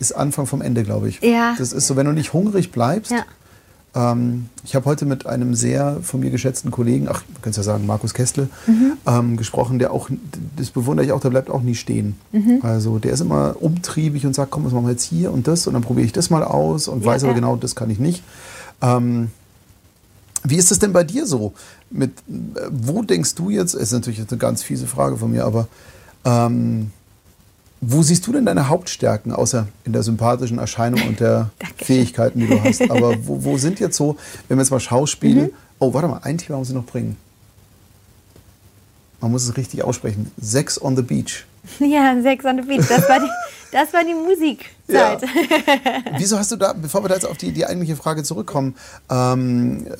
ist 0.00 0.12
Anfang 0.12 0.46
vom 0.46 0.60
Ende, 0.60 0.82
glaube 0.84 1.08
ich. 1.08 1.20
Ja. 1.22 1.54
Das 1.58 1.72
ist 1.72 1.86
so, 1.86 1.94
wenn 1.96 2.06
du 2.06 2.12
nicht 2.12 2.32
hungrig 2.32 2.72
bleibst. 2.72 3.12
Ja. 3.12 3.24
Ähm, 3.94 4.46
ich 4.64 4.76
habe 4.76 4.84
heute 4.86 5.04
mit 5.04 5.26
einem 5.26 5.54
sehr 5.54 5.98
von 6.02 6.20
mir 6.20 6.30
geschätzten 6.30 6.70
Kollegen, 6.70 7.08
ach, 7.10 7.22
du 7.22 7.40
kannst 7.42 7.56
ja 7.56 7.62
sagen, 7.64 7.86
Markus 7.86 8.14
Kestel, 8.14 8.48
Mhm. 8.66 8.92
ähm, 9.06 9.36
gesprochen, 9.36 9.78
der 9.80 9.92
auch, 9.92 10.08
das 10.56 10.70
bewundere 10.70 11.06
ich 11.06 11.12
auch, 11.12 11.20
der 11.20 11.30
bleibt 11.30 11.50
auch 11.50 11.62
nie 11.62 11.74
stehen. 11.74 12.14
Mhm. 12.30 12.60
Also 12.62 12.98
der 12.98 13.12
ist 13.12 13.20
immer 13.20 13.56
umtriebig 13.58 14.24
und 14.26 14.34
sagt, 14.34 14.52
komm, 14.52 14.64
was 14.64 14.72
machen 14.72 14.84
wir 14.86 14.92
jetzt 14.92 15.02
hier 15.04 15.32
und 15.32 15.48
das 15.48 15.66
und 15.66 15.74
dann 15.74 15.82
probiere 15.82 16.06
ich 16.06 16.12
das 16.12 16.30
mal 16.30 16.44
aus 16.44 16.86
und 16.86 17.00
Ja, 17.00 17.06
weiß 17.10 17.24
aber 17.24 17.32
ja. 17.32 17.36
genau, 17.38 17.56
das 17.56 17.74
kann 17.74 17.90
ich 17.90 17.98
nicht. 17.98 18.22
Ähm, 18.80 19.30
wie 20.44 20.56
ist 20.56 20.70
es 20.70 20.78
denn 20.78 20.92
bei 20.92 21.04
dir 21.04 21.26
so? 21.26 21.52
Mit, 21.90 22.12
äh, 22.28 22.60
wo 22.70 23.02
denkst 23.02 23.34
du 23.34 23.50
jetzt, 23.50 23.74
ist 23.74 23.92
natürlich 23.92 24.20
eine 24.20 24.38
ganz 24.38 24.62
fiese 24.62 24.86
Frage 24.86 25.16
von 25.16 25.32
mir, 25.32 25.44
aber 25.44 25.66
ähm, 26.24 26.92
wo 27.80 28.02
siehst 28.02 28.26
du 28.26 28.32
denn 28.32 28.44
deine 28.44 28.68
Hauptstärken, 28.68 29.32
außer 29.32 29.66
in 29.84 29.92
der 29.92 30.02
sympathischen 30.02 30.58
Erscheinung 30.58 31.00
und 31.08 31.20
der. 31.20 31.50
Fähigkeiten, 31.76 32.40
die 32.40 32.46
du 32.46 32.62
hast? 32.62 32.82
Aber 32.90 33.14
wo, 33.26 33.42
wo 33.44 33.56
sind 33.56 33.80
jetzt 33.80 33.96
so, 33.96 34.16
wenn 34.48 34.58
wir 34.58 34.62
jetzt 34.62 34.70
mal 34.70 34.80
Schauspiel, 34.80 35.44
Mhm. 35.44 35.50
oh, 35.78 35.94
warte 35.94 36.08
mal, 36.08 36.20
ein 36.22 36.36
Thema 36.38 36.58
muss 36.58 36.68
ich 36.68 36.74
noch 36.74 36.84
bringen. 36.84 37.16
Man 39.20 39.30
muss 39.30 39.44
es 39.44 39.56
richtig 39.56 39.82
aussprechen. 39.82 40.30
Sex 40.40 40.80
on 40.80 40.96
the 40.96 41.02
Beach. 41.02 41.46
Ja, 41.80 42.20
Sex 42.22 42.44
on 42.44 42.56
the 42.56 42.62
Beach, 42.62 42.86
das 42.88 43.08
war 43.08 43.20
die, 43.20 43.28
das 43.72 43.92
war 43.92 44.02
die 44.04 44.14
Musikzeit. 44.14 45.22
Wieso 46.18 46.38
hast 46.38 46.50
du 46.52 46.56
da, 46.56 46.72
bevor 46.72 47.02
wir 47.04 47.08
da 47.08 47.14
jetzt 47.14 47.26
auf 47.26 47.36
die, 47.36 47.52
die 47.52 47.64
eigentliche 47.66 47.96
Frage 47.96 48.22
zurückkommen, 48.22 48.74
ähm, 49.10 49.86
äh, 49.86 49.92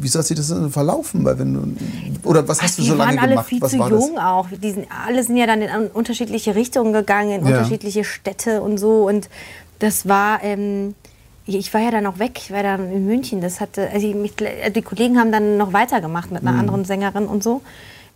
wieso 0.00 0.18
hat 0.20 0.26
sich 0.26 0.36
das 0.36 0.48
denn 0.48 0.70
verlaufen? 0.70 1.24
Weil 1.24 1.38
wenn 1.38 1.54
du, 1.54 2.28
oder 2.28 2.46
was 2.46 2.62
hast 2.62 2.78
du 2.78 2.82
die 2.82 2.88
so 2.88 2.94
lange 2.94 3.12
waren 3.12 3.18
alle 3.20 3.28
gemacht? 3.30 3.46
viel 3.48 3.60
was 3.60 3.70
zu 3.72 3.76
jung 3.78 4.18
auch. 4.18 4.46
Die 4.62 4.70
sind, 4.70 4.86
alle 5.06 5.22
sind 5.24 5.36
ja 5.36 5.46
dann 5.46 5.60
in 5.62 5.86
unterschiedliche 5.88 6.54
Richtungen 6.54 6.92
gegangen, 6.92 7.30
in 7.40 7.46
Ja. 7.46 7.56
unterschiedliche 7.58 8.04
Städte 8.04 8.62
und 8.62 8.78
so. 8.78 9.06
Und 9.08 9.28
das 9.78 10.08
war, 10.08 10.42
ähm, 10.42 10.94
ich 11.46 11.72
war 11.74 11.80
ja 11.80 11.90
dann 11.90 12.06
auch 12.06 12.18
weg, 12.18 12.32
ich 12.36 12.50
war 12.52 12.62
dann 12.62 12.92
in 12.92 13.06
München. 13.06 13.40
Das 13.40 13.60
hatte, 13.60 13.88
also 13.92 14.06
ich, 14.06 14.14
mich- 14.14 14.34
die 14.36 14.82
Kollegen 14.82 15.18
haben 15.18 15.32
dann 15.32 15.56
noch 15.56 15.72
weitergemacht 15.72 16.30
mit 16.30 16.42
einer 16.42 16.52
Mhm. 16.52 16.60
anderen 16.60 16.84
Sängerin 16.84 17.26
und 17.26 17.42
so. 17.42 17.60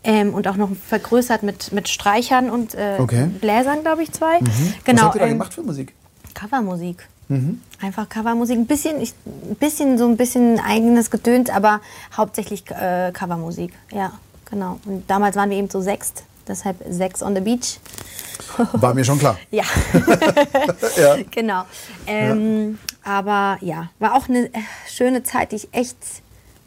Ähm, 0.05 0.34
und 0.34 0.46
auch 0.48 0.57
noch 0.57 0.68
vergrößert 0.88 1.42
mit, 1.42 1.72
mit 1.72 1.88
Streichern 1.88 2.50
und 2.50 2.74
äh, 2.74 2.96
Okay. 2.98 3.26
Bläsern, 3.40 3.80
glaube 3.82 4.02
ich, 4.02 4.12
zwei. 4.12 4.38
das? 4.40 4.48
Genau. 4.84 4.98
Was 4.98 5.02
habt 5.07 5.14
ihr 5.16 5.20
da 5.20 5.26
ähm, 5.26 5.32
gemacht 5.32 5.55
für 5.55 5.62
Musik? 5.62 5.94
Covermusik. 6.34 7.09
Mhm. 7.28 7.61
Einfach 7.80 8.07
Covermusik. 8.09 8.59
Ein 8.59 8.66
bisschen, 8.66 9.00
ich, 9.00 9.14
ein 9.24 9.57
bisschen 9.57 9.96
so 9.96 10.07
ein 10.07 10.16
bisschen 10.18 10.61
eigenes 10.61 11.11
Gedöns, 11.11 11.48
aber 11.48 11.80
hauptsächlich 12.14 12.64
äh, 12.70 13.12
Covermusik. 13.12 13.72
Ja, 13.92 14.12
genau. 14.50 14.78
Und 14.84 15.09
damals 15.09 15.36
waren 15.36 15.48
wir 15.48 15.57
eben 15.57 15.70
so 15.70 15.80
sechst, 15.80 16.24
deshalb 16.46 16.76
Sex 16.90 17.22
on 17.22 17.34
the 17.34 17.40
Beach. 17.40 17.78
War 18.74 18.92
mir 18.92 19.05
schon 19.05 19.18
klar. 19.18 19.38
Ja, 19.50 19.64
Ja. 20.98 21.16
genau. 21.30 21.64
Ähm, 22.07 22.78
Aber 23.05 23.57
ja, 23.62 23.88
war 23.98 24.14
auch 24.16 24.28
eine 24.28 24.46
äh, 24.46 24.50
schöne 24.92 25.22
Zeit, 25.22 25.52
die 25.52 25.57
ich 25.57 25.68
echt, 25.72 25.96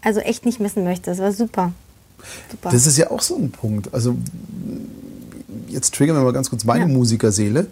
also 0.02 0.22
echt 0.22 0.46
nicht 0.46 0.60
missen 0.60 0.84
möchte. 0.84 1.12
Das 1.12 1.20
war 1.20 1.32
super. 1.32 1.72
Super. 2.52 2.70
Das 2.72 2.86
ist 2.88 2.98
ja 2.98 3.12
auch 3.12 3.22
so 3.22 3.36
ein 3.38 3.52
Punkt. 3.52 3.94
Also 3.94 4.16
jetzt 5.68 5.94
triggern 5.94 6.16
wir 6.16 6.24
mal 6.24 6.34
ganz 6.34 6.50
kurz 6.50 6.64
meine 6.66 6.82
Ja. 6.82 6.88
Mhm. 6.88 6.94
Musikerseele. 6.94 7.68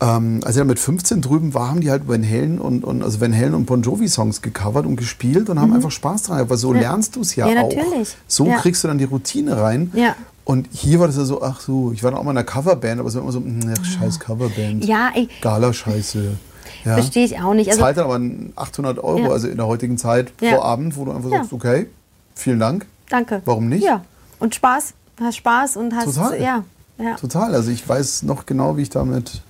Ähm, 0.00 0.40
als 0.44 0.56
ich 0.56 0.60
dann 0.60 0.66
mit 0.66 0.78
15 0.78 1.20
drüben 1.22 1.54
war, 1.54 1.68
haben 1.70 1.80
die 1.80 1.90
halt 1.90 2.06
Van 2.08 2.22
Halen 2.28 2.58
und, 2.58 2.84
und 2.84 3.02
also 3.02 3.20
Van 3.20 3.34
Halen 3.34 3.54
und 3.54 3.66
Bon 3.66 3.80
Jovi 3.82 4.08
Songs 4.08 4.42
gecovert 4.42 4.86
und 4.86 4.96
gespielt 4.96 5.48
und 5.48 5.60
haben 5.60 5.72
einfach 5.72 5.90
Spaß 5.90 6.24
dran. 6.24 6.36
gehabt, 6.36 6.50
Weil 6.50 6.56
so 6.58 6.70
Mhm. 6.70 6.76
Ja. 6.76 6.80
lernst 6.82 7.16
du 7.16 7.20
es 7.20 7.36
ja, 7.36 7.48
Ja, 7.48 7.62
auch. 7.62 7.74
natürlich. 7.74 8.16
So 8.26 8.44
kriegst 8.46 8.82
du 8.84 8.88
dann 8.88 8.98
die 8.98 9.04
Routine 9.04 9.56
rein. 9.60 9.90
Ja. 9.94 10.14
Und 10.44 10.68
hier 10.72 11.00
war 11.00 11.06
das 11.06 11.16
ja 11.16 11.24
so, 11.24 11.42
ach 11.42 11.60
so, 11.60 11.92
ich 11.92 12.02
war 12.02 12.10
dann 12.10 12.20
auch 12.20 12.24
mal 12.24 12.32
in 12.32 12.36
einer 12.38 12.44
Coverband, 12.44 13.00
aber 13.00 13.08
es 13.08 13.14
war 13.14 13.22
immer 13.22 13.32
so, 13.32 13.42
ach, 13.78 13.84
scheiß 13.84 14.20
Coverband. 14.20 14.84
ja, 14.84 15.10
ich, 15.14 15.28
Gala-Scheiße. 15.40 16.36
Ja. 16.84 16.94
verstehe 16.94 17.24
ich 17.24 17.40
auch 17.40 17.54
nicht. 17.54 17.70
Also, 17.70 17.80
Zahlt 17.80 17.96
dann 17.96 18.04
aber 18.04 18.20
800 18.60 18.98
Euro, 19.02 19.32
also 19.32 19.48
in 19.48 19.56
der 19.56 19.66
heutigen 19.66 19.96
Zeit 19.96 20.36
pro 20.36 20.60
Abend, 20.60 20.98
wo 20.98 21.06
du 21.06 21.12
einfach 21.12 21.30
sagst, 21.30 21.52
okay, 21.54 21.86
vielen 22.34 22.58
Dank. 22.58 22.84
Danke. 23.08 23.42
Warum 23.44 23.68
nicht? 23.68 23.84
Ja. 23.84 24.04
Und 24.38 24.54
Spaß. 24.54 24.94
Hast 25.20 25.36
Spaß 25.36 25.76
und 25.76 25.94
hast. 25.94 26.06
Total. 26.14 26.40
Ja. 26.40 26.64
ja. 26.98 27.14
Total. 27.16 27.54
Also 27.54 27.70
ich 27.70 27.88
weiß 27.88 28.24
noch 28.24 28.46
genau, 28.46 28.76
wie 28.76 28.82
ich 28.82 28.90
da 28.90 29.04
mit 29.04 29.42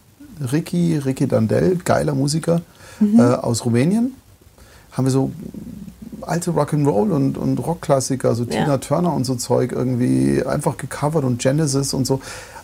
Ricky, 0.52 0.98
Ricky 0.98 1.26
Dandel, 1.26 1.76
geiler 1.84 2.14
Musiker 2.14 2.60
Mhm. 3.00 3.18
äh, 3.18 3.22
aus 3.22 3.64
Rumänien, 3.64 4.14
haben 4.92 5.04
wir 5.04 5.10
so 5.10 5.32
alte 6.20 6.52
Rock'n'Roll 6.52 7.10
und, 7.10 7.36
und 7.36 7.58
Rockklassiker, 7.58 8.34
so 8.36 8.44
Ja. 8.44 8.50
Tina 8.62 8.78
Turner 8.78 9.12
und 9.12 9.24
so 9.24 9.34
Zeug 9.34 9.72
irgendwie 9.72 10.44
einfach 10.46 10.76
gecovert 10.76 11.24
und 11.24 11.40
Genesis 11.40 11.92
und 11.92 12.06
so 12.06 12.20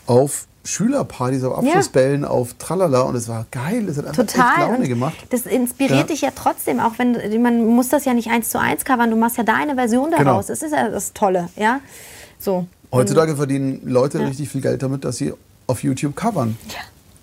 auf 0.06 0.46
Schülerpartys, 0.64 1.42
auf 1.44 1.52
Ja. 1.64 1.70
Abschlussbällen, 1.70 2.24
auf 2.24 2.54
Tralala 2.54 3.00
und 3.02 3.14
es 3.16 3.28
war 3.28 3.46
geil, 3.50 3.88
es 3.88 3.96
hat 3.96 4.06
einfach 4.06 4.26
Total. 4.26 4.60
Laune 4.72 4.88
gemacht. 4.88 5.14
Das 5.30 5.42
inspiriert 5.46 6.00
Ja. 6.00 6.06
dich 6.06 6.20
ja 6.20 6.30
trotzdem, 6.34 6.80
auch 6.80 6.92
wenn 6.98 7.40
man 7.42 7.64
muss 7.66 7.88
das 7.88 8.04
ja 8.04 8.12
nicht 8.12 8.30
eins 8.30 8.50
zu 8.50 8.60
eins 8.60 8.84
covern, 8.84 9.10
du 9.10 9.16
machst 9.16 9.38
ja 9.38 9.42
deine 9.42 9.74
Version 9.74 10.10
Genau. 10.10 10.22
daraus. 10.24 10.46
Das 10.48 10.62
ist 10.62 10.72
ja 10.72 10.88
das 10.90 11.12
Tolle, 11.14 11.48
ja. 11.56 11.80
So. 12.38 12.66
Heutzutage 12.92 13.36
verdienen 13.36 13.80
Leute 13.84 14.18
Ja. 14.18 14.26
richtig 14.26 14.48
viel 14.50 14.60
Geld 14.60 14.82
damit, 14.82 15.04
dass 15.04 15.16
sie 15.16 15.32
auf 15.66 15.82
YouTube 15.82 16.14
covern. 16.16 16.58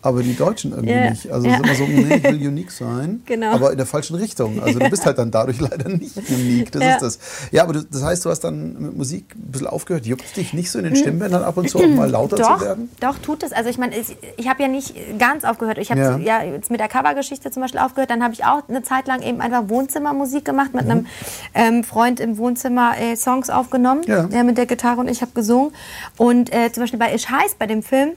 Aber 0.07 0.23
die 0.23 0.35
Deutschen 0.35 0.71
irgendwie 0.71 0.93
Ja. 0.93 1.09
nicht. 1.09 1.29
Also 1.31 1.47
Ja. 1.47 1.55
es 1.55 1.59
ist 1.59 1.65
immer 1.65 1.75
so, 1.75 1.83
nee, 1.85 2.15
ich 2.15 2.23
will 2.23 2.47
unique 2.47 2.71
sein, 2.71 3.21
Genau. 3.25 3.51
aber 3.51 3.71
in 3.71 3.77
der 3.77 3.85
falschen 3.85 4.15
Richtung. 4.15 4.61
Also 4.63 4.79
du 4.79 4.89
bist 4.89 5.05
halt 5.05 5.17
dann 5.17 5.31
dadurch 5.31 5.59
leider 5.69 5.89
nicht 5.89 6.15
unique. 6.29 6.71
Das 6.71 6.81
Ja. 6.83 6.95
ist 6.95 7.01
das. 7.01 7.19
Ja, 7.51 7.63
aber 7.63 7.73
du, 7.73 7.83
das 7.83 8.03
heißt, 8.03 8.23
du 8.25 8.29
hast 8.29 8.41
dann 8.41 8.81
mit 8.81 8.95
Musik 8.97 9.35
ein 9.35 9.51
bisschen 9.51 9.67
aufgehört. 9.67 10.05
Juckt 10.05 10.35
dich 10.37 10.53
nicht 10.53 10.71
so 10.71 10.79
in 10.79 10.85
den 10.85 10.95
Stimmbändern 10.95 11.43
ab 11.43 11.57
und 11.57 11.69
zu 11.69 11.77
auch 11.79 11.87
mal 11.87 12.09
lauter 12.09 12.37
Hm. 12.37 12.43
doch, 12.43 12.57
zu 12.59 12.65
werden? 12.65 12.89
doch, 12.99 13.17
tut 13.19 13.43
es. 13.43 13.51
Also 13.51 13.69
ich 13.69 13.77
meine, 13.77 13.97
ich, 13.97 14.15
ich 14.37 14.47
habe 14.47 14.61
ja 14.61 14.67
nicht 14.69 14.95
ganz 15.19 15.43
aufgehört. 15.43 15.77
Ich 15.77 15.91
habe 15.91 15.99
Ja. 15.99 16.17
ja. 16.17 16.43
jetzt 16.43 16.71
mit 16.71 16.79
der 16.79 16.87
Covergeschichte 16.87 17.51
zum 17.51 17.61
Beispiel 17.61 17.79
aufgehört. 17.81 18.09
Dann 18.09 18.23
habe 18.23 18.33
ich 18.33 18.45
auch 18.45 18.61
eine 18.69 18.83
Zeit 18.83 19.07
lang 19.07 19.21
eben 19.21 19.41
einfach 19.41 19.67
Wohnzimmermusik 19.69 20.45
gemacht, 20.45 20.73
mit 20.73 20.85
einem 20.89 21.05
ähm, 21.53 21.83
Freund 21.83 22.19
im 22.19 22.37
Wohnzimmer 22.37 22.93
äh, 22.99 23.15
Songs 23.15 23.49
aufgenommen. 23.49 24.01
Ja. 24.05 24.23
Der 24.23 24.43
mit 24.43 24.57
der 24.57 24.65
Gitarre 24.67 25.01
und 25.01 25.09
ich 25.09 25.21
habe 25.21 25.31
gesungen. 25.33 25.71
Und 26.17 26.53
äh, 26.53 26.71
zum 26.71 26.83
Beispiel 26.83 26.99
bei 26.99 27.13
Ich 27.13 27.29
heiß, 27.29 27.55
bei 27.59 27.67
dem 27.67 27.83
Film, 27.83 28.11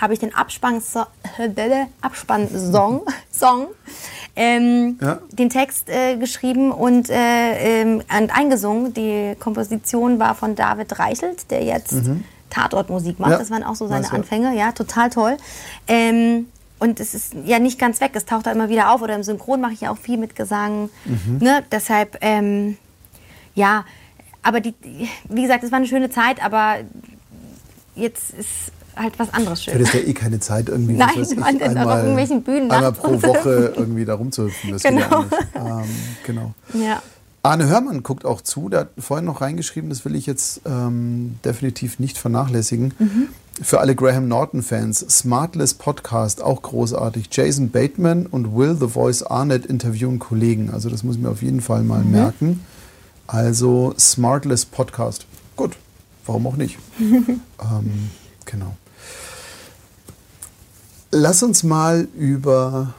habe 0.00 0.14
ich 0.14 0.18
den 0.20 0.32
Abspann-So- 0.34 1.06
Abspann-Song 2.00 3.02
Song, 3.32 3.66
ähm, 4.36 4.98
Ja. 5.00 5.18
den 5.30 5.50
Text 5.50 5.88
äh, 5.88 6.16
geschrieben 6.16 6.72
und, 6.72 7.10
äh, 7.10 7.80
ähm, 7.82 8.02
und 8.18 8.30
eingesungen. 8.36 8.94
Die 8.94 9.34
Komposition 9.38 10.18
war 10.18 10.34
von 10.34 10.54
David 10.54 10.98
Reichelt, 10.98 11.50
der 11.50 11.62
jetzt 11.64 11.94
Tatortmusik 12.50 13.18
macht. 13.18 13.28
Mhm. 13.28 13.32
Ja. 13.32 13.38
Das 13.38 13.50
waren 13.50 13.64
auch 13.64 13.74
so 13.74 13.86
seine 13.88 14.06
ja. 14.06 14.12
Anfänge. 14.12 14.56
Ja, 14.56 14.72
total 14.72 15.10
toll. 15.10 15.36
Ähm, 15.88 16.48
und 16.78 16.98
es 17.00 17.14
ist 17.14 17.34
ja 17.44 17.58
nicht 17.58 17.78
ganz 17.78 18.00
weg. 18.00 18.10
Es 18.14 18.24
taucht 18.24 18.46
da 18.46 18.52
immer 18.52 18.68
wieder 18.68 18.92
auf. 18.92 19.02
Oder 19.02 19.14
im 19.14 19.22
Synchron 19.22 19.60
mache 19.60 19.72
ich 19.72 19.82
ja 19.82 19.90
auch 19.92 19.98
viel 19.98 20.18
mit 20.18 20.34
Gesang. 20.36 20.90
Mhm. 21.04 21.38
Ne? 21.40 21.62
Deshalb, 21.70 22.18
ähm, 22.20 22.76
ja. 23.54 23.84
Aber 24.42 24.60
die, 24.60 24.74
wie 25.28 25.42
gesagt, 25.42 25.62
es 25.62 25.70
war 25.70 25.76
eine 25.78 25.86
schöne 25.86 26.10
Zeit, 26.10 26.44
aber 26.44 26.78
jetzt 27.94 28.34
ist 28.34 28.72
halt 28.96 29.18
was 29.18 29.32
anderes 29.32 29.60
Du 29.60 29.64
schön. 29.64 29.74
hättest 29.74 29.94
ja 29.94 30.00
eh 30.00 30.12
keine 30.14 30.40
Zeit, 30.40 30.68
irgendwie 30.68 30.92
Nein, 30.96 31.08
was 31.16 31.30
weiß 31.30 31.32
ich, 31.32 31.60
ist 31.60 31.76
auf 31.76 31.96
irgendwelchen 31.98 32.42
Bühnen 32.42 32.70
einmal 32.70 32.92
pro 32.92 33.22
Woche 33.22 33.72
irgendwie 33.76 34.04
da 34.04 34.14
rumzuhüpfen. 34.14 34.72
Das 34.72 34.82
ja 34.82 34.90
Genau. 34.90 35.22
nicht. 35.22 35.32
Ähm, 35.54 35.84
genau. 36.26 36.54
Ja. 36.74 37.02
Arne 37.44 37.66
Hörmann 37.66 38.04
guckt 38.04 38.24
auch 38.24 38.40
zu, 38.40 38.68
der 38.68 38.80
hat 38.80 38.88
vorhin 38.98 39.24
noch 39.24 39.40
reingeschrieben, 39.40 39.90
das 39.90 40.04
will 40.04 40.14
ich 40.14 40.26
jetzt 40.26 40.60
ähm, 40.64 41.40
definitiv 41.44 41.98
nicht 41.98 42.16
vernachlässigen. 42.16 42.94
Für 43.60 43.80
alle 43.80 43.96
Graham 43.96 44.28
Norton-Fans, 44.28 45.00
Smartless 45.10 45.74
Podcast, 45.74 46.40
auch 46.40 46.62
großartig. 46.62 47.28
Jason 47.32 47.70
Bateman 47.70 48.26
und 48.26 48.54
Will 48.56 48.76
The 48.78 48.86
Voice 48.86 49.24
Arnett 49.24 49.66
interviewen 49.66 50.20
Kollegen. 50.20 50.70
Also 50.70 50.88
das 50.88 51.02
muss 51.02 51.16
ich 51.16 51.20
mir 51.22 51.30
auf 51.30 51.42
jeden 51.42 51.60
Fall 51.60 51.82
mal 51.82 52.04
merken. 52.04 52.60
Also 53.26 53.92
Smartless 53.98 54.64
Podcast. 54.64 55.26
Gut, 55.56 55.72
warum 56.26 56.46
auch 56.46 56.56
nicht? 56.56 56.78
ähm, 57.00 57.40
genau. 58.44 58.76
Lass 61.12 61.42
uns 61.42 61.62
mal 61.62 62.08
über 62.16 62.94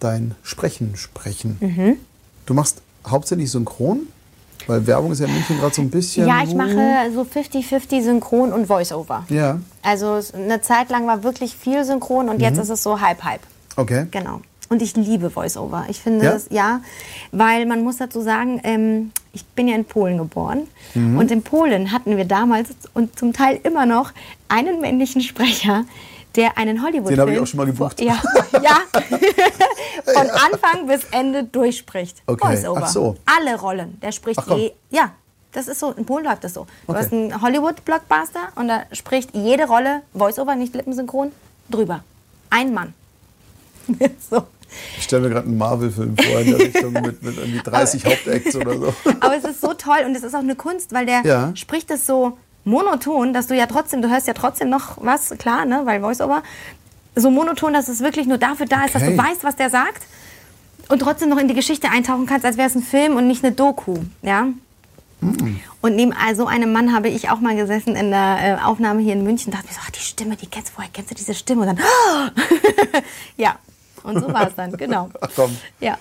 dein 0.00 0.34
Sprechen 0.42 0.96
sprechen. 0.96 1.98
Du 2.46 2.54
machst 2.54 2.80
hauptsächlich 3.06 3.50
synchron, 3.50 4.06
weil 4.66 4.86
Werbung 4.86 5.12
ist 5.12 5.18
ja 5.20 5.26
in 5.26 5.34
München 5.34 5.58
gerade 5.58 5.74
so 5.74 5.82
ein 5.82 5.90
bisschen. 5.90 6.26
Ja, 6.26 6.42
ich 6.42 6.54
mache 6.54 7.10
so 7.14 7.22
50-50 7.22 8.02
Synchron 8.02 8.52
und 8.52 8.66
Voice-Over. 8.66 9.24
Ja, 9.28 9.60
Also 9.82 10.20
eine 10.34 10.60
Zeit 10.62 10.88
lang 10.90 11.06
war 11.06 11.22
wirklich 11.24 11.54
viel 11.56 11.84
Synchron 11.84 12.28
und 12.28 12.36
Mhm. 12.36 12.42
jetzt 12.42 12.58
ist 12.58 12.70
es 12.70 12.82
so 12.82 13.00
halb-halb. 13.00 13.40
okay. 13.76 14.06
Genau. 14.10 14.40
Und 14.70 14.82
ich 14.82 14.94
liebe 14.96 15.30
Voice-Over. 15.30 15.86
Ich 15.88 16.00
finde 16.00 16.26
Ja? 16.26 16.32
das, 16.32 16.46
ja, 16.50 16.80
weil 17.32 17.64
man 17.64 17.82
muss 17.84 17.96
dazu 17.98 18.20
sagen, 18.20 18.60
ähm, 18.64 19.12
ich 19.32 19.44
bin 19.46 19.66
ja 19.68 19.74
in 19.74 19.84
Polen 19.86 20.18
geboren. 20.18 20.62
Und 20.94 21.30
in 21.30 21.42
Polen 21.42 21.92
hatten 21.92 22.16
wir 22.16 22.24
damals 22.24 22.68
und 22.92 23.18
zum 23.18 23.32
Teil 23.32 23.60
immer 23.62 23.86
noch 23.86 24.12
einen 24.48 24.80
männlichen 24.80 25.20
Sprecher, 25.30 25.84
der 26.38 26.56
einen 26.56 26.82
Hollywood-Film... 26.82 27.16
Den 27.16 27.20
habe 27.20 27.32
ich 27.32 27.40
auch 27.40 27.46
schon 27.46 27.58
mal 27.58 27.66
gebucht. 27.66 28.00
Ja, 28.00 28.20
ja. 28.62 28.78
von 30.04 30.30
Anfang 30.30 30.86
bis 30.86 31.02
Ende 31.10 31.44
durchspricht. 31.44 32.22
Okay, 32.26 32.46
Voice-Over. 32.46 32.82
ach 32.84 32.88
so. 32.88 33.16
Alle 33.26 33.58
Rollen. 33.60 33.98
Der 34.00 34.12
spricht 34.12 34.38
Ach 34.40 34.56
je... 34.56 34.72
Ja, 34.90 35.10
das 35.52 35.68
ist 35.68 35.80
so. 35.80 35.90
In 35.92 36.06
Polen 36.06 36.24
läuft 36.24 36.44
das 36.44 36.54
so. 36.54 36.66
Du 36.86 36.92
Okay. 36.92 37.00
hast 37.02 37.12
einen 37.12 37.42
Hollywood-Blockbuster 37.42 38.48
und 38.54 38.68
da 38.68 38.82
spricht 38.92 39.34
jede 39.34 39.66
Rolle, 39.66 40.02
Voice-Over, 40.14 40.54
nicht 40.56 40.74
lippensynchron, 40.74 41.32
drüber. 41.68 42.02
Ein 42.50 42.72
Mann. 42.72 42.94
so. 44.30 44.44
Ich 44.98 45.04
stelle 45.04 45.22
mir 45.22 45.30
gerade 45.30 45.46
einen 45.46 45.56
Marvel-Film 45.58 46.16
vor 46.16 46.40
in 46.40 46.46
der 46.50 46.58
Richtung 46.58 46.92
mit, 46.92 47.22
mit 47.22 47.36
irgendwie 47.38 47.58
30 47.62 48.04
Hauptacts 48.04 48.54
oder 48.54 48.78
so. 48.78 48.94
Aber 49.20 49.34
es 49.36 49.44
ist 49.44 49.60
so 49.62 49.72
toll 49.74 50.00
und 50.06 50.14
es 50.14 50.22
ist 50.22 50.34
auch 50.34 50.40
eine 50.40 50.54
Kunst, 50.56 50.92
weil 50.92 51.06
der 51.06 51.22
Ja. 51.24 51.56
spricht 51.56 51.90
es 51.90 52.06
so 52.06 52.36
monoton, 52.68 53.32
dass 53.32 53.46
du 53.48 53.54
ja 53.56 53.66
trotzdem, 53.66 54.02
du 54.02 54.08
hörst 54.10 54.26
ja 54.26 54.34
trotzdem 54.34 54.68
noch 54.70 54.96
was, 54.98 55.30
klar, 55.38 55.64
ne, 55.64 55.80
weil 55.84 56.00
Voice-Over, 56.00 56.42
so 57.16 57.30
monoton, 57.30 57.72
dass 57.72 57.88
es 57.88 58.00
wirklich 58.00 58.26
nur 58.26 58.38
dafür 58.38 58.66
da 58.66 58.84
ist, 58.84 58.94
dass 58.94 59.02
Okay. 59.02 59.16
du 59.16 59.22
weißt, 59.22 59.42
was 59.44 59.56
der 59.56 59.70
sagt 59.70 60.02
und 60.88 61.00
trotzdem 61.00 61.28
noch 61.28 61.38
in 61.38 61.48
die 61.48 61.54
Geschichte 61.54 61.90
eintauchen 61.90 62.26
kannst, 62.26 62.44
als 62.46 62.56
wäre 62.56 62.68
es 62.68 62.74
ein 62.74 62.82
Film 62.82 63.16
und 63.16 63.26
nicht 63.26 63.44
eine 63.44 63.52
Doku, 63.54 63.98
ja. 64.22 64.46
Und 65.80 65.96
neben 65.96 66.12
so 66.36 66.46
einem 66.46 66.72
Mann 66.72 66.94
habe 66.94 67.08
ich 67.08 67.28
auch 67.28 67.40
mal 67.40 67.56
gesessen 67.56 67.96
in 67.96 68.10
der 68.12 68.58
äh, 68.60 68.64
Aufnahme 68.64 69.00
hier 69.00 69.14
in 69.14 69.24
München, 69.24 69.50
dachte 69.52 69.66
mir 69.66 69.72
so, 69.72 69.80
ach, 69.84 69.90
die 69.90 69.98
Stimme, 69.98 70.36
die 70.36 70.46
kennst 70.46 70.68
du, 70.70 70.72
woher 70.78 70.88
kennst 70.92 71.10
du 71.10 71.14
diese 71.16 71.34
Stimme? 71.34 71.62
Und 71.62 71.66
dann, 71.68 71.78
ja, 73.36 73.56
und 74.04 74.20
so 74.20 74.32
war 74.32 74.46
es 74.46 74.54
dann, 74.54 74.76
genau. 74.76 75.10
Ach 75.20 75.28
komm, 75.34 75.56
Ja. 75.80 75.98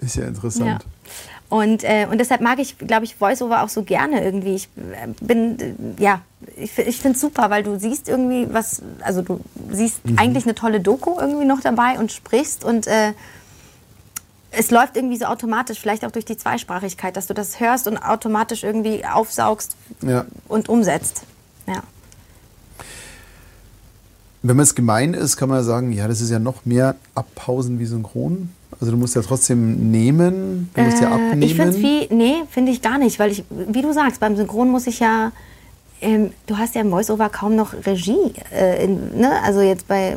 ist 0.00 0.16
ja 0.16 0.24
interessant. 0.24 0.66
Ja. 0.66 0.78
Und, 1.50 1.82
äh, 1.84 2.06
und 2.10 2.18
deshalb 2.18 2.40
mag 2.40 2.58
ich, 2.60 2.78
glaube 2.78 3.04
ich, 3.04 3.16
Voice-Over 3.16 3.62
auch 3.64 3.68
so 3.68 3.82
gerne 3.82 4.24
irgendwie. 4.24 4.54
Ich 4.54 4.68
äh, 4.76 5.08
bin, 5.20 5.58
äh, 5.60 6.02
ja, 6.02 6.22
ich, 6.56 6.78
ich 6.78 7.00
finde 7.00 7.16
es 7.16 7.20
super, 7.20 7.50
weil 7.50 7.62
du 7.64 7.78
siehst 7.78 8.08
irgendwie 8.08 8.46
was, 8.52 8.80
also 9.00 9.20
du 9.20 9.40
siehst 9.70 10.04
Mhm. 10.06 10.18
eigentlich 10.18 10.44
eine 10.44 10.54
tolle 10.54 10.80
Doku 10.80 11.18
irgendwie 11.20 11.44
noch 11.44 11.60
dabei 11.60 11.98
und 11.98 12.12
sprichst 12.12 12.64
und 12.64 12.86
äh, 12.86 13.12
es 14.52 14.70
läuft 14.70 14.96
irgendwie 14.96 15.16
so 15.16 15.26
automatisch, 15.26 15.78
vielleicht 15.80 16.04
auch 16.04 16.10
durch 16.12 16.24
die 16.24 16.36
Zweisprachigkeit, 16.36 17.16
dass 17.16 17.26
du 17.26 17.34
das 17.34 17.60
hörst 17.60 17.86
und 17.88 17.98
automatisch 17.98 18.62
irgendwie 18.64 19.04
aufsaugst 19.04 19.76
Ja. 20.02 20.24
und 20.48 20.68
umsetzt. 20.68 21.22
Ja. 21.66 21.82
Wenn 24.42 24.56
man 24.56 24.62
es 24.64 24.74
gemein 24.74 25.14
ist, 25.14 25.36
kann 25.36 25.48
man 25.48 25.62
sagen, 25.64 25.92
ja, 25.92 26.08
das 26.08 26.20
ist 26.20 26.30
ja 26.30 26.38
noch 26.38 26.64
mehr 26.64 26.94
Abpausen 27.14 27.78
wie 27.78 27.86
synchron. 27.86 28.50
Also 28.78 28.92
du 28.92 28.98
musst 28.98 29.16
ja 29.16 29.22
trotzdem 29.22 29.90
nehmen, 29.90 30.70
du 30.74 30.82
musst 30.82 31.00
ja 31.00 31.08
abnehmen. 31.10 31.42
Äh, 31.42 31.46
Ich 31.46 31.54
finde 31.54 31.70
es 31.70 31.78
wie, 31.78 32.06
nee, 32.14 32.34
finde 32.50 32.72
ich 32.72 32.82
gar 32.82 32.98
nicht, 32.98 33.18
weil 33.18 33.30
ich, 33.32 33.44
wie 33.50 33.82
du 33.82 33.92
sagst, 33.92 34.20
beim 34.20 34.36
Synchron 34.36 34.70
muss 34.70 34.86
ich 34.86 35.00
ja, 35.00 35.32
ähm, 36.00 36.30
du 36.46 36.56
hast 36.56 36.74
ja 36.74 36.80
im 36.80 36.90
Voiceover 36.90 37.28
kaum 37.28 37.56
noch 37.56 37.74
Regie. 37.84 38.32
Äh, 38.52 38.84
in, 38.84 39.18
ne? 39.18 39.32
Also 39.42 39.60
jetzt 39.60 39.88
bei, 39.88 40.16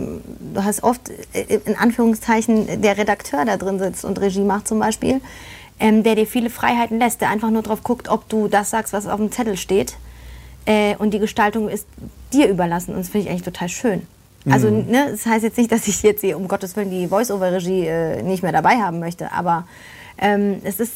du 0.53 0.63
hast 0.63 0.83
oft 0.83 1.09
äh, 1.33 1.59
in 1.65 1.75
Anführungszeichen 1.75 2.81
der 2.81 2.97
Redakteur 2.97 3.43
da 3.43 3.57
drin 3.57 3.79
sitzt 3.79 4.05
und 4.05 4.21
Regie 4.21 4.41
macht 4.41 4.67
zum 4.67 4.79
Beispiel, 4.79 5.19
ähm, 5.79 6.03
der 6.03 6.15
dir 6.15 6.27
viele 6.27 6.49
Freiheiten 6.49 6.99
lässt, 6.99 7.21
der 7.21 7.29
einfach 7.29 7.49
nur 7.49 7.63
drauf 7.63 7.83
guckt, 7.83 8.07
ob 8.07 8.29
du 8.29 8.47
das 8.47 8.69
sagst, 8.69 8.93
was 8.93 9.07
auf 9.07 9.19
dem 9.19 9.31
Zettel 9.31 9.57
steht. 9.57 9.95
Äh, 10.65 10.95
und 10.97 11.13
die 11.13 11.19
Gestaltung 11.19 11.67
ist 11.67 11.85
dir 12.31 12.47
überlassen 12.47 12.91
und 12.91 12.99
das 12.99 13.09
finde 13.09 13.25
ich 13.25 13.29
eigentlich 13.31 13.43
total 13.43 13.67
schön. 13.67 14.03
Also, 14.49 14.69
ne, 14.69 15.07
das 15.11 15.25
heißt 15.25 15.43
jetzt 15.43 15.57
nicht, 15.57 15.71
dass 15.71 15.87
ich 15.87 16.03
jetzt 16.03 16.21
hier 16.21 16.35
um 16.37 16.47
Gottes 16.47 16.75
Willen 16.75 16.89
die 16.89 17.07
Voice-Over-Regie 17.07 17.85
äh, 17.87 18.21
nicht 18.23 18.43
mehr 18.43 18.51
dabei 18.51 18.75
haben 18.77 18.99
möchte, 18.99 19.31
aber 19.31 19.65
ähm, 20.17 20.57
es 20.63 20.79
ist 20.79 20.91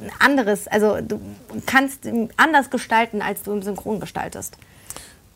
ein 0.00 0.10
anderes. 0.18 0.68
Also, 0.68 0.98
du 1.00 1.20
kannst 1.66 2.00
anders 2.36 2.70
gestalten, 2.70 3.22
als 3.22 3.42
du 3.42 3.52
im 3.52 3.62
Synchron 3.62 4.00
gestaltest. 4.00 4.56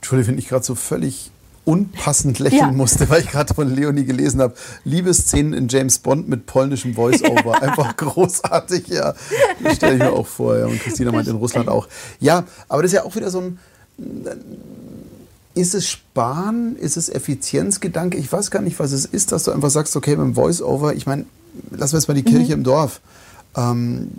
Entschuldigung, 0.01 0.33
wenn 0.33 0.39
ich 0.39 0.49
gerade 0.49 0.65
so 0.65 0.75
völlig 0.75 1.31
unpassend 1.65 2.39
lächeln 2.39 2.61
Ja. 2.61 2.73
musste, 2.73 3.09
weil 3.09 3.23
ich 3.23 3.31
gerade 3.31 3.55
von 3.55 3.75
Leonie 3.75 4.05
gelesen 4.05 4.43
habe. 4.43 4.55
Liebesszenen 4.85 5.55
in 5.55 5.69
James 5.69 5.99
Bond 5.99 6.29
mit 6.29 6.45
polnischem 6.45 6.93
Voice-Over. 6.95 7.63
Einfach 7.63 7.97
großartig, 7.97 8.89
ja. 8.89 9.15
Das 9.63 9.77
stelle 9.77 9.95
ich 9.95 9.99
mir 10.01 10.13
auch 10.13 10.27
vor. 10.27 10.59
Ja. 10.59 10.67
Und 10.67 10.79
Christina 10.81 11.11
meint 11.11 11.27
in 11.27 11.37
Russland 11.37 11.69
auch. 11.69 11.89
Ja, 12.21 12.45
aber 12.69 12.83
das 12.83 12.93
ist 12.93 12.97
ja 12.97 13.05
auch 13.05 13.17
wieder 13.17 13.31
so 13.31 13.41
ein. 13.41 13.59
Ist 15.55 15.75
es 15.75 15.89
Sparen? 15.89 16.77
Ist 16.77 16.97
es 16.97 17.09
Effizienzgedanke? 17.09 18.19
Ich 18.19 18.33
weiß 18.33 18.51
gar 18.51 18.63
nicht, 18.63 18.79
was 18.81 18.93
es 18.93 19.05
ist, 19.05 19.33
dass 19.33 19.45
du 19.45 19.53
einfach 19.53 19.71
sagst, 19.71 19.95
okay, 19.97 20.17
mit 20.17 20.27
dem 20.27 20.35
Voice-Over, 20.35 20.95
ich 20.95 21.07
meine, 21.07 21.27
lassen 21.71 21.93
wir 21.93 21.99
jetzt 22.01 22.09
mal 22.09 22.15
die 22.15 22.25
Kirche 22.25 22.53
im 22.53 22.65
Dorf. 22.65 23.01
Ähm, 23.57 24.11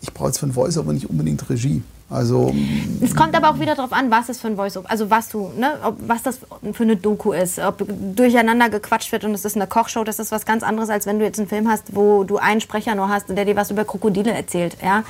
ich 0.00 0.12
brauche 0.12 0.28
jetzt 0.28 0.38
für 0.38 0.46
ein 0.46 0.52
Voice-Over 0.52 0.92
nicht 0.92 1.10
unbedingt 1.10 1.48
Regie. 1.50 1.82
Also, 2.10 2.54
Es 3.00 3.16
kommt 3.16 3.34
aber 3.34 3.50
auch 3.50 3.58
wieder 3.58 3.74
darauf 3.74 3.92
an, 3.92 4.10
was 4.10 4.28
es 4.28 4.38
für 4.38 4.46
ein 4.46 4.56
Voice-Over, 4.56 4.88
also 4.88 5.10
was 5.10 5.30
du, 5.30 5.50
ne, 5.58 5.78
ob, 5.82 5.96
was 6.06 6.22
das 6.22 6.38
für 6.72 6.82
eine 6.82 6.96
Doku 6.96 7.32
ist, 7.32 7.58
ob 7.58 7.84
durcheinander 8.14 8.68
gequatscht 8.68 9.10
wird 9.10 9.24
und 9.24 9.32
es 9.32 9.44
ist 9.44 9.56
eine 9.56 9.66
Kochshow, 9.66 10.04
das 10.04 10.18
ist 10.18 10.30
was 10.30 10.44
ganz 10.44 10.62
anderes, 10.62 10.90
als 10.90 11.06
wenn 11.06 11.18
du 11.18 11.24
jetzt 11.24 11.40
einen 11.40 11.48
Film 11.48 11.68
hast, 11.68 11.96
wo 11.96 12.22
du 12.22 12.36
einen 12.36 12.60
Sprecher 12.60 12.94
nur 12.94 13.08
hast, 13.08 13.30
der 13.30 13.44
dir 13.46 13.56
was 13.56 13.70
über 13.70 13.84
Krokodile 13.84 14.30
erzählt, 14.30 14.76
ja. 14.82 15.02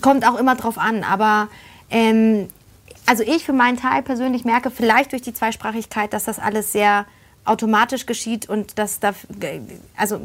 Kommt 0.00 0.26
auch 0.26 0.38
immer 0.38 0.56
drauf 0.56 0.78
an, 0.78 1.04
aber 1.04 1.48
ähm, 1.90 2.48
also 3.06 3.22
ich 3.22 3.44
für 3.44 3.52
meinen 3.52 3.76
Teil 3.76 4.02
persönlich 4.02 4.44
merke 4.44 4.70
vielleicht 4.70 5.12
durch 5.12 5.22
die 5.22 5.34
Zweisprachigkeit, 5.34 6.12
dass 6.12 6.24
das 6.24 6.38
alles 6.38 6.72
sehr 6.72 7.06
automatisch 7.44 8.06
geschieht 8.06 8.48
und 8.48 8.78
dass 8.78 9.00
da 9.00 9.12
also 9.96 10.20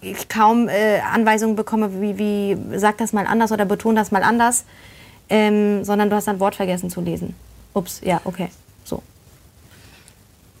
ich 0.00 0.28
kaum 0.28 0.68
äh, 0.68 1.00
Anweisungen 1.00 1.54
bekomme, 1.54 2.00
wie, 2.00 2.16
wie 2.18 2.78
sag 2.78 2.96
das 2.98 3.12
mal 3.12 3.26
anders 3.26 3.52
oder 3.52 3.66
betone 3.66 3.96
das 4.00 4.10
mal 4.10 4.22
anders, 4.22 4.64
ähm, 5.28 5.84
sondern 5.84 6.08
du 6.08 6.16
hast 6.16 6.28
ein 6.28 6.40
Wort 6.40 6.54
vergessen 6.54 6.88
zu 6.88 7.02
lesen. 7.02 7.34
Ups, 7.74 8.00
ja, 8.02 8.20
okay, 8.24 8.48
so. 8.84 9.02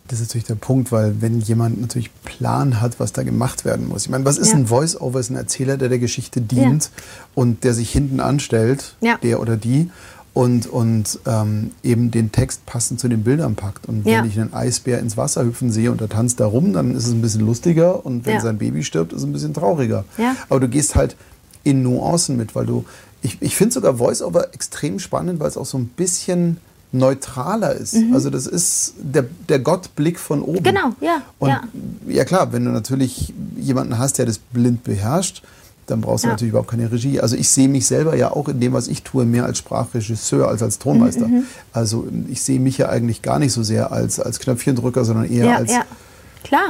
Das 0.08 0.20
ist 0.20 0.28
natürlich 0.28 0.46
der 0.46 0.56
Punkt, 0.56 0.92
weil 0.92 1.22
wenn 1.22 1.40
jemand 1.40 1.80
natürlich 1.80 2.10
Plan 2.24 2.82
hat, 2.82 3.00
was 3.00 3.14
da 3.14 3.22
gemacht 3.22 3.64
werden 3.64 3.88
muss. 3.88 4.04
Ich 4.04 4.10
meine, 4.10 4.26
was 4.26 4.36
ist 4.36 4.50
Ja. 4.50 4.56
ein 4.56 4.66
Voice-Over? 4.66 5.18
Ist 5.20 5.30
ein 5.30 5.36
Erzähler, 5.36 5.78
der 5.78 5.88
der 5.88 5.98
Geschichte 5.98 6.42
dient 6.42 6.90
und 7.34 7.64
der 7.64 7.72
sich 7.72 7.90
hinten 7.90 8.20
anstellt, 8.20 8.96
Ja. 9.00 9.16
der 9.22 9.40
oder 9.40 9.56
die, 9.56 9.90
und, 10.34 10.66
und 10.66 11.18
ähm, 11.26 11.72
eben 11.82 12.10
den 12.10 12.32
Text 12.32 12.64
passend 12.64 12.98
zu 13.00 13.08
den 13.08 13.22
Bildern 13.22 13.54
packt. 13.54 13.86
Und 13.86 14.06
Ja. 14.06 14.18
wenn 14.22 14.30
ich 14.30 14.40
einen 14.40 14.54
Eisbär 14.54 14.98
ins 15.00 15.16
Wasser 15.16 15.44
hüpfen 15.44 15.70
sehe 15.70 15.90
und 15.92 16.00
er 16.00 16.08
tanzt 16.08 16.40
da 16.40 16.46
rum, 16.46 16.72
dann 16.72 16.94
ist 16.96 17.06
es 17.06 17.12
ein 17.12 17.20
bisschen 17.20 17.44
lustiger 17.44 18.04
und 18.06 18.24
wenn 18.24 18.34
Ja. 18.36 18.40
sein 18.40 18.56
Baby 18.58 18.82
stirbt, 18.82 19.12
ist 19.12 19.18
es 19.18 19.24
ein 19.24 19.32
bisschen 19.32 19.52
trauriger. 19.52 20.04
Ja. 20.16 20.34
Aber 20.48 20.60
du 20.60 20.68
gehst 20.68 20.94
halt 20.94 21.16
in 21.64 21.82
Nuancen 21.82 22.36
mit, 22.38 22.54
weil 22.54 22.64
du, 22.66 22.84
ich, 23.20 23.36
ich 23.40 23.56
finde 23.56 23.74
sogar 23.74 23.96
Voice-Over 23.98 24.54
extrem 24.54 24.98
spannend, 24.98 25.38
weil 25.38 25.48
es 25.48 25.56
auch 25.58 25.66
so 25.66 25.76
ein 25.78 25.86
bisschen 25.88 26.56
neutraler 26.94 27.74
ist. 27.74 27.96
Also 28.12 28.28
das 28.30 28.46
ist 28.46 28.94
der, 29.00 29.24
der 29.48 29.58
Gottblick 29.60 30.18
von 30.18 30.42
oben. 30.42 30.58
Mhm. 30.58 30.62
Genau, 30.62 30.92
ja, 31.00 31.22
Und 31.38 31.48
ja. 31.48 31.62
ja 32.08 32.24
klar, 32.24 32.52
wenn 32.52 32.64
du 32.64 32.70
natürlich 32.70 33.32
jemanden 33.56 33.98
hast, 33.98 34.18
der 34.18 34.26
das 34.26 34.38
blind 34.38 34.84
beherrscht, 34.84 35.42
dann 35.86 36.00
brauchst 36.00 36.24
du 36.24 36.28
Ja. 36.28 36.34
natürlich 36.34 36.50
überhaupt 36.50 36.70
keine 36.70 36.90
Regie. 36.90 37.20
Also 37.20 37.36
ich 37.36 37.48
sehe 37.48 37.68
mich 37.68 37.86
selber 37.86 38.14
ja 38.16 38.30
auch 38.30 38.48
in 38.48 38.60
dem, 38.60 38.72
was 38.72 38.88
ich 38.88 39.02
tue, 39.02 39.24
mehr 39.24 39.44
als 39.44 39.58
Sprachregisseur 39.58 40.48
als 40.48 40.62
als 40.62 40.78
Tonmeister. 40.78 41.26
Mhm, 41.28 41.42
Also 41.72 42.06
ich 42.28 42.42
sehe 42.42 42.60
mich 42.60 42.78
ja 42.78 42.88
eigentlich 42.88 43.22
gar 43.22 43.38
nicht 43.38 43.52
so 43.52 43.62
sehr 43.62 43.90
als, 43.92 44.20
als 44.20 44.38
Knöpfchendrücker, 44.38 45.04
sondern 45.04 45.30
eher 45.30 45.46
Ja, 45.46 45.56
als 45.56 45.72
ja. 45.72 45.82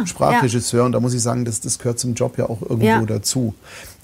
Sprachregisseur. 0.07 0.85
Und 0.85 0.93
da 0.93 1.01
muss 1.01 1.15
ich 1.15 1.23
sagen, 1.23 1.45
das, 1.45 1.61
das 1.61 1.79
gehört 1.79 1.99
zum 1.99 2.15
Job 2.15 2.39
ja 2.39 2.49
auch 2.49 2.63
irgendwo 2.63 3.07
dazu. 3.07 3.55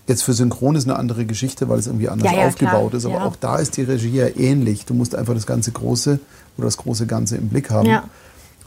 Jetzt 0.07 0.23
für 0.23 0.33
Synchron 0.33 0.75
ist 0.77 0.85
eine 0.89 0.99
andere 0.99 1.27
Geschichte, 1.27 1.69
weil 1.69 1.79
es 1.79 1.87
irgendwie 1.87 2.09
anders 2.09 2.33
aufgebaut 2.33 2.91
klar. 2.91 2.95
ist. 2.95 3.05
Aber 3.07 3.25
auch 3.25 3.37
da 3.37 3.57
ist 3.59 3.77
die 3.77 3.83
Regie 3.83 4.11
ja 4.17 4.27
ähnlich. 4.37 4.87
Du 4.87 4.95
musst 4.95 5.15
einfach 5.15 5.35
das 5.35 5.47
ganze 5.47 5.71
Große 5.71 6.19
oder 6.57 6.65
das 6.67 6.79
große 6.79 7.07
Ganze 7.07 7.37
im 7.37 7.49
Blick 7.49 7.71
haben. 7.71 7.99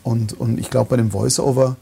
Und, 0.04 0.39
und 0.39 0.60
ich 0.60 0.70
glaube, 0.70 0.92
bei 0.92 0.98
dem 0.98 1.10
Voice-Over, 1.12 1.76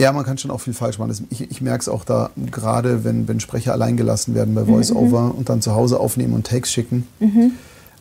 ja, 0.00 0.12
man 0.12 0.24
kann 0.24 0.38
schon 0.38 0.50
auch 0.50 0.60
viel 0.60 0.72
falsch 0.74 0.98
machen. 0.98 1.26
Ich, 1.30 1.50
ich 1.50 1.60
merke 1.60 1.82
es 1.82 1.88
auch 1.88 2.04
da, 2.04 2.30
gerade 2.50 3.04
wenn, 3.04 3.28
wenn 3.28 3.38
Sprecher 3.40 3.72
allein 3.72 3.96
gelassen 3.96 4.34
werden 4.34 4.54
bei 4.54 4.64
Voice-Over 4.64 5.34
und 5.36 5.48
dann 5.48 5.60
zu 5.62 5.74
Hause 5.74 6.00
aufnehmen 6.00 6.34
und 6.34 6.46
Takes 6.46 6.72
schicken. 6.72 7.06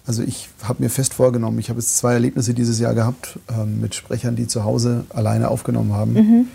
Also 0.07 0.23
ich 0.23 0.49
habe 0.63 0.81
mir 0.81 0.89
fest 0.89 1.13
vorgenommen, 1.13 1.59
ich 1.59 1.69
habe 1.69 1.79
jetzt 1.79 1.97
zwei 1.97 2.13
Erlebnisse 2.13 2.53
dieses 2.53 2.79
Jahr 2.79 2.95
gehabt 2.95 3.37
ähm, 3.49 3.79
mit 3.81 3.93
Sprechern, 3.95 4.35
die 4.35 4.47
zu 4.47 4.63
Hause 4.63 5.03
alleine 5.09 5.49
aufgenommen 5.49 5.93
haben. 5.93 6.47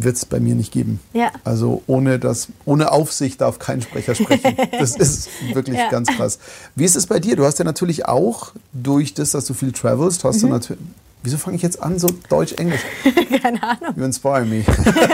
Wird 0.00 0.14
es 0.16 0.24
bei 0.26 0.38
mir 0.38 0.54
nicht 0.54 0.72
geben. 0.72 1.00
Ja. 1.12 1.32
Also 1.42 1.82
ohne, 1.88 2.20
das, 2.20 2.48
ohne 2.64 2.92
Aufsicht 2.92 3.40
darf 3.40 3.58
kein 3.58 3.82
Sprecher 3.82 4.14
sprechen. 4.14 4.54
Das 4.78 4.94
ist 4.96 5.28
wirklich 5.52 5.76
Ja. 5.76 5.90
ganz 5.90 6.08
krass. 6.08 6.38
Wie 6.76 6.84
ist 6.84 6.94
es 6.94 7.06
bei 7.06 7.18
dir? 7.18 7.34
Du 7.34 7.44
hast 7.44 7.58
ja 7.58 7.64
natürlich 7.64 8.06
auch 8.06 8.52
durch 8.72 9.14
das, 9.14 9.32
dass 9.32 9.44
du 9.44 9.54
viel 9.54 9.72
travelst, 9.72 10.22
hast 10.22 10.36
Mhm. 10.36 10.40
du 10.40 10.48
natürlich. 10.48 10.82
Wieso 11.22 11.36
fange 11.36 11.56
ich 11.56 11.62
jetzt 11.62 11.82
an, 11.82 11.98
so 11.98 12.08
Deutsch-Englisch? 12.28 12.80
Keine 13.42 13.62
Ahnung. 13.62 13.94
You 13.96 14.04
inspire 14.04 14.44
me. 14.44 14.64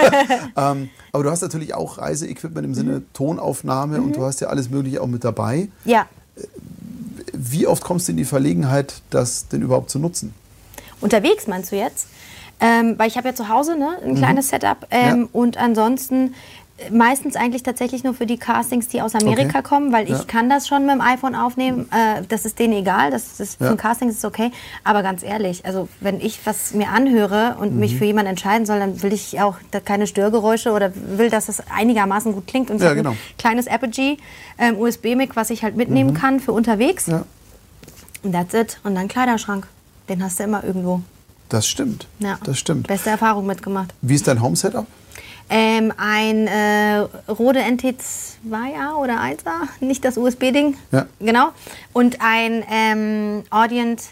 ähm, 0.57 0.91
aber 1.13 1.25
du 1.25 1.31
hast 1.31 1.41
natürlich 1.41 1.75
auch 1.75 1.99
Reiseequipment 1.99 2.65
im 2.67 2.75
Sinne 2.75 3.03
Tonaufnahme 3.15 4.01
und 4.03 4.17
du 4.17 4.23
hast 4.25 4.41
ja 4.41 4.49
alles 4.49 4.69
Mögliche 4.71 5.01
auch 5.01 5.07
mit 5.07 5.25
dabei. 5.25 5.69
Ja. 5.85 6.07
Wie 7.33 7.67
oft 7.67 7.83
kommst 7.83 8.09
du 8.09 8.13
in 8.13 8.19
die 8.19 8.25
Verlegenheit, 8.25 9.01
das 9.11 9.49
denn 9.49 9.63
überhaupt 9.63 9.91
zu 9.91 9.99
nutzen? 9.99 10.35
Unterwegs 11.01 11.47
meinst 11.47 11.73
du 11.73 11.77
jetzt? 11.77 12.09
Ähm, 12.61 12.95
weil 12.99 13.09
ich 13.09 13.17
habe 13.17 13.29
ja 13.29 13.35
zu 13.35 13.49
Hause 13.49 13.77
ne, 13.77 13.99
ein 14.05 14.15
kleines 14.15 14.49
Setup. 14.49 14.87
Ähm, 14.91 15.23
Ja. 15.23 15.29
Und 15.33 15.57
ansonsten 15.57 16.29
äh, 16.29 16.33
meistens 16.91 17.37
eigentlich 17.37 17.63
tatsächlich 17.63 18.03
nur 18.03 18.15
für 18.15 18.27
die 18.27 18.37
Castings, 18.37 18.89
die 18.89 19.01
aus 19.01 19.15
Amerika 19.15 19.61
Okay. 19.61 19.63
kommen, 19.63 19.93
weil 19.93 20.09
Ja. 20.09 20.19
ich 20.19 20.27
kann 20.27 20.51
das 20.51 20.67
schon 20.67 20.87
mit 20.87 20.95
dem 20.97 21.01
iPhone 21.01 21.37
aufnehmen. 21.37 21.89
Äh, 21.93 22.23
das 22.29 22.45
ist 22.45 22.59
denen 22.59 22.73
egal. 22.75 23.13
Das 23.13 23.39
ist 23.39 23.61
Ja. 23.61 23.67
für 23.69 23.73
ein 23.73 23.77
Casting 23.77 24.09
ist 24.09 24.19
es 24.19 24.25
okay. 24.25 24.51
Aber 24.83 25.03
ganz 25.05 25.23
ehrlich, 25.23 25.65
also 25.65 25.89
wenn 26.01 26.21
ich 26.21 26.41
was 26.45 26.75
mir 26.75 26.89
anhöre 26.89 27.57
und 27.61 27.75
Mhm. 27.75 27.79
mich 27.81 27.97
für 27.97 28.05
jemanden 28.05 28.31
entscheiden 28.31 28.67
soll, 28.67 28.81
dann 28.81 29.03
will 29.03 29.13
ich 29.13 29.41
auch 29.41 29.57
da 29.71 29.79
keine 29.79 30.09
Störgeräusche 30.09 30.73
oder 30.73 30.93
will, 31.17 31.31
dass 31.31 31.49
es 31.49 31.63
einigermaßen 31.71 32.33
gut 32.33 32.49
klingt. 32.49 32.71
Und 32.73 32.83
Ja, 32.83 32.93
genau. 32.95 33.11
ein 33.11 33.19
kleines 33.39 33.69
Apogee 33.69 34.19
ähm, 34.59 34.77
USB-Mic, 34.79 35.37
was 35.37 35.51
ich 35.51 35.63
halt 35.63 35.77
mitnehmen 35.77 36.13
kann 36.15 36.41
für 36.41 36.53
unterwegs. 36.53 37.07
Mhm. 37.07 37.13
Ja, 37.13 37.25
Und 38.25 38.33
that's 38.33 38.53
it. 38.55 38.81
Und 38.83 38.95
dann 38.97 39.07
Kleiderschrank. 39.07 39.69
Den 40.09 40.23
hast 40.25 40.39
du 40.41 40.45
immer 40.45 40.65
irgendwo. 40.65 41.03
das 41.51 41.69
stimmt. 41.69 42.09
Ja. 42.19 42.37
Das 42.43 42.59
stimmt. 42.59 42.89
Beste 42.89 43.11
Erfahrung 43.11 43.47
mitgemacht. 43.47 43.95
Wie 44.03 44.15
ist 44.17 44.27
dein 44.27 44.43
Home-Setup? 44.43 44.87
Ähm, 45.51 45.93
ein 45.97 46.47
äh, 46.47 46.99
Rode 47.31 47.61
NT2A 47.61 48.95
oder 48.97 49.21
1A, 49.21 49.69
nicht 49.81 50.05
das 50.05 50.17
USB-Ding. 50.17 50.77
Ja. 50.91 51.07
Genau. 51.21 51.49
Und 51.93 52.19
ein 52.21 52.65
ähm, 52.71 53.43
Audient 53.51 54.03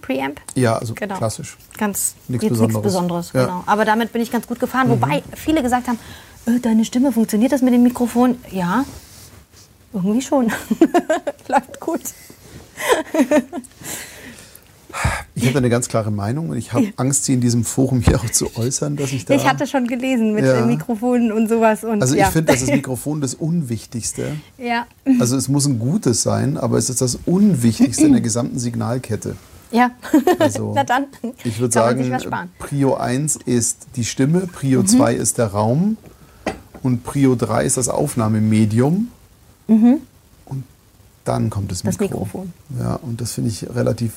Preamp. 0.00 0.40
Ja, 0.54 0.76
also 0.78 0.94
Genau. 0.94 1.16
klassisch. 1.16 1.56
Ganz 1.76 2.14
Nichts 2.28 2.48
Besonderes. 2.48 2.82
Besonderes. 2.82 3.32
Ja. 3.32 3.42
Mhm. 3.42 3.46
Genau. 3.46 3.62
Aber 3.66 3.84
damit 3.84 4.12
bin 4.12 4.22
ich 4.22 4.30
ganz 4.30 4.46
gut 4.46 4.60
gefahren. 4.60 4.88
Wobei 4.88 5.24
viele 5.34 5.62
gesagt 5.62 5.88
haben, 5.88 5.98
äh, 6.46 6.60
deine 6.60 6.84
Stimme, 6.84 7.10
funktioniert 7.10 7.50
das 7.50 7.62
mit 7.62 7.74
dem 7.74 7.82
Mikrofon? 7.82 8.38
Ja, 8.52 8.84
irgendwie 9.92 10.22
schon. 10.22 10.52
Läuft 11.48 11.80
gut. 11.80 12.00
Ich 15.34 15.46
habe 15.46 15.58
eine 15.58 15.68
ganz 15.68 15.88
klare 15.88 16.10
Meinung 16.10 16.48
und 16.50 16.56
ich 16.56 16.72
habe 16.72 16.92
Angst, 16.96 17.24
sie 17.24 17.34
in 17.34 17.40
diesem 17.40 17.64
Forum 17.64 18.00
hier 18.00 18.16
auch 18.20 18.30
zu 18.30 18.56
äußern, 18.56 18.96
dass 18.96 19.12
ich 19.12 19.24
da. 19.26 19.34
Ich 19.34 19.46
hatte 19.46 19.66
schon 19.66 19.86
gelesen 19.86 20.34
mit 20.34 20.44
Ja. 20.44 20.64
Mikrofonen 20.64 21.32
und 21.32 21.48
sowas. 21.48 21.84
Und, 21.84 22.00
also 22.02 22.14
ich 22.14 22.20
ja. 22.20 22.30
finde, 22.30 22.52
das 22.52 22.62
ist 22.62 22.68
das 22.70 22.76
Mikrofon 22.76 23.20
das 23.20 23.34
Unwichtigste. 23.34 24.36
ja. 24.58 24.86
Also 25.20 25.36
es 25.36 25.48
muss 25.48 25.66
ein 25.66 25.78
gutes 25.78 26.22
sein, 26.22 26.56
aber 26.56 26.78
es 26.78 26.88
ist 26.90 27.00
das 27.00 27.18
Unwichtigste 27.26 28.06
in 28.06 28.12
der 28.12 28.20
gesamten 28.22 28.58
Signalkette. 28.58 29.36
ja. 29.70 29.90
Also 30.38 30.72
Na 30.74 30.84
dann. 30.84 31.06
ich 31.44 31.58
würde 31.60 31.72
sagen. 31.74 32.08
Mhm. 32.08 32.48
Prio 32.58 32.94
1 32.94 33.36
ist 33.44 33.86
die 33.96 34.04
Stimme, 34.04 34.40
Prio 34.46 34.82
2 34.82 35.14
ist 35.14 35.38
der 35.38 35.48
Raum 35.48 35.96
und 36.82 37.04
Prio 37.04 37.34
3 37.34 37.64
ist 37.64 37.76
das 37.76 37.88
Aufnahmemedium. 37.88 39.08
Und 39.66 40.64
dann 41.24 41.50
kommt 41.50 41.70
das 41.72 41.82
Mhm. 41.84 41.88
Das 41.88 41.98
Mikro. 41.98 42.20
Mikrofon. 42.20 42.52
Ja, 42.78 42.94
und 42.96 43.20
das 43.20 43.32
finde 43.32 43.50
ich 43.50 43.68
relativ 43.74 44.12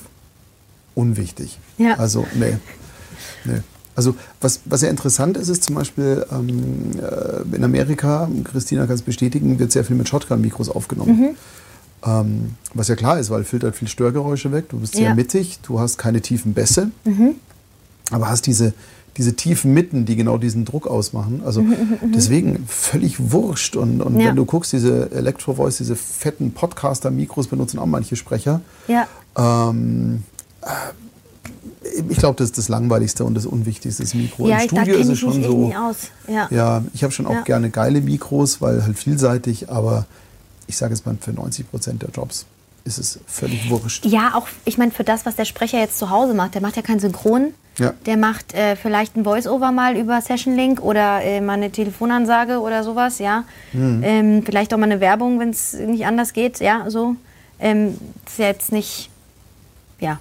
unwichtig. 0.94 1.58
Ja. 1.78 1.94
Also, 1.98 2.26
nee. 2.34 2.56
nee. 3.44 3.60
Also, 3.96 4.14
was, 4.40 4.60
was 4.64 4.82
ja 4.82 4.88
interessant 4.88 5.36
ist, 5.36 5.48
ist 5.48 5.64
zum 5.64 5.74
Beispiel 5.74 6.24
ähm, 6.32 6.92
äh, 7.00 7.56
in 7.56 7.64
Amerika, 7.64 8.28
Christina 8.44 8.86
kann 8.86 8.94
es 8.94 9.02
bestätigen, 9.02 9.58
wird 9.58 9.72
sehr 9.72 9.84
viel 9.84 9.96
mit 9.96 10.08
Shotgun-Mikros 10.08 10.68
aufgenommen. 10.70 11.18
Mhm. 11.20 11.28
Ähm, 12.02 12.54
was 12.72 12.88
ja 12.88 12.96
klar 12.96 13.18
ist, 13.18 13.28
weil 13.28 13.44
filtert 13.44 13.76
viel 13.76 13.88
Störgeräusche 13.88 14.52
weg. 14.52 14.70
Du 14.70 14.78
bist 14.78 14.94
sehr 14.94 15.04
Ja. 15.04 15.10
Mhm. 15.10 15.16
mittig, 15.16 15.58
du 15.62 15.80
hast 15.80 15.98
keine 15.98 16.22
tiefen 16.22 16.54
Bässe, 16.54 16.90
aber 18.10 18.30
hast 18.30 18.46
diese, 18.46 18.72
diese 19.18 19.34
tiefen 19.36 19.74
Mitten, 19.74 20.06
die 20.06 20.16
genau 20.16 20.38
diesen 20.38 20.64
Druck 20.64 20.86
ausmachen. 20.86 21.42
Also 21.44 21.62
deswegen 22.14 22.64
völlig 22.68 23.32
wurscht. 23.32 23.76
Und, 23.76 24.00
und 24.00 24.14
Mhm, 24.14 24.20
Ja. 24.20 24.28
wenn 24.28 24.36
du 24.36 24.46
guckst, 24.46 24.72
diese 24.72 25.10
Electro 25.12 25.54
Voice, 25.54 25.76
diese 25.76 25.94
fetten 25.96 26.52
Podcaster-Mikros 26.52 27.48
benutzen 27.48 27.78
auch 27.78 27.86
manche 27.86 28.16
Sprecher. 28.16 28.62
Ja. 28.88 29.06
Ähm, 29.36 30.22
äh, 30.22 30.29
ich 32.08 32.18
glaube, 32.18 32.36
das 32.36 32.46
ist 32.50 32.58
das 32.58 32.68
Langweiligste 32.68 33.24
und 33.24 33.34
das 33.34 33.46
Unwichtigste, 33.46 34.02
das 34.02 34.14
Mikro. 34.14 34.46
Ja, 34.48 34.58
Im 34.60 34.68
Studio 34.68 34.96
ist 34.96 35.08
es 35.08 35.18
schon 35.18 35.42
so. 35.42 35.72
Ja. 36.28 36.48
Ja, 36.50 36.84
ich 36.92 37.02
habe 37.02 37.12
schon 37.12 37.26
auch 37.26 37.34
Ja. 37.34 37.40
gerne 37.42 37.70
geile 37.70 38.00
Mikros, 38.00 38.60
weil 38.60 38.84
halt 38.84 38.98
vielseitig, 38.98 39.70
aber 39.70 40.06
ich 40.66 40.76
sage 40.76 40.94
es 40.94 41.04
mal, 41.04 41.16
für 41.20 41.32
90 41.32 41.70
Prozent 41.70 42.02
der 42.02 42.10
Jobs 42.10 42.46
ist 42.84 42.98
es 42.98 43.18
völlig 43.26 43.68
wurscht. 43.68 44.06
Ja, 44.06 44.32
auch, 44.34 44.46
ich 44.64 44.78
meine, 44.78 44.90
für 44.90 45.04
das, 45.04 45.26
was 45.26 45.36
der 45.36 45.44
Sprecher 45.44 45.78
jetzt 45.78 45.98
zu 45.98 46.10
Hause 46.10 46.32
macht, 46.34 46.54
der 46.54 46.62
macht 46.62 46.76
ja 46.76 46.82
kein 46.82 46.98
Synchron. 47.00 47.52
Ja. 47.78 47.92
Der 48.06 48.16
macht 48.16 48.52
äh, 48.54 48.76
vielleicht 48.76 49.16
ein 49.16 49.24
Voice-Over 49.24 49.70
mal 49.72 49.96
über 49.96 50.20
Session 50.20 50.54
Link 50.56 50.80
oder 50.82 51.22
äh, 51.22 51.40
mal 51.40 51.54
eine 51.54 51.70
Telefonansage 51.70 52.58
oder 52.60 52.84
sowas, 52.84 53.18
ja. 53.18 53.44
Mhm. 53.72 54.00
Ähm, 54.02 54.42
vielleicht 54.44 54.72
auch 54.74 54.78
mal 54.78 54.84
eine 54.86 55.00
Werbung, 55.00 55.38
wenn 55.40 55.50
es 55.50 55.72
nicht 55.74 56.04
anders 56.06 56.32
geht, 56.32 56.60
ja, 56.60 56.88
so. 56.88 57.16
Ähm, 57.58 57.96
ist 58.26 58.38
ja 58.38 58.46
jetzt 58.46 58.72
nicht, 58.72 59.10
ja. 59.98 60.18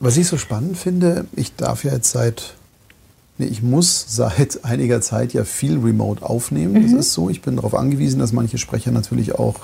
Was 0.00 0.16
ich 0.16 0.26
so 0.26 0.38
spannend 0.38 0.76
finde, 0.78 1.26
ich 1.36 1.54
darf 1.56 1.84
ja 1.84 1.92
jetzt 1.92 2.10
seit, 2.10 2.54
nee, 3.38 3.46
ich 3.46 3.62
muss 3.62 4.06
seit 4.08 4.64
einiger 4.64 5.00
Zeit 5.00 5.32
ja 5.32 5.44
viel 5.44 5.78
remote 5.78 6.22
aufnehmen. 6.24 6.82
Das 6.82 6.92
ist 6.92 7.12
so. 7.12 7.28
Ich 7.30 7.42
bin 7.42 7.56
darauf 7.56 7.74
angewiesen, 7.74 8.18
dass 8.18 8.32
manche 8.32 8.56
Sprecher 8.58 8.90
natürlich 8.92 9.34
auch 9.38 9.56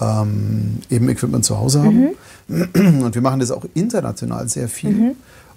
ähm, 0.00 0.78
eben 0.90 1.08
Equipment 1.08 1.44
zu 1.44 1.58
Hause 1.58 1.82
haben. 1.82 2.08
Und 2.48 3.14
wir 3.14 3.22
machen 3.22 3.40
das 3.40 3.50
auch 3.50 3.64
international 3.74 4.48
sehr 4.48 4.68
viel. 4.68 5.14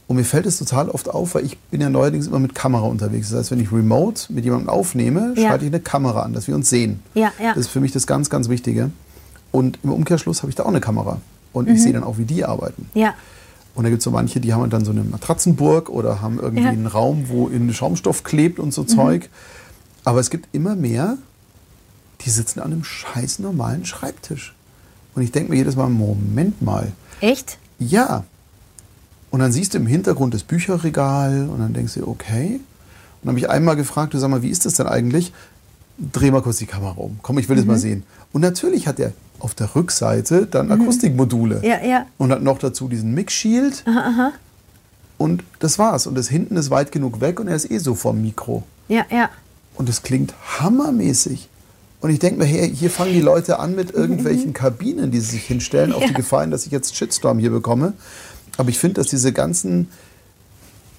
Und 0.07 0.15
mir 0.15 0.23
fällt 0.23 0.45
es 0.45 0.57
total 0.57 0.87
oft 0.89 1.09
auf, 1.09 1.35
weil 1.35 1.43
ich 1.45 1.57
bin 1.57 1.81
ja 1.81 1.89
neuerdings 1.89 2.27
immer 2.27 2.39
mit 2.39 2.55
Kamera 2.55 2.85
unterwegs. 2.85 3.29
Das 3.31 3.39
heißt, 3.39 3.51
wenn 3.51 3.59
ich 3.59 3.73
remote 3.73 4.31
mit 4.31 4.45
jemandem 4.45 4.69
aufnehme, 4.69 5.33
Ja. 5.35 5.49
schalte 5.49 5.65
ich 5.65 5.71
eine 5.71 5.81
Kamera 5.81 6.21
an, 6.21 6.31
dass 6.31 6.47
wir 6.47 6.55
uns 6.55 6.69
sehen. 6.69 7.01
Ja, 7.13 7.33
ja. 7.43 7.49
Das 7.49 7.57
ist 7.65 7.67
für 7.67 7.81
mich 7.81 7.91
das 7.91 8.07
ganz, 8.07 8.29
ganz 8.29 8.47
Wichtige. 8.47 8.89
Und 9.51 9.79
im 9.83 9.91
Umkehrschluss 9.91 10.43
habe 10.43 10.49
ich 10.49 10.55
da 10.55 10.63
auch 10.63 10.69
eine 10.69 10.79
Kamera. 10.79 11.19
Und 11.51 11.67
Mhm. 11.67 11.75
ich 11.75 11.83
sehe 11.83 11.91
dann 11.91 12.05
auch, 12.05 12.17
wie 12.17 12.23
die 12.25 12.45
arbeiten. 12.45 12.89
Ja. 12.93 13.15
Und 13.77 13.83
da 13.83 13.91
gibt 13.91 13.99
es 13.99 14.05
so 14.05 14.09
manche, 14.11 14.39
die 14.39 14.53
haben 14.55 14.67
dann 14.71 14.83
so 14.85 14.89
eine 14.91 15.03
Matratzenburg 15.03 15.89
oder 15.89 16.19
haben 16.19 16.39
irgendwie 16.39 16.63
Ja. 16.63 16.71
Mhm. 16.71 16.77
einen 16.79 16.87
Raum, 16.87 17.25
wo 17.29 17.47
in 17.47 17.71
Schaumstoff 17.71 18.23
klebt 18.23 18.57
und 18.57 18.73
so 18.73 18.83
Zeug. 18.83 19.29
Aber 20.03 20.19
es 20.19 20.31
gibt 20.31 20.47
immer 20.51 20.75
mehr, 20.75 21.17
die 22.21 22.31
sitzen 22.31 22.59
an 22.59 22.71
einem 22.73 22.83
scheiß 22.83 23.37
normalen 23.37 23.85
Schreibtisch. 23.85 24.55
Und 25.13 25.21
ich 25.21 25.31
denke 25.31 25.51
mir 25.51 25.57
jedes 25.57 25.75
Mal, 25.75 25.89
Moment 25.89 26.59
mal. 26.59 26.91
Echt? 27.21 27.59
Ja. 27.77 28.23
Und 29.29 29.41
dann 29.41 29.51
siehst 29.51 29.75
du 29.75 29.77
im 29.77 29.85
Hintergrund 29.85 30.33
das 30.33 30.41
Bücherregal 30.43 31.47
und 31.47 31.59
dann 31.59 31.73
denkst 31.73 31.93
du, 31.93 32.07
okay. 32.07 32.55
Und 32.55 32.61
dann 33.23 33.29
habe 33.29 33.39
ich 33.39 33.47
einmal 33.49 33.75
gefragt, 33.75 34.15
du 34.15 34.17
sag 34.17 34.29
mal, 34.31 34.41
wie 34.41 34.49
ist 34.49 34.65
das 34.65 34.73
denn 34.73 34.87
eigentlich? 34.87 35.33
Dreh 35.99 36.31
mal 36.31 36.41
kurz 36.41 36.57
die 36.57 36.65
Kamera 36.65 36.93
um. 36.95 37.19
Komm, 37.21 37.37
ich 37.37 37.47
will 37.47 37.57
das 37.57 37.65
Mhm. 37.65 37.71
mal 37.71 37.77
sehen. 37.77 38.03
Und 38.33 38.41
natürlich 38.41 38.87
hat 38.87 38.99
er 38.99 39.13
auf 39.39 39.55
der 39.55 39.75
Rückseite 39.75 40.47
dann 40.47 40.71
Akustikmodule. 40.71 41.57
Mhm. 41.57 41.63
Ja, 41.63 41.83
ja. 41.83 42.05
Und 42.17 42.31
hat 42.31 42.41
noch 42.41 42.59
dazu 42.59 42.87
diesen 42.87 43.13
Mix-Shield. 43.13 43.83
Und 45.17 45.43
das 45.59 45.79
war's. 45.79 46.07
Und 46.07 46.15
das 46.15 46.27
hinten 46.27 46.55
ist 46.57 46.69
weit 46.69 46.91
genug 46.91 47.21
weg 47.21 47.39
und 47.39 47.47
er 47.47 47.55
ist 47.55 47.69
eh 47.69 47.77
so 47.79 47.95
vom 47.95 48.21
Mikro. 48.21 48.63
Ja, 48.87 49.05
ja. 49.09 49.29
Und 49.75 49.89
es 49.89 50.03
klingt 50.03 50.33
hammermäßig. 50.59 51.49
Und 51.99 52.11
ich 52.11 52.19
denke 52.19 52.39
mir, 52.39 52.45
hey, 52.45 52.73
hier 52.73 52.91
fangen 52.91 53.13
die 53.13 53.21
Leute 53.21 53.59
an 53.59 53.75
mit 53.75 53.91
irgendwelchen 53.91 54.53
Kabinen, 54.53 55.09
die 55.09 55.19
sie 55.19 55.31
sich 55.31 55.45
hinstellen, 55.45 55.93
auf 55.93 56.05
die 56.05 56.13
Gefahr 56.13 56.41
hin, 56.41 56.51
dass 56.51 56.65
ich 56.65 56.71
jetzt 56.71 56.95
Shitstorm 56.95 57.39
hier 57.39 57.49
bekomme. 57.49 57.93
Aber 58.57 58.69
ich 58.69 58.77
finde, 58.77 59.01
dass 59.01 59.07
diese 59.07 59.33
ganzen 59.33 59.87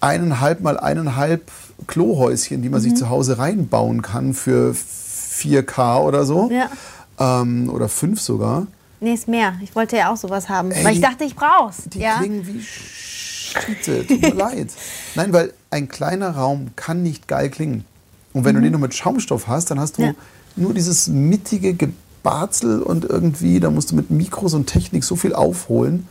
eineinhalb 0.01 0.61
mal 0.61 0.79
eineinhalb 0.79 1.51
Klohäuschen, 1.87 2.63
die 2.63 2.69
man 2.69 2.81
sich 2.81 2.95
zu 2.95 3.09
Hause 3.09 3.39
reinbauen 3.39 4.03
kann 4.03 4.35
für 4.35 4.75
4K 4.75 6.03
oder 6.03 6.25
so, 6.25 6.51
Ja. 6.51 6.69
Ähm, 7.19 7.71
oder 7.71 7.89
5 7.89 8.21
sogar, 8.21 8.67
Nee, 9.01 9.15
ist 9.15 9.29
mehr. 9.29 9.55
Ich 9.63 9.77
wollte 9.77 9.97
ja 9.97 10.13
auch 10.13 10.17
sowas 10.17 10.49
haben. 10.49 10.73
Ey, 10.73 10.85
weil 10.85 10.95
ich 10.95 11.01
dachte, 11.01 11.23
ich 11.23 11.37
brauch's. 11.37 11.85
die 11.87 12.01
ja. 12.01 12.19
klingen 12.19 12.45
wie 12.49 12.61
Schiete. 12.61 14.05
Tut 14.07 14.21
mir 14.21 14.35
leid. 14.35 14.71
Nein, 15.15 15.33
weil 15.33 15.53
ein 15.71 15.87
kleiner 15.89 16.31
Raum 16.31 16.71
kann 16.75 17.05
nicht 17.05 17.29
geil 17.29 17.49
klingen. 17.49 17.85
Und 18.33 18.45
wenn 18.45 18.57
du 18.57 18.61
den 18.61 18.73
nur 18.73 18.81
mit 18.81 18.95
Schaumstoff 18.95 19.47
hast, 19.47 19.71
dann 19.71 19.79
hast 19.79 19.99
du 19.99 20.03
Mhm. 20.03 20.07
Ja. 20.09 20.15
nur 20.57 20.75
dieses 20.75 21.07
mittige 21.07 21.75
Gebarzel 21.75 22.83
und 22.83 23.05
irgendwie, 23.05 23.61
da 23.61 23.71
musst 23.71 23.93
du 23.93 23.95
mit 23.95 24.11
Mikros 24.11 24.55
und 24.55 24.67
Technik 24.67 25.05
so 25.05 25.15
viel 25.15 25.33
aufholen. 25.33 26.09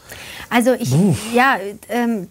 Also 0.50 0.72
ich, 0.74 0.96
ja, 1.34 1.58
ähm, 1.90 2.28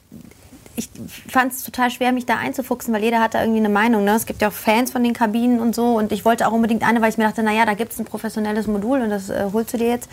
ich 0.76 0.90
fand 1.28 1.52
es 1.52 1.62
total 1.64 1.90
schwer, 1.90 2.12
mich 2.12 2.26
da 2.26 2.36
einzufuchsen, 2.36 2.92
weil 2.94 3.02
jeder 3.02 3.20
hat 3.20 3.34
da 3.34 3.40
irgendwie 3.40 3.60
eine 3.60 3.68
Meinung. 3.70 4.04
Ne? 4.04 4.12
Es 4.14 4.26
gibt 4.26 4.42
ja 4.42 4.48
auch 4.48 4.52
Fans 4.52 4.90
von 4.92 5.02
den 5.02 5.14
Kabinen 5.14 5.58
und 5.60 5.74
so. 5.74 5.96
Und 5.96 6.12
ich 6.12 6.24
wollte 6.24 6.46
auch 6.46 6.52
unbedingt 6.52 6.86
eine, 6.86 7.00
weil 7.00 7.08
ich 7.10 7.18
mir 7.18 7.24
dachte, 7.24 7.42
naja, 7.42 7.64
da 7.64 7.74
gibt 7.74 7.92
es 7.92 7.98
ein 7.98 8.04
professionelles 8.04 8.66
Modul 8.66 9.00
und 9.00 9.10
das 9.10 9.30
äh, 9.30 9.46
holst 9.52 9.72
du 9.72 9.78
dir 9.78 9.88
jetzt. 9.88 10.08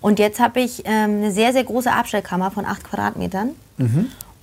Und 0.00 0.18
jetzt 0.18 0.40
habe 0.40 0.60
ich 0.60 0.82
ähm, 0.86 1.18
eine 1.22 1.30
sehr, 1.32 1.52
sehr 1.52 1.64
große 1.64 1.90
Abstellkammer 1.92 2.50
von 2.50 2.66
8 2.66 2.84
Quadratmetern. 2.84 3.50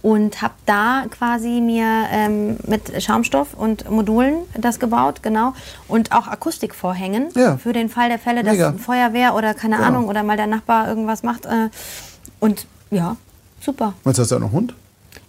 Und 0.01 0.41
habe 0.41 0.53
da 0.67 1.05
quasi 1.09 1.59
mir 1.61 2.05
ähm, 2.11 2.57
mit 2.67 3.01
Schaumstoff 3.03 3.53
und 3.55 3.89
Modulen 3.89 4.35
das 4.55 4.79
gebaut, 4.79 5.23
genau. 5.23 5.53
Und 5.87 6.11
auch 6.11 6.27
Akustikvorhängen 6.27 7.29
Ja. 7.35 7.57
für 7.57 7.73
den 7.73 7.89
Fall 7.89 8.09
der 8.09 8.19
Fälle, 8.19 8.43
dass 8.43 8.53
Mega. 8.53 8.73
Feuerwehr 8.73 9.33
oder 9.35 9.53
keine 9.55 9.77
Genau. 9.77 9.87
Ahnung 9.87 10.07
oder 10.07 10.21
mal 10.23 10.37
der 10.37 10.45
Nachbar 10.47 10.87
irgendwas 10.87 11.23
macht. 11.23 11.45
Äh, 11.47 11.69
und 12.39 12.67
ja, 12.91 13.17
super. 13.59 13.93
Jetzt 14.05 14.19
hast 14.19 14.29
du 14.31 14.35
ja 14.35 14.41
noch 14.41 14.51
Hund. 14.51 14.73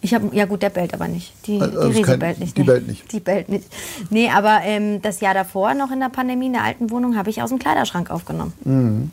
Ich 0.06 0.14
habe, 0.14 0.28
ja 0.34 0.44
gut, 0.46 0.62
der 0.62 0.70
bellt 0.70 0.94
aber 0.94 1.08
nicht. 1.08 1.32
Die, 1.46 1.60
Also 1.60 1.80
die 1.80 1.86
Resi 1.88 2.02
kein- 2.02 2.18
bellt 2.18 2.38
nicht. 2.40 2.56
die 2.56 2.60
nee. 2.62 2.66
bellt 2.66 2.88
nicht. 2.88 3.12
Die 3.12 3.20
bellt 3.20 3.48
nicht. 3.48 3.64
Nee, 4.10 4.30
aber 4.30 4.60
ähm, 4.62 5.02
das 5.02 5.20
Jahr 5.20 5.34
davor, 5.34 5.74
noch 5.74 5.90
in 5.90 6.00
der 6.00 6.08
Pandemie, 6.08 6.46
in 6.46 6.52
der 6.54 6.62
alten 6.64 6.90
Wohnung, 6.90 7.16
habe 7.16 7.28
ich 7.30 7.42
aus 7.42 7.50
dem 7.50 7.58
Kleiderschrank 7.58 8.10
aufgenommen. 8.10 9.10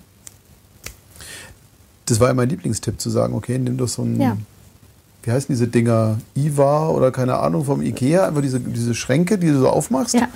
Das 2.06 2.20
war 2.20 2.28
ja 2.28 2.34
mein 2.34 2.50
Lieblingstipp, 2.50 3.00
zu 3.00 3.10
sagen, 3.10 3.34
okay, 3.34 3.58
nimm 3.58 3.78
doch 3.78 3.88
so 3.88 4.02
einen 4.02 4.20
Ja. 4.20 4.38
wie 5.24 5.32
heißen 5.32 5.48
diese 5.50 5.68
Dinger, 5.68 6.18
Iva 6.36 6.90
oder 6.90 7.12
keine 7.12 7.38
Ahnung 7.40 7.64
vom 7.66 7.82
Ikea, 7.82 8.28
einfach 8.28 8.42
diese, 8.42 8.60
diese 8.60 8.94
Schränke, 8.94 9.38
die 9.38 9.48
du 9.48 9.60
so 9.60 9.70
aufmachst. 9.70 10.14
Ja. 10.16 10.28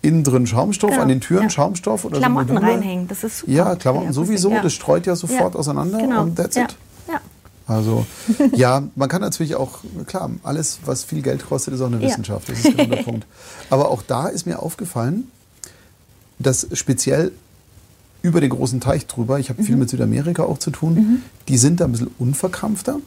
Innen 0.00 0.24
drin 0.24 0.46
Schaumstoff, 0.48 0.90
Genau, 0.90 1.02
an 1.02 1.08
den 1.08 1.20
Türen 1.20 1.44
ja. 1.44 1.50
Schaumstoff 1.50 2.04
oder 2.04 2.18
Klamotten 2.18 2.56
so 2.56 2.60
reinhängen, 2.62 3.06
das 3.06 3.22
ist 3.22 3.38
super. 3.40 3.52
Ja, 3.52 3.76
Klamotten 3.76 4.12
sowieso, 4.12 4.50
das 4.60 4.72
streut 4.72 5.06
ja 5.06 5.14
sofort 5.14 5.54
auseinander 5.54 5.98
Genau. 5.98 6.22
und 6.22 6.34
that's 6.36 6.56
it. 6.56 6.74
Also, 7.66 8.06
ja, 8.54 8.82
man 8.96 9.08
kann 9.08 9.20
natürlich 9.20 9.54
auch, 9.54 9.78
klar, 10.06 10.30
alles, 10.42 10.78
was 10.84 11.04
viel 11.04 11.22
Geld 11.22 11.46
kostet, 11.46 11.74
ist 11.74 11.80
auch 11.80 11.86
eine 11.86 12.00
Ja. 12.00 12.08
Wissenschaft. 12.08 12.48
Das 12.48 12.58
ist 12.58 12.76
genau 12.76 12.84
der 12.94 13.02
Punkt. 13.04 13.26
Aber 13.70 13.90
auch 13.90 14.02
da 14.02 14.28
ist 14.28 14.46
mir 14.46 14.58
aufgefallen, 14.60 15.24
dass 16.38 16.66
speziell 16.72 17.32
über 18.22 18.40
den 18.40 18.50
großen 18.50 18.80
Teich 18.80 19.06
drüber, 19.06 19.38
ich 19.38 19.48
habe 19.48 19.62
viel 19.62 19.76
mit 19.76 19.90
Südamerika 19.90 20.44
auch 20.44 20.58
zu 20.58 20.70
tun, 20.70 21.22
die 21.48 21.56
sind 21.58 21.80
da 21.80 21.86
ein 21.86 21.92
bisschen 21.92 22.10
unverkrampfter. 22.18 22.98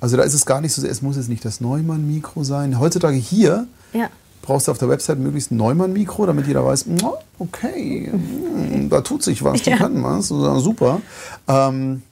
Also 0.00 0.16
da 0.16 0.22
ist 0.22 0.34
es 0.34 0.46
gar 0.46 0.60
nicht 0.60 0.72
so 0.72 0.82
sehr, 0.82 0.90
es 0.90 1.02
muss 1.02 1.16
jetzt 1.16 1.28
nicht 1.28 1.44
das 1.44 1.60
Neumann-Mikro 1.60 2.44
sein. 2.44 2.78
Heutzutage 2.78 3.16
hier 3.16 3.66
ja. 3.92 4.08
brauchst 4.42 4.68
du 4.68 4.72
auf 4.72 4.78
der 4.78 4.88
Website 4.88 5.18
möglichst 5.18 5.50
ein 5.50 5.56
Neumann-Mikro, 5.56 6.26
damit 6.26 6.46
jeder 6.46 6.64
weiß, 6.64 6.86
"Mm, 6.86 6.96
okay, 7.40 8.12
mm, 8.12 8.88
da 8.88 9.00
tut 9.00 9.22
sich 9.24 9.42
was, 9.42 9.62
die 9.62 9.70
Ja. 9.70 9.78
können 9.78 10.02
was, 10.04 10.28
super. 10.28 11.00
Ähm, 11.48 12.02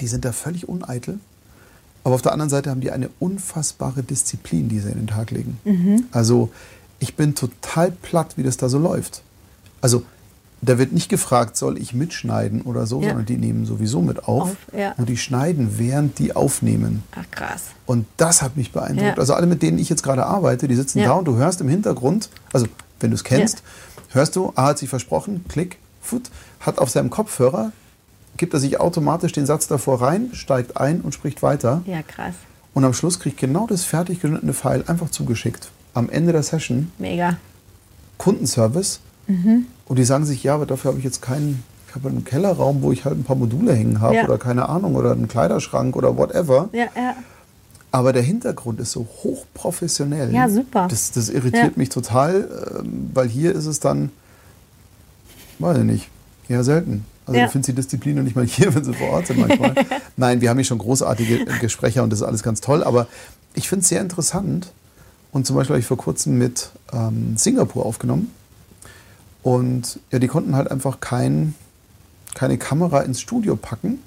die 0.00 0.06
sind 0.06 0.24
da 0.24 0.32
völlig 0.32 0.68
uneitel. 0.68 1.18
Aber 2.04 2.14
auf 2.14 2.22
der 2.22 2.32
anderen 2.32 2.50
Seite 2.50 2.70
haben 2.70 2.80
die 2.80 2.92
eine 2.92 3.10
unfassbare 3.18 4.02
Disziplin, 4.02 4.68
die 4.68 4.78
sie 4.78 4.90
in 4.90 4.98
den 4.98 5.06
Tag 5.08 5.30
legen. 5.32 5.58
Mhm. 5.64 6.04
Also 6.12 6.50
ich 7.00 7.16
bin 7.16 7.34
total 7.34 7.90
platt, 7.90 8.36
wie 8.36 8.42
das 8.42 8.56
da 8.56 8.68
so 8.68 8.78
läuft. 8.78 9.22
Also 9.80 10.04
da 10.62 10.78
wird 10.78 10.92
nicht 10.92 11.08
gefragt, 11.08 11.56
soll 11.56 11.78
ich 11.78 11.92
mitschneiden 11.94 12.62
oder 12.62 12.86
so, 12.86 13.02
Ja. 13.02 13.08
sondern 13.08 13.26
die 13.26 13.36
nehmen 13.36 13.66
sowieso 13.66 14.00
mit 14.02 14.24
auf. 14.26 14.50
Auf, 14.50 14.56
ja. 14.76 14.92
Und 14.96 15.08
die 15.08 15.16
schneiden, 15.16 15.78
während 15.78 16.18
die 16.18 16.34
aufnehmen. 16.34 17.02
Ach, 17.14 17.24
krass. 17.30 17.64
Und 17.84 18.06
das 18.16 18.40
hat 18.40 18.56
mich 18.56 18.72
beeindruckt. 18.72 19.16
Ja. 19.16 19.18
Also 19.18 19.34
alle, 19.34 19.46
mit 19.46 19.62
denen 19.62 19.78
ich 19.78 19.88
jetzt 19.88 20.02
gerade 20.02 20.24
arbeite, 20.24 20.66
die 20.68 20.74
sitzen 20.76 21.00
da 21.02 21.12
und 21.12 21.26
du 21.26 21.36
hörst 21.36 21.60
im 21.60 21.68
Hintergrund, 21.68 22.30
also 22.52 22.66
wenn 23.00 23.10
du 23.10 23.16
es 23.16 23.24
kennst, 23.24 23.62
hörst 24.12 24.34
du, 24.36 24.52
A 24.54 24.66
hat 24.68 24.78
sich 24.78 24.88
versprochen, 24.88 25.44
klick, 25.48 25.78
fut, 26.00 26.30
hat 26.60 26.78
auf 26.78 26.88
seinem 26.88 27.10
Kopfhörer, 27.10 27.72
gibt 28.36 28.54
er 28.54 28.60
sich 28.60 28.80
automatisch 28.80 29.32
den 29.32 29.46
Satz 29.46 29.66
davor 29.66 30.00
rein, 30.02 30.30
steigt 30.32 30.76
ein 30.76 31.00
und 31.00 31.12
spricht 31.14 31.42
weiter. 31.42 31.82
Ja, 31.86 32.02
krass. 32.02 32.34
Und 32.74 32.84
am 32.84 32.92
Schluss 32.92 33.18
kriegt 33.20 33.38
genau 33.38 33.66
das 33.66 33.84
fertig 33.84 34.20
geschnittene 34.20 34.52
File 34.52 34.84
einfach 34.86 35.10
zugeschickt. 35.10 35.70
Am 35.94 36.10
Ende 36.10 36.32
der 36.32 36.42
Session, 36.42 36.92
Mega. 36.98 37.38
Kundenservice. 38.18 39.00
Mhm. 39.26 39.66
Und 39.86 39.98
die 39.98 40.04
sagen 40.04 40.24
sich, 40.24 40.42
ja, 40.42 40.54
aber 40.54 40.66
dafür 40.66 40.90
habe 40.90 40.98
ich 40.98 41.04
jetzt 41.04 41.22
keinen, 41.22 41.62
ich 41.88 41.94
habe 41.94 42.08
einen 42.08 42.24
Kellerraum, 42.24 42.82
wo 42.82 42.92
ich 42.92 43.04
halt 43.04 43.16
ein 43.18 43.24
paar 43.24 43.36
Module 43.36 43.72
hängen 43.72 44.00
habe 44.00 44.16
Ja. 44.16 44.24
oder 44.24 44.38
keine 44.38 44.68
Ahnung 44.68 44.94
oder 44.94 45.12
einen 45.12 45.28
Kleiderschrank 45.28 45.96
oder 45.96 46.16
whatever. 46.16 46.68
Ja, 46.72 46.86
ja. 46.96 47.14
Aber 47.92 48.12
der 48.12 48.22
Hintergrund 48.22 48.78
ist 48.80 48.92
so 48.92 49.06
hochprofessionell. 49.22 50.34
Ja, 50.34 50.48
super. 50.50 50.86
Das, 50.90 51.12
das 51.12 51.30
irritiert 51.30 51.64
Ja. 51.64 51.72
mich 51.76 51.88
total, 51.88 52.48
ähm, 52.80 53.10
weil 53.14 53.28
hier 53.28 53.54
ist 53.54 53.64
es 53.66 53.80
dann, 53.80 54.10
weiß 55.60 55.78
ich 55.78 55.84
nicht, 55.84 56.08
eher 56.48 56.62
selten. 56.62 57.04
Also 57.26 57.38
Ja. 57.38 57.46
du 57.46 57.52
findest 57.52 57.68
die 57.68 57.74
Disziplin 57.74 58.16
noch 58.16 58.22
nicht 58.22 58.36
mal 58.36 58.46
hier, 58.46 58.72
wenn 58.74 58.84
sie 58.84 58.94
vor 58.94 59.08
Ort 59.10 59.26
sind 59.26 59.38
manchmal. 59.40 59.74
Nein, 60.16 60.40
wir 60.40 60.48
haben 60.50 60.56
hier 60.58 60.64
schon 60.64 60.78
großartige 60.78 61.44
Gespräche 61.60 62.02
und 62.02 62.10
das 62.10 62.20
ist 62.20 62.26
alles 62.26 62.42
ganz 62.42 62.60
toll. 62.60 62.82
Aber 62.84 63.06
ich 63.54 63.68
finde 63.68 63.82
es 63.82 63.88
sehr 63.88 64.00
interessant. 64.00 64.72
Und 65.32 65.46
zum 65.46 65.56
Beispiel 65.56 65.74
habe 65.74 65.80
ich 65.80 65.86
vor 65.86 65.96
kurzem 65.98 66.38
mit 66.38 66.70
ähm, 66.92 67.36
Singapur 67.36 67.84
aufgenommen. 67.84 68.30
Und 69.42 70.00
ja, 70.10 70.18
die 70.18 70.28
konnten 70.28 70.56
halt 70.56 70.70
einfach 70.70 71.00
kein, 71.00 71.54
keine 72.34 72.58
Kamera 72.58 73.00
ins 73.02 73.20
Studio 73.20 73.56
packen. 73.56 73.98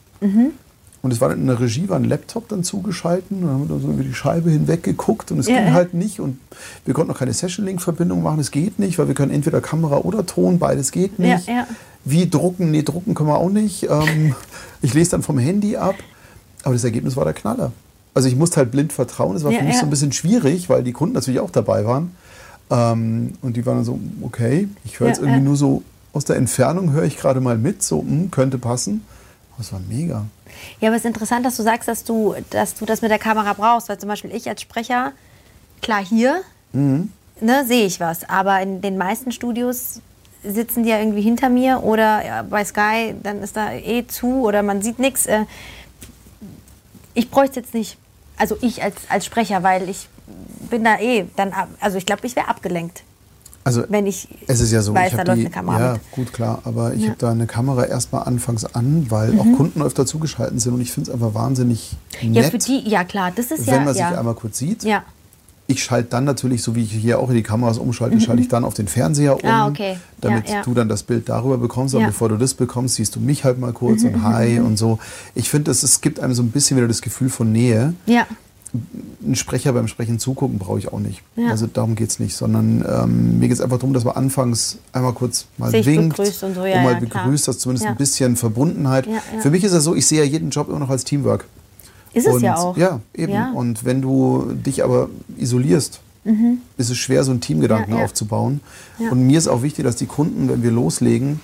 Und 1.02 1.14
es 1.14 1.22
war 1.22 1.30
dann 1.30 1.40
in 1.40 1.48
der 1.48 1.60
Regie, 1.62 1.88
war 1.88 1.96
ein 1.96 2.04
Laptop 2.04 2.50
dann 2.50 2.62
zugeschaltet 2.66 3.32
und 3.32 3.42
dann 3.44 3.52
haben 3.52 3.70
wir 3.70 3.76
da 3.76 3.82
so 3.82 3.88
über 3.90 4.04
die 4.04 4.14
Scheibe 4.14 4.52
hinweg 4.52 4.84
geguckt 4.84 5.32
und 5.32 5.40
es 5.40 5.48
Ja, 5.48 5.56
ging 5.60 5.68
ja. 5.68 5.74
halt 5.74 5.94
nicht 5.94 6.20
und 6.20 6.40
wir 6.84 6.94
konnten 6.94 7.12
auch 7.14 7.18
keine 7.20 7.32
Session-Link-Verbindung 7.32 8.22
machen, 8.22 8.42
es 8.42 8.52
geht 8.52 8.80
nicht, 8.80 9.00
weil 9.00 9.08
wir 9.08 9.16
können 9.16 9.32
entweder 9.32 9.62
Kamera 9.62 10.00
oder 10.00 10.26
Ton, 10.26 10.60
beides 10.60 10.92
geht 10.92 11.18
Ja, 11.18 11.36
nicht. 11.38 11.48
ja. 11.48 11.66
Wie 12.06 12.30
drucken? 12.30 12.72
Nee, 12.72 12.82
drucken 12.84 13.14
können 13.14 13.30
wir 13.30 13.38
auch 13.38 13.50
nicht. 13.50 13.84
Ähm, 13.90 14.36
ich 14.82 14.94
lese 14.94 15.12
dann 15.12 15.24
vom 15.24 15.38
Handy 15.38 15.76
ab, 15.78 15.96
aber 16.64 16.74
das 16.74 16.84
Ergebnis 16.84 17.16
war 17.16 17.26
der 17.26 17.34
Knaller. 17.34 17.72
Also 18.14 18.28
ich 18.28 18.36
musste 18.36 18.58
halt 18.58 18.72
blind 18.72 18.92
vertrauen, 18.94 19.36
es 19.36 19.44
war 19.44 19.52
Ja, 19.52 19.60
für 19.60 19.66
mich 19.66 19.76
ja. 19.76 19.80
so 19.82 19.86
ein 19.86 19.90
bisschen 19.90 20.12
schwierig, 20.12 20.70
weil 20.70 20.84
die 20.84 20.92
Kunden 20.94 21.14
natürlich 21.16 21.40
auch 21.40 21.52
dabei 21.52 21.86
waren. 21.86 22.16
Ähm, 22.72 23.34
und 23.42 23.56
die 23.58 23.66
waren 23.66 23.76
dann 23.78 23.86
so, 23.86 24.00
okay, 24.22 24.68
ich 24.86 25.00
höre 25.00 25.08
Ja, 25.08 25.14
jetzt 25.14 25.22
irgendwie 25.22 25.42
nur 25.42 25.56
so 25.56 25.84
aus 26.14 26.26
der 26.26 26.36
Entfernung, 26.38 26.92
höre 26.92 27.04
ich 27.04 27.18
gerade 27.18 27.40
mal 27.42 27.58
mit, 27.58 27.84
so, 27.84 28.00
hm, 28.02 28.32
könnte 28.32 28.58
passen. 28.58 29.06
Aber 29.54 29.62
es 29.62 29.72
war 29.74 29.80
mega. 29.90 30.26
Ja, 30.80 30.88
aber 30.90 30.96
es 30.98 31.04
ist 31.04 31.08
interessant, 31.08 31.46
dass 31.46 31.56
du 31.58 31.64
sagst, 31.64 31.88
dass 31.88 32.04
du, 32.04 32.34
dass 32.50 32.76
du 32.76 32.86
das 32.86 33.02
mit 33.02 33.12
der 33.12 33.20
Kamera 33.20 33.54
brauchst. 33.54 33.90
Weil 33.90 33.98
zum 34.00 34.10
Beispiel 34.10 34.32
ich 34.34 34.48
als 34.50 34.62
Sprecher, 34.62 35.12
klar 35.82 36.04
hier, 36.04 36.42
Mhm. 36.74 37.10
ne, 37.42 37.66
sehe 37.68 37.86
ich 37.86 38.00
was. 38.00 38.28
Aber 38.30 38.62
in 38.62 38.82
den 38.82 38.98
meisten 38.98 39.32
Studios 39.32 40.02
sitzen 40.44 40.84
die 40.84 40.90
ja 40.90 41.00
irgendwie 41.00 41.22
hinter 41.22 41.50
mir 41.50 41.84
oder 41.84 42.26
ja, 42.26 42.42
bei 42.44 42.64
Sky, 42.64 43.14
dann 43.22 43.42
ist 43.42 43.56
da 43.58 43.74
eh 43.74 44.08
zu 44.08 44.42
oder 44.46 44.64
man 44.64 44.82
sieht 44.82 45.00
nichts. 45.00 45.26
Äh, 45.26 45.46
ich 47.14 47.30
bräuchte 47.30 47.60
jetzt 47.60 47.74
nicht, 47.74 47.98
also 48.38 48.58
ich 48.62 48.82
als, 48.84 48.96
als 49.10 49.26
Sprecher, 49.26 49.64
weil 49.64 49.90
ich 49.90 50.08
bin 50.70 50.84
da 50.84 50.98
eh, 51.00 51.26
dann, 51.36 51.52
ab- 51.52 51.70
also 51.80 51.98
ich 51.98 52.06
glaube, 52.06 52.26
ich 52.26 52.36
wäre 52.36 52.48
abgelenkt, 52.48 53.04
Also 53.64 53.84
wenn 53.90 54.06
ich 54.08 54.28
Es 54.48 54.62
ist 54.62 54.72
ja 54.72 54.82
so, 54.82 54.94
weiß, 54.94 55.12
ich 55.12 55.18
da 55.18 55.24
läuft 55.24 55.38
die, 55.40 55.46
eine 55.46 55.50
Kamera 55.50 55.80
ja, 55.80 55.94
mit. 55.94 56.12
gut, 56.12 56.32
klar, 56.34 56.62
aber 56.64 56.94
ich 56.94 57.02
Ja. 57.02 57.06
Mhm. 57.08 57.10
habe 57.12 57.20
da 57.20 57.32
eine 57.32 57.48
Kamera 57.48 57.86
erstmal 57.86 58.24
anfangs 58.24 58.64
an, 58.76 59.08
weil 59.10 59.38
auch 59.40 59.58
Kunden 59.58 59.82
öfter 59.82 60.06
zugeschaltet 60.06 60.62
sind 60.62 60.74
und 60.74 60.82
ich 60.82 60.92
finde 60.92 61.10
es 61.10 61.14
einfach 61.14 61.34
wahnsinnig 61.34 61.92
Ja, 62.22 62.44
nett, 62.44 62.52
für 62.52 62.58
die, 62.60 62.88
ja 62.88 63.04
klar, 63.04 63.32
das 63.36 63.48
ist 63.52 63.68
wenn 63.68 63.74
ja, 63.74 63.80
man 63.82 63.94
sich 63.94 64.02
ja. 64.02 64.18
einmal 64.18 64.36
kurz 64.36 64.58
sieht. 64.60 64.84
ja. 64.84 65.04
Ich 65.72 65.84
schalte 65.84 66.10
dann 66.10 66.24
natürlich, 66.26 66.64
so 66.64 66.76
wie 66.76 66.82
ich 66.82 66.92
hier 66.92 67.20
auch 67.20 67.30
in 67.30 67.36
die 67.36 67.44
Kameras 67.44 67.78
umschalte, 67.78 68.20
schalte 68.20 68.42
ich 68.42 68.48
dann 68.48 68.64
auf 68.64 68.74
den 68.74 68.88
Fernseher 68.88 69.36
um, 69.36 69.42
Mhm. 69.44 69.48
Ah, 69.48 69.68
okay. 69.68 69.98
damit 70.20 70.50
Ja, 70.50 70.56
ja. 70.56 70.62
du 70.64 70.74
dann 70.74 70.90
das 70.90 71.04
Bild 71.04 71.30
darüber 71.30 71.60
bekommst. 71.60 71.94
Aber 71.94 72.02
Ja. 72.02 72.08
Mhm, 72.08 72.12
bevor 72.12 72.30
du 72.30 72.38
das 72.38 72.56
bekommst, 72.56 72.96
siehst 72.96 73.16
du 73.16 73.20
mich 73.20 73.44
halt 73.44 73.60
mal 73.60 73.72
kurz 73.72 74.04
und 74.04 74.24
hi 74.24 74.60
und 74.60 74.78
so. 74.78 74.98
Ich 75.36 75.48
finde, 75.48 75.70
es, 75.70 76.02
gibt 76.02 76.20
einem 76.20 76.34
so 76.34 76.42
ein 76.42 76.50
bisschen 76.50 76.76
wieder 76.76 76.88
das 76.88 77.04
Gefühl 77.04 77.30
von 77.30 77.52
Nähe. 77.52 77.94
Ja, 78.08 78.26
Ein 79.24 79.36
Sprecher 79.36 79.74
beim 79.74 79.88
Sprechen 79.88 80.18
zugucken 80.18 80.58
brauche 80.58 80.80
ich 80.80 80.92
auch 80.92 81.00
nicht. 81.00 81.22
Also 81.50 81.68
darum 81.68 81.96
geht 81.96 82.10
es 82.10 82.20
nicht, 82.20 82.36
sondern 82.36 82.84
ähm, 82.88 83.38
mir 83.40 83.48
geht 83.48 83.58
es 83.58 83.62
einfach 83.62 83.78
darum, 83.78 83.94
dass 83.94 84.06
man 84.06 84.16
anfangs 84.16 84.78
einmal 84.92 85.14
kurz 85.14 85.46
mal 85.58 85.70
Sich 85.70 85.86
winkt 85.86 86.18
begrüßt 86.18 86.44
und 86.46 86.56
so, 86.56 86.66
ja, 86.66 86.78
und 86.78 86.84
mal 86.84 86.96
begrüßt, 86.96 87.48
dass 87.48 87.60
zumindest 87.60 87.88
ein 87.88 87.96
bisschen 87.96 88.36
Verbundenheit. 88.38 89.08
Für 89.40 89.52
mich 89.52 89.64
ist 89.64 89.74
es 89.74 89.84
so, 89.84 89.96
ich 89.96 90.08
sehe 90.08 90.20
ja 90.20 90.26
jeden 90.26 90.50
Job 90.50 90.68
immer 90.70 90.80
noch 90.80 90.90
als 90.90 91.04
Teamwork. 91.04 91.46
Ist 92.14 92.28
es 92.28 92.36
und, 92.36 92.42
ja 92.42 92.56
auch. 92.58 92.78
Ja, 92.78 93.00
eben. 93.14 93.34
Ja. 93.34 93.52
Und 93.52 93.86
wenn 93.86 94.02
du 94.02 94.54
dich 94.54 94.84
aber 94.84 95.10
isolierst, 95.38 96.02
ist 96.78 96.90
es 96.92 96.98
schwer, 96.98 97.24
so 97.24 97.32
einen 97.32 97.42
Teamgedanken 97.42 97.96
Ja, 97.98 98.04
aufzubauen. 98.04 98.60
Und 99.10 99.26
mir 99.26 99.38
ist 99.38 99.48
auch 99.48 99.64
wichtig, 99.64 99.84
dass 99.86 99.96
die 99.96 100.06
Kunden, 100.06 100.50
wenn 100.50 100.62
wir 100.62 100.72
loslegen, 100.72 101.40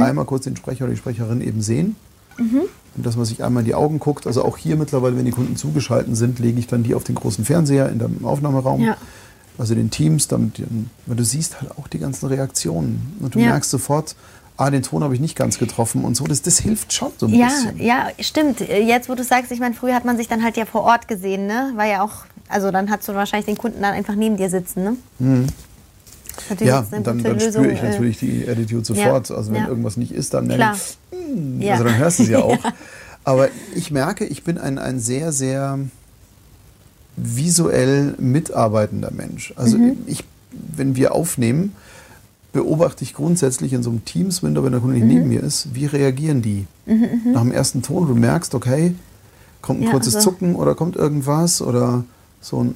einmal 0.00 0.24
kurz 0.26 0.44
den 0.44 0.56
Sprecher 0.56 0.84
oder 0.84 0.92
die 0.92 0.98
Sprecherin 0.98 1.40
eben 1.40 1.60
sehen. 1.62 1.96
Und 2.38 3.04
dass 3.06 3.16
man 3.16 3.24
sich 3.24 3.42
einmal 3.42 3.62
in 3.62 3.66
die 3.66 3.74
Augen 3.74 3.98
guckt. 3.98 4.26
Also 4.26 4.44
auch 4.44 4.56
hier 4.56 4.76
mittlerweile, 4.76 5.16
wenn 5.16 5.24
die 5.24 5.32
Kunden 5.32 5.56
zugeschaltet 5.56 6.16
sind, 6.16 6.38
lege 6.38 6.58
ich 6.58 6.66
dann 6.68 6.82
die 6.84 6.94
auf 6.94 7.04
den 7.04 7.14
großen 7.16 7.44
Fernseher 7.44 7.88
in 7.88 7.98
dem 7.98 8.24
Aufnahmeraum. 8.24 8.94
Also 9.56 9.74
den 9.74 9.90
Teams, 9.90 10.28
damit, 10.28 10.62
weil 11.06 11.16
du 11.16 11.24
siehst 11.24 11.60
halt 11.60 11.76
auch 11.76 11.88
die 11.88 11.98
ganzen 11.98 12.26
Reaktionen. 12.26 13.16
Und 13.20 13.34
du 13.34 13.40
Ja. 13.40 13.48
merkst 13.50 13.70
sofort, 13.70 14.14
ah, 14.58 14.70
den 14.70 14.82
Ton 14.82 15.02
habe 15.02 15.14
ich 15.14 15.20
nicht 15.20 15.36
ganz 15.36 15.58
getroffen 15.58 16.04
und 16.04 16.16
so. 16.16 16.24
Das, 16.26 16.42
das 16.42 16.58
hilft 16.58 16.92
schon 16.92 17.12
so 17.16 17.26
ein 17.26 17.34
Ja, 17.34 17.46
bisschen. 17.46 17.80
ja, 17.82 18.08
stimmt. 18.20 18.60
Jetzt, 18.60 19.08
wo 19.08 19.14
du 19.14 19.24
sagst, 19.24 19.50
ich 19.52 19.60
meine, 19.60 19.74
früher 19.74 19.94
hat 19.94 20.04
man 20.04 20.16
sich 20.18 20.28
dann 20.28 20.42
halt 20.44 20.56
ja 20.58 20.66
vor 20.66 20.82
Ort 20.82 21.08
gesehen, 21.08 21.46
ne? 21.46 21.72
War 21.76 21.86
ja 21.86 22.02
auch, 22.02 22.26
also 22.48 22.70
dann 22.70 22.90
hast 22.90 23.08
du 23.08 23.14
wahrscheinlich 23.14 23.46
den 23.46 23.56
Kunden 23.56 23.80
dann 23.80 23.94
einfach 23.94 24.14
neben 24.14 24.36
dir 24.36 24.50
sitzen, 24.50 24.84
ne? 24.84 24.96
Mhm. 25.20 25.46
Ja, 26.60 26.86
dann, 26.90 27.02
dann 27.02 27.40
spüre 27.40 27.66
ich 27.72 27.80
äh, 27.82 27.88
natürlich 27.90 28.18
die 28.18 28.48
Attitude 28.48 28.84
sofort. 28.84 29.28
Ja, 29.30 29.36
Also 29.36 29.50
wenn 29.52 29.62
ja. 29.62 29.68
irgendwas 29.68 29.96
nicht 29.96 30.12
ist, 30.12 30.34
dann 30.34 30.46
merke 30.46 30.76
ich, 30.76 31.18
hm, 31.18 31.60
Ja. 31.60 31.72
also 31.72 31.84
dann 31.84 31.96
hörst 31.98 32.18
du 32.20 32.22
es 32.24 32.28
ja 32.28 32.38
auch. 32.42 32.58
Aber 33.24 33.48
ich 33.74 33.90
merke, 33.90 34.24
ich 34.24 34.44
bin 34.44 34.56
ein, 34.58 34.78
ein 34.78 35.00
sehr, 35.00 35.32
sehr 35.32 35.78
visuell 37.16 38.14
mitarbeitender 38.18 39.10
Mensch. 39.10 39.52
Also 39.56 39.78
Mhm. 39.78 39.98
ich, 40.06 40.24
wenn 40.52 40.94
wir 40.96 41.12
aufnehmen, 41.14 41.74
beobachte 42.52 43.04
ich 43.04 43.14
grundsätzlich 43.14 43.72
in 43.72 43.82
so 43.82 43.90
einem 43.90 44.04
Teams-Window, 44.04 44.64
wenn 44.64 44.72
der 44.72 44.80
Kunde 44.80 44.96
nicht 44.96 45.04
Mhm. 45.04 45.12
neben 45.12 45.28
mir 45.28 45.42
ist, 45.42 45.74
wie 45.74 45.86
reagieren 45.86 46.42
die? 46.42 46.66
Nach 47.32 47.42
dem 47.42 47.52
ersten 47.52 47.82
Ton, 47.82 48.08
du 48.08 48.14
merkst, 48.14 48.54
okay, 48.54 48.94
kommt 49.60 49.80
ein 49.80 49.84
Ja, 49.84 49.90
kurzes 49.90 50.16
also- 50.16 50.30
Zucken 50.30 50.54
oder 50.56 50.74
kommt 50.74 50.96
irgendwas 50.96 51.60
oder 51.60 52.04
so 52.40 52.62
ein 52.64 52.74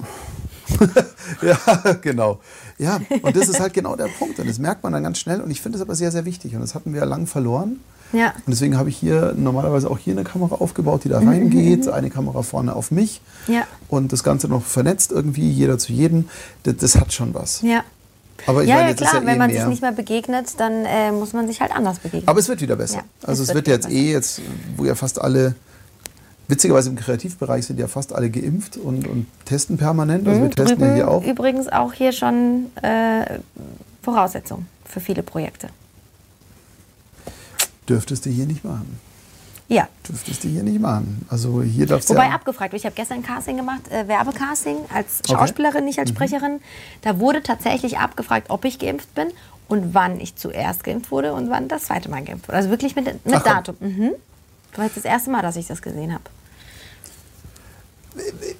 ja, 1.42 1.58
genau. 2.00 2.40
Ja, 2.78 3.00
und 3.22 3.36
das 3.36 3.48
ist 3.48 3.60
halt 3.60 3.74
genau 3.74 3.96
der 3.96 4.06
Punkt. 4.18 4.38
Und 4.38 4.48
das 4.48 4.58
merkt 4.58 4.82
man 4.82 4.92
dann 4.92 5.02
ganz 5.02 5.18
schnell. 5.18 5.40
Und 5.40 5.50
ich 5.50 5.60
finde 5.60 5.76
es 5.76 5.82
aber 5.82 5.94
sehr, 5.94 6.10
sehr 6.10 6.24
wichtig. 6.24 6.54
Und 6.54 6.60
das 6.60 6.74
hatten 6.74 6.92
wir 6.92 7.00
ja 7.00 7.06
lang 7.06 7.26
verloren. 7.26 7.80
Ja, 8.12 8.28
Und 8.46 8.48
deswegen 8.48 8.76
habe 8.76 8.88
ich 8.88 8.96
hier 8.96 9.34
normalerweise 9.36 9.90
auch 9.90 9.98
hier 9.98 10.12
eine 10.14 10.24
Kamera 10.24 10.56
aufgebaut, 10.56 11.04
die 11.04 11.08
Mhm, 11.08 11.12
da 11.12 11.18
reingeht. 11.20 11.88
Eine 11.88 12.10
Kamera 12.10 12.42
vorne 12.42 12.74
auf 12.74 12.90
mich. 12.90 13.20
ja, 13.48 13.64
Und 13.88 14.12
das 14.12 14.22
Ganze 14.22 14.48
noch 14.48 14.62
vernetzt 14.62 15.12
irgendwie, 15.12 15.50
jeder 15.50 15.78
zu 15.78 15.92
jedem. 15.92 16.28
Das, 16.62 16.76
das 16.76 16.96
hat 16.96 17.12
schon 17.12 17.34
was. 17.34 17.62
ja. 17.62 17.82
Aber 18.46 18.62
ich 18.62 18.68
ja, 18.68 18.76
meine, 18.76 18.88
ja, 18.90 18.94
klar, 18.94 19.14
ja 19.14 19.26
wenn 19.26 19.34
eh 19.34 19.38
man 19.38 19.50
mehr. 19.50 19.60
sich 19.60 19.68
nicht 19.68 19.82
mehr 19.82 19.92
begegnet, 19.92 20.58
dann 20.58 20.84
äh, 20.84 21.12
muss 21.12 21.32
man 21.32 21.46
sich 21.46 21.60
halt 21.60 21.74
anders 21.74 21.98
begegnen. 21.98 22.28
Aber 22.28 22.40
es 22.40 22.48
wird 22.48 22.60
wieder 22.60 22.76
besser. 22.76 22.98
Ja, 22.98 23.04
also 23.26 23.42
es 23.42 23.48
es 23.48 23.54
wird 23.54 23.66
wird 23.66 23.76
jetzt 23.76 23.90
wieder 23.90 24.00
eh 24.00 24.12
jetzt, 24.12 24.40
wo 24.76 24.84
ja 24.84 24.94
fast 24.94 25.20
alle 25.20 25.54
Witzigerweise 26.48 26.90
im 26.90 26.96
Kreativbereich 26.96 27.66
sind 27.66 27.78
ja 27.78 27.86
fast 27.86 28.12
alle 28.12 28.28
geimpft 28.28 28.76
und, 28.76 29.06
und 29.06 29.26
testen 29.46 29.78
permanent. 29.78 30.26
Also 30.28 30.40
wir 30.40 30.48
Mhm, 30.48 30.54
testen 30.54 30.68
ja 30.68 30.74
drüben 30.76 30.94
hier 30.96 31.08
auch. 31.08 31.24
Übrigens 31.24 31.68
auch 31.68 31.92
hier 31.94 32.12
schon 32.12 32.66
äh, 32.82 33.38
Voraussetzung 34.02 34.66
für 34.84 35.00
viele 35.00 35.22
Projekte. 35.22 35.68
Dürftest 37.88 38.26
du 38.26 38.30
hier 38.30 38.44
nicht 38.46 38.64
machen. 38.64 38.98
Ja. 39.72 39.88
Dürftest 40.06 40.44
du 40.44 40.48
hier 40.48 40.62
nicht 40.62 40.80
machen. 40.80 41.24
Also 41.30 41.62
hier 41.62 41.86
darfst 41.86 42.10
Wobei 42.10 42.26
ja... 42.26 42.34
abgefragt, 42.34 42.74
ich 42.74 42.84
habe 42.84 42.94
gestern 42.94 43.18
ein 43.18 43.22
Casting 43.22 43.56
gemacht, 43.56 43.80
äh, 43.90 44.06
Werbecasting 44.06 44.76
als 44.92 45.20
Okay. 45.20 45.32
Mhm. 45.32 45.38
Schauspielerin, 45.38 45.84
nicht 45.86 45.98
als 45.98 46.10
Sprecherin. 46.10 46.60
Da 47.00 47.18
wurde 47.18 47.42
tatsächlich 47.42 47.98
abgefragt, 47.98 48.50
ob 48.50 48.66
ich 48.66 48.78
geimpft 48.78 49.14
bin 49.14 49.28
und 49.68 49.94
wann 49.94 50.20
ich 50.20 50.36
zuerst 50.36 50.84
geimpft 50.84 51.10
wurde 51.10 51.32
und 51.32 51.48
wann 51.48 51.68
das 51.68 51.84
zweite 51.84 52.10
Mal 52.10 52.22
geimpft 52.22 52.48
wurde. 52.48 52.58
Also 52.58 52.68
wirklich 52.68 52.94
mit, 52.96 53.06
mit 53.24 53.34
Ach. 53.34 53.42
Datum. 53.42 53.76
Mhm. 53.80 54.10
Das 54.72 54.78
war 54.78 54.84
jetzt 54.84 54.98
das 54.98 55.04
erste 55.06 55.30
Mal, 55.30 55.40
dass 55.40 55.56
ich 55.56 55.66
das 55.66 55.80
gesehen 55.80 56.12
habe. 56.12 56.24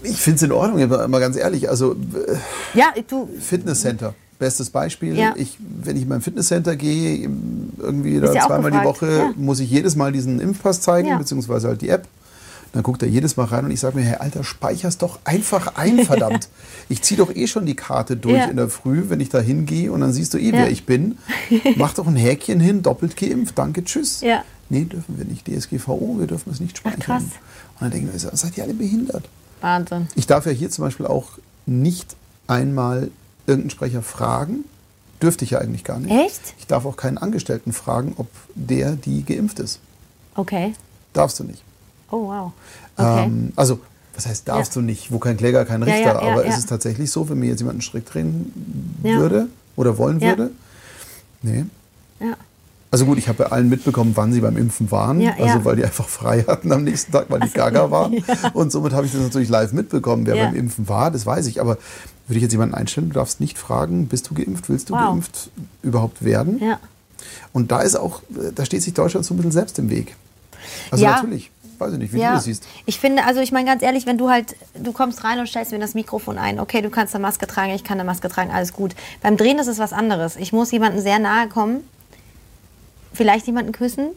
Ich 0.02 0.16
finde 0.16 0.36
es 0.36 0.42
in 0.42 0.52
Ordnung, 0.52 0.78
jetzt 0.78 0.90
mal 0.90 1.20
ganz 1.20 1.36
ehrlich. 1.36 1.68
Also 1.68 1.92
äh, 1.92 2.36
Ja, 2.72 2.86
du, 3.06 3.28
Fitnesscenter, 3.38 4.14
bestes 4.42 4.70
Beispiel. 4.70 5.16
Ja. 5.16 5.34
Ich, 5.36 5.56
wenn 5.60 5.96
ich 5.96 6.02
in 6.02 6.08
mein 6.08 6.20
Fitnesscenter 6.20 6.74
gehe, 6.76 7.28
irgendwie 7.78 8.18
da 8.20 8.32
zweimal 8.32 8.72
die 8.72 8.82
Woche, 8.84 9.10
ja. 9.10 9.32
muss 9.36 9.60
ich 9.60 9.70
jedes 9.70 9.94
Mal 9.96 10.10
diesen 10.12 10.40
Impfpass 10.40 10.80
zeigen, 10.80 11.08
Ja. 11.08 11.16
beziehungsweise 11.18 11.68
halt 11.68 11.80
die 11.80 11.88
App. 11.88 12.06
Dann 12.72 12.82
guckt 12.82 13.02
er 13.02 13.08
jedes 13.08 13.36
Mal 13.36 13.44
rein 13.44 13.66
und 13.66 13.70
ich 13.70 13.80
sage 13.80 13.98
mir, 13.98 14.02
hey 14.04 14.16
Alter, 14.16 14.42
speicher's 14.44 14.96
doch 14.98 15.18
einfach 15.24 15.76
ein, 15.76 15.98
verdammt. 16.06 16.48
Ich 16.88 17.02
ziehe 17.02 17.18
doch 17.18 17.34
eh 17.34 17.46
schon 17.46 17.66
die 17.66 17.76
Karte 17.76 18.16
durch 18.16 18.36
Ja. 18.38 18.46
in 18.46 18.56
der 18.56 18.68
Früh, 18.68 19.04
wenn 19.08 19.20
ich 19.20 19.28
da 19.28 19.40
hingehe 19.40 19.92
und 19.92 20.00
dann 20.00 20.12
siehst 20.12 20.32
du 20.34 20.38
eh, 20.38 20.46
Ja. 20.50 20.52
wer 20.54 20.70
ich 20.70 20.84
bin. 20.86 21.18
Mach 21.76 21.94
doch 21.94 22.06
ein 22.06 22.16
Häkchen 22.16 22.60
hin, 22.60 22.82
doppelt 22.82 23.16
geimpft, 23.16 23.56
danke, 23.58 23.84
tschüss. 23.84 24.22
Ja. 24.22 24.42
Nee, 24.70 24.84
dürfen 24.86 25.18
wir 25.18 25.24
nicht. 25.26 25.46
DSGVO, 25.46 26.16
wir 26.18 26.26
dürfen 26.26 26.50
es 26.50 26.60
nicht 26.60 26.78
speichern. 26.78 27.00
krass. 27.00 27.22
Und 27.22 27.80
dann 27.82 27.90
denken 27.90 28.08
wir, 28.12 28.18
seid 28.18 28.56
ihr 28.56 28.64
alle 28.64 28.74
behindert? 28.74 29.24
Wahnsinn. 29.60 30.08
Ich 30.14 30.26
darf 30.26 30.46
ja 30.46 30.52
hier 30.52 30.70
zum 30.70 30.84
Beispiel 30.84 31.06
auch 31.06 31.28
nicht 31.66 32.16
einmal 32.48 33.10
irgendeinen 33.46 33.70
Sprecher 33.70 34.02
fragen. 34.02 34.64
Dürfte 35.20 35.44
ich 35.44 35.52
ja 35.52 35.58
eigentlich 35.58 35.84
gar 35.84 35.98
nicht. 36.00 36.10
Echt? 36.12 36.54
Ich 36.58 36.66
darf 36.66 36.84
auch 36.84 36.96
keinen 36.96 37.18
Angestellten 37.18 37.72
fragen, 37.72 38.14
ob 38.16 38.26
der, 38.54 38.92
die 38.92 39.24
geimpft 39.24 39.60
ist. 39.60 39.78
Okay. 40.34 40.74
Darfst 41.12 41.38
du 41.38 41.44
nicht. 41.44 41.62
Oh, 42.10 42.26
wow. 42.28 42.52
Okay. 42.96 43.24
Ähm, 43.24 43.52
also, 43.54 43.78
was 44.14 44.26
heißt 44.26 44.48
darfst 44.48 44.74
Ja. 44.74 44.80
du 44.80 44.86
nicht? 44.86 45.12
Wo 45.12 45.18
kein 45.18 45.36
Kläger, 45.36 45.64
kein 45.64 45.80
Ja, 45.82 45.86
Richter. 45.94 46.14
ja, 46.14 46.22
ja, 46.26 46.32
aber 46.32 46.44
ja. 46.44 46.50
ist 46.52 46.58
es 46.58 46.66
tatsächlich 46.66 47.10
so, 47.10 47.28
wenn 47.28 47.38
mir 47.38 47.46
jetzt 47.46 47.60
jemand 47.60 47.76
einen 47.76 47.82
Strick 47.82 48.04
drehen 48.06 48.98
Ja. 49.04 49.16
würde 49.18 49.48
oder 49.76 49.96
wollen 49.98 50.18
Ja. 50.20 50.28
würde? 50.30 50.50
Nee. 51.42 51.64
ja. 52.20 52.34
Also 52.90 53.06
gut, 53.06 53.16
ich 53.16 53.26
habe 53.28 53.44
bei 53.44 53.50
allen 53.50 53.70
mitbekommen, 53.70 54.12
wann 54.16 54.34
sie 54.34 54.40
beim 54.42 54.58
Impfen 54.58 54.90
waren. 54.90 55.18
Ja, 55.20 55.30
also 55.32 55.44
ja. 55.46 55.64
weil 55.64 55.76
die 55.76 55.84
einfach 55.84 56.06
frei 56.06 56.42
hatten 56.46 56.70
am 56.72 56.84
nächsten 56.84 57.10
Tag, 57.10 57.26
weil 57.30 57.40
die 57.40 57.48
gaga 57.48 57.90
waren. 57.90 58.22
Und 58.52 58.70
somit 58.70 58.92
habe 58.92 59.06
ich 59.06 59.12
das 59.12 59.22
natürlich 59.22 59.48
live 59.48 59.72
mitbekommen, 59.72 60.26
wer 60.26 60.34
Ja. 60.36 60.44
beim 60.46 60.54
Impfen 60.56 60.86
war, 60.88 61.10
das 61.10 61.24
weiß 61.24 61.46
ich. 61.46 61.58
Aber 61.62 61.78
würde 62.26 62.38
ich 62.38 62.42
jetzt 62.42 62.52
jemanden 62.52 62.74
einstellen, 62.74 63.08
du 63.08 63.14
darfst 63.14 63.40
nicht 63.40 63.58
fragen, 63.58 64.06
bist 64.08 64.30
du 64.30 64.34
geimpft, 64.34 64.68
willst 64.68 64.90
du 64.90 64.94
Wow. 64.94 65.10
geimpft 65.10 65.50
überhaupt 65.82 66.24
werden? 66.24 66.58
Ja. 66.62 66.78
Und 67.52 67.70
da 67.72 67.80
ist 67.82 67.96
auch, 67.96 68.22
da 68.54 68.64
steht 68.64 68.82
sich 68.82 68.94
Deutschland 68.94 69.24
so 69.26 69.34
ein 69.34 69.36
bisschen 69.36 69.52
selbst 69.52 69.78
im 69.78 69.90
Weg. 69.90 70.16
Also 70.90 71.04
Ja. 71.04 71.12
natürlich, 71.12 71.50
weiß 71.78 71.92
ich 71.94 71.98
nicht, 71.98 72.12
wie 72.12 72.16
du 72.18 72.22
Ja, 72.22 72.34
das 72.34 72.44
siehst. 72.44 72.64
ich 72.86 72.98
finde, 72.98 73.24
also 73.24 73.40
ich 73.40 73.50
meine 73.52 73.66
ganz 73.66 73.82
ehrlich, 73.82 74.06
wenn 74.06 74.18
du 74.18 74.30
halt, 74.30 74.56
du 74.74 74.92
kommst 74.92 75.24
rein 75.24 75.38
und 75.40 75.48
stellst 75.48 75.72
mir 75.72 75.78
das 75.78 75.94
Mikrofon 75.94 76.38
ein, 76.38 76.58
okay, 76.60 76.80
du 76.82 76.90
kannst 76.90 77.14
eine 77.14 77.22
Maske 77.22 77.46
tragen, 77.46 77.72
ich 77.72 77.84
kann 77.84 77.98
eine 77.98 78.04
Maske 78.06 78.28
tragen, 78.28 78.50
alles 78.50 78.72
gut. 78.72 78.94
Beim 79.22 79.36
Drehen 79.36 79.58
ist 79.58 79.66
es 79.66 79.78
was 79.78 79.92
anderes. 79.92 80.36
Ich 80.36 80.52
muss 80.52 80.70
jemandem 80.70 81.00
sehr 81.02 81.18
nahe 81.18 81.48
kommen, 81.48 81.80
vielleicht 83.12 83.46
jemanden 83.46 83.72
küssen, 83.72 84.08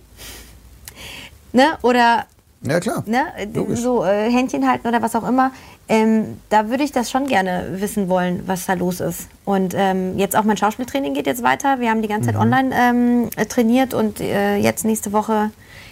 ne, 1.54 1.78
oder 1.82 2.26
Ja 2.68 2.80
klar, 2.80 3.04
ne, 3.06 3.26
logisch. 3.54 3.80
so 3.82 4.04
äh, 4.04 4.30
Händchen 4.32 4.68
halten 4.68 4.88
oder 4.88 5.02
was 5.02 5.16
auch 5.16 5.28
immer. 5.28 5.52
Ähm, 5.88 6.38
da 6.50 6.70
würde 6.70 6.84
ich 6.84 6.92
das 6.92 7.12
schon 7.12 7.28
gerne 7.28 7.68
wissen 7.80 8.10
wollen, 8.10 8.44
was 8.48 8.66
da 8.66 8.74
los 8.74 9.00
ist. 9.02 9.28
Und 9.46 9.74
ähm, 9.78 10.18
jetzt 10.18 10.36
auch 10.36 10.44
mein 10.44 10.58
Schauspieltraining 10.58 11.14
geht 11.14 11.28
jetzt 11.28 11.44
weiter. 11.44 11.80
Wir 11.80 11.90
haben 11.92 12.02
die 12.02 12.08
ganze 12.08 12.28
Zeit 12.28 12.36
Mhm. 12.36 12.42
online 12.42 12.76
ähm, 12.76 13.30
äh, 13.36 13.46
trainiert 13.46 13.94
und 13.94 14.20
äh, 14.20 14.56
jetzt 14.58 14.84
nächste 14.86 15.12
Woche 15.14 15.52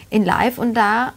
in 0.10 0.26
Live. 0.26 0.58
Und 0.58 0.74
da 0.74 1.14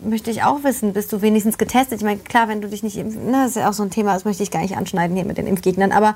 möchte 0.00 0.30
ich 0.30 0.44
auch 0.44 0.62
wissen, 0.62 0.92
bist 0.92 1.12
du 1.12 1.20
wenigstens 1.22 1.58
getestet? 1.58 1.98
Ich 1.98 2.04
meine, 2.04 2.20
klar, 2.20 2.46
wenn 2.46 2.60
du 2.60 2.68
dich 2.68 2.84
nicht 2.84 2.96
impfen, 2.96 3.26
ne, 3.26 3.32
das 3.42 3.50
ist 3.50 3.56
ja 3.56 3.68
auch 3.68 3.72
so 3.72 3.82
ein 3.82 3.90
Thema, 3.90 4.14
das 4.14 4.24
möchte 4.24 4.44
ich 4.44 4.52
gar 4.52 4.60
nicht 4.62 4.76
anschneiden 4.76 5.16
hier 5.16 5.24
mit 5.26 5.38
den 5.38 5.48
Impfgegnern, 5.48 5.90
aber 5.90 6.14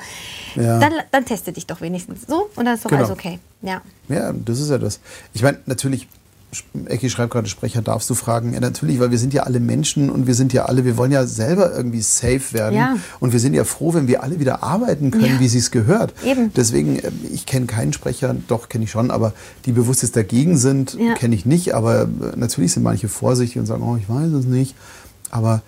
Ja. 0.55 0.79
dann, 0.79 0.93
dann 1.11 1.25
teste 1.25 1.53
dich 1.53 1.67
doch 1.67 1.81
wenigstens 1.81 2.23
so 2.29 2.49
und 2.55 2.65
dann 2.67 2.75
ist 2.77 2.85
doch 2.85 2.91
Genau. 2.91 3.03
alles 3.03 3.13
okay. 3.13 3.41
Ja. 3.63 3.81
Ja, 4.09 4.33
das 4.33 4.61
ist 4.61 4.71
ja 4.71 4.79
das. 4.79 5.01
Ich 5.35 5.43
meine, 5.43 5.59
natürlich, 5.67 6.07
Ecki 6.87 7.09
schreibt 7.09 7.33
gerade, 7.33 7.49
Sprecher 7.49 7.81
darfst 7.81 8.11
du 8.11 8.15
fragen. 8.15 8.53
Ja, 8.53 8.61
natürlich, 8.61 9.01
weil 9.01 9.11
wir 9.11 9.19
sind 9.19 9.33
ja 9.33 9.45
alle 9.45 9.59
Menschen 9.59 10.11
und 10.11 10.27
wir 10.27 10.35
sind 10.35 10.53
ja 10.53 10.67
alle, 10.67 10.85
wir 10.85 10.99
wollen 10.99 11.11
ja 11.11 11.27
selber 11.27 11.75
irgendwie 11.75 12.03
safe 12.03 12.53
werden. 12.53 12.77
Ja. 12.77 12.97
Und 13.21 13.33
wir 13.33 13.41
sind 13.41 13.55
ja 13.55 13.65
froh, 13.65 13.95
wenn 13.95 14.07
wir 14.07 14.23
alle 14.23 14.39
wieder 14.39 14.63
arbeiten 14.63 15.11
können, 15.11 15.25
Ja. 15.37 15.41
wie 15.41 15.49
sie 15.49 15.59
es 15.59 15.71
gehört. 15.71 16.13
Eben. 16.25 16.53
Deswegen, 16.55 16.97
ähm, 17.03 17.13
ich 17.33 17.47
kenne 17.47 17.65
keinen 17.67 17.95
Sprecher, 17.95 18.37
doch 18.49 18.69
kenne 18.69 18.85
ich 18.85 18.91
schon, 18.91 19.11
aber 19.11 19.33
die 19.65 19.73
bewusst 19.73 20.03
jetzt 20.03 20.15
dagegen 20.17 20.59
sind, 20.59 20.95
Ja. 21.01 21.15
kenne 21.15 21.35
ich 21.35 21.47
nicht. 21.47 21.75
Aber 21.75 22.03
äh, 22.03 22.07
natürlich 22.37 22.73
sind 22.75 22.83
manche 22.83 23.09
vorsichtig 23.09 23.59
und 23.59 23.67
sagen, 23.67 23.83
oh, 23.83 23.97
ich 23.97 24.09
weiß 24.09 24.33
es 24.33 24.45
nicht. 24.45 24.75
Aber 25.31 25.63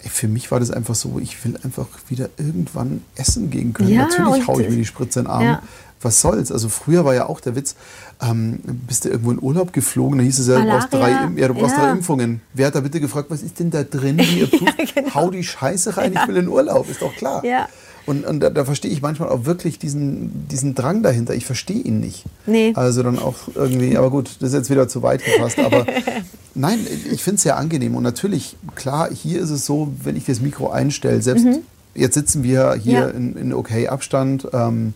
für 0.00 0.28
mich 0.28 0.50
war 0.50 0.60
das 0.60 0.70
einfach 0.70 0.94
so, 0.94 1.18
ich 1.18 1.42
will 1.44 1.56
einfach 1.62 1.86
wieder 2.08 2.28
irgendwann 2.36 3.02
essen 3.14 3.50
gehen 3.50 3.72
können. 3.72 3.88
Ja, 3.88 4.02
natürlich 4.08 4.46
haue 4.46 4.62
ich 4.62 4.68
mir 4.68 4.76
die 4.76 4.84
Spritze 4.84 5.20
in 5.20 5.24
den 5.26 5.30
Arm. 5.32 5.42
Ja. 5.44 5.62
Was 6.04 6.20
soll's? 6.20 6.52
Also 6.52 6.68
früher 6.68 7.04
war 7.04 7.14
ja 7.14 7.26
auch 7.28 7.40
der 7.40 7.56
Witz, 7.56 7.74
ähm, 8.22 8.60
bist 8.86 9.04
du 9.04 9.08
irgendwo 9.08 9.32
in 9.32 9.42
Urlaub 9.42 9.72
geflogen, 9.72 10.18
da 10.18 10.24
hieß 10.24 10.38
es 10.38 10.46
ja, 10.46 10.60
du 10.60 10.66
brauchst 10.70 10.92
drei, 10.92 11.10
ja, 11.36 11.48
du 11.48 11.54
brauchst 11.54 11.76
ja. 11.76 11.82
drei 11.86 11.90
Impfungen. 11.92 12.40
Wer 12.52 12.68
hat 12.68 12.74
da 12.74 12.80
bitte 12.80 13.00
gefragt, 13.00 13.30
was 13.30 13.42
ist 13.42 13.58
denn 13.58 13.70
da 13.70 13.82
drin? 13.82 14.18
Wie 14.18 14.40
ihr 14.40 14.46
Proof? 14.50 14.68
genau. 14.94 15.14
Hau 15.14 15.30
die 15.30 15.42
Scheiße 15.42 15.96
rein, 15.96 16.12
ich 16.12 16.28
will 16.28 16.36
in 16.36 16.48
Urlaub, 16.48 16.88
ist 16.88 17.02
doch 17.02 17.14
klar. 17.16 17.44
Ja. 17.44 17.68
Und, 18.06 18.26
und 18.26 18.40
da, 18.40 18.50
da 18.50 18.66
verstehe 18.66 18.90
ich 18.90 19.00
manchmal 19.00 19.30
auch 19.30 19.46
wirklich 19.46 19.78
diesen, 19.78 20.46
diesen 20.48 20.74
Drang 20.74 21.02
dahinter. 21.02 21.34
Ich 21.34 21.46
verstehe 21.46 21.80
ihn 21.80 22.00
nicht. 22.00 22.24
Nee. 22.44 22.72
Also 22.76 23.02
dann 23.02 23.18
auch 23.18 23.36
irgendwie, 23.54 23.96
aber 23.96 24.10
gut, 24.10 24.36
das 24.40 24.50
ist 24.50 24.54
jetzt 24.54 24.70
wieder 24.70 24.88
zu 24.88 25.02
weit 25.02 25.24
gefasst. 25.24 25.58
Aber 25.58 25.86
nein, 26.54 26.80
ich 27.10 27.22
finde 27.22 27.36
es 27.36 27.42
sehr 27.44 27.56
angenehm. 27.56 27.96
Und 27.96 28.02
natürlich, 28.02 28.56
klar, 28.74 29.08
hier 29.10 29.40
ist 29.40 29.48
es 29.48 29.64
so, 29.64 29.90
wenn 30.02 30.16
ich 30.16 30.26
das 30.26 30.40
Mikro 30.42 30.68
einstelle, 30.70 31.22
selbst 31.22 31.46
jetzt 31.94 32.12
sitzen 32.12 32.42
wir 32.42 32.74
hier 32.74 33.00
Mhm. 33.00 33.06
Ja. 33.06 33.08
in, 33.08 33.36
in 33.36 33.52
okay 33.54 33.88
Abstand. 33.88 34.48
Ähm, 34.52 34.92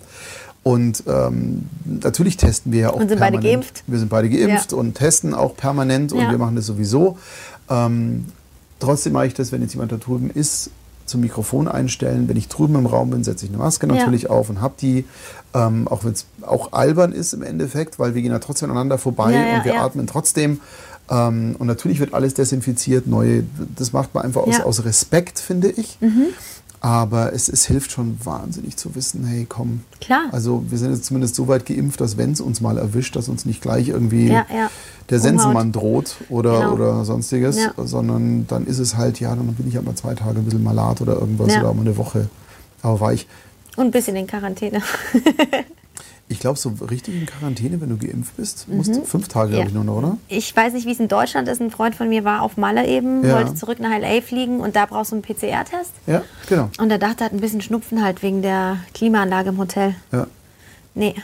und 0.63 1.03
ähm, 1.07 1.67
natürlich 1.85 2.37
testen 2.37 2.73
wir 2.73 2.81
ja 2.81 2.91
auch 2.91 2.95
Und 3.01 3.09
sind 3.09 3.19
beide 3.21 3.39
permanent. 3.39 3.45
geimpft. 3.65 3.85
Wir 3.87 3.99
sind 3.99 4.09
beide 4.09 4.29
geimpft 4.29 4.73
Ja. 4.73 4.79
und 4.79 4.95
testen 4.95 5.33
auch 5.35 5.57
permanent 5.57 6.13
und 6.13 6.21
Ja. 6.21 6.31
wir 6.31 6.39
machen 6.39 6.57
das 6.57 6.67
sowieso. 6.67 7.17
Ähm, 7.71 8.27
trotzdem 8.81 9.13
mache 9.15 9.27
ich 9.27 9.35
das, 9.35 9.51
wenn 9.53 9.63
jetzt 9.63 9.73
jemand 9.75 9.93
da 9.93 9.97
drüben 9.97 10.31
ist, 10.31 10.71
zum 11.07 11.23
Mikrofon 11.23 11.69
einstellen. 11.69 12.29
Wenn 12.29 12.37
ich 12.37 12.49
drüben 12.49 12.75
im 12.75 12.85
Raum 12.85 13.09
bin, 13.11 13.25
setze 13.25 13.47
ich 13.47 13.51
eine 13.51 13.59
Maske 13.59 13.87
Ja. 13.87 13.95
natürlich 13.95 14.29
auf 14.29 14.51
und 14.51 14.61
habe 14.61 14.75
die, 14.79 15.07
ähm, 15.55 15.89
auch 15.89 16.05
wenn 16.05 16.13
es 16.13 16.27
auch 16.43 16.73
albern 16.73 17.13
ist 17.13 17.33
im 17.33 17.43
Endeffekt, 17.43 17.99
weil 17.99 18.15
wir 18.15 18.21
gehen 18.21 18.31
ja 18.33 18.39
trotzdem 18.41 18.71
aneinander 18.71 18.99
vorbei 18.99 19.33
Ja, 19.33 19.41
ja, 19.47 19.57
und 19.57 19.65
wir 19.65 19.75
ja. 19.75 19.85
atmen 19.87 20.07
trotzdem. 20.07 20.61
Ähm, 21.11 21.57
und 21.59 21.67
natürlich 21.67 21.99
wird 22.01 22.13
alles 22.13 22.35
desinfiziert, 22.35 23.07
neu. 23.07 23.43
Das 23.75 23.95
macht 23.95 24.13
man 24.15 24.25
einfach 24.25 24.43
aus, 24.43 24.57
Ja. 24.59 24.65
Mhm. 24.65 24.69
aus 24.69 24.85
Respekt, 24.85 25.39
finde 25.39 25.71
ich. 25.71 25.97
Aber 26.81 27.33
es, 27.33 27.49
es 27.49 27.67
hilft 27.67 27.91
schon 27.91 28.19
wahnsinnig 28.25 28.77
zu 28.77 28.95
wissen, 28.95 29.25
hey, 29.27 29.47
komm. 29.49 29.81
Klar. 30.01 30.27
Also 30.31 30.63
wir 30.69 30.79
sind 30.79 30.93
jetzt 30.93 31.07
zumindest 31.07 31.35
so 31.35 31.49
weit 31.49 31.67
geimpft, 31.67 32.01
dass 32.01 32.17
wenn 32.17 32.33
es 32.33 32.41
uns 32.41 32.61
mal 32.61 32.79
erwischt, 32.79 33.17
dass 33.17 33.29
uns 33.29 33.45
nicht 33.45 33.61
gleich 33.61 33.89
irgendwie 33.89 34.29
Ja, 34.29 34.47
ja. 34.55 34.71
der. 35.11 35.19
Sensenmann 35.19 35.73
droht 35.73 36.17
oder, 36.29 36.59
Genau. 36.61 36.73
oder 36.75 37.05
sonstiges, 37.05 37.57
Ja. 37.59 37.73
sondern 37.85 38.47
dann 38.47 38.65
ist 38.67 38.79
es 38.79 38.97
halt, 38.97 39.19
ja, 39.19 39.35
dann 39.35 39.47
bin 39.55 39.67
ich 39.69 39.75
halt 39.75 39.87
mal 39.87 39.97
zwei 39.97 40.15
Tage 40.15 40.39
ein 40.39 40.45
bisschen 40.45 40.63
malat 40.63 41.01
oder 41.01 41.15
irgendwas 41.15 41.49
oder 41.57 41.69
auch 41.71 41.75
mal 41.75 41.81
eine 41.81 41.97
Woche. 41.97 42.29
Aber 42.83 43.01
war 43.01 43.13
ich, 43.13 43.27
Und 43.77 43.87
ein 43.87 43.91
bisschen 43.91 44.15
in 44.15 44.27
Quarantäne. 44.29 44.81
ich 46.29 46.41
glaube, 46.41 46.59
so 46.59 46.71
richtig 46.91 47.15
in 47.15 47.27
Quarantäne, 47.27 47.81
wenn 47.81 47.89
du 47.89 47.97
geimpft 47.97 48.37
bist, 48.37 48.69
musst 48.69 48.95
du 48.95 49.03
fünf 49.05 49.29
Tage, 49.29 49.49
Mhm. 49.49 49.53
Ja. 49.55 49.59
glaube 49.65 49.69
ich, 49.71 49.75
nur 49.75 49.85
noch, 49.85 49.97
oder? 49.97 50.17
Ich 50.29 50.55
weiß 50.55 50.73
nicht, 50.75 50.87
wie 50.87 50.93
es 50.93 51.01
in 51.01 51.09
Deutschland 51.09 51.49
ist. 51.49 51.61
Ein 51.61 51.71
Freund 51.71 51.95
von 51.95 52.09
mir 52.09 52.25
war 52.25 52.43
auf 52.43 52.57
Malle 52.57 52.87
eben, 52.87 53.25
Ja. 53.25 53.37
wollte 53.37 53.55
zurück 53.55 53.81
nach 53.81 53.91
LA 53.91 54.21
fliegen 54.21 54.61
und 54.61 54.77
da 54.77 54.87
brauchst 54.87 55.13
du 55.13 55.17
einen 55.17 55.23
PCR-Test. 55.23 55.91
Ja, 56.07 56.23
genau. 56.49 56.71
Und 56.79 56.91
er 56.91 56.99
dachte, 56.99 57.21
er 57.21 57.27
hat 57.27 57.33
ein 57.33 57.41
bisschen 57.41 57.61
Schnupfen 57.63 58.03
halt 58.05 58.23
wegen 58.23 58.43
der 58.43 58.79
Klimaanlage 58.95 59.49
im 59.51 59.59
Hotel. 59.59 59.95
Ja, 60.13 60.27
Nee, 60.95 61.15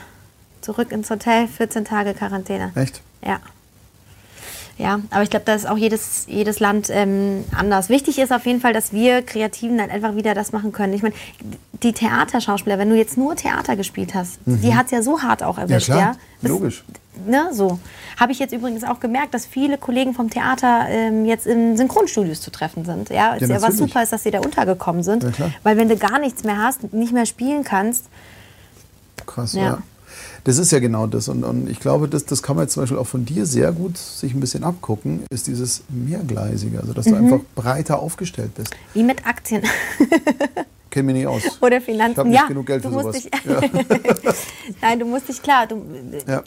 zurück 0.61 0.91
ins 0.91 1.09
Hotel, 1.09 1.47
14 1.47 1.85
Tage 1.85 2.13
Quarantäne. 2.13 2.71
echt? 2.75 3.01
Ja. 3.25 3.39
Ja, 4.77 4.99
aber 5.09 5.23
ich 5.23 5.29
glaube, 5.29 5.45
da 5.45 5.55
ist 5.55 5.67
auch 5.67 5.77
jedes, 5.77 6.25
jedes 6.27 6.59
Land 6.59 6.89
ähm, 6.89 7.45
anders. 7.55 7.87
Wichtig 7.87 8.19
ist 8.19 8.33
auf 8.33 8.45
jeden 8.45 8.59
Fall, 8.59 8.73
dass 8.73 8.91
wir 8.91 9.21
Kreativen 9.21 9.77
dann 9.77 9.89
einfach 9.89 10.15
wieder 10.15 10.33
das 10.33 10.51
machen 10.51 10.73
können. 10.73 10.91
Ich 10.93 11.01
meine, 11.01 11.15
die 11.81 11.93
Theaterschauspieler, 11.93 12.77
wenn 12.77 12.89
du 12.89 12.97
jetzt 12.97 13.17
nur 13.17 13.35
Theater 13.35 13.77
gespielt 13.77 14.13
hast, 14.13 14.39
die 14.45 14.75
hat 14.75 14.87
es 14.87 14.91
ja 14.91 15.01
so 15.01 15.21
hart 15.21 15.43
auch 15.43 15.57
erwischt. 15.57 15.87
Mhm. 15.89 15.93
klar, 15.93 15.99
ja? 15.99 16.15
Bis- 16.41 16.51
logisch. 16.51 16.83
Ne, 17.25 17.47
so. 17.53 17.79
Habe 18.19 18.33
ich 18.33 18.39
jetzt 18.39 18.53
übrigens 18.53 18.83
auch 18.83 18.99
gemerkt, 18.99 19.33
dass 19.33 19.45
viele 19.45 19.77
Kollegen 19.77 20.13
vom 20.13 20.29
Theater 20.29 20.87
ähm, 20.89 21.23
jetzt 21.25 21.47
in 21.47 21.77
Synchronstudios 21.77 22.41
zu 22.41 22.51
treffen 22.51 22.83
sind. 22.83 23.09
Ja, 23.09 23.37
ja 23.37 23.41
was 23.41 23.49
natürlich. 23.49 23.77
super 23.77 24.03
ist, 24.03 24.11
dass 24.11 24.23
sie 24.23 24.31
da 24.31 24.39
untergekommen 24.39 25.01
sind. 25.01 25.23
Ja. 25.23 25.51
Weil 25.63 25.77
wenn 25.77 25.87
du 25.87 25.95
gar 25.95 26.19
nichts 26.19 26.43
mehr 26.43 26.57
hast, 26.57 26.91
nicht 26.93 27.13
mehr 27.13 27.25
spielen 27.25 27.63
kannst, 27.63 28.07
Krass, 29.25 29.53
ja. 29.53 29.79
Das 30.45 30.57
ist 30.59 30.71
ja 30.71 30.79
genau 30.79 31.07
das. 31.07 31.27
Und, 31.27 31.43
und 31.43 31.69
ich 31.69 31.79
glaube, 31.79 32.07
das, 32.07 32.25
das 32.25 32.41
kann 32.43 32.55
man 32.55 32.65
jetzt 32.65 32.73
zum 32.73 32.83
Beispiel 32.83 32.97
auch 32.99 33.07
von 33.07 33.25
dir 33.25 33.45
sehr 33.45 33.71
gut 33.71 33.97
sich 33.97 34.33
ein 34.33 34.39
bisschen 34.39 34.63
abgucken, 34.63 35.23
ist 35.29 35.47
dieses 35.47 35.83
Mehrgleisige. 35.89 36.79
Also, 36.79 36.93
dass 36.93 37.05
du 37.05 37.11
Mhm. 37.15 37.25
einfach 37.33 37.39
breiter 37.55 37.99
aufgestellt 37.99 38.53
bist. 38.55 38.71
Wie 38.93 39.03
mit 39.03 39.25
Aktien 39.27 39.63
Kenn 40.91 41.07
mich 41.07 41.15
nicht 41.15 41.27
aus. 41.27 41.41
oder 41.61 41.77
Ich 41.77 41.83
Finanzen. 41.83 42.17
habe 42.17 42.29
nicht 42.29 42.39
ja, 42.39 42.47
genug 42.47 42.65
Geld 42.67 42.85
du 42.85 42.89
für 42.89 42.93
musst 43.03 43.23
sowas. 43.23 43.23
dich, 43.23 43.31
Ja. 43.45 44.33
Nein, 44.81 44.99
du 44.99 45.05
musst 45.05 45.27
dich 45.27 45.41
klar. 45.41 45.67
Du, 45.67 45.81
Ja. 46.27 46.43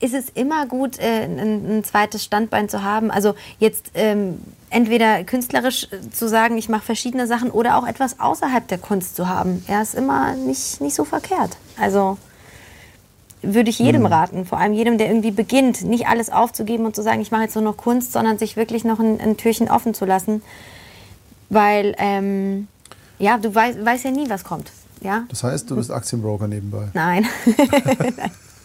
Ist 0.00 0.12
es 0.14 0.24
immer 0.34 0.66
gut, 0.66 0.98
äh, 0.98 1.24
ein, 1.24 1.78
ein 1.78 1.84
zweites 1.84 2.24
Standbein 2.24 2.68
zu 2.68 2.82
haben? 2.82 3.10
Also 3.12 3.34
jetzt 3.60 3.92
ähm, 3.94 4.38
entweder 4.68 5.22
künstlerisch 5.24 5.84
äh, 5.92 6.10
zu 6.10 6.28
sagen, 6.28 6.58
ich 6.58 6.68
mache 6.68 6.84
verschiedene 6.84 7.26
Sachen 7.26 7.50
oder 7.50 7.76
auch 7.78 7.86
etwas 7.86 8.18
außerhalb 8.20 8.66
der 8.68 8.78
Kunst 8.78 9.14
zu 9.16 9.28
haben. 9.28 9.64
Ja, 9.68 9.80
ist 9.80 9.94
immer 9.94 10.34
nicht, 10.34 10.80
nicht 10.80 10.94
so 10.96 11.04
verkehrt. 11.04 11.56
Also 11.78 12.18
würde 13.46 13.70
ich 13.70 13.78
jedem 13.78 14.06
raten, 14.06 14.44
vor 14.44 14.58
allem 14.58 14.72
jedem, 14.72 14.98
der 14.98 15.08
irgendwie 15.08 15.30
beginnt, 15.30 15.82
nicht 15.82 16.06
alles 16.06 16.30
aufzugeben 16.30 16.86
und 16.86 16.96
zu 16.96 17.02
sagen, 17.02 17.20
ich 17.20 17.30
mache 17.30 17.42
jetzt 17.42 17.54
nur 17.54 17.64
noch 17.64 17.76
Kunst, 17.76 18.12
sondern 18.12 18.38
sich 18.38 18.56
wirklich 18.56 18.84
noch 18.84 19.00
ein, 19.00 19.20
ein 19.20 19.36
Türchen 19.36 19.68
offen 19.68 19.94
zu 19.94 20.04
lassen. 20.04 20.42
Weil, 21.50 21.94
ähm, 21.98 22.68
ja, 23.18 23.38
du 23.38 23.54
weißt 23.54 23.84
weißt 23.84 24.04
ja 24.04 24.10
nie, 24.10 24.28
was 24.28 24.44
kommt. 24.44 24.72
Ja? 25.00 25.24
Das 25.28 25.42
heißt, 25.42 25.70
du 25.70 25.76
bist 25.76 25.90
Aktienbroker 25.90 26.48
nebenbei. 26.48 26.88
Nein. 26.94 27.26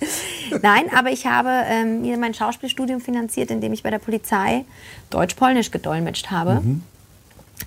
Nein, 0.62 0.86
aber 0.96 1.12
ich 1.12 1.26
habe 1.26 1.50
ähm, 1.66 2.02
mir 2.02 2.18
mein 2.18 2.34
Schauspielstudium 2.34 3.02
finanziert, 3.02 3.52
indem 3.52 3.74
ich 3.74 3.84
bei 3.84 3.90
der 3.90 4.00
Polizei 4.00 4.66
Deutsch-Polnisch 5.10 5.72
gedolmetscht 5.72 6.32
habe. 6.32 6.62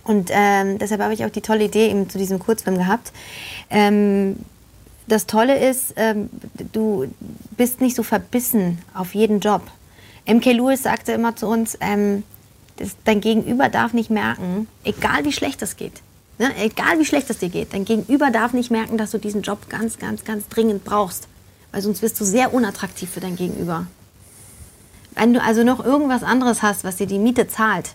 Und 0.05 0.31
ähm, 0.33 0.79
deshalb 0.79 1.01
habe 1.01 1.15
ich 1.15 1.25
auch 1.25 1.31
die 1.31 1.43
tolle 1.43 1.65
Idee 1.65 1.91
eben 1.91 2.09
zu 2.09 2.19
diesem 2.19 2.39
Kurzfilm 2.39 2.79
gehabt. 2.79 3.13
Ähm, 3.71 4.37
das 5.07 5.27
Tolle 5.27 5.59
ist, 5.59 5.95
ähm, 5.97 6.31
du 6.73 7.13
bist 7.57 7.81
nicht 7.81 7.97
so 7.97 8.03
verbissen 8.03 8.79
auf 8.95 9.15
jeden 9.15 9.41
Job. 9.41 9.63
MK 10.27 10.53
Lewis 10.53 10.83
sagte 10.83 11.13
immer 11.13 11.35
zu 11.37 11.47
uns, 11.47 11.77
ähm, 11.81 12.23
das, 12.77 12.91
dein 13.05 13.21
Gegenüber 13.21 13.69
darf 13.69 13.93
nicht 13.93 14.11
merken, 14.11 14.69
egal 14.85 15.25
wie 15.25 15.33
schlecht 15.33 15.61
es 15.63 15.77
geht, 15.77 16.03
ne, 16.39 16.51
egal 16.59 16.99
wie 16.99 17.05
schlecht 17.05 17.29
es 17.31 17.39
dir 17.39 17.49
geht, 17.49 17.75
dein 17.75 17.85
Gegenüber 17.85 18.31
darf 18.31 18.53
nicht 18.53 18.71
merken, 18.71 18.97
dass 18.97 19.11
du 19.11 19.19
diesen 19.19 19.43
Job 19.43 19.69
ganz, 19.69 19.99
ganz, 19.99 20.25
ganz 20.25 20.49
dringend 20.49 20.85
brauchst. 20.85 21.29
Weil 21.73 21.83
sonst 21.83 22.03
wirst 22.03 22.21
du 22.21 22.25
sehr 22.25 22.53
unattraktiv 22.53 23.11
für 23.11 23.21
dein 23.21 23.37
Gegenüber. 23.37 23.87
Wenn 25.15 25.33
du 25.33 25.43
also 25.43 25.65
noch 25.65 25.85
irgendwas 25.85 26.23
anderes 26.23 26.63
hast, 26.63 26.85
was 26.85 26.97
dir 26.97 27.07
die 27.07 27.19
Miete 27.19 27.49
zahlt, 27.49 27.95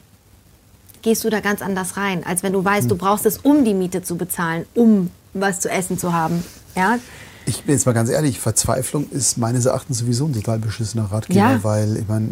gehst 1.02 1.24
du 1.24 1.30
da 1.30 1.40
ganz 1.40 1.62
anders 1.62 1.96
rein, 1.96 2.26
als 2.26 2.44
wenn 2.44 2.54
du 2.54 2.64
weißt, 2.64 2.90
du 2.90 2.96
brauchst 2.96 3.26
es, 3.26 3.38
um 3.38 3.64
die 3.64 3.74
Miete 3.74 4.04
zu 4.04 4.18
bezahlen, 4.18 4.66
um 4.74 5.12
was 5.34 5.60
zu 5.60 5.70
essen 5.70 5.98
zu 5.98 6.14
haben. 6.14 6.44
Ja? 6.78 6.98
Ich 7.46 7.64
bin 7.64 7.74
jetzt 7.76 7.86
mal 7.86 7.94
ganz 7.94 8.10
ehrlich, 8.10 8.40
Verzweiflung 8.40 9.10
ist 9.10 9.38
meines 9.38 9.66
Erachtens 9.66 10.00
sowieso 10.00 10.26
ein 10.26 10.34
total 10.34 10.60
beschissener 10.60 11.06
Ratgeber, 11.06 11.40
Ja. 11.40 11.64
weil 11.64 11.98
ich 11.98 12.08
meine, 12.08 12.28
äh, 12.28 12.30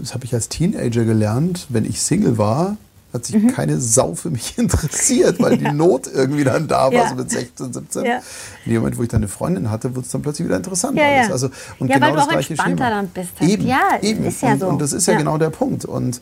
das 0.00 0.12
habe 0.14 0.24
ich 0.24 0.34
als 0.34 0.48
Teenager 0.48 1.04
gelernt, 1.04 1.66
wenn 1.68 1.84
ich 1.84 2.02
Single 2.02 2.36
war, 2.36 2.76
hat 3.12 3.24
sich 3.26 3.36
Mhm. 3.36 3.48
keine 3.54 3.80
Sau 3.80 4.14
für 4.14 4.30
mich 4.30 4.56
interessiert, 4.58 5.40
weil 5.40 5.56
die 5.56 5.70
Not 5.70 6.08
irgendwie 6.12 6.42
dann 6.44 6.66
da 6.68 6.86
war, 6.86 6.92
Ja. 6.92 7.08
so 7.08 7.14
mit 7.14 7.30
16, 7.30 7.72
17. 7.72 8.04
Ja. 8.04 8.20
In 8.66 8.72
dem 8.72 8.80
Moment, 8.82 8.98
wo 8.98 9.02
ich 9.02 9.08
dann 9.08 9.18
eine 9.20 9.28
Freundin 9.28 9.70
hatte, 9.70 9.94
wurde 9.94 10.06
es 10.06 10.12
dann 10.12 10.22
plötzlich 10.22 10.46
wieder 10.48 10.56
interessant. 10.56 10.96
Ja, 10.98 11.04
alles. 11.04 11.26
ja. 11.28 11.32
Also, 11.32 11.50
und 11.78 11.88
Ja, 11.88 11.94
genau 11.96 12.06
weil 12.06 12.12
du 12.12 12.16
das 12.18 12.26
auch 12.26 12.30
gleiche 12.32 12.50
entspannter 12.50 12.84
Schema. 12.84 12.90
dann 12.90 13.08
bist 13.08 13.30
halt. 13.40 13.50
Eben, 13.50 13.66
Ja, 13.66 13.82
eben. 14.02 14.24
ist 14.24 14.42
ja 14.42 14.52
und, 14.52 14.60
so. 14.60 14.66
Und 14.68 14.80
das 14.82 14.92
ist 14.92 15.06
ja, 15.06 15.12
Ja. 15.12 15.18
genau 15.20 15.38
der 15.38 15.50
Punkt. 15.50 15.84
Und 15.84 16.20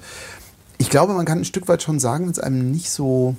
ich 0.76 0.90
glaube, 0.90 1.14
man 1.14 1.24
kann 1.26 1.38
ein 1.38 1.44
Stück 1.46 1.66
weit 1.68 1.82
schon 1.82 1.98
sagen, 1.98 2.24
wenn 2.26 2.32
es 2.32 2.38
einem 2.38 2.70
nicht 2.70 2.90
so 2.90 3.36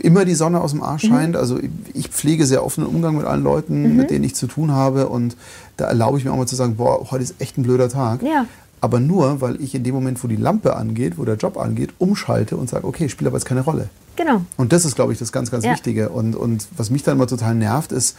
immer 0.00 0.24
die 0.24 0.34
Sonne 0.34 0.60
aus 0.60 0.72
dem 0.72 0.82
Arsch 0.82 1.04
Mhm. 1.04 1.08
scheint. 1.08 1.36
Also 1.36 1.58
ich 1.94 2.08
pflege 2.08 2.46
sehr 2.46 2.64
offenen 2.64 2.88
Umgang 2.88 3.16
mit 3.16 3.26
allen 3.26 3.42
Leuten, 3.42 3.90
Mhm. 3.90 3.96
mit 3.96 4.10
denen 4.10 4.24
ich 4.24 4.34
zu 4.34 4.46
tun 4.46 4.72
habe. 4.72 5.08
Und 5.08 5.36
da 5.76 5.86
erlaube 5.86 6.18
ich 6.18 6.24
mir 6.24 6.32
auch 6.32 6.36
mal 6.36 6.46
zu 6.46 6.56
sagen, 6.56 6.76
boah, 6.76 7.10
heute 7.10 7.22
ist 7.24 7.34
echt 7.40 7.58
ein 7.58 7.62
blöder 7.62 7.88
Tag. 7.88 8.22
Ja. 8.22 8.46
Aber 8.80 9.00
nur, 9.00 9.40
weil 9.40 9.60
ich 9.60 9.74
in 9.74 9.82
dem 9.82 9.94
Moment, 9.94 10.22
wo 10.22 10.28
die 10.28 10.36
Lampe 10.36 10.76
angeht, 10.76 11.18
wo 11.18 11.24
der 11.24 11.34
Job 11.36 11.56
angeht, 11.56 11.90
umschalte 11.98 12.56
und 12.56 12.68
sage, 12.70 12.86
okay, 12.86 13.08
spielt 13.08 13.26
aber 13.26 13.36
jetzt 13.36 13.44
keine 13.46 13.62
Rolle. 13.62 13.88
Genau. 14.14 14.42
Und 14.56 14.72
das 14.72 14.84
ist, 14.84 14.94
glaube 14.94 15.12
ich, 15.12 15.18
das 15.18 15.32
ganz, 15.32 15.50
ganz 15.50 15.64
Ja. 15.64 15.72
Wichtige. 15.72 16.10
Und, 16.10 16.36
und 16.36 16.66
was 16.76 16.90
mich 16.90 17.02
dann 17.02 17.16
immer 17.16 17.26
total 17.26 17.54
nervt, 17.56 17.90
ist, 17.92 18.16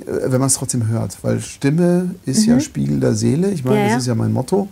äh, 0.00 0.04
wenn 0.26 0.40
man 0.40 0.48
es 0.48 0.54
trotzdem 0.54 0.88
hört. 0.88 1.18
Weil 1.22 1.40
Stimme 1.40 2.14
ist 2.24 2.44
ja 2.46 2.58
Spiegel 2.58 2.98
der 3.00 3.14
Seele. 3.14 3.50
Ich 3.52 3.64
meine, 3.64 3.76
Mhm. 3.80 3.86
Ja, 3.86 3.92
das 3.94 4.02
ist 4.02 4.08
ja 4.08 4.14
mein 4.16 4.32
Motto. 4.32 4.68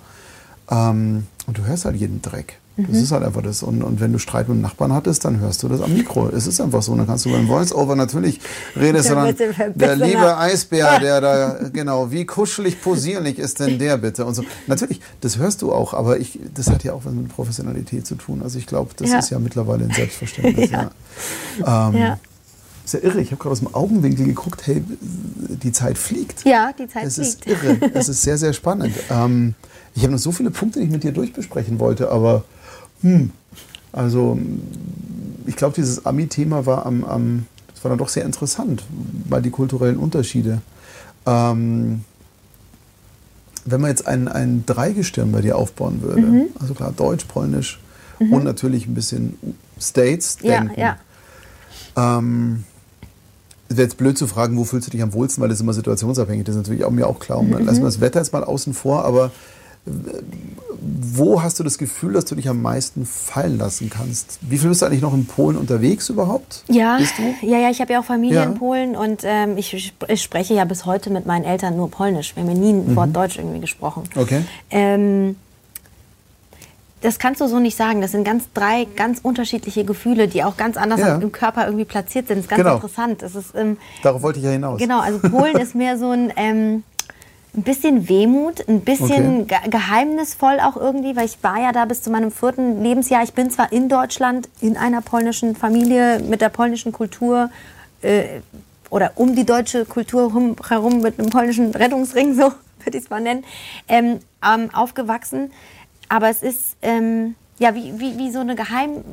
Ähm, 0.70 1.26
und 1.46 1.58
du 1.58 1.64
hörst 1.66 1.84
halt 1.84 1.96
jeden 1.96 2.20
Dreck. 2.22 2.58
Das 2.76 2.88
Mhm. 2.88 2.94
ist 3.02 3.12
halt 3.12 3.22
einfach 3.22 3.42
das. 3.42 3.62
Und, 3.62 3.82
und 3.82 4.00
wenn 4.00 4.12
du 4.12 4.18
Streit 4.18 4.48
mit 4.48 4.56
dem 4.56 4.62
Nachbarn 4.62 4.92
hattest, 4.94 5.24
dann 5.26 5.40
hörst 5.40 5.62
du 5.62 5.68
das 5.68 5.82
am 5.82 5.92
Mikro. 5.92 6.28
Es 6.30 6.46
ist 6.46 6.58
einfach 6.60 6.82
so. 6.82 6.92
Und 6.92 6.98
dann 6.98 7.06
kannst 7.06 7.26
du 7.26 7.30
beim 7.30 7.46
Voice-Over 7.46 7.96
natürlich 7.96 8.40
redest 8.74 9.10
du 9.10 9.14
Der 9.14 9.32
dann, 9.34 9.74
der 9.74 9.96
liebe 9.96 10.38
Eisbär, 10.38 10.98
der 10.98 11.20
da, 11.20 11.58
genau, 11.72 12.10
wie 12.10 12.24
kuschelig 12.24 12.80
posierlich 12.80 13.38
ist 13.38 13.60
denn 13.60 13.78
der 13.78 13.98
bitte? 13.98 14.24
Und 14.24 14.34
so. 14.34 14.42
Natürlich, 14.68 15.00
das 15.20 15.36
hörst 15.36 15.60
du 15.60 15.70
auch, 15.72 15.92
aber 15.92 16.18
ich, 16.18 16.38
das 16.54 16.70
hat 16.70 16.82
ja 16.82 16.94
auch 16.94 17.04
was 17.04 17.12
mit 17.12 17.28
Professionalität 17.28 18.06
zu 18.06 18.14
tun. 18.14 18.40
Also 18.42 18.58
ich 18.58 18.66
glaube, 18.66 18.92
das 18.96 19.10
Ja. 19.10 19.18
ist 19.18 19.28
ja 19.30 19.38
mittlerweile 19.38 19.84
ein 19.84 19.90
Selbstverständnis. 19.92 20.70
Ja. 20.70 20.90
ja. 21.60 21.88
Ähm, 21.90 21.96
Ja. 21.96 22.18
Ist 22.84 22.94
ja 22.94 23.00
irre. 23.00 23.20
Ich 23.20 23.28
habe 23.30 23.36
gerade 23.40 23.52
aus 23.52 23.60
dem 23.60 23.72
Augenwinkel 23.74 24.24
geguckt, 24.26 24.66
hey, 24.66 24.82
die 24.88 25.70
Zeit 25.72 25.96
fliegt. 25.98 26.44
Ja, 26.44 26.72
die 26.76 26.88
Zeit 26.88 27.04
Es 27.04 27.16
ist 27.18 27.44
fliegt. 27.44 27.62
irre. 27.62 27.76
Es 27.94 28.08
ist 28.08 28.22
sehr, 28.22 28.38
sehr 28.38 28.52
spannend. 28.54 28.94
Ähm, 29.10 29.54
ich 29.94 30.02
habe 30.02 30.12
noch 30.12 30.18
so 30.18 30.32
viele 30.32 30.50
Punkte, 30.50 30.80
die 30.80 30.86
ich 30.86 30.90
mit 30.90 31.04
dir 31.04 31.12
durchbesprechen 31.12 31.78
wollte, 31.78 32.10
aber 32.10 32.44
hm, 33.02 33.30
also 33.92 34.38
ich 35.46 35.56
glaube, 35.56 35.74
dieses 35.74 36.06
Ami-Thema 36.06 36.64
war 36.66 36.86
am, 36.86 37.04
am, 37.04 37.46
das 37.74 37.84
war 37.84 37.90
dann 37.90 37.98
doch 37.98 38.08
sehr 38.08 38.24
interessant, 38.24 38.84
weil 39.28 39.42
die 39.42 39.50
kulturellen 39.50 39.96
Unterschiede. 39.96 40.62
Ähm, 41.26 42.04
wenn 43.64 43.80
man 43.80 43.90
jetzt 43.90 44.06
ein, 44.06 44.26
ein 44.28 44.64
Dreigestirn 44.66 45.30
bei 45.30 45.40
dir 45.40 45.56
aufbauen 45.56 46.02
würde, 46.02 46.22
Mhm. 46.22 46.44
also 46.60 46.74
klar, 46.74 46.92
Deutsch, 46.96 47.24
Polnisch 47.26 47.78
und 48.18 48.44
natürlich 48.44 48.86
ein 48.86 48.94
bisschen 48.94 49.36
States 49.80 50.38
Ja, 50.42 50.60
denken. 50.60 50.80
ja. 50.80 50.96
Ähm, 51.96 52.64
es 53.68 53.76
wäre 53.76 53.86
jetzt 53.86 53.96
blöd 53.96 54.16
zu 54.18 54.26
fragen, 54.26 54.56
wo 54.56 54.64
fühlst 54.64 54.86
du 54.86 54.90
dich 54.92 55.02
am 55.02 55.12
wohlsten, 55.12 55.42
weil 55.42 55.48
das 55.48 55.60
immer 55.60 55.72
situationsabhängig 55.72 56.42
ist. 56.42 56.48
Das 56.48 56.56
ist 56.56 56.62
natürlich 56.62 56.84
auch 56.84 56.90
mir 56.90 57.06
auch 57.08 57.18
klar. 57.20 57.38
Und 57.38 57.50
dann 57.52 57.64
lassen 57.64 57.80
wir 57.80 57.86
das 57.86 58.00
Wetter 58.00 58.20
jetzt 58.20 58.32
mal 58.32 58.44
außen 58.44 58.74
vor, 58.74 59.04
aber 59.04 59.30
wo 59.84 61.42
hast 61.42 61.58
du 61.58 61.64
das 61.64 61.76
Gefühl, 61.78 62.12
dass 62.14 62.24
du 62.24 62.34
dich 62.34 62.48
am 62.48 62.62
meisten 62.62 63.04
fallen 63.04 63.58
lassen 63.58 63.90
kannst? 63.90 64.38
Wie 64.42 64.58
viel 64.58 64.68
bist 64.68 64.82
du 64.82 64.86
eigentlich 64.86 65.02
noch 65.02 65.12
in 65.14 65.26
Polen 65.26 65.56
unterwegs 65.56 66.08
überhaupt? 66.08 66.64
Ja, 66.68 66.98
ja, 67.42 67.58
ja, 67.58 67.70
ich 67.70 67.80
habe 67.80 67.92
ja 67.92 68.00
auch 68.00 68.04
Familie 68.04 68.36
Ja. 68.36 68.44
in 68.44 68.54
Polen 68.54 68.96
und 68.96 69.22
ähm, 69.24 69.56
ich, 69.58 69.92
ich 70.08 70.22
spreche 70.22 70.54
ja 70.54 70.64
bis 70.64 70.86
heute 70.86 71.10
mit 71.10 71.26
meinen 71.26 71.44
Eltern 71.44 71.76
nur 71.76 71.90
Polnisch. 71.90 72.34
Wir 72.36 72.42
haben 72.42 72.50
ja 72.50 72.56
nie 72.56 72.72
ein 72.72 72.96
Wort 72.96 73.14
Deutsch 73.14 73.38
irgendwie 73.38 73.60
gesprochen. 73.60 74.04
Mhm. 74.14 74.20
Okay. 74.22 74.44
Ähm, 74.70 75.36
das 77.00 77.18
kannst 77.18 77.40
du 77.40 77.48
so 77.48 77.58
nicht 77.58 77.76
sagen. 77.76 78.00
Das 78.00 78.12
sind 78.12 78.22
ganz 78.22 78.44
drei 78.54 78.86
ganz 78.96 79.18
unterschiedliche 79.22 79.84
Gefühle, 79.84 80.28
die 80.28 80.44
auch 80.44 80.56
ganz 80.56 80.76
anders 80.76 81.00
Ja. 81.00 81.16
im 81.16 81.32
Körper 81.32 81.64
irgendwie 81.66 81.84
platziert 81.84 82.28
sind. 82.28 82.36
Das 82.38 82.44
ist 82.44 82.48
ganz 82.50 82.62
Genau. 82.62 82.74
interessant. 82.76 83.22
Das 83.22 83.34
ist, 83.34 83.54
ähm, 83.56 83.76
Darauf 84.04 84.22
wollte 84.22 84.38
ich 84.38 84.44
ja 84.44 84.52
hinaus. 84.52 84.78
Genau, 84.78 85.00
also 85.00 85.18
Polen 85.18 85.56
ist 85.60 85.74
mehr 85.74 85.98
so 85.98 86.10
ein, 86.12 86.32
ähm, 86.36 86.84
ein 87.54 87.62
bisschen 87.62 88.08
Wehmut, 88.08 88.66
ein 88.66 88.80
bisschen 88.80 89.46
ge 89.46 89.58
geheimnisvoll 89.68 90.58
auch 90.60 90.76
irgendwie, 90.76 91.14
weil 91.16 91.26
ich 91.26 91.42
war 91.42 91.60
ja 91.60 91.72
da 91.72 91.84
bis 91.84 92.02
zu 92.02 92.10
meinem 92.10 92.30
vierten 92.30 92.82
Lebensjahr. 92.82 93.22
Ich 93.22 93.34
bin 93.34 93.50
zwar 93.50 93.72
in 93.72 93.88
Deutschland, 93.88 94.48
in 94.60 94.76
einer 94.76 95.02
polnischen 95.02 95.54
Familie, 95.54 96.18
mit 96.20 96.40
der 96.40 96.48
polnischen 96.48 96.92
Kultur 96.92 97.50
äh, 98.00 98.40
oder 98.88 99.12
um 99.16 99.34
die 99.34 99.44
deutsche 99.44 99.84
Kultur 99.84 100.32
herum 100.68 101.00
mit 101.02 101.18
einem 101.18 101.28
polnischen 101.28 101.74
Rettungsring, 101.74 102.34
so 102.34 102.52
würde 102.84 102.98
ich 102.98 103.04
es 103.04 103.10
mal 103.10 103.20
nennen, 103.20 103.44
ähm, 103.86 104.20
ähm, 104.42 104.70
aufgewachsen. 104.72 105.52
Aber 106.08 106.30
es 106.30 106.42
ist 106.42 106.76
ähm, 106.80 107.34
ja 107.58 107.74
wie, 107.74 107.98
wie, 108.00 108.16
wie 108.16 108.30
so 108.30 108.40
eine 108.40 108.54
Geheim, 108.54 109.04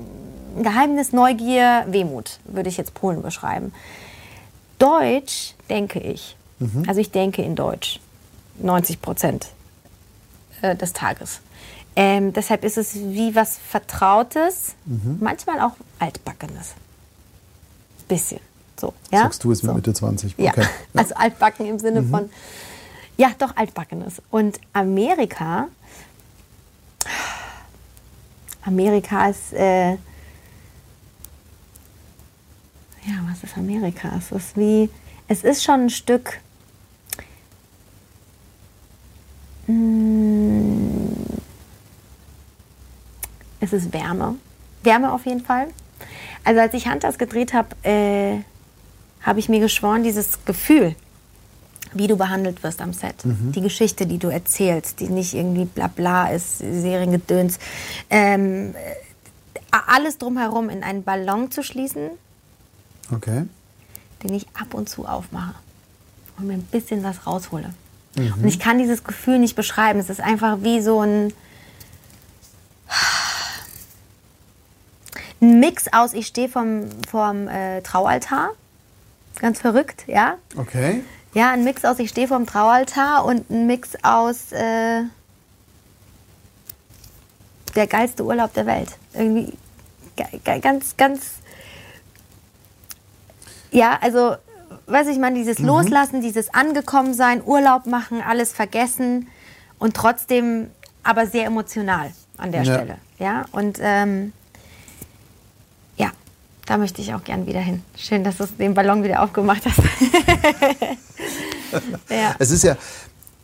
Geheimnis, 0.61 1.11
Neugier, 1.11 1.85
Wehmut, 1.87 2.39
würde 2.45 2.69
ich 2.69 2.77
jetzt 2.77 2.93
Polen 2.93 3.21
beschreiben. 3.21 3.73
Deutsch 4.79 5.55
denke 5.69 5.99
ich. 5.99 6.37
Also 6.87 6.99
ich 6.99 7.11
denke 7.11 7.41
in 7.41 7.55
Deutsch. 7.55 8.01
90 8.59 9.01
Prozent 9.01 9.47
äh, 10.61 10.75
des 10.75 10.93
Tages. 10.93 11.41
Ähm, 11.95 12.33
deshalb 12.33 12.63
ist 12.63 12.77
es 12.77 12.95
wie 12.95 13.35
was 13.35 13.57
Vertrautes, 13.57 14.75
manchmal 15.19 15.59
auch 15.59 15.73
Altbackenes. 15.97 16.75
Bisschen. 18.07 18.39
So, 18.79 18.93
ja? 19.11 19.23
Sagst 19.23 19.43
du 19.43 19.51
jetzt 19.51 19.63
mit 19.63 19.71
so. 19.71 19.75
Mitte 19.75 19.93
20. 19.93 20.35
Ja, 20.37 20.51
Okay. 20.51 20.67
also 20.95 21.15
altbacken 21.15 21.65
im 21.65 21.79
Sinne 21.79 22.03
von, 22.03 22.29
ja, 23.17 23.31
doch 23.37 23.57
altbackenes. 23.57 24.21
Und 24.31 24.61
Amerika, 24.71 25.67
Amerika 28.61 29.29
ist, 29.29 29.51
äh, 29.53 29.91
ja, 29.91 29.97
was 33.29 33.43
ist 33.43 33.57
Amerika? 33.57 34.11
Es 34.17 34.31
ist 34.31 34.55
wie, 34.55 34.89
es 35.27 35.43
ist 35.43 35.63
schon 35.63 35.85
ein 35.85 35.89
Stück, 35.89 36.39
mm, 37.17 37.21
es 43.59 43.73
ist 43.73 43.93
Wärme. 43.93 44.35
Wärme 44.83 45.11
auf 45.11 45.25
jeden 45.25 45.43
Fall. 45.43 45.67
Also 46.43 46.61
als 46.61 46.73
ich 46.73 46.89
Hunters 46.89 47.17
gedreht 47.17 47.53
habe, 47.53 47.75
äh, 47.83 48.39
habe 49.21 49.39
ich 49.39 49.49
mir 49.49 49.59
geschworen, 49.59 50.03
dieses 50.03 50.43
Gefühl, 50.45 50.95
wie 51.93 52.07
du 52.07 52.15
behandelt 52.15 52.63
wirst 52.63 52.81
am 52.81 52.93
Set. 52.93 53.25
Mhm. 53.25 53.51
Die 53.51 53.61
Geschichte, 53.61 54.05
die 54.05 54.17
du 54.17 54.29
erzählst, 54.29 54.99
die 54.99 55.09
nicht 55.09 55.33
irgendwie 55.33 55.65
bla 55.65 55.87
bla 55.87 56.29
ist, 56.29 56.59
Seriengedöns. 56.59 57.59
Ähm, 58.09 58.73
äh, 58.75 58.95
alles 59.87 60.17
drumherum 60.17 60.69
in 60.69 60.83
einen 60.83 61.03
Ballon 61.03 61.51
zu 61.51 61.63
schließen, 61.63 62.11
Okay. 63.11 63.45
den 64.23 64.33
ich 64.33 64.47
ab 64.53 64.73
und 64.73 64.89
zu 64.89 65.05
aufmache 65.05 65.55
und 66.37 66.47
mir 66.47 66.53
ein 66.53 66.63
bisschen 66.63 67.03
was 67.03 67.27
raushole. 67.27 67.73
Mhm. 68.19 68.43
Und 68.43 68.47
ich 68.47 68.59
kann 68.59 68.77
dieses 68.77 69.03
Gefühl 69.03 69.39
nicht 69.39 69.55
beschreiben. 69.55 69.99
Es 69.99 70.09
ist 70.09 70.21
einfach 70.21 70.57
wie 70.61 70.81
so 70.81 71.01
ein, 71.01 71.33
ein 75.41 75.59
Mix 75.59 75.85
aus, 75.91 76.13
ich 76.13 76.27
stehe 76.27 76.49
vom, 76.49 76.89
vom 77.09 77.47
äh, 77.47 77.81
Traualtar, 77.81 78.49
ganz 79.39 79.59
verrückt, 79.59 80.03
ja. 80.07 80.37
Okay. 80.57 81.03
Ja, 81.33 81.51
ein 81.51 81.63
Mix 81.63 81.85
aus, 81.85 81.99
ich 81.99 82.09
stehe 82.09 82.27
vorm 82.27 82.45
Traualtar 82.45 83.23
und 83.23 83.49
ein 83.49 83.67
Mix 83.67 83.91
aus 84.01 84.51
äh, 84.51 85.03
der 87.75 87.87
geilste 87.87 88.23
Urlaub 88.25 88.53
der 88.53 88.65
Welt. 88.65 88.89
Irgendwie 89.13 89.53
ge- 90.15 90.39
ge- 90.43 90.59
ganz, 90.59 90.97
ganz. 90.97 91.33
Ja, 93.71 93.97
also, 94.01 94.35
weiß 94.89 95.07
ich 95.07 95.19
meine, 95.19 95.37
dieses 95.37 95.59
Loslassen, 95.59 96.21
dieses 96.21 96.53
Angekommensein, 96.53 97.41
Urlaub 97.45 97.85
machen, 97.85 98.21
alles 98.21 98.51
vergessen 98.51 99.27
und 99.77 99.95
trotzdem 99.95 100.67
aber 101.03 101.27
sehr 101.27 101.45
emotional 101.45 102.11
an 102.37 102.51
der 102.51 102.63
Ja. 102.63 102.73
Stelle. 102.75 102.97
Ja, 103.19 103.45
und 103.51 103.79
ähm, 103.81 104.33
ja, 105.97 106.11
da 106.65 106.77
möchte 106.77 107.01
ich 107.01 107.13
auch 107.13 107.23
gern 107.23 107.45
wieder 107.47 107.59
hin. 107.59 107.83
Schön, 107.97 108.23
dass 108.23 108.37
du 108.37 108.45
den 108.45 108.73
Ballon 108.73 109.03
wieder 109.03 109.21
aufgemacht 109.23 109.63
hast. 109.65 109.79
ja. 112.09 112.35
Es 112.39 112.51
ist 112.51 112.63
ja, 112.63 112.77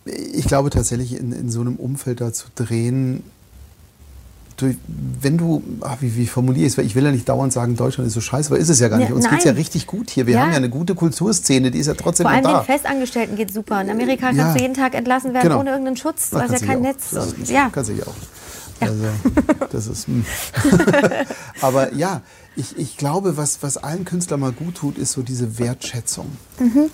ich 0.06 0.48
glaube 0.48 0.70
tatsächlich, 0.70 1.20
in, 1.20 1.32
in 1.32 1.50
so 1.50 1.62
einem 1.62 1.76
Umfeld 1.76 2.22
da 2.22 2.32
zu 2.32 2.48
drehen, 2.56 3.24
wenn 5.22 5.38
du, 5.38 5.62
ach, 5.82 5.98
wie, 6.00 6.16
wie 6.16 6.28
formuliere 6.28 6.66
ich 6.66 6.72
es, 6.74 6.78
weil 6.78 6.86
ich 6.86 6.96
will 6.96 7.04
ja 7.04 7.12
nicht 7.12 7.28
dauernd 7.28 7.52
sagen, 7.52 7.76
Deutschland 7.76 8.08
ist 8.08 8.14
so 8.14 8.22
scheiße, 8.22 8.50
aber 8.50 8.58
ist 8.60 8.70
es 8.70 8.80
ja 8.80 8.88
gar 8.88 8.98
nicht. 8.98 9.10
Ja, 9.10 9.16
Uns 9.16 9.30
geht 9.30 9.40
es 9.40 9.44
ja 9.46 9.52
richtig 9.52 9.86
gut 9.88 10.10
hier. 10.10 10.28
Wir 10.28 10.36
Ja. 10.36 10.42
haben 10.44 10.52
ja 10.52 10.56
eine 10.58 10.70
gute 10.70 10.96
Kulturszene, 10.96 11.72
die 11.72 11.80
ist 11.80 11.88
ja 11.88 11.94
trotzdem 11.94 12.26
Vor 12.26 12.32
allem 12.34 12.44
da. 12.44 12.60
den 12.62 12.66
Festangestellten 12.66 13.36
geht 13.36 13.54
super. 13.54 13.82
In 13.82 13.90
Amerika 13.90 14.28
kannst 14.28 14.38
Ja. 14.40 14.54
du 14.54 14.60
jeden 14.62 14.74
Tag 14.74 14.96
entlassen 14.96 15.34
werden 15.34 15.50
Genau. 15.50 15.60
ohne 15.60 15.72
irgendeinen 15.72 15.98
Schutz. 15.98 16.30
Du 16.30 16.40
hast 16.40 16.52
ja 16.52 16.60
kein 16.60 16.68
hier 16.82 16.92
Netz. 16.94 17.08
auch. 17.12 17.16
Das 17.18 17.34
ist- 17.34 17.50
ja. 17.52 17.70
Kannst 17.72 17.90
du 17.90 17.94
ja 17.96 18.04
auch. 18.08 18.16
Also, 18.82 19.04
das 19.72 19.88
ist. 19.88 20.08
hm. 20.08 20.26
Aber 21.62 21.94
ja, 21.94 22.22
ich, 22.56 22.78
ich 22.78 22.98
glaube, 22.98 23.38
was, 23.38 23.60
was 23.62 23.78
allen 23.78 24.06
Künstlern 24.06 24.40
mal 24.40 24.52
gut 24.52 24.76
tut, 24.76 24.98
ist 24.98 25.14
so 25.14 25.22
diese 25.22 25.60
Wertschätzung. 25.60 26.28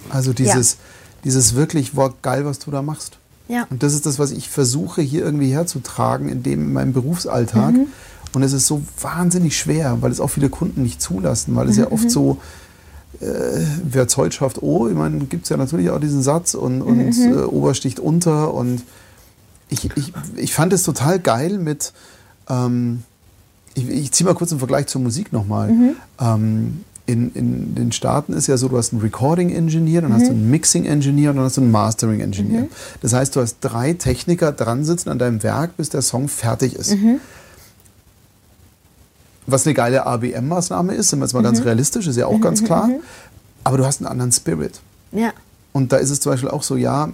Also 0.09 0.33
dieses, 0.33 0.77
dieses 1.23 1.55
wirklich, 1.55 1.95
wow, 1.95 2.11
geil, 2.21 2.45
was 2.45 2.59
du 2.59 2.71
da 2.71 2.81
machst. 2.81 3.17
Ja. 3.51 3.67
Und 3.69 3.83
das 3.83 3.93
ist 3.93 4.05
das, 4.05 4.17
was 4.17 4.31
ich 4.31 4.49
versuche 4.49 5.01
hier 5.01 5.23
irgendwie 5.25 5.51
herzutragen 5.51 6.29
in, 6.29 6.41
dem, 6.41 6.61
in 6.67 6.73
meinem 6.73 6.93
Berufsalltag. 6.93 7.73
Mhm. 7.73 7.87
Und 8.33 8.43
es 8.43 8.53
ist 8.53 8.65
so 8.65 8.81
wahnsinnig 9.01 9.57
schwer, 9.57 9.97
weil 9.99 10.09
es 10.11 10.21
auch 10.21 10.29
viele 10.29 10.49
Kunden 10.49 10.83
nicht 10.83 11.01
zulassen, 11.01 11.53
weil 11.55 11.67
es 11.67 11.75
Mhm, 11.75 11.83
ja 11.83 11.91
oft 11.91 12.09
so, 12.09 12.37
äh, 13.19 13.25
wer 13.83 14.07
Zoll 14.07 14.31
schafft, 14.31 14.63
oh, 14.63 14.87
ich 14.87 14.95
meine, 14.95 15.25
gibt 15.25 15.43
es 15.43 15.49
ja 15.49 15.57
natürlich 15.57 15.89
auch 15.89 15.99
diesen 15.99 16.23
Satz 16.23 16.53
und, 16.53 16.81
und 16.81 16.97
Mhm, 17.17 17.33
äh, 17.33 17.41
Ober 17.43 17.73
sticht 17.73 17.99
unter. 17.99 18.53
Und 18.53 18.83
ich, 19.69 19.89
ich, 19.97 20.13
ich 20.37 20.53
fand 20.53 20.71
es 20.71 20.83
total 20.83 21.19
geil 21.19 21.57
mit, 21.57 21.91
ähm, 22.49 23.03
ich, 23.73 23.89
ich 23.89 24.11
ziehe 24.13 24.25
mal 24.25 24.33
kurz 24.33 24.51
einen 24.51 24.59
Vergleich 24.59 24.87
zur 24.87 25.01
Musik 25.01 25.33
nochmal. 25.33 25.71
Mhm. 25.73 25.95
Ähm, 26.19 26.83
in, 27.07 27.31
in 27.33 27.75
den 27.75 27.91
Staaten 27.91 28.33
ist 28.33 28.47
ja 28.47 28.57
so, 28.57 28.67
du 28.69 28.77
hast 28.77 28.93
einen 28.93 29.01
Recording 29.01 29.49
Engineer, 29.49 30.01
dann 30.01 30.13
hast 30.13 30.23
Mhm. 30.23 30.27
du 30.27 30.31
einen 30.33 30.51
Mixing 30.51 30.85
Engineer 30.85 31.31
und 31.31 31.37
dann 31.37 31.45
hast 31.45 31.57
du 31.57 31.61
einen 31.61 31.71
Mastering 31.71 32.19
Engineer. 32.21 32.67
Das 33.01 33.13
heißt, 33.13 33.35
du 33.35 33.41
hast 33.41 33.57
drei 33.61 33.93
Techniker 33.93 34.51
dran 34.51 34.85
sitzen 34.85 35.09
an 35.09 35.19
deinem 35.19 35.41
Werk, 35.43 35.75
bis 35.77 35.89
der 35.89 36.01
Song 36.01 36.27
fertig 36.27 36.75
ist. 36.75 36.91
Mhm. 36.95 37.19
Was 39.47 39.65
eine 39.65 39.73
geile 39.73 40.05
ABM-Maßnahme 40.05 40.93
ist, 40.93 41.09
sind 41.09 41.19
wir 41.19 41.25
jetzt 41.25 41.33
mal 41.33 41.39
Mhm. 41.39 41.45
ganz 41.45 41.63
realistisch, 41.65 42.07
ist 42.07 42.15
ja 42.15 42.27
auch 42.27 42.39
ganz 42.39 42.63
klar. 42.63 42.89
Aber 43.63 43.77
du 43.77 43.85
hast 43.85 43.99
einen 44.01 44.07
anderen 44.07 44.31
Spirit. 44.31 44.79
ja. 45.11 45.31
Und 45.73 45.93
da 45.93 45.97
ist 45.97 46.09
es 46.09 46.19
zum 46.19 46.33
Beispiel 46.33 46.49
auch 46.49 46.63
so, 46.63 46.75
ja, 46.75 47.07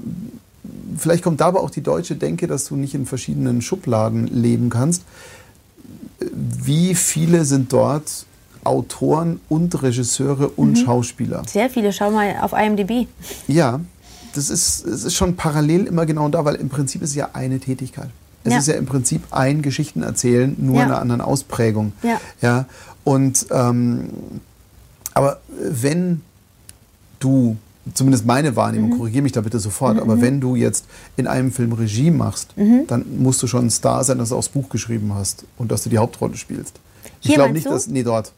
vielleicht 0.98 1.24
kommt 1.24 1.42
da 1.42 1.46
aber 1.46 1.62
auch 1.62 1.70
die 1.70 1.82
deutsche 1.84 2.16
Denke, 2.16 2.48
dass 2.48 2.66
du 2.66 2.76
nicht 2.76 2.96
in 2.96 3.06
verschiedenen 3.06 3.62
Schubladen 3.62 4.26
leben 4.26 4.72
kannst. 4.72 5.04
Wie 6.34 6.96
viele 6.96 7.46
sind 7.46 7.72
dort 7.72 8.26
Autoren 8.68 9.39
und 9.49 9.81
Regisseure 9.81 10.49
und 10.49 10.77
Schauspieler? 10.77 11.44
Sehr 11.48 11.69
viele. 11.69 11.91
Schau 11.94 12.11
mal 12.11 12.35
auf 12.41 12.53
IMDb. 12.53 13.07
Ja, 13.48 13.80
das 14.35 14.49
ist, 14.49 14.85
es 14.85 15.03
ist 15.06 15.15
schon 15.15 15.35
parallel 15.35 15.85
immer 15.88 16.06
genau 16.06 16.30
da, 16.30 16.45
weil 16.45 16.56
im 16.56 16.69
Prinzip 16.69 17.02
ist 17.02 17.11
es 17.11 17.15
ja 17.15 17.30
eine 17.34 17.60
Tätigkeit. 17.60 18.10
Es 18.44 18.53
Ja. 18.53 18.60
ist 18.60 18.68
ja 18.68 18.76
im 18.76 18.85
Prinzip 18.85 19.23
ein 19.31 19.61
Geschichten 19.61 20.03
erzählen, 20.03 20.56
nur 20.60 20.76
Ja. 20.76 20.84
in 20.84 20.88
einer 20.91 21.02
anderen 21.02 21.22
Ausprägung. 21.22 21.94
Ja. 22.03 22.19
ja? 22.41 22.65
Und 23.03 23.48
ähm, 23.52 24.10
aber 25.14 25.39
wenn 25.60 26.22
du, 27.19 27.57
zumindest 27.94 28.26
meine 28.26 28.56
Wahrnehmung, 28.56 28.91
Mhm. 28.91 28.98
korrigiere 28.98 29.23
mich 29.23 29.31
da 29.31 29.41
bitte 29.41 29.60
sofort, 29.60 29.99
aber 29.99 30.22
wenn 30.22 30.39
du 30.39 30.56
jetzt 30.56 30.85
in 31.15 31.26
einem 31.26 31.52
Film 31.52 31.72
Regie 31.73 32.11
machst, 32.11 32.56
Mhm. 32.57 32.81
dann 32.88 33.06
musst 33.18 33.41
du 33.41 33.48
schon 33.48 33.65
ein 33.65 33.69
Star 33.72 34.03
sein, 34.03 34.18
dass 34.19 34.30
du 34.30 34.35
auch 34.35 34.39
das 34.39 34.49
Buch 34.49 34.69
geschrieben 34.69 35.14
hast 35.15 35.45
und 35.57 35.72
dass 35.72 35.84
du 35.84 35.89
die 35.89 35.98
Hauptrolle 35.98 36.38
spielst. 36.38 36.80
Ich 37.22 37.34
glaube 37.34 37.53
nicht, 37.53 37.65
du? 37.65 37.72
dass. 37.72 37.88
Nee, 37.88 38.03
dort. 38.03 38.31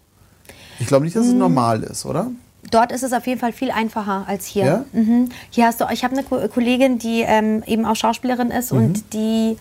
Ich 0.80 0.88
glaube 0.88 1.06
nicht, 1.06 1.15
dass 1.15 1.26
es 1.27 1.34
normal 1.34 1.84
ist, 1.84 2.06
oder? 2.06 2.31
Dort 2.72 2.91
ist 2.91 3.03
es 3.03 3.14
auf 3.14 3.26
jeden 3.26 3.39
Fall 3.39 3.53
viel 3.53 3.72
einfacher 3.72 4.26
als 4.27 4.45
hier. 4.45 4.65
Ja? 4.65 4.85
Mhm. 4.93 5.30
Hier 5.49 5.65
hast 5.65 5.80
du, 5.81 5.85
ich 5.91 6.03
habe 6.03 6.14
eine 6.15 6.23
Ko- 6.23 6.47
Kollegin, 6.49 6.99
die 6.99 7.22
ähm, 7.22 7.64
eben 7.65 7.85
auch 7.85 7.95
Schauspielerin 7.95 8.51
ist 8.51 8.72
Mhm. 8.72 8.77
und 8.77 9.14
die 9.14 9.57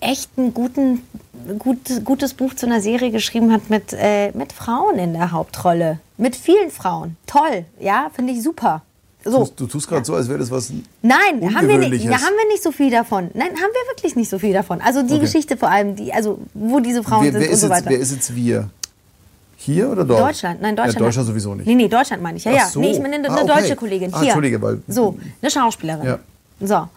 echt 0.00 0.36
ein 0.38 0.52
guten, 0.54 1.02
gut, 1.58 1.78
gutes 2.04 2.34
Buch 2.34 2.54
zu 2.54 2.66
einer 2.66 2.80
Serie 2.80 3.10
geschrieben 3.10 3.52
hat 3.52 3.70
mit, 3.70 3.92
äh, 3.92 4.32
mit 4.32 4.52
Frauen 4.52 4.98
in 4.98 5.12
der 5.12 5.30
Hauptrolle. 5.32 6.00
Mit 6.16 6.34
vielen 6.36 6.70
Frauen. 6.70 7.16
Toll, 7.26 7.64
ja, 7.80 8.10
finde 8.14 8.32
ich 8.32 8.42
super. 8.42 8.82
So. 9.24 9.44
Du, 9.44 9.50
du 9.56 9.66
tust 9.66 9.86
gerade 9.88 10.04
so, 10.04 10.14
als 10.16 10.28
wäre 10.28 10.40
das 10.40 10.50
was. 10.50 10.72
Nein, 11.02 11.54
haben 11.54 11.68
wir, 11.68 11.78
nicht, 11.78 12.04
da 12.06 12.14
haben 12.14 12.34
wir 12.36 12.48
nicht 12.52 12.62
so 12.62 12.72
viel 12.72 12.90
davon. 12.90 13.30
Nein, 13.34 13.50
haben 13.50 13.56
wir 13.56 13.92
wirklich 13.94 14.16
nicht 14.16 14.28
so 14.28 14.40
viel 14.40 14.52
davon. 14.52 14.80
Also 14.80 15.02
die 15.02 15.12
Okay. 15.14 15.20
Geschichte 15.22 15.56
vor 15.56 15.70
allem, 15.70 15.94
die, 15.94 16.12
also 16.12 16.40
wo 16.54 16.80
diese 16.80 17.04
Frauen 17.04 17.24
Wer, 17.26 17.32
sind 17.32 17.40
wer, 17.42 17.50
und 17.50 17.56
so 17.56 17.66
jetzt, 17.68 17.76
weiter. 17.76 17.90
wer 17.90 17.98
ist 18.00 18.12
jetzt 18.12 18.34
wir? 18.34 18.70
Hier 19.64 19.88
oder 19.90 20.04
dort? 20.04 20.20
Deutschland, 20.20 20.60
nein, 20.60 20.74
Deutschland. 20.74 20.98
Ja, 21.00 21.06
Deutschland 21.06 21.28
sowieso 21.28 21.54
nicht. 21.54 21.66
Nee, 21.66 21.74
nee, 21.76 21.88
Deutschland 21.88 22.20
meine 22.22 22.36
ich. 22.38 22.44
Ja, 22.44 22.52
ja. 22.52 22.66
so. 22.66 22.80
Nee, 22.80 22.90
ich 22.92 22.98
meine 23.00 23.14
eine, 23.16 23.30
Ah, 23.30 23.34
okay. 23.42 23.46
deutsche 23.46 23.76
Kollegin. 23.76 24.12
Ah, 24.12 24.18
Hier. 24.18 24.28
Entschuldige, 24.28 24.60
weil- 24.60 24.82
So, 24.88 25.16
eine 25.40 25.50
Schauspielerin. 25.50 26.04
Ja. 26.06 26.18
So. 26.60 26.88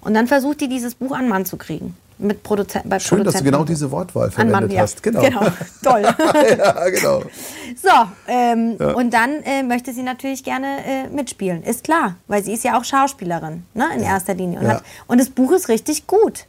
Und 0.00 0.14
dann 0.14 0.26
versucht 0.28 0.60
die, 0.60 0.68
dieses 0.68 0.94
Buch 0.94 1.12
an 1.12 1.28
Mann 1.28 1.44
zu 1.44 1.56
kriegen. 1.56 1.96
Mit 2.16 2.44
Produzen 2.44 2.82
bei 2.84 3.00
Schön, 3.00 3.24
dass 3.24 3.34
du 3.34 3.42
genau 3.42 3.64
diese 3.64 3.90
Wortwahl 3.90 4.30
verwendet 4.30 4.60
Mann, 4.60 4.70
ja. 4.70 4.82
hast. 4.82 5.02
Genau. 5.02 5.20
Toll. 5.82 6.02
ja, 6.58 6.88
genau. 6.88 7.22
So, 7.82 7.88
ähm, 8.28 8.76
und 8.94 9.12
dann 9.12 9.42
äh, 9.42 9.64
möchte 9.64 9.92
sie 9.92 10.02
natürlich 10.04 10.44
gerne 10.44 10.66
äh, 10.86 11.08
mitspielen. 11.08 11.64
Ist 11.64 11.82
klar, 11.82 12.14
weil 12.28 12.44
sie 12.44 12.52
ist 12.52 12.62
ja 12.62 12.78
auch 12.78 12.84
Schauspielerin, 12.84 13.64
ne, 13.74 13.86
in 13.96 14.02
erster 14.04 14.34
Linie. 14.34 14.60
Und, 14.60 14.66
Ja. 14.66 14.72
hat, 14.74 14.84
und 15.08 15.18
das 15.20 15.28
Buch 15.28 15.50
ist 15.50 15.68
richtig 15.68 16.06
gut. 16.06 16.44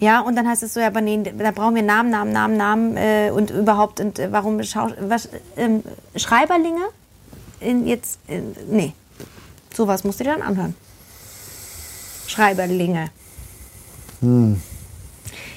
Ja, 0.00 0.20
und 0.20 0.34
dann 0.34 0.48
heißt 0.48 0.62
es 0.62 0.72
so, 0.72 0.80
ja, 0.80 0.86
aber 0.86 1.02
nee, 1.02 1.22
da 1.22 1.50
brauchen 1.50 1.74
wir 1.74 1.82
Namen, 1.82 2.10
Namen, 2.10 2.32
Namen, 2.32 2.56
Namen 2.56 2.96
äh, 2.96 3.30
und 3.32 3.50
überhaupt, 3.50 4.00
und 4.00 4.18
äh, 4.18 4.32
warum 4.32 4.62
Schau 4.64 4.88
was, 5.00 5.28
ähm, 5.56 5.82
Schreiberlinge? 6.16 6.80
In 7.60 7.86
jetzt, 7.86 8.18
in, 8.26 8.56
nee, 8.70 8.94
sowas 9.74 10.02
musst 10.02 10.18
du 10.20 10.24
dir 10.24 10.30
dann 10.32 10.42
anhören. 10.42 10.74
Schreiberlinge. 12.26 13.10
Ja, 14.22 14.36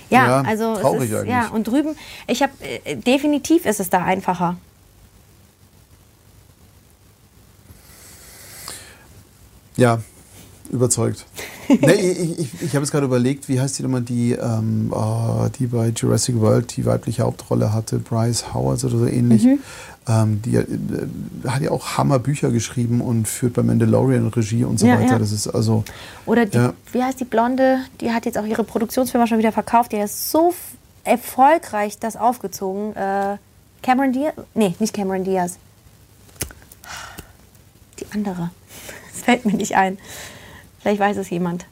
Ja, 0.09 0.41
also 0.41 0.75
traurig 0.75 1.09
ist, 1.09 1.15
eigentlich. 1.15 1.29
ja 1.29 1.47
und 1.47 1.65
drüben, 1.65 1.95
ich 2.27 2.41
habe 2.43 2.51
äh, 2.61 2.97
definitiv 2.97 3.65
ist 3.65 3.79
es 3.79 3.89
da 3.89 4.03
einfacher. 4.03 4.57
Ja, 9.77 10.01
überzeugt. 10.73 11.25
nee, 11.69 11.93
ich 11.93 12.39
ich, 12.39 12.61
ich 12.61 12.69
habe 12.75 12.79
jetzt 12.83 12.91
gerade 12.91 13.05
überlegt, 13.05 13.47
wie 13.47 13.61
heißt 13.61 13.79
die 13.79 13.83
nochmal, 13.83 14.01
die, 14.01 14.33
ähm, 14.33 14.91
oh, 14.93 15.47
die 15.57 15.67
bei 15.67 15.89
Jurassic 15.89 16.39
World 16.39 16.75
die 16.75 16.85
weibliche 16.85 17.23
Hauptrolle 17.23 17.71
hatte, 17.73 17.99
Bryce 17.99 18.53
Howard 18.53 18.83
oder 18.83 18.97
so 18.97 19.05
ähnlich. 19.05 19.43
Mhm. 19.43 19.59
Ähm, 20.05 20.41
die 20.43 20.55
äh, 20.57 20.65
hat 21.47 21.61
ja 21.61 21.71
auch 21.71 21.97
Hammerbücher 21.97 22.51
geschrieben 22.51 22.99
und 22.99 23.25
führt 23.27 23.53
bei 23.53 23.63
Mandalorian 23.63 24.27
Regie 24.27 24.65
und 24.65 24.77
so 24.79 24.85
Ja, 24.87 24.99
weiter. 24.99 25.13
ja. 25.13 25.19
Das 25.19 25.31
ist 25.31 25.47
also. 25.47 25.85
Oder 26.25 26.45
die, 26.45 26.57
Ja. 26.57 26.73
wie 26.91 27.01
heißt 27.01 27.19
die 27.21 27.25
Blonde? 27.25 27.77
Die 28.01 28.11
hat 28.11 28.25
jetzt 28.25 28.37
auch 28.37 28.45
ihre 28.45 28.65
Produktionsfirma 28.65 29.27
schon 29.27 29.37
wieder 29.37 29.53
verkauft. 29.53 29.93
Die 29.93 29.97
ist 29.97 30.29
so 30.29 30.53
erfolgreich 31.05 31.99
das 31.99 32.17
aufgezogen. 32.17 32.93
Äh, 32.97 33.37
Cameron 33.81 34.11
Diaz? 34.11 34.33
Nee, 34.55 34.75
nicht 34.79 34.93
Cameron 34.93 35.23
Diaz. 35.23 35.57
Die 37.99 38.05
andere. 38.13 38.49
Das 39.13 39.21
fällt 39.23 39.45
mir 39.45 39.53
nicht 39.53 39.75
ein. 39.75 39.97
Vielleicht 40.83 40.99
weiß 40.99 41.17
es 41.17 41.29
jemand. 41.31 41.65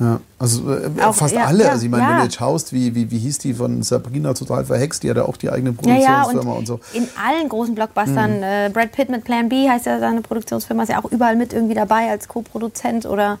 Ja, 0.00 0.20
also 0.38 0.72
äh, 0.72 0.88
Auch- 1.02 1.12
fast 1.14 1.34
ja, 1.34 1.44
alle. 1.46 1.64
ja, 1.64 1.70
also 1.72 1.84
ich 1.84 1.90
meine, 1.90 2.04
ja. 2.04 2.10
wenn 2.10 2.16
du 2.18 2.22
jetzt 2.22 2.36
schaust, 2.36 2.72
wie, 2.72 2.94
wie, 2.94 3.10
wie 3.10 3.18
hieß 3.18 3.38
die 3.38 3.52
von 3.52 3.82
Sabrina 3.82 4.32
total 4.32 4.64
verhext, 4.64 5.02
die 5.02 5.10
hat 5.10 5.16
ja 5.16 5.24
auch 5.24 5.36
die 5.36 5.50
eigene 5.50 5.74
Ja, 5.82 5.94
ja, 5.96 6.22
Produktionsfirma 6.22 6.52
und, 6.52 6.58
und, 6.58 6.66
so. 6.66 6.80
in 6.92 7.08
allen 7.20 7.48
großen 7.48 7.74
Blockbustern, 7.74 8.36
Mhm. 8.36 8.42
äh, 8.44 8.70
Brad 8.72 8.92
Pitt 8.92 9.08
mit 9.10 9.24
Plan 9.24 9.48
B 9.48 9.68
heißt 9.68 9.86
ja 9.86 9.98
seine 9.98 10.20
Produktionsfirma, 10.22 10.84
ist 10.84 10.90
ja 10.90 11.02
auch 11.04 11.10
überall 11.10 11.34
mit 11.34 11.52
irgendwie 11.52 11.74
dabei 11.74 12.10
als 12.10 12.28
Co-Produzent 12.28 13.06
oder 13.06 13.40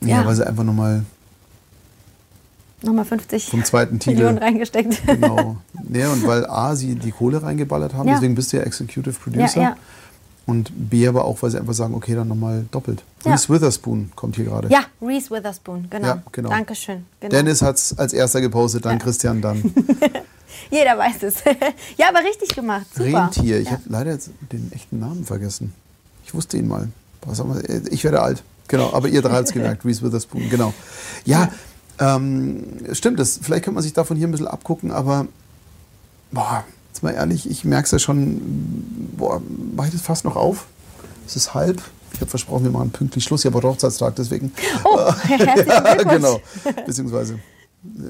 Ja, 0.00 0.20
ja. 0.22 0.26
weil 0.26 0.34
sie 0.34 0.46
einfach 0.46 0.64
nochmal 0.64 1.02
nochmal 2.82 3.04
50 3.04 3.50
vom 3.50 3.64
zweiten 3.64 3.98
Titel. 3.98 4.16
Millionen 4.16 4.38
reingesteckt. 4.38 5.06
Genau. 5.06 5.56
Ja, 5.92 6.10
und 6.12 6.26
weil 6.26 6.44
A, 6.46 6.76
sie 6.76 6.94
die 6.96 7.10
Kohle 7.12 7.42
reingeballert 7.42 7.94
haben, 7.94 8.06
Ja. 8.08 8.14
deswegen 8.14 8.34
bist 8.34 8.52
du 8.52 8.58
ja 8.58 8.62
Executive 8.62 9.18
Producer. 9.18 9.76
Und 10.48 10.72
B, 10.74 11.06
aber 11.06 11.26
auch, 11.26 11.42
weil 11.42 11.50
sie 11.50 11.58
einfach 11.58 11.74
sagen, 11.74 11.94
okay, 11.94 12.14
dann 12.14 12.26
nochmal 12.26 12.64
doppelt. 12.70 13.04
Ja. 13.22 13.32
Reese 13.32 13.50
Witherspoon 13.50 14.10
kommt 14.16 14.36
hier 14.36 14.46
gerade. 14.46 14.68
Ja, 14.68 14.84
Reese 15.02 15.30
Witherspoon, 15.30 15.88
genau. 15.90 16.06
Ja, 16.06 16.22
genau. 16.32 16.48
Dankeschön. 16.48 17.04
Genau. 17.20 17.30
Dennis 17.30 17.60
hat 17.60 17.76
es 17.76 17.98
als 17.98 18.14
erster 18.14 18.40
gepostet, 18.40 18.86
dann 18.86 18.94
Ja. 18.94 19.04
Christian, 19.04 19.42
dann 19.42 19.62
Jeder 20.70 20.96
weiß 20.96 21.22
es. 21.24 21.34
ja, 21.98 22.08
aber 22.08 22.20
richtig 22.20 22.54
gemacht. 22.54 22.86
Super. 22.94 23.24
Rentier. 23.24 23.60
Ich 23.60 23.66
ja. 23.66 23.72
habe 23.72 23.82
leider 23.88 24.12
jetzt 24.12 24.30
den 24.50 24.72
echten 24.72 24.98
Namen 24.98 25.26
vergessen. 25.26 25.74
Ich 26.24 26.32
wusste 26.32 26.56
ihn 26.56 26.66
mal. 26.66 26.88
Wir? 27.26 27.92
Ich 27.92 28.04
werde 28.04 28.22
alt. 28.22 28.42
Genau, 28.68 28.92
aber 28.94 29.08
ihr 29.08 29.20
drei 29.20 29.34
habt 29.34 29.48
es 29.48 29.52
gemerkt. 29.52 29.84
Reese 29.84 30.02
Witherspoon, 30.02 30.48
genau. 30.48 30.72
Ja, 31.26 31.50
ähm, 31.98 32.64
stimmt. 32.92 33.18
Das, 33.18 33.38
vielleicht 33.42 33.64
könnte 33.64 33.74
man 33.74 33.82
sich 33.82 33.92
davon 33.92 34.16
hier 34.16 34.28
ein 34.28 34.30
bisschen 34.30 34.48
abgucken, 34.48 34.92
aber 34.92 35.26
boah, 36.30 36.64
jetzt 36.98 37.02
mal 37.04 37.12
ehrlich, 37.14 37.48
ich 37.48 37.64
merke 37.64 37.84
es 37.84 37.92
ja 37.92 37.98
schon, 38.00 38.40
boah, 39.16 39.40
mache 39.76 39.86
ich 39.88 39.92
das 39.92 40.02
fast 40.02 40.24
noch 40.24 40.34
auf? 40.34 40.66
Es 41.26 41.36
ist 41.36 41.54
halb. 41.54 41.80
Ich 42.12 42.20
habe 42.20 42.28
versprochen, 42.30 42.64
wir 42.64 42.72
machen 42.72 42.90
pünktlich 42.90 43.22
Schluss. 43.22 43.42
Ich 43.42 43.46
habe 43.46 43.58
heute 43.58 43.68
Hochzeitstag, 43.68 44.16
deswegen. 44.16 44.52
Oh, 44.82 45.12
herzlichen 45.22 45.84
Glückwunsch. 45.84 46.08
genau. 46.10 46.40
Beziehungsweise 46.86 47.34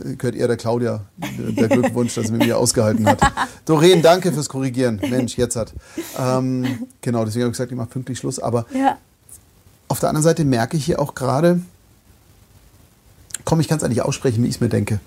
äh, 0.05 0.15
gehört 0.15 0.37
eher 0.37 0.47
der 0.49 0.57
Claudia 0.57 1.03
äh, 1.21 1.53
der 1.53 1.69
Glückwunsch, 1.69 2.15
dass 2.15 2.27
sie 2.29 2.33
mit 2.33 2.47
mir 2.47 2.57
ausgehalten 2.57 3.07
hat. 3.07 3.21
Doreen, 3.67 4.01
danke 4.01 4.33
fürs 4.33 4.49
Korrigieren. 4.49 5.01
Mensch, 5.11 5.37
jetzt 5.37 5.57
hat. 5.57 5.75
Ähm, 6.19 6.87
genau, 7.03 7.27
deswegen 7.27 7.43
habe 7.43 7.51
ich 7.51 7.59
gesagt, 7.59 7.71
ich 7.71 7.77
mache 7.77 7.89
pünktlich 7.89 8.19
Schluss. 8.19 8.39
Aber 8.39 8.65
Ja. 8.73 8.97
auf 9.89 10.01
der 10.01 10.09
anderen 10.09 10.23
Seite 10.25 10.47
merke 10.47 10.79
ich 10.79 10.85
hier 10.87 10.99
auch 10.99 11.15
gerade, 11.15 11.61
komm, 13.45 13.61
ich 13.61 13.69
kann 13.69 13.77
es 13.77 13.85
eigentlich 13.85 14.01
aussprechen, 14.03 14.43
wie 14.45 14.49
ich 14.49 14.55
es 14.55 14.61
mir 14.63 14.71
denke. 14.71 15.01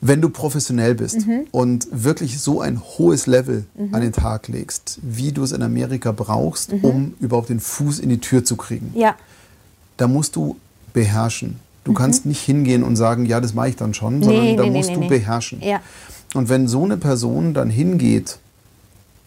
Wenn 0.00 0.20
du 0.20 0.28
professionell 0.28 0.94
bist 0.94 1.26
Mhm. 1.26 1.46
und 1.50 1.86
wirklich 1.90 2.38
so 2.40 2.60
ein 2.60 2.80
hohes 2.80 3.26
Level 3.26 3.64
an 3.92 4.00
den 4.00 4.12
Tag 4.12 4.48
legst, 4.48 4.98
wie 5.02 5.32
du 5.32 5.42
es 5.44 5.52
in 5.52 5.62
Amerika 5.62 6.12
brauchst, 6.12 6.72
um 6.82 7.14
überhaupt 7.20 7.48
den 7.48 7.60
Fuß 7.60 7.98
in 8.00 8.08
die 8.10 8.18
Tür 8.18 8.44
zu 8.44 8.56
kriegen, 8.56 8.90
Mhm. 8.94 9.00
Ja. 9.00 9.14
da 9.96 10.06
musst 10.08 10.36
du 10.36 10.56
beherrschen. 10.92 11.60
Du 11.84 11.92
kannst 11.92 12.24
nicht 12.26 12.40
hingehen 12.40 12.82
und 12.82 12.96
sagen, 12.96 13.26
ja, 13.26 13.40
das 13.40 13.52
mache 13.54 13.68
ich 13.70 13.76
dann 13.76 13.92
schon, 13.94 14.22
sondern 14.22 14.42
Mhm. 14.44 14.50
Nee, 14.50 14.56
da 14.56 14.62
nee, 14.64 14.70
nee, 14.70 14.76
musst 14.78 14.90
nee, 14.90 14.96
du 14.96 15.08
beherrschen. 15.08 15.60
Ja. 15.62 15.80
Und 16.34 16.48
wenn 16.48 16.66
so 16.68 16.84
eine 16.84 16.96
Person 16.96 17.54
dann 17.54 17.70
hingeht 17.70 18.38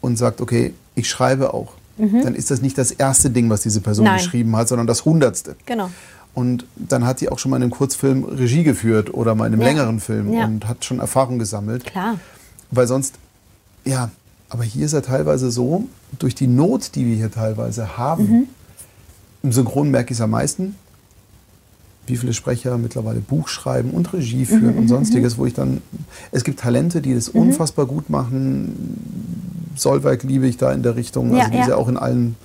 und 0.01 0.17
sagt, 0.17 0.41
okay, 0.41 0.73
ich 0.95 1.09
schreibe 1.09 1.53
auch, 1.53 1.73
dann 1.97 2.35
ist 2.35 2.51
das 2.51 2.61
nicht 2.61 2.77
das 2.77 2.91
erste 2.91 3.31
Ding, 3.31 3.49
was 3.49 3.61
diese 3.61 3.81
Person 3.81 4.05
Mhm. 4.05 4.11
Nein. 4.11 4.17
geschrieben 4.23 4.55
hat, 4.55 4.67
sondern 4.67 4.85
das 4.85 5.03
hundertste. 5.05 5.55
Genau. 5.65 5.89
Und 6.37 6.65
dann 6.75 7.03
hat 7.03 7.17
sie 7.17 7.29
auch 7.29 7.39
schon 7.39 7.49
mal 7.49 7.57
in 7.57 7.63
einem 7.63 7.71
Kurzfilm 7.71 8.23
Regie 8.23 8.61
geführt 8.63 9.11
oder 9.11 9.33
mal 9.33 9.47
in 9.47 9.53
einem 9.53 9.61
Ja. 9.63 9.67
längeren 9.69 9.99
Film 9.99 10.31
Ja. 10.31 10.45
und 10.45 10.67
hat 10.67 10.85
schon 10.85 10.99
Erfahrung 10.99 11.39
gesammelt. 11.39 11.83
Klar. 11.83 12.19
Weil 12.69 12.85
sonst, 12.85 13.15
ja, 13.85 14.11
aber 14.47 14.63
hier 14.63 14.85
ist 14.85 14.91
ja 14.91 15.01
teilweise 15.01 15.49
so, 15.49 15.85
durch 16.19 16.35
die 16.35 16.45
Not, 16.45 16.93
die 16.93 17.07
wir 17.07 17.15
hier 17.15 17.31
teilweise 17.31 17.97
haben, 17.97 18.23
Mhm. 18.29 18.43
im 19.41 19.51
Synchron 19.51 19.89
merke 19.89 20.11
ich 20.13 20.19
es 20.19 20.21
am 20.21 20.29
meisten, 20.29 20.75
wie 22.05 22.17
viele 22.17 22.33
Sprecher 22.33 22.77
mittlerweile 22.77 23.19
Buch 23.19 23.47
schreiben 23.47 23.89
und 23.89 24.13
Regie 24.13 24.45
führen 24.45 24.73
Mhm, 24.73 24.77
und 24.77 24.87
sonstiges, 24.89 25.39
wo 25.39 25.47
ich 25.47 25.55
dann, 25.55 25.81
es 26.31 26.43
gibt 26.43 26.59
Talente, 26.59 27.01
die 27.01 27.15
das 27.15 27.29
unfassbar 27.29 27.87
gut 27.87 28.11
machen. 28.11 29.71
Solveig 29.75 30.21
liebe 30.21 30.45
ich 30.47 30.57
da 30.57 30.71
in 30.71 30.83
der 30.83 30.95
Richtung, 30.97 31.35
Ja, 31.35 31.45
also 31.45 31.51
die 31.63 31.67
ja 31.69 31.75
auch 31.77 31.87
in 31.87 31.97
allen, 31.97 32.35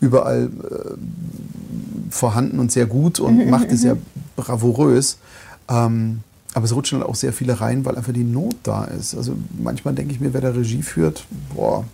überall 0.00 0.50
äh, 0.70 1.91
vorhanden 2.12 2.58
und 2.58 2.70
sehr 2.70 2.86
gut 2.86 3.18
Mhm, 3.18 3.24
und 3.26 3.50
macht 3.50 3.70
es 3.72 3.80
sehr 3.80 3.96
bravourös. 4.36 5.18
Ähm, 5.68 6.20
aber 6.54 6.64
es 6.66 6.74
rutschen 6.74 6.98
halt 6.98 7.08
auch 7.08 7.14
sehr 7.14 7.32
viele 7.32 7.60
rein, 7.60 7.84
weil 7.84 7.96
einfach 7.96 8.12
die 8.12 8.24
Not 8.24 8.56
da 8.62 8.84
ist. 8.84 9.14
Also 9.16 9.34
manchmal 9.58 9.94
denke 9.94 10.12
ich 10.12 10.20
mir, 10.20 10.34
wer 10.34 10.40
da 10.42 10.50
Regie 10.50 10.82
führt, 10.82 11.24
boah. 11.54 11.84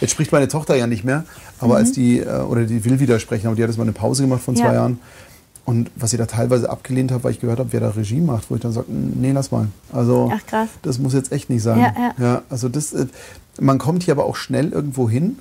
Jetzt 0.00 0.10
spricht 0.10 0.32
meine 0.32 0.48
Tochter 0.48 0.74
ja 0.74 0.88
nicht 0.88 1.04
mehr, 1.04 1.24
aber 1.60 1.76
als 1.76 1.92
die, 1.92 2.18
äh, 2.18 2.40
oder 2.40 2.64
die 2.64 2.84
will 2.84 2.98
wieder 2.98 3.20
sprechen, 3.20 3.46
aber 3.46 3.54
die 3.54 3.62
hat 3.62 3.68
jetzt 3.70 3.76
mal 3.76 3.84
eine 3.84 3.92
Pause 3.92 4.22
gemacht 4.24 4.42
von 4.42 4.56
zwei 4.56 4.64
Ja. 4.66 4.74
Jahren. 4.74 4.98
Und 5.64 5.90
was 5.94 6.10
sie 6.10 6.16
da 6.16 6.26
teilweise 6.26 6.68
abgelehnt 6.68 7.12
hat, 7.12 7.22
weil 7.22 7.30
ich 7.32 7.40
gehört 7.40 7.60
habe, 7.60 7.72
wer 7.72 7.78
da 7.80 7.90
Regie 7.90 8.20
macht, 8.20 8.50
wo 8.50 8.56
ich 8.56 8.60
dann 8.60 8.72
sage, 8.72 8.86
nee, 8.90 9.30
lass 9.30 9.52
mal. 9.52 9.68
Also 9.92 10.32
Ach, 10.34 10.66
das 10.82 10.98
muss 10.98 11.12
jetzt 11.14 11.30
echt 11.30 11.48
nicht 11.48 11.62
sein. 11.62 11.78
Ja, 11.78 12.14
ja. 12.18 12.42
also 12.50 12.68
das, 12.68 12.92
äh, 12.92 13.06
man 13.60 13.78
kommt 13.78 14.02
hier 14.02 14.12
aber 14.14 14.24
auch 14.24 14.34
schnell 14.36 14.70
irgendwo 14.72 15.08
hin. 15.08 15.38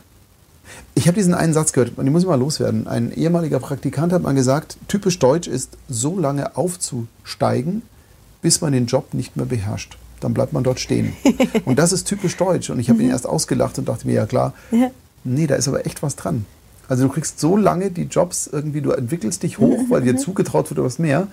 Ich 0.96 1.08
habe 1.08 1.16
diesen 1.16 1.34
einen 1.34 1.54
Satz 1.54 1.74
gehört, 1.74 1.98
und 1.98 2.06
den 2.06 2.12
muss 2.12 2.24
ich 2.24 2.28
mal 2.28 2.40
loswerden. 2.40 2.88
Ein 2.88 3.12
ehemaliger 3.12 3.60
Praktikant 3.60 4.12
hat 4.14 4.22
mal 4.24 4.34
gesagt, 4.34 4.78
typisch 4.88 5.20
deutsch 5.20 5.48
ist, 5.48 5.78
so 5.88 6.20
lange 6.20 6.56
aufzusteigen, 6.58 7.82
bis 8.42 8.62
man 8.62 8.74
den 8.74 8.86
Job 8.86 9.14
nicht 9.14 9.36
mehr 9.38 9.46
beherrscht. 9.46 9.98
Dann 10.20 10.34
bleibt 10.34 10.52
man 10.54 10.64
dort 10.64 10.80
stehen. 10.80 11.14
und 11.66 11.80
das 11.80 11.92
ist 11.92 12.06
typisch 12.06 12.36
deutsch. 12.38 12.70
Und 12.70 12.80
ich 12.80 12.90
habe 12.90 13.02
ihn 13.02 13.10
erst 13.10 13.26
ausgelacht 13.28 13.78
und 13.80 13.88
dachte 13.88 14.08
mir, 14.08 14.14
ja 14.14 14.26
klar, 14.26 14.54
Mhm. 14.72 14.88
Nee, 15.26 15.48
da 15.48 15.56
ist 15.56 15.68
aber 15.68 15.86
echt 15.86 16.02
was 16.02 16.16
dran. 16.16 16.46
Also 16.88 17.04
du 17.04 17.10
kriegst 17.14 17.40
so 17.42 17.58
lange 17.58 17.92
die 17.92 18.04
Jobs 18.04 18.48
irgendwie, 18.52 18.80
du 18.82 18.92
entwickelst 18.92 19.44
dich 19.44 19.60
hoch, 19.60 19.80
weil 19.90 20.02
Mhm. 20.02 20.06
dir 20.06 20.18
zugetraut 20.18 20.70
wird, 20.70 20.82
was 20.82 20.98
mehr, 20.98 21.28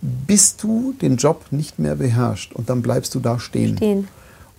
bis 0.00 0.56
du 0.56 0.94
den 1.00 1.16
Job 1.16 1.44
nicht 1.50 1.78
mehr 1.78 1.96
beherrschst. 1.96 2.54
Und 2.54 2.70
dann 2.70 2.80
bleibst 2.82 3.14
du 3.14 3.20
da 3.20 3.38
stehen. 3.38 3.76
Stehen. 3.76 4.08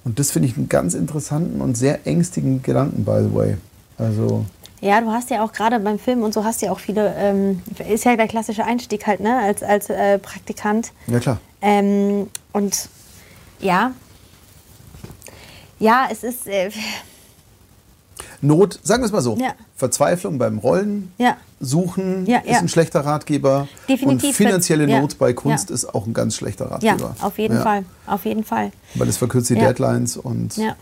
Und 0.03 0.19
das 0.19 0.31
finde 0.31 0.47
ich 0.47 0.55
einen 0.57 0.69
ganz 0.69 0.93
interessanten 0.93 1.59
und 1.59 1.75
sehr 1.75 2.05
ängstigen 2.07 2.61
Gedanken, 2.63 3.03
by 3.03 3.19
the 3.27 3.35
way. 3.35 3.57
Also, 3.97 4.45
Ja, 4.81 5.01
du 5.01 5.11
hast 5.11 5.29
ja 5.31 5.43
auch 5.43 5.51
gerade 5.53 5.79
beim 5.79 5.97
Film 5.99 6.21
und 6.23 6.33
so 6.33 6.43
hast 6.43 6.61
ja 6.61 6.71
auch 6.71 6.79
viele, 6.79 7.13
ähm, 7.17 7.61
ist 7.89 8.05
ja 8.05 8.15
der 8.15 8.27
klassische 8.27 8.63
Einstieg 8.63 9.07
halt, 9.07 9.19
ne, 9.19 9.37
als, 9.39 9.63
als 9.63 9.89
äh, 9.89 10.19
Praktikant. 10.19 10.91
ja 11.07 11.19
klar. 11.19 11.39
Ähm, 11.61 12.27
und 12.53 12.89
ja, 13.59 13.91
ja, 15.79 16.07
es 16.11 16.23
ist, 16.23 16.47
äh, 16.47 16.69
Not, 18.41 18.79
sagen 18.83 19.01
wir 19.01 19.07
es 19.07 19.11
mal 19.11 19.21
so, 19.21 19.35
Ja. 19.37 19.53
Verzweiflung 19.75 20.37
beim 20.37 20.59
Rollen, 20.59 21.11
ja, 21.17 21.37
Suchen 21.59 22.27
Ja, 22.27 22.37
ist 22.39 22.51
ja. 22.51 22.59
ein 22.59 22.67
schlechter 22.69 22.99
Ratgeber. 23.03 23.67
Definitiv 23.89 24.29
Und 24.29 24.35
finanzielle 24.35 24.87
ja, 24.87 25.01
Not 25.01 25.17
bei 25.17 25.33
Kunst 25.33 25.69
ja. 25.69 25.73
ist 25.75 25.93
auch 25.95 26.05
ein 26.05 26.13
ganz 26.13 26.35
schlechter 26.35 26.65
ja, 26.81 26.91
Ratgeber. 26.93 27.15
auf 27.21 27.39
jeden 27.39 27.55
Ja. 27.55 27.61
Fall, 27.63 27.85
auf 28.05 28.25
jeden 28.25 28.43
Fall. 28.43 28.71
Weil 28.93 29.07
es 29.09 29.17
verkürzt 29.17 29.49
die 29.49 29.55
Ja. 29.55 29.61
Deadlines 29.67 30.17
und 30.17 30.55
Ja. 30.57 30.75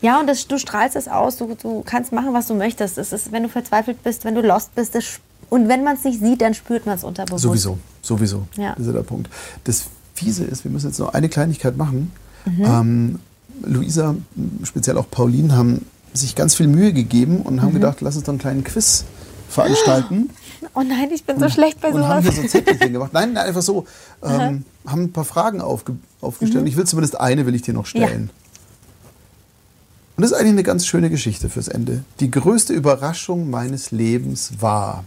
Ja. 0.00 0.20
Und 0.20 0.26
das, 0.28 0.46
du 0.46 0.58
strahlst 0.58 0.96
es 0.96 1.08
aus, 1.08 1.36
du, 1.36 1.54
du 1.60 1.82
kannst 1.84 2.12
machen, 2.12 2.32
was 2.32 2.46
du 2.46 2.54
möchtest. 2.54 2.98
Es 2.98 3.12
ist, 3.12 3.32
wenn 3.32 3.42
du 3.42 3.48
verzweifelt 3.48 4.02
bist, 4.02 4.24
wenn 4.24 4.34
du 4.34 4.40
lost 4.42 4.74
bist, 4.74 4.94
das, 4.94 5.20
und 5.48 5.68
wenn 5.68 5.82
man 5.84 5.96
es 5.96 6.04
nicht 6.04 6.20
sieht, 6.20 6.40
dann 6.40 6.54
spürt 6.54 6.86
man 6.86 6.96
es 6.96 7.04
unterbewusst. 7.04 7.42
Sowieso, 7.42 7.78
sowieso. 8.02 8.46
Ja. 8.56 8.74
Das 8.76 8.86
ist 8.86 8.94
der 8.94 9.02
Punkt. 9.02 9.28
Das 9.64 9.84
Fiese 10.14 10.44
ist, 10.44 10.64
wir 10.64 10.70
müssen 10.70 10.88
jetzt 10.88 10.98
noch 10.98 11.12
eine 11.14 11.28
Kleinigkeit 11.28 11.76
machen. 11.76 12.12
Mhm. 12.44 12.64
Ähm, 12.64 13.18
Luisa, 13.62 14.14
speziell 14.64 14.96
auch 14.96 15.10
Pauline, 15.10 15.54
haben 15.56 15.84
sich 16.14 16.34
ganz 16.34 16.54
viel 16.54 16.66
Mühe 16.66 16.92
gegeben 16.92 17.42
und 17.42 17.56
Mhm. 17.56 17.62
haben 17.62 17.72
gedacht, 17.74 18.00
lass 18.00 18.16
uns 18.16 18.24
doch 18.24 18.32
einen 18.32 18.38
kleinen 18.38 18.64
Quiz 18.64 19.04
veranstalten. 19.48 20.30
Oh 20.74 20.82
nein, 20.82 21.08
ich 21.12 21.24
bin 21.24 21.40
so 21.40 21.48
schlecht 21.48 21.80
bei 21.80 21.88
und 21.90 22.06
haben 22.06 22.22
sowas. 22.22 22.34
hier 22.34 22.42
so 22.44 22.48
Zettelchen 22.48 22.92
gemacht. 22.92 23.12
Nein, 23.14 23.32
nein, 23.32 23.46
einfach 23.46 23.62
so. 23.62 23.86
Ähm, 24.22 24.64
haben 24.86 25.02
ein 25.04 25.12
paar 25.12 25.24
Fragen 25.24 25.62
aufge 25.62 25.96
aufgestellt. 26.20 26.60
Und 26.60 26.66
ich 26.68 26.76
will 26.76 26.84
zumindest 26.86 27.18
eine, 27.18 27.46
will 27.46 27.54
ich 27.54 27.62
dir 27.62 27.72
noch 27.72 27.86
stellen. 27.86 28.28
Und 30.20 30.24
das 30.24 30.32
ist 30.32 30.36
eigentlich 30.36 30.52
eine 30.52 30.64
ganz 30.64 30.86
schöne 30.86 31.08
Geschichte 31.08 31.48
fürs 31.48 31.68
Ende. 31.68 32.04
Die 32.20 32.30
größte 32.30 32.74
Überraschung 32.74 33.48
meines 33.48 33.90
Lebens 33.90 34.52
war. 34.60 35.04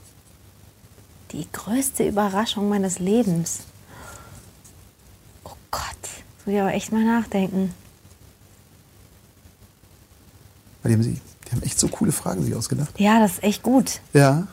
Die 1.33 1.45
größte 1.53 2.07
Überraschung 2.07 2.67
meines 2.67 2.97
Lebens. 2.97 3.59
Oh 5.43 5.51
Gott, 5.69 5.83
muss 6.43 6.55
ich 6.55 6.59
aber 6.59 6.73
echt 6.73 6.91
mal 6.91 7.05
nachdenken. 7.05 7.75
Weil 10.81 10.89
die 10.89 10.95
haben, 10.95 11.03
sich, 11.03 11.21
die 11.45 11.51
haben 11.51 11.61
echt 11.61 11.79
so 11.79 11.89
coole 11.89 12.11
Fragen 12.11 12.43
sich 12.43 12.55
ausgedacht. 12.55 12.99
Ja, 12.99 13.19
das 13.19 13.33
ist 13.33 13.43
echt 13.43 13.61
gut. 13.61 13.99
Ja. 14.13 14.47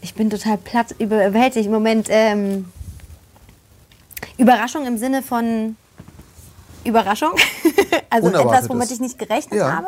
Ich 0.00 0.14
bin 0.14 0.30
total 0.30 0.56
platt 0.56 0.94
überwältigt. 0.98 1.66
Im 1.66 1.72
Moment 1.72 2.06
ähm, 2.08 2.72
Überraschung 4.38 4.86
im 4.86 4.96
Sinne 4.96 5.22
von 5.22 5.76
Überraschung. 6.84 7.32
also 8.10 8.28
etwas, 8.28 8.68
womit 8.68 8.90
ich 8.90 9.00
nicht 9.00 9.18
gerechnet 9.18 9.58
Ja. 9.58 9.72
habe. 9.76 9.86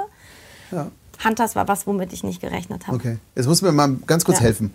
Ja. 0.70 0.86
Hunters 1.24 1.54
war 1.56 1.68
was, 1.68 1.86
womit 1.86 2.12
ich 2.12 2.24
nicht 2.24 2.40
gerechnet 2.40 2.86
habe. 2.86 2.96
Okay. 2.96 3.16
Jetzt 3.34 3.46
muss 3.46 3.62
mir 3.62 3.72
mal 3.72 3.96
ganz 4.06 4.24
kurz 4.24 4.38
Ja. 4.38 4.42
Mhm. 4.42 4.46
helfen. 4.46 4.74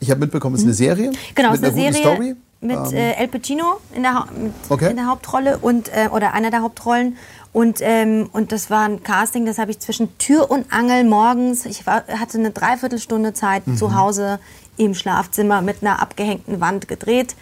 Ich 0.00 0.10
habe 0.10 0.20
mitbekommen, 0.20 0.54
es 0.54 0.60
ist 0.62 0.66
eine 0.66 0.74
Serie. 0.74 1.12
Genau, 1.34 1.50
mit 1.52 1.62
es 1.62 1.68
ist 1.68 1.74
eine 1.74 1.92
Serie 1.92 2.00
Story. 2.14 2.36
mit 2.60 2.76
Ähm, 2.76 2.92
äh, 2.94 3.12
El 3.14 3.28
Pacino 3.28 3.80
in 3.94 4.02
der, 4.02 4.26
mit, 4.36 4.52
Okay. 4.68 4.90
in 4.90 4.96
der 4.96 5.06
Hauptrolle 5.06 5.58
und 5.58 5.88
äh, 5.88 6.08
oder 6.10 6.32
einer 6.34 6.50
der 6.50 6.62
Hauptrollen 6.62 7.16
und 7.52 7.78
ähm, 7.80 8.28
und 8.32 8.52
das 8.52 8.70
war 8.70 8.84
ein 8.84 9.02
Casting, 9.02 9.46
das 9.46 9.58
habe 9.58 9.70
ich 9.70 9.78
zwischen 9.80 10.16
Tür 10.18 10.50
und 10.50 10.72
Angel 10.72 11.04
morgens. 11.04 11.64
Ich 11.66 11.86
war, 11.86 12.04
hatte 12.08 12.38
eine 12.38 12.50
Dreiviertelstunde 12.50 13.32
Zeit 13.32 13.66
Mhm. 13.66 13.76
zu 13.76 13.94
Hause 13.94 14.40
im 14.76 14.94
Schlafzimmer 14.94 15.62
mit 15.62 15.82
einer 15.82 16.00
abgehängten 16.02 16.60
Wand 16.60 16.88
gedreht 16.88 17.36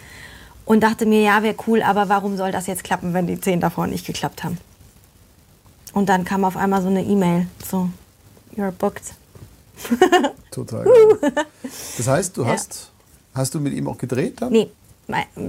und 0.65 0.81
dachte 0.83 1.05
mir, 1.05 1.21
ja, 1.21 1.41
wäre 1.43 1.55
cool, 1.67 1.81
aber 1.81 2.09
warum 2.09 2.37
soll 2.37 2.51
das 2.51 2.67
jetzt 2.67 2.83
klappen, 2.83 3.13
wenn 3.13 3.25
die 3.27 3.39
zehn 3.41 3.59
davor 3.59 3.87
nicht 3.87 4.05
geklappt 4.05 4.43
haben? 4.43 4.57
Und 5.93 6.09
dann 6.09 6.25
kam 6.25 6.43
auf 6.43 6.57
einmal 6.57 6.81
so 6.81 6.87
eine 6.89 7.03
E-Mail, 7.03 7.47
so, 7.69 7.89
you're 8.57 8.71
booked. 8.71 9.13
Total. 10.51 10.83
Geil. 10.85 11.33
Das 11.97 12.07
heißt, 12.07 12.37
du 12.37 12.43
Ja. 12.43 12.49
hast, 12.49 12.91
hast 13.33 13.53
du 13.55 13.59
mit 13.59 13.73
ihm 13.73 13.87
auch 13.87 13.97
gedreht 13.97 14.41
dann? 14.41 14.51
Nee, 14.51 14.69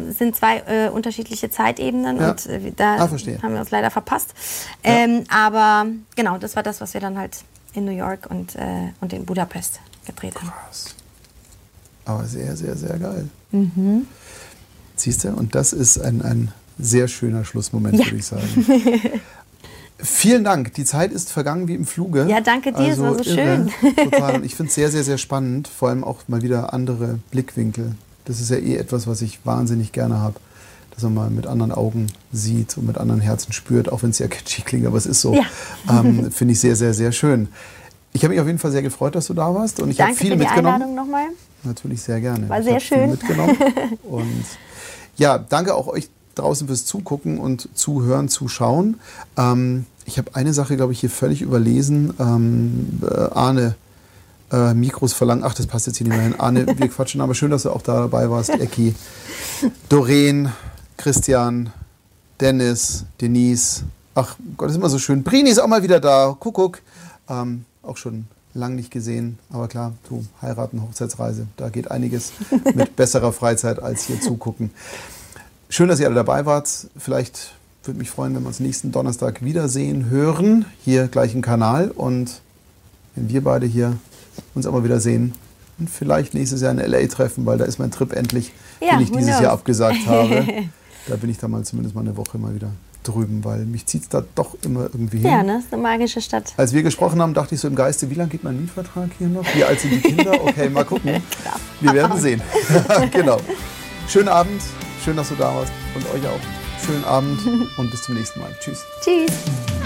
es 0.09 0.19
sind 0.19 0.35
zwei 0.37 0.59
äh, 0.67 0.89
unterschiedliche 0.89 1.51
Zeitebenen 1.51 2.19
Ja. 2.21 2.31
und 2.31 2.47
äh, 2.47 2.73
da 2.77 2.97
Ah, 2.97 3.09
haben 3.09 3.53
wir 3.55 3.61
uns 3.61 3.71
leider 3.71 3.91
verpasst. 3.91 4.35
Ähm, 4.83 5.25
aber 5.29 5.87
genau, 6.17 6.39
das 6.39 6.57
war 6.57 6.63
das, 6.63 6.81
was 6.81 6.93
wir 6.95 7.01
dann 7.01 7.19
halt 7.19 7.39
in 7.73 7.85
New 7.85 7.93
York 7.97 8.27
und, 8.31 8.55
äh, 8.57 8.91
und 9.01 9.13
in 9.13 9.25
Budapest 9.25 9.81
gedreht 10.07 10.35
haben. 10.37 10.49
Krass. 10.51 10.95
Aber 12.05 12.25
sehr, 12.25 12.55
sehr, 12.57 12.77
sehr 12.77 12.99
geil. 12.99 13.29
Mhm. 13.51 14.07
Siehst 14.97 15.25
du? 15.25 15.29
Und 15.31 15.55
das 15.55 15.73
ist 15.73 15.99
ein, 15.99 16.21
ein 16.23 16.53
sehr 16.79 17.09
schöner 17.09 17.45
Schlussmoment, 17.45 17.99
Ja. 17.99 18.05
würde 18.07 18.17
ich 18.17 18.27
sagen. 18.27 18.67
Vielen 19.99 20.43
Dank. 20.45 20.75
Die 20.75 20.85
Zeit 20.85 21.13
ist 21.13 21.31
vergangen 21.31 21.69
wie 21.69 21.75
im 21.75 21.87
Fluge. 21.87 22.27
Ja, 22.29 22.41
danke 22.41 22.73
dir, 22.73 22.93
es 22.93 23.01
war 23.01 23.17
so 23.17 23.23
schön. 23.25 23.71
Total. 23.97 24.37
Und 24.37 24.45
ich 24.47 24.55
finde 24.55 24.69
es 24.69 24.75
sehr, 24.75 24.91
sehr, 24.91 25.05
sehr 25.05 25.19
spannend. 25.19 25.69
Vor 25.69 25.89
allem 25.89 26.03
auch 26.05 26.19
mal 26.27 26.43
wieder 26.43 26.73
andere 26.75 27.21
Blickwinkel. 27.31 27.95
Das 28.25 28.41
ist 28.41 28.51
ja 28.51 28.57
eh 28.57 28.77
etwas, 28.77 29.07
was 29.07 29.23
ich 29.23 29.45
wahnsinnig 29.45 29.93
gerne 29.93 30.19
habe. 30.21 30.35
Dass 30.91 31.03
man 31.05 31.15
mal 31.15 31.31
mit 31.31 31.47
anderen 31.47 31.73
Augen 31.73 32.07
sieht 32.33 32.77
und 32.77 32.87
mit 32.87 32.99
anderen 32.99 33.21
Herzen 33.21 33.53
spürt, 33.53 33.91
auch 33.91 34.03
wenn 34.03 34.11
es 34.11 34.19
ja 34.21 34.29
kitschy 34.29 34.63
klingt, 34.63 34.87
aber 34.87 34.97
es 34.97 35.07
ist 35.07 35.21
so. 35.21 35.35
Ja. 35.35 35.43
Ähm, 35.91 36.31
finde 36.31 36.53
ich 36.53 36.61
sehr, 36.61 36.77
sehr, 36.77 36.95
sehr 36.95 37.11
schön. 37.13 37.49
Ich 38.13 38.23
habe 38.23 38.33
mich 38.33 38.41
auf 38.41 38.47
jeden 38.47 38.61
Fall 38.61 38.71
sehr 38.71 38.83
gefreut, 38.83 39.17
dass 39.17 39.27
du 39.27 39.35
da 39.35 39.53
warst 39.55 39.81
und 39.81 39.91
ich 39.91 40.01
habe 40.01 40.11
Danke 40.11 40.21
viel 40.21 40.31
für 40.33 40.37
die 40.37 40.43
mitgenommen. 40.45 40.75
Einladung 40.83 40.95
nochmal. 40.95 41.25
Natürlich 41.65 42.01
sehr 42.03 42.21
gerne. 42.21 42.49
War 42.49 42.59
Ich 42.61 42.65
sehr 42.65 42.75
hab 42.75 42.83
viel 42.83 42.97
schön. 42.99 43.11
mitgenommen. 43.11 43.57
Und 44.05 44.45
ja, 45.17 45.39
danke 45.39 45.75
auch 45.75 45.87
euch 45.89 46.09
draußen 46.35 46.67
fürs 46.67 46.87
Zugucken 46.87 47.39
und 47.39 47.69
Zuhören, 47.75 48.29
Zuschauen. 48.29 49.01
Ähm, 49.37 49.87
ich 50.05 50.19
habe 50.19 50.35
eine 50.35 50.53
Sache, 50.53 50.77
glaube 50.77 50.93
ich, 50.93 51.01
hier 51.01 51.11
völlig 51.11 51.43
überlesen. 51.43 52.13
Ähm, 52.19 53.01
äh, 53.03 53.15
Arne, 53.33 53.75
äh, 54.53 54.75
Mikros 54.75 55.13
verlangen. 55.13 55.45
Ach, 55.45 55.55
das 55.55 55.67
passt 55.67 55.87
jetzt 55.87 55.99
hier 55.99 56.07
nicht 56.07 56.17
mehr 56.17 56.25
hin. 56.25 56.39
Arne, 56.39 56.67
wir 56.79 56.89
quatschen, 56.89 57.21
aber 57.21 57.35
schön, 57.35 57.51
dass 57.51 57.63
du 57.63 57.71
auch 57.71 57.83
da 57.83 58.01
dabei 58.01 58.31
warst. 58.31 58.51
Ecki, 58.51 58.95
Doreen, 59.89 60.51
Christian, 60.97 61.73
Dennis, 62.41 63.05
Denise. 63.21 63.85
Ach 64.15 64.37
Gott, 64.57 64.71
ist 64.71 64.77
immer 64.77 64.91
so 64.91 64.99
schön. 64.99 65.23
Brini 65.23 65.51
ist 65.51 65.59
auch 65.59 65.67
mal 65.67 65.83
wieder 65.83 66.01
da. 66.01 66.37
Kuckuck. 66.39 66.81
Ähm, 67.29 67.65
auch 67.83 67.97
schon 67.97 68.27
lang 68.55 68.77
nicht 68.77 68.91
gesehen. 68.91 69.39
Aber 69.51 69.69
klar, 69.69 69.93
du, 70.09 70.25
heiraten, 70.41 70.83
Hochzeitsreise, 70.83 71.47
da 71.57 71.69
geht 71.69 71.91
einiges 71.91 72.33
mit 72.75 72.97
besserer 72.97 73.33
Freizeit 73.33 73.83
als 73.83 74.05
hier 74.05 74.21
zugucken. 74.21 74.71
Schön, 75.75 75.89
dass 75.89 75.99
ihr 75.99 76.07
alle 76.07 76.15
dabei 76.15 76.47
wart. 76.47 76.69
Vielleicht 76.97 77.53
würde 77.83 77.99
mich 77.99 78.09
freuen, 78.09 78.33
wenn 78.37 78.43
wir 78.43 78.47
uns 78.47 78.61
nächsten 78.61 78.93
Donnerstag 78.93 79.43
wiedersehen, 79.43 80.09
hören, 80.09 80.67
hier 80.85 81.09
gleich 81.09 81.35
im 81.35 81.43
Kanal. 81.43 81.91
Und 81.91 82.43
wenn 83.17 83.29
wir 83.29 83.43
beide 83.43 83.67
hier 83.67 83.97
uns 84.55 84.69
auch 84.69 84.73
mal 84.73 84.85
wieder 84.85 85.01
sehen 85.01 85.35
und 85.81 85.91
vielleicht 85.91 86.33
nächstes 86.33 86.61
Jahr 86.61 86.71
in 86.71 86.79
L.A. 86.79 87.05
treffen, 87.09 87.45
weil 87.45 87.59
da 87.59 87.65
ist 87.65 87.81
mein 87.81 87.91
Trip 87.91 88.13
endlich, 88.13 88.53
Ja, 88.81 88.93
den 88.93 89.01
ich 89.01 89.11
dieses 89.11 89.31
knows? 89.31 89.43
Jahr 89.43 89.53
abgesagt 89.53 89.99
habe. 90.07 90.47
Da 91.09 91.17
bin 91.17 91.29
ich 91.29 91.39
dann 91.39 91.51
mal 91.51 91.65
zumindest 91.65 91.97
mal 91.97 92.03
eine 92.03 92.17
Woche 92.17 92.39
mal 92.39 92.55
wieder 92.55 92.71
drüben, 93.03 93.43
weil 93.43 93.65
mich 93.65 93.85
zieht 93.87 94.03
es 94.03 94.09
da 94.09 94.23
doch 94.37 94.57
immer 94.63 94.83
irgendwie 94.83 95.19
hin. 95.19 95.27
Ja, 95.27 95.43
ne? 95.43 95.59
Ist 95.59 95.73
eine 95.73 95.83
magische 95.83 96.21
Stadt. 96.21 96.53
Als 96.57 96.73
wir 96.73 96.85
gesprochen 96.85 97.21
haben, 97.21 97.35
dachte 97.35 97.57
ich 97.57 97.61
so 97.61 97.67
im 97.67 97.75
Geiste, 97.75 98.09
wie 98.11 98.15
lange 98.15 98.31
geht 98.31 98.45
mein 98.45 98.61
Mietvertrag 98.61 99.11
hier 99.19 99.27
noch? 99.27 99.45
Wie 99.53 99.65
alt 99.65 99.81
sind 99.81 99.91
die 99.91 99.99
Kinder? 99.99 100.41
Okay, 100.41 100.69
mal 100.69 100.85
gucken. 100.85 101.21
Wir 101.81 101.93
werden 101.95 102.21
sehen. 102.21 102.41
genau. 103.11 103.41
Schönen 104.07 104.29
Abend, 104.29 104.63
schön, 105.05 105.17
dass 105.17 105.29
du 105.29 105.35
da 105.35 105.55
warst 105.55 105.73
und 105.95 106.07
euch 106.15 106.27
auch. 106.27 106.41
Schönen 106.85 107.05
Abend 107.05 107.41
und 107.77 107.91
bis 107.91 108.03
zum 108.03 108.15
nächsten 108.15 108.41
Mal. 108.41 108.55
Tschüss. 108.59 108.85
Tschüss. 109.03 109.84